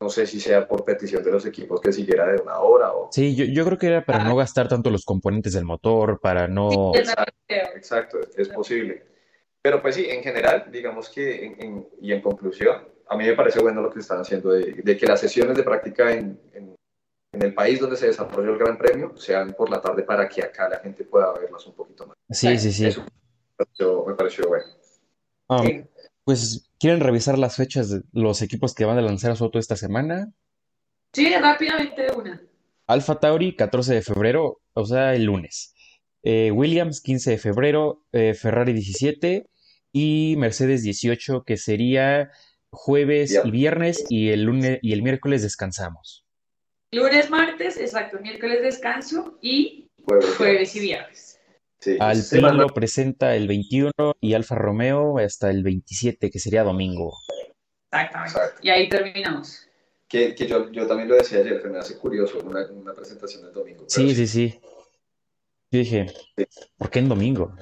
no 0.00 0.08
sé 0.08 0.28
si 0.28 0.38
sea 0.38 0.68
por 0.68 0.84
petición 0.84 1.24
de 1.24 1.32
los 1.32 1.44
equipos 1.44 1.80
que 1.80 1.92
siguiera 1.92 2.26
de 2.26 2.40
una 2.40 2.60
hora 2.60 2.92
o... 2.92 3.10
Sí, 3.10 3.34
yo, 3.34 3.44
yo 3.46 3.64
creo 3.64 3.78
que 3.78 3.88
era 3.88 4.04
para 4.04 4.22
no 4.22 4.36
gastar 4.36 4.68
tanto 4.68 4.90
los 4.90 5.04
componentes 5.04 5.52
del 5.54 5.64
motor, 5.64 6.20
para 6.20 6.46
no... 6.46 6.92
Exacto, 6.94 7.32
exacto, 7.48 8.18
es 8.36 8.48
posible. 8.50 9.02
Pero 9.60 9.82
pues 9.82 9.96
sí, 9.96 10.06
en 10.08 10.22
general, 10.22 10.66
digamos 10.70 11.08
que, 11.08 11.44
en- 11.44 11.60
en- 11.60 11.88
y 12.00 12.12
en 12.12 12.22
conclusión, 12.22 12.86
a 13.08 13.16
mí 13.16 13.24
me 13.24 13.34
parece 13.34 13.60
bueno 13.60 13.80
lo 13.82 13.90
que 13.90 14.00
están 14.00 14.20
haciendo 14.20 14.50
de, 14.50 14.74
de 14.82 14.96
que 14.96 15.06
las 15.06 15.20
sesiones 15.20 15.56
de 15.56 15.62
práctica 15.62 16.12
en, 16.12 16.40
en- 16.52 16.74
en 17.32 17.42
el 17.42 17.52
país 17.52 17.78
donde 17.78 17.96
se 17.96 18.06
desarrolló 18.06 18.52
el 18.52 18.58
Gran 18.58 18.78
Premio 18.78 19.14
sean 19.16 19.52
por 19.52 19.68
la 19.68 19.80
tarde 19.82 20.02
para 20.02 20.26
que 20.28 20.42
acá 20.42 20.66
la 20.68 20.78
gente 20.80 21.04
pueda 21.04 21.30
verlas 21.34 21.66
un 21.66 21.74
poquito 21.74 22.06
más. 22.06 22.16
Sí, 22.30 22.58
sí, 22.58 22.72
sí. 22.72 22.86
Eso 22.86 23.02
me 23.02 23.08
pareció, 23.56 24.04
me 24.06 24.14
pareció 24.14 24.48
bueno. 24.48 24.64
Ah, 25.48 25.62
Sí. 25.64 25.84
pues, 26.24 26.70
¿quieren 26.80 27.00
revisar 27.00 27.38
las 27.38 27.56
fechas 27.56 27.90
de 27.90 28.02
los 28.12 28.40
equipos 28.40 28.74
que 28.74 28.86
van 28.86 28.96
a 28.96 29.02
lanzar 29.02 29.30
a 29.30 29.36
su 29.36 29.44
auto 29.44 29.58
esta 29.58 29.76
semana? 29.76 30.32
Sí, 31.12 31.30
rápidamente 31.34 32.02
de 32.02 32.12
una. 32.12 32.42
Alfa 32.86 33.20
Tauri, 33.20 33.54
14 33.54 33.92
de 33.94 34.02
febrero, 34.02 34.60
o 34.72 34.86
sea, 34.86 35.14
el 35.14 35.24
lunes. 35.24 35.74
Eh, 36.22 36.50
Williams, 36.50 37.02
15 37.02 37.32
de 37.32 37.38
febrero. 37.38 38.04
eh, 38.12 38.32
Ferrari, 38.34 38.72
17. 38.72 39.50
Y 39.92 40.34
Mercedes, 40.38 40.82
18, 40.82 41.44
que 41.44 41.56
sería 41.58 42.30
jueves 42.70 43.40
y 43.44 43.50
viernes. 43.50 44.04
Y 44.08 44.30
el 44.30 44.42
lunes 44.44 44.78
y 44.82 44.92
el 44.92 45.02
miércoles 45.02 45.42
descansamos. 45.42 46.24
Lunes, 46.90 47.28
martes, 47.30 47.76
exacto, 47.76 48.18
miércoles 48.20 48.62
descanso 48.62 49.38
y 49.42 49.88
Jueves, 50.04 50.36
jueves 50.36 50.76
y 50.76 50.80
viernes. 50.80 51.40
Sí. 51.80 51.98
Lo 52.40 52.68
presenta 52.68 53.36
el 53.36 53.46
21 53.46 53.92
y 54.20 54.34
Alfa 54.34 54.54
Romeo 54.54 55.18
hasta 55.18 55.50
el 55.50 55.62
27, 55.62 56.30
que 56.30 56.38
sería 56.38 56.64
domingo. 56.64 57.12
Exactamente. 57.90 58.32
Exacto. 58.32 58.60
Y 58.62 58.70
ahí 58.70 58.88
terminamos. 58.88 59.68
Que, 60.08 60.34
que 60.34 60.46
yo, 60.46 60.72
yo 60.72 60.86
también 60.86 61.08
lo 61.08 61.16
decía 61.16 61.38
ayer, 61.38 61.60
se 61.60 61.68
me 61.68 61.78
hace 61.78 61.98
curioso 61.98 62.38
una, 62.40 62.66
una 62.70 62.94
presentación 62.94 63.46
el 63.46 63.52
domingo. 63.52 63.84
Sí, 63.86 64.14
sí, 64.14 64.26
sí. 64.26 64.58
Yo 65.70 65.80
dije, 65.80 66.06
¿por 66.78 66.88
qué 66.88 67.00
en 67.00 67.10
domingo? 67.10 67.54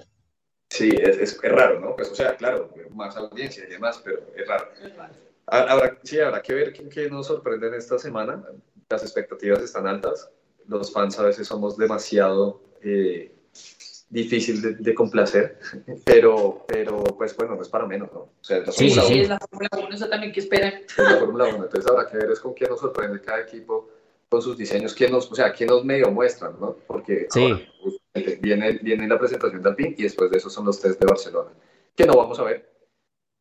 Sí, 0.76 0.90
es, 0.90 1.16
es, 1.18 1.38
es 1.42 1.52
raro, 1.52 1.80
¿no? 1.80 1.96
Pues, 1.96 2.10
o 2.10 2.14
sea, 2.14 2.36
claro, 2.36 2.70
más 2.94 3.16
audiencia 3.16 3.64
y 3.64 3.70
demás, 3.72 4.00
pero 4.04 4.20
es 4.36 4.46
raro. 4.46 4.68
Ha- 5.46 5.62
Habrá, 5.72 5.98
sí, 6.02 6.18
habrá 6.20 6.42
que 6.42 6.54
ver 6.54 6.72
qué, 6.72 6.88
qué 6.88 7.08
nos 7.10 7.26
sorprende 7.26 7.68
en 7.68 7.74
esta 7.74 7.98
semana. 7.98 8.42
Las 8.88 9.02
expectativas 9.02 9.62
están 9.62 9.86
altas. 9.86 10.28
Los 10.68 10.92
fans 10.92 11.18
a 11.18 11.22
veces 11.24 11.46
somos 11.46 11.76
demasiado 11.76 12.60
eh, 12.82 13.32
difícil 14.08 14.60
de, 14.62 14.74
de 14.74 14.94
complacer, 14.94 15.58
pero, 16.04 16.64
pero 16.66 17.02
pues 17.04 17.36
bueno, 17.36 17.54
no 17.56 17.62
es 17.62 17.68
para 17.68 17.86
menos, 17.86 18.12
¿no? 18.12 18.20
O 18.20 18.32
sea, 18.40 18.58
es 18.58 18.66
la 18.66 18.72
Sí, 18.72 18.90
Sí, 18.90 19.00
sí, 19.00 19.20
es 19.20 19.28
la 19.28 19.38
Fórmula 19.38 19.68
1, 19.72 19.94
eso 19.94 20.08
también 20.08 20.32
que 20.32 20.40
esperan. 20.40 20.74
es 20.74 20.98
la 20.98 21.16
Fórmula 21.18 21.44
1. 21.46 21.64
Entonces 21.64 21.90
habrá 21.90 22.08
que 22.08 22.16
ver 22.16 22.30
es 22.30 22.40
con 22.40 22.54
quién 22.54 22.70
nos 22.70 22.80
sorprende 22.80 23.20
cada 23.20 23.40
equipo 23.40 23.88
con 24.28 24.42
sus 24.42 24.56
diseños, 24.56 24.92
quién 24.94 25.12
nos, 25.12 25.30
o 25.30 25.34
sea, 25.36 25.52
quién 25.52 25.68
nos 25.68 25.84
medio 25.84 26.10
muestran, 26.10 26.54
¿no? 26.60 26.76
Porque 26.86 27.26
Sí. 27.30 27.42
ahora, 27.42 27.60
viene, 28.40 28.78
viene 28.82 29.08
la 29.08 29.18
presentación 29.18 29.62
de 29.62 29.68
Alpine 29.68 29.94
y 29.98 30.02
después 30.04 30.30
de 30.30 30.38
eso 30.38 30.50
son 30.50 30.66
los 30.66 30.80
test 30.80 31.00
de 31.00 31.06
Barcelona, 31.06 31.50
que 31.94 32.06
no 32.06 32.16
vamos 32.16 32.38
a 32.38 32.44
ver. 32.44 32.76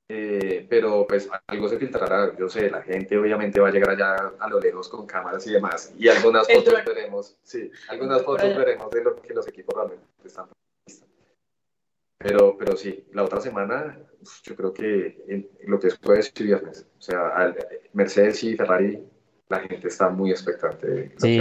Eh, 0.08 0.68
pero 0.70 1.08
pues 1.08 1.28
algo 1.48 1.68
se 1.68 1.80
filtrará, 1.80 2.38
yo 2.38 2.48
sé, 2.48 2.70
la 2.70 2.84
gente 2.84 3.18
obviamente 3.18 3.60
va 3.60 3.70
a 3.70 3.72
llegar 3.72 3.90
allá 3.90 4.34
a 4.38 4.50
lo 4.50 4.60
lejos 4.60 4.88
con 4.88 5.08
cámaras 5.08 5.48
y 5.48 5.54
demás, 5.54 5.96
y 5.98 6.08
algunas 6.10 6.48
fotos 6.48 6.76
veremos, 6.86 7.36
sí, 7.42 7.72
algunas 7.90 8.22
fotos 8.22 8.44
allá. 8.44 8.58
veremos 8.58 8.92
de 8.92 9.04
lo 9.04 9.16
que 9.16 9.34
los 9.34 9.48
equipos 9.48 9.74
realmente 9.74 10.06
están. 10.24 10.46
Pero, 12.20 12.56
pero 12.56 12.78
sí, 12.78 13.04
la 13.14 13.24
otra 13.24 13.42
semana, 13.42 14.00
yo 14.44 14.56
creo 14.56 14.74
que 14.74 15.24
en 15.28 15.50
lo 15.68 15.80
que 15.80 15.88
es 15.88 15.98
jueves 15.98 16.32
y 16.38 16.44
viernes, 16.44 16.86
o 16.98 17.02
sea, 17.02 17.56
Mercedes 17.94 18.44
y 18.44 18.56
Ferrari, 18.56 19.04
la 19.50 19.60
gente 19.60 19.88
está 19.88 20.10
muy 20.10 20.32
expectante 20.32 21.14
Sí, 21.18 21.40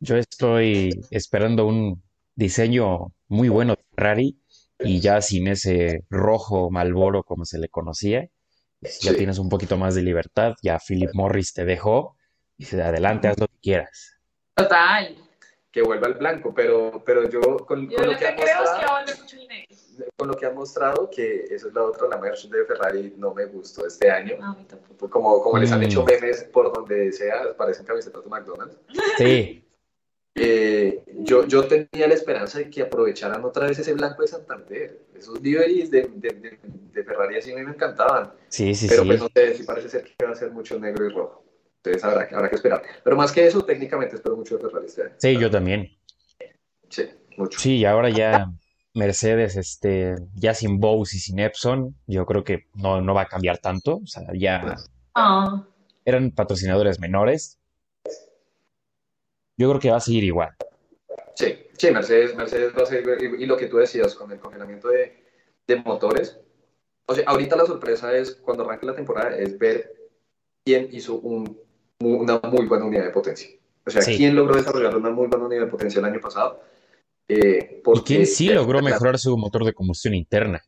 yo 0.00 0.16
estoy 0.16 0.90
esperando 1.10 1.66
un 1.66 2.00
diseño 2.38 3.12
muy 3.28 3.48
bueno 3.48 3.74
de 3.74 3.84
Ferrari 3.94 4.40
y 4.78 5.00
ya 5.00 5.20
sin 5.20 5.48
ese 5.48 6.04
rojo 6.08 6.70
Malboro 6.70 7.24
como 7.24 7.44
se 7.44 7.58
le 7.58 7.68
conocía, 7.68 8.28
pues 8.80 9.00
ya 9.00 9.10
Sí. 9.10 9.16
tienes 9.18 9.38
un 9.38 9.48
poquito 9.48 9.76
más 9.76 9.96
de 9.96 10.02
libertad. 10.02 10.54
Ya 10.62 10.78
Philip 10.78 11.10
Morris 11.14 11.52
te 11.52 11.64
dejó 11.64 12.16
y 12.56 12.62
dice, 12.64 12.80
adelante, 12.80 13.26
haz 13.28 13.38
lo 13.40 13.48
que 13.48 13.58
quieras. 13.60 14.14
Total. 14.54 15.16
que 15.70 15.82
vuelva 15.82 16.06
al 16.06 16.14
blanco, 16.14 16.52
pero, 16.54 17.02
pero 17.04 17.28
yo 17.28 17.40
con, 17.58 17.88
Yo 17.90 17.96
con 17.98 18.06
lo 18.06 18.16
que 18.16 18.26
ha 18.26 18.34
creo 18.34 18.46
es 18.46 18.52
que 18.52 18.58
mostrado, 18.58 18.80
va 18.80 18.88
a 18.88 19.00
valer 19.02 19.18
mucho 19.20 19.36
dinero. 19.36 19.66
con 20.16 20.28
lo 20.28 20.34
que 20.36 20.46
han 20.46 20.54
mostrado, 20.54 21.10
que 21.10 21.44
eso 21.50 21.68
es 21.68 21.74
la 21.74 21.84
otra, 21.84 22.08
la 22.08 22.16
merch 22.18 22.48
de 22.48 22.64
Ferrari 22.64 23.14
no 23.18 23.34
me 23.34 23.44
gustó 23.46 23.86
este 23.86 24.10
año. 24.10 24.36
No, 24.40 24.46
a 24.46 24.54
mí 24.54 24.64
tampoco. 24.64 25.10
Como, 25.10 25.42
como 25.42 25.58
les 25.58 25.70
han 25.70 25.80
Mm. 25.80 25.82
hecho 25.84 26.04
memes 26.04 26.44
por 26.44 26.72
donde 26.72 27.12
sea, 27.12 27.54
parecen 27.56 27.84
camisetas 27.84 28.24
de 28.24 28.30
McDonald's. 28.30 28.76
Sí, 29.18 29.62
Eh, 30.40 31.02
yo, 31.24 31.46
yo 31.46 31.66
tenía 31.66 32.06
la 32.06 32.14
esperanza 32.14 32.58
de 32.58 32.70
que 32.70 32.82
aprovecharan 32.82 33.44
otra 33.44 33.66
vez 33.66 33.78
ese 33.78 33.92
blanco 33.94 34.22
de 34.22 34.28
Santander. 34.28 35.00
Esos 35.16 35.40
liveries 35.40 35.90
de, 35.90 36.02
de, 36.14 36.28
de, 36.28 36.58
de 36.92 37.04
Ferrari 37.04 37.38
así 37.38 37.52
a 37.52 37.56
mí 37.56 37.62
me 37.64 37.72
encantaban. 37.72 38.32
sí, 38.48 38.74
sí, 38.74 38.86
pero 38.88 39.02
sí. 39.02 39.08
pues 39.08 39.20
no 39.20 39.28
sé, 39.34 39.54
si 39.54 39.62
parece 39.64 39.88
ser 39.88 40.04
que 40.04 40.24
va 40.24 40.32
a 40.32 40.36
ser 40.36 40.50
mucho 40.52 40.78
negro 40.78 41.06
y 41.06 41.08
rojo. 41.10 41.44
Entonces 41.82 42.04
habrá, 42.04 42.28
que- 42.28 42.34
habrá 42.34 42.48
que 42.48 42.56
esperar. 42.56 42.82
Pero 43.02 43.16
más 43.16 43.32
que 43.32 43.46
eso, 43.46 43.62
técnicamente 43.64 44.16
espero 44.16 44.36
mucho 44.36 44.56
de 44.56 44.62
Ferrari 44.62 44.86
este 44.86 45.02
año. 45.02 45.14
Sí, 45.18 45.38
yo 45.38 45.50
también. 45.50 45.90
Sí, 46.88 47.08
mucho. 47.36 47.58
Sí, 47.58 47.76
y 47.78 47.84
ahora 47.84 48.08
ya 48.10 48.50
Mercedes, 48.94 49.56
este, 49.56 50.14
ya 50.34 50.54
sin 50.54 50.78
Bowes 50.80 51.14
y 51.14 51.18
sin 51.18 51.38
Epson, 51.38 51.96
yo 52.06 52.26
creo 52.26 52.44
que 52.44 52.66
no, 52.74 53.00
no 53.00 53.14
va 53.14 53.22
a 53.22 53.26
cambiar 53.28 53.58
tanto. 53.58 53.96
O 53.96 54.06
sea, 54.06 54.22
ya 54.34 54.76
Ah, 55.14 55.64
eran 56.04 56.30
patrocinadores 56.30 57.00
menores. 57.00 57.57
Yo 59.58 59.68
creo 59.68 59.80
que 59.80 59.90
va 59.90 59.96
a 59.98 60.00
seguir 60.00 60.24
igual. 60.24 60.50
Sí, 61.34 61.58
sí, 61.76 61.90
Mercedes, 61.90 62.34
Mercedes 62.34 62.72
va 62.76 62.82
a 62.82 62.86
ser, 62.86 63.04
y, 63.20 63.42
y 63.42 63.46
lo 63.46 63.56
que 63.56 63.66
tú 63.66 63.76
decías 63.76 64.14
con 64.14 64.30
el 64.32 64.38
congelamiento 64.38 64.88
de, 64.88 65.22
de 65.66 65.76
motores, 65.76 66.38
o 67.06 67.14
sea, 67.14 67.24
ahorita 67.26 67.56
la 67.56 67.66
sorpresa 67.66 68.16
es, 68.16 68.36
cuando 68.36 68.64
arranque 68.64 68.86
la 68.86 68.94
temporada, 68.94 69.36
es 69.36 69.58
ver 69.58 69.94
quién 70.64 70.88
hizo 70.92 71.14
un- 71.20 71.58
una 72.00 72.40
muy 72.44 72.66
buena 72.66 72.84
unidad 72.84 73.04
de 73.04 73.10
potencia. 73.10 73.48
O 73.84 73.90
sea, 73.90 74.02
Sí. 74.02 74.16
quién 74.16 74.34
logró 74.36 74.54
desarrollar 74.56 74.96
una 74.96 75.10
muy 75.10 75.26
buena 75.26 75.46
unidad 75.46 75.62
de 75.64 75.70
potencia 75.70 75.98
el 75.98 76.04
año 76.04 76.20
pasado. 76.20 76.62
Eh, 77.28 77.82
Y 77.94 78.00
quién 78.02 78.26
sí 78.26 78.48
logró 78.48 78.80
mejorar 78.82 79.18
su 79.18 79.36
motor 79.36 79.64
de 79.64 79.72
combustión 79.74 80.14
interna. 80.14 80.62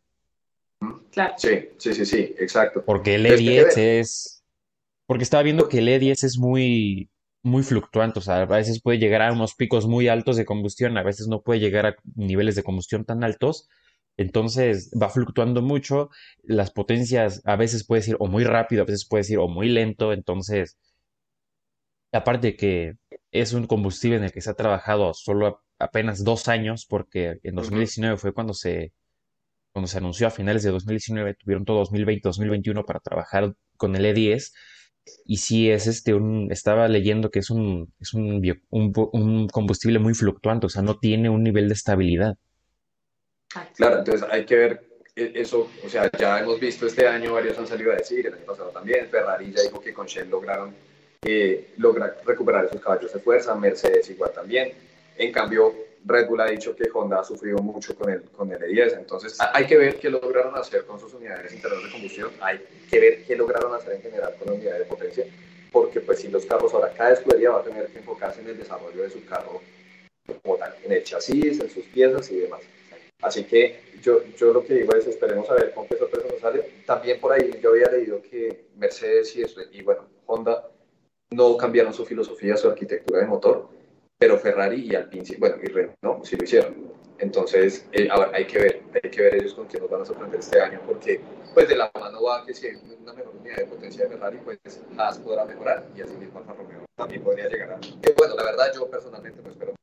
claro. 1.13 1.35
Sí, 1.37 1.69
sí, 1.79 1.95
sí, 1.95 2.07
sí, 2.07 2.35
exacto. 2.39 2.83
Porque 2.85 3.15
el 3.17 3.27
Es 3.27 3.39
que 3.41 3.45
E10 3.45 3.75
debe- 3.77 4.01
es. 4.01 4.43
Porque 5.07 5.25
estaba 5.25 5.43
viendo 5.43 5.69
que 5.69 5.79
el 5.79 5.89
E10 5.89 6.25
es 6.25 6.39
muy, 6.39 7.11
muy 7.43 7.63
fluctuante. 7.63 8.19
O 8.21 8.23
sea, 8.23 8.43
a 8.43 8.47
veces 8.47 8.83
puede 8.83 8.99
llegar 8.99 9.23
a 9.23 9.33
unos 9.33 9.55
picos 9.55 9.87
muy 9.87 10.09
altos 10.09 10.37
de 10.37 10.45
combustión, 10.45 10.97
a 10.99 11.03
veces 11.03 11.29
no 11.29 11.43
puede 11.43 11.61
llegar 11.61 11.87
a 11.87 11.97
niveles 12.17 12.55
de 12.57 12.63
combustión 12.63 13.05
tan 13.05 13.25
altos. 13.25 13.69
Entonces 14.17 14.91
va 15.01 15.09
fluctuando 15.11 15.63
mucho. 15.63 16.11
Las 16.43 16.71
potencias 16.73 17.43
a 17.45 17.57
veces 17.57 17.87
puede 17.87 18.11
ir 18.11 18.17
o 18.19 18.27
muy 18.27 18.45
rápido, 18.45 18.83
a 18.83 18.87
veces 18.87 19.07
puede 19.09 19.25
ir 19.33 19.39
o 19.39 19.49
muy 19.49 19.69
lento. 19.69 20.13
Entonces, 20.13 20.77
aparte 22.13 22.49
de 22.49 22.57
que 22.57 22.95
es 23.31 23.53
un 23.53 23.67
combustible 23.67 24.17
en 24.19 24.25
el 24.25 24.33
que 24.33 24.41
se 24.41 24.51
ha 24.51 24.55
trabajado 24.55 25.15
solo 25.15 25.63
apenas 25.79 26.25
dos 26.25 26.49
años, 26.49 26.87
porque 26.87 27.39
en 27.43 27.55
2019 27.55 28.17
fue 28.19 28.33
cuando 28.35 28.55
se, 28.55 28.93
cuando 29.73 29.89
se 29.89 29.99
anunció 29.99 30.27
a 30.27 30.31
finales 30.31 30.63
de 30.63 30.71
2019, 30.71 31.35
tuvieron 31.35 31.65
todo 31.65 31.79
2020, 31.79 32.23
2021 32.29 32.85
para 32.85 33.01
trabajar 33.01 33.55
con 33.77 33.97
el 33.97 34.05
E10. 34.05 34.53
Y 35.25 35.39
sí 35.39 35.71
es 35.71 35.87
este 35.87 36.15
un, 36.15 36.51
estaba 36.51 36.89
leyendo 36.89 37.31
que 37.31 37.39
es 37.41 37.51
un, 37.51 37.93
es 38.01 38.15
un, 38.15 38.41
bio- 38.41 38.61
un, 38.71 39.49
combustible 39.49 39.99
muy 39.99 40.15
fluctuante, 40.15 40.67
o 40.67 40.69
sea, 40.69 40.83
no 40.83 40.99
tiene 40.99 41.31
un 41.31 41.43
nivel 41.43 41.69
de 41.69 41.75
estabilidad. 41.75 42.37
Claro, 43.77 43.99
entonces 43.99 44.29
hay 44.31 44.45
que 44.45 44.57
ver 44.57 44.85
eh, 45.17 45.33
eso, 45.35 45.69
o 45.85 45.89
sea, 45.89 46.11
ya 46.19 46.41
hemos 46.41 46.61
visto 46.61 46.87
este 46.87 47.07
año, 47.07 47.33
varios 47.35 47.59
han 47.59 47.67
salido 47.67 47.93
a 47.93 47.97
decir, 47.97 48.27
el 48.27 48.35
año 48.35 48.45
pasado 48.45 48.71
también, 48.71 49.09
Ferrari 49.09 49.53
ya 49.53 49.63
dijo 49.63 49.81
que 49.81 49.93
con 49.93 50.07
Shell 50.07 50.29
lograron 50.31 50.75
eh, 51.23 51.75
lograr 51.79 52.21
recuperar 52.25 52.67
esos 52.67 52.81
caballos 52.81 53.13
de 53.13 53.21
fuerza, 53.21 53.55
Mercedes 53.55 54.09
igual 54.11 54.33
también, 54.33 54.73
en 55.17 55.33
cambio 55.33 55.75
Red 56.05 56.29
Bull 56.29 56.41
ha 56.41 56.47
dicho 56.47 56.75
que 56.75 56.89
Honda 56.93 57.21
ha 57.21 57.25
sufrido 57.25 57.59
mucho 57.59 57.95
con 57.95 58.11
el, 58.11 58.23
con 58.23 58.51
el 58.53 58.59
E10, 58.61 58.99
entonces 58.99 59.41
ha- 59.41 59.57
hay 59.57 59.67
que 59.67 59.77
ver 59.77 59.97
qué 59.99 60.09
lograron 60.11 60.57
hacer 60.57 60.85
con 60.87 60.99
sus 60.99 61.13
unidades 61.15 61.53
internas 61.53 61.83
de 61.85 61.91
combustión, 61.91 62.31
hay 62.41 62.61
que 62.91 62.99
ver 63.01 63.25
qué 63.25 63.37
lograron 63.37 63.75
hacer 63.75 63.95
en 63.95 64.03
general 64.03 64.35
con 64.39 64.49
la 64.49 64.55
unidad 64.55 64.79
de 64.79 64.85
potencia, 64.87 65.25
porque 65.71 66.01
pues 66.01 66.21
si 66.21 66.29
los 66.29 66.47
carros 66.47 66.73
ahora, 66.75 66.93
cada 66.97 67.13
escudería 67.13 67.51
va 67.51 67.61
a 67.61 67.65
tener 67.65 67.87
que 67.89 67.99
enfocarse 67.99 68.41
en 68.41 68.49
el 68.49 68.59
desarrollo 68.59 69.03
de 69.03 69.11
su 69.11 69.25
carro 69.27 69.61
como 70.43 70.57
tal, 70.57 70.75
en 70.85 70.93
el 70.93 71.05
chasis, 71.05 71.61
en 71.61 71.71
sus 71.71 71.85
piezas 71.87 72.31
y 72.31 72.39
demás. 72.41 72.61
Así 73.23 73.45
que 73.45 73.81
yo, 74.03 74.23
yo 74.39 74.53
lo 74.53 74.65
que 74.65 74.75
digo 74.75 74.95
es 74.95 75.07
esperemos 75.07 75.51
a 75.51 75.55
ver 75.55 75.75
con 75.75 75.87
qué 75.87 75.97
sorpresa 75.99 76.27
nos 76.31 76.41
sale. 76.41 76.65
También 76.87 77.21
por 77.21 77.33
ahí 77.33 77.51
yo 77.63 77.71
había 77.71 77.91
leído 77.91 78.23
que 78.23 78.69
Mercedes 78.77 79.37
y, 79.37 79.43
eso- 79.43 79.61
y 79.71 79.83
bueno, 79.83 80.07
Honda 80.27 80.67
no 81.31 81.57
cambiaron 81.59 81.93
su 81.93 82.07
filosofía, 82.07 82.57
su 82.57 82.69
arquitectura 82.69 83.21
de 83.21 83.27
motor, 83.27 83.69
pero 84.21 84.39
Ferrari 84.39 84.87
y 84.87 84.95
Alpine, 84.95 85.25
bueno, 85.39 85.57
y 85.63 85.67
Renault 85.69 86.25
sí 86.27 86.37
lo 86.37 86.45
hicieron. 86.45 86.93
Entonces, 87.19 87.87
eh, 87.93 88.07
ahora 88.11 88.31
hay 88.35 88.47
que 88.47 88.59
ver, 88.59 88.83
hay 89.03 89.11
que 89.11 89.23
ver 89.23 89.35
ellos 89.37 89.55
con 89.55 89.67
quién 89.67 89.83
nos 89.83 89.91
van 89.91 90.03
a 90.03 90.05
sorprender 90.05 90.41
este 90.41 90.61
año, 90.61 90.79
porque 90.87 91.23
pues 91.55 91.69
de 91.69 91.77
la 91.77 91.91
mano 91.99 92.23
va 92.23 92.45
que 92.45 92.53
si 92.53 92.67
hay 92.67 92.77
una 93.01 93.15
mejor 93.15 93.35
unidad 93.35 93.57
de 93.57 93.65
potencia 93.65 94.05
de 94.05 94.11
Ferrari, 94.11 94.39
pues 94.45 94.59
Haas 94.99 95.19
podrá 95.19 95.47
mejorar 95.47 95.87
y 95.97 96.03
así 96.03 96.15
mismo 96.19 96.39
Alfa 96.39 96.53
Romeo 96.53 96.85
también 96.97 97.23
podría 97.23 97.49
llegar 97.49 97.73
a... 97.73 97.77
Eh, 97.77 98.15
bueno, 98.15 98.37
la 98.37 98.45
verdad 98.45 98.71
yo 98.75 98.91
personalmente 98.91 99.41
no 99.43 99.51
espero. 99.51 99.75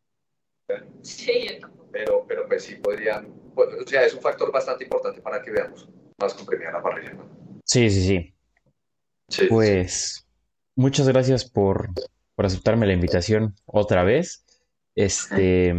Sí, 1.01 1.59
pero, 1.91 2.23
pero 2.27 2.47
pues 2.47 2.63
sí 2.63 2.75
podrían, 2.75 3.33
pues, 3.55 3.69
o 3.73 3.87
sea, 3.87 4.05
es 4.05 4.13
un 4.13 4.21
factor 4.21 4.51
bastante 4.51 4.83
importante 4.83 5.19
para 5.19 5.41
que 5.41 5.49
veamos 5.49 5.89
más 6.19 6.35
comprimida 6.35 6.71
la 6.71 6.83
parrilla. 6.83 7.13
¿no? 7.13 7.27
Sí, 7.65 7.89
sí, 7.89 8.05
sí. 8.05 8.33
Sí, 9.29 9.47
Pues 9.47 10.27
muchas 10.75 11.07
gracias 11.07 11.43
por, 11.43 11.89
por 12.37 12.45
aceptarme 12.45 12.85
la 12.85 12.93
invitación 12.93 13.55
otra 13.65 14.03
vez. 14.03 14.45
Este, 14.93 15.73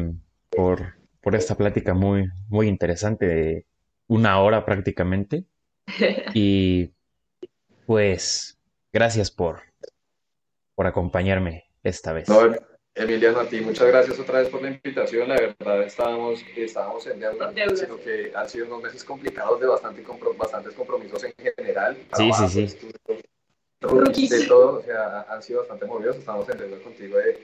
por, 0.51 0.97
por 1.21 1.37
esta 1.37 1.55
plática 1.57 1.95
muy, 1.95 2.29
muy 2.49 2.67
interesante 2.67 3.27
de 3.27 3.67
una 4.09 4.41
hora 4.41 4.65
prácticamente. 4.67 5.45
Y 6.35 6.91
pues 7.87 8.59
gracias 8.93 9.31
por, 9.31 9.63
por 10.75 10.87
acompañarme 10.89 11.71
esta 11.85 12.13
vez. 12.13 12.29
No, 12.29 12.41
Emiliano, 12.95 13.39
a 13.39 13.49
ti 13.49 13.61
muchas 13.61 13.87
gracias 13.87 14.19
otra 14.19 14.41
vez 14.41 14.49
por 14.49 14.61
la 14.61 14.71
invitación. 14.71 15.29
La 15.29 15.37
verdad, 15.37 15.85
estábamos, 15.85 16.45
estábamos 16.57 17.07
en 17.07 17.21
deuda, 17.21 17.53
sino 17.77 17.97
que 17.99 18.33
han 18.35 18.49
sido 18.49 18.67
unos 18.67 18.83
meses 18.83 19.05
complicados 19.05 19.61
de 19.61 19.67
bastante 19.69 20.05
compro- 20.05 20.37
bastantes 20.37 20.75
compromisos 20.75 21.23
en 21.23 21.33
general. 21.39 21.97
Sí, 21.97 22.09
trabajo, 22.11 22.49
sí, 22.49 22.53
sí. 22.53 22.65
estudio, 22.65 22.95
Rookies. 23.07 23.25
De 23.81 24.47
todo, 24.47 24.79
o 24.79 24.83
sea, 24.83 25.23
han 25.29 25.43
sido 25.43 25.61
bastante 25.61 25.87
movidos. 25.87 26.17
Estamos 26.17 26.49
en 26.49 26.59
deuda 26.59 26.79
contigo 26.83 27.19
de, 27.19 27.39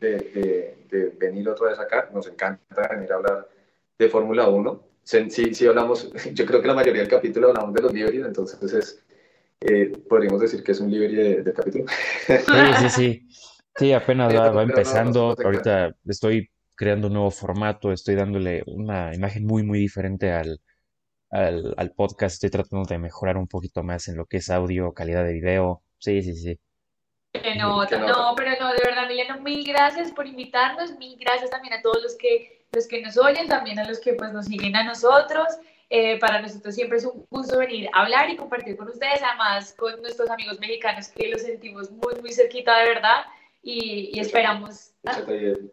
de, 0.00 0.18
de, 0.18 0.76
de 0.90 1.08
venir 1.18 1.48
otra 1.48 1.70
vez 1.70 1.78
acá. 1.78 2.08
Nos 2.12 2.26
encanta 2.26 2.88
venir 2.88 3.12
a 3.12 3.16
hablar 3.16 3.48
de 3.98 4.08
Fórmula 4.08 4.48
1. 4.48 4.82
Sí, 5.02 5.30
sí, 5.30 5.54
sí 5.54 5.66
hablamos, 5.66 6.10
yo 6.32 6.46
creo 6.46 6.62
que 6.62 6.68
la 6.68 6.74
mayoría 6.74 7.02
del 7.02 7.10
capítulo 7.10 7.48
hablamos 7.48 7.74
de 7.74 7.82
los 7.82 7.92
liveries, 7.92 8.24
entonces 8.24 8.72
es, 8.72 9.04
eh, 9.60 9.92
podríamos 10.08 10.40
decir 10.40 10.62
que 10.62 10.72
es 10.72 10.80
un 10.80 10.90
livery 10.90 11.14
de, 11.14 11.42
de 11.42 11.52
capítulo. 11.52 11.84
Sí, 12.26 12.34
sí, 12.80 12.88
sí. 12.90 13.28
Sí, 13.76 13.92
apenas 13.92 14.34
va, 14.34 14.50
va 14.50 14.62
empezando. 14.62 15.36
Ahorita 15.44 15.94
estoy 16.06 16.48
creando 16.76 17.08
un 17.08 17.14
nuevo 17.14 17.30
formato, 17.30 17.92
estoy 17.92 18.14
dándole 18.14 18.62
una 18.66 19.14
imagen 19.14 19.44
muy, 19.44 19.62
muy 19.62 19.80
diferente 19.80 20.32
al, 20.32 20.60
al, 21.34 21.74
al 21.76 21.90
podcast. 21.92 22.34
Estoy 22.34 22.50
tratando 22.50 22.86
de 22.86 22.98
mejorar 22.98 23.36
un 23.36 23.48
poquito 23.48 23.82
más 23.82 24.08
en 24.08 24.16
lo 24.16 24.26
que 24.26 24.38
es 24.38 24.48
audio, 24.50 24.92
calidad 24.94 25.24
de 25.24 25.32
video. 25.32 25.82
Sí, 25.98 26.22
sí, 26.22 26.34
sí. 26.34 26.58
Que 27.32 27.40
Que 27.42 27.54
nota. 27.56 27.98
no, 27.98 28.34
pero 28.36 28.52
no, 28.60 28.68
de 28.72 28.80
verdad, 28.84 29.04
Emiliano, 29.04 29.40
mil 29.42 29.64
gracias 29.66 30.12
por 30.12 30.26
invitarnos, 30.26 30.96
mil 30.98 31.18
gracias 31.18 31.50
también 31.50 31.74
a 31.74 31.82
todos 31.82 32.00
los 32.02 32.14
que, 32.16 32.66
los 32.72 32.86
que 32.86 33.02
nos 33.02 33.16
oyen, 33.18 33.48
también 33.48 33.78
a 33.80 33.88
los 33.88 33.98
que 33.98 34.14
pues 34.14 34.32
nos 34.32 34.46
siguen 34.46 34.76
a 34.76 34.84
nosotros. 34.84 35.48
Eh, 35.90 36.18
para 36.18 36.40
nosotros 36.40 36.74
siempre 36.74 36.98
es 36.98 37.04
un 37.04 37.26
gusto 37.30 37.58
venir 37.58 37.88
a 37.92 38.02
hablar 38.02 38.30
y 38.30 38.36
compartir 38.36 38.76
con 38.76 38.88
ustedes, 38.88 39.20
además 39.22 39.74
con 39.76 40.00
nuestros 40.00 40.30
amigos 40.30 40.58
mexicanos 40.60 41.08
que 41.08 41.28
los 41.28 41.42
sentimos 41.42 41.90
muy, 41.90 42.14
muy 42.20 42.32
cerquita 42.32 42.78
de 42.78 42.88
verdad 42.88 43.24
y, 43.62 44.10
y 44.14 44.20
esperamos. 44.20 44.92
Ah, 45.04 45.20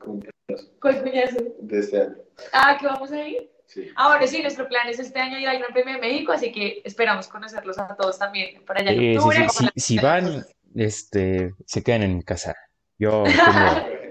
cumpleaños 0.03 0.71
¿cuál 0.81 1.01
cuñazo? 1.03 1.37
de 1.59 1.79
este 1.79 2.01
año. 2.01 2.15
Ah, 2.51 2.77
que 2.79 2.87
vamos 2.87 3.11
a 3.11 3.27
ir. 3.27 3.49
Sí. 3.73 3.89
Ah, 3.95 4.09
bueno, 4.09 4.27
sí, 4.27 4.41
nuestro 4.41 4.67
plan 4.67 4.89
es 4.89 4.99
este 4.99 5.19
año 5.19 5.39
ir 5.39 5.47
al 5.47 5.59
Gran 5.59 5.71
Premio 5.71 5.93
de 5.93 6.01
México, 6.01 6.33
así 6.33 6.51
que 6.51 6.81
esperamos 6.83 7.29
conocerlos 7.29 7.79
a 7.79 7.95
todos 7.95 8.19
también 8.19 8.63
para 8.65 8.81
allá 8.81 8.91
en 8.91 8.97
Sí, 8.97 9.11
sí, 9.11 9.17
octubre. 9.17 9.47
sí. 9.49 9.67
Si, 9.77 9.97
van, 9.99 10.45
este, 10.75 11.53
se 11.65 11.81
quedan 11.81 12.03
en 12.03 12.17
mi 12.17 12.23
casa. 12.23 12.53
Yo 12.99 13.23
tengo... 13.23 13.37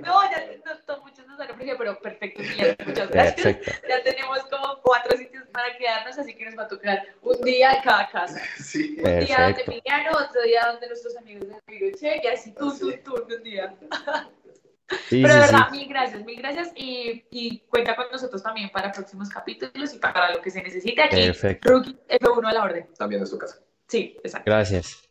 no, 0.02 0.30
ya 0.30 0.46
no, 0.64 0.94
no, 0.96 1.02
muchos 1.02 1.26
nos 1.26 1.38
han 1.40 1.50
ofrecido, 1.50 1.76
pero 1.76 2.00
perfecto, 2.00 2.42
Miguel, 2.42 2.74
muchas 2.86 3.10
gracias. 3.10 3.56
Perfecto. 3.56 3.88
Ya 3.88 4.02
tenemos 4.02 4.38
como 4.44 4.80
cuatro 4.82 5.16
sitios 5.18 5.44
para 5.52 5.76
quedarnos, 5.76 6.18
así 6.18 6.34
que 6.34 6.46
nos 6.46 6.58
va 6.58 6.62
a 6.62 6.68
tocar 6.68 7.02
un 7.20 7.40
día 7.42 7.72
en 7.74 7.82
cada 7.82 8.08
casa. 8.08 8.40
Sí. 8.56 8.96
Un 8.98 9.20
día 9.20 9.42
donde. 9.42 9.62
Emiliano, 9.66 10.10
otro 10.26 10.42
día 10.42 10.62
donde 10.72 10.88
nuestros 10.88 11.16
amigos 11.18 11.48
de 11.48 11.56
Viroche, 11.66 12.20
y 12.24 12.26
así 12.28 12.52
tú, 12.54 12.76
tú, 12.78 12.92
tú, 13.04 13.26
un 13.28 13.42
día. 13.42 13.74
Sí, 15.08 15.22
Pero 15.22 15.34
de 15.34 15.40
sí, 15.42 15.46
sí. 15.48 15.52
verdad, 15.52 15.70
mil 15.70 15.88
gracias, 15.88 16.24
mil 16.24 16.38
gracias 16.38 16.72
y, 16.76 17.24
y 17.30 17.58
cuenta 17.68 17.94
con 17.96 18.06
nosotros 18.10 18.42
también 18.42 18.70
para 18.70 18.90
próximos 18.92 19.28
capítulos 19.28 19.94
y 19.94 19.98
para 19.98 20.34
lo 20.34 20.40
que 20.42 20.50
se 20.50 20.62
necesite 20.62 21.02
aquí. 21.02 21.16
Perfecto. 21.16 21.70
Rookie 21.70 21.96
F1 22.08 22.48
a 22.48 22.52
la 22.52 22.64
orden. 22.64 22.88
También 22.98 23.22
es 23.22 23.30
tu 23.30 23.38
casa. 23.38 23.60
Sí, 23.88 24.16
exacto. 24.22 24.50
Gracias. 24.50 25.08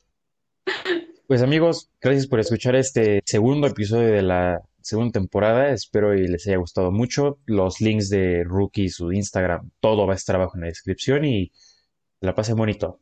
Pues 1.28 1.42
amigos, 1.42 1.90
gracias 2.02 2.28
por 2.28 2.40
escuchar 2.40 2.76
este 2.76 3.22
segundo 3.26 3.68
episodio 3.68 4.10
de 4.10 4.22
la 4.22 4.62
segunda 4.82 5.12
temporada. 5.14 5.70
Espero 5.70 6.14
y 6.16 6.28
les 6.28 6.48
haya 6.48 6.58
gustado 6.58 6.92
mucho. 6.92 7.40
Los 7.46 7.82
links 7.82 8.10
de 8.10 8.44
Rookie, 8.44 8.90
su 8.90 9.12
Instagram, 9.12 9.70
todo 9.80 10.08
va 10.08 10.14
a 10.14 10.16
estar 10.16 10.36
abajo 10.36 10.54
en 10.56 10.62
la 10.62 10.68
descripción 10.68 11.26
y 11.26 11.52
la 12.22 12.34
pasen 12.34 12.56
bonito. 12.56 13.00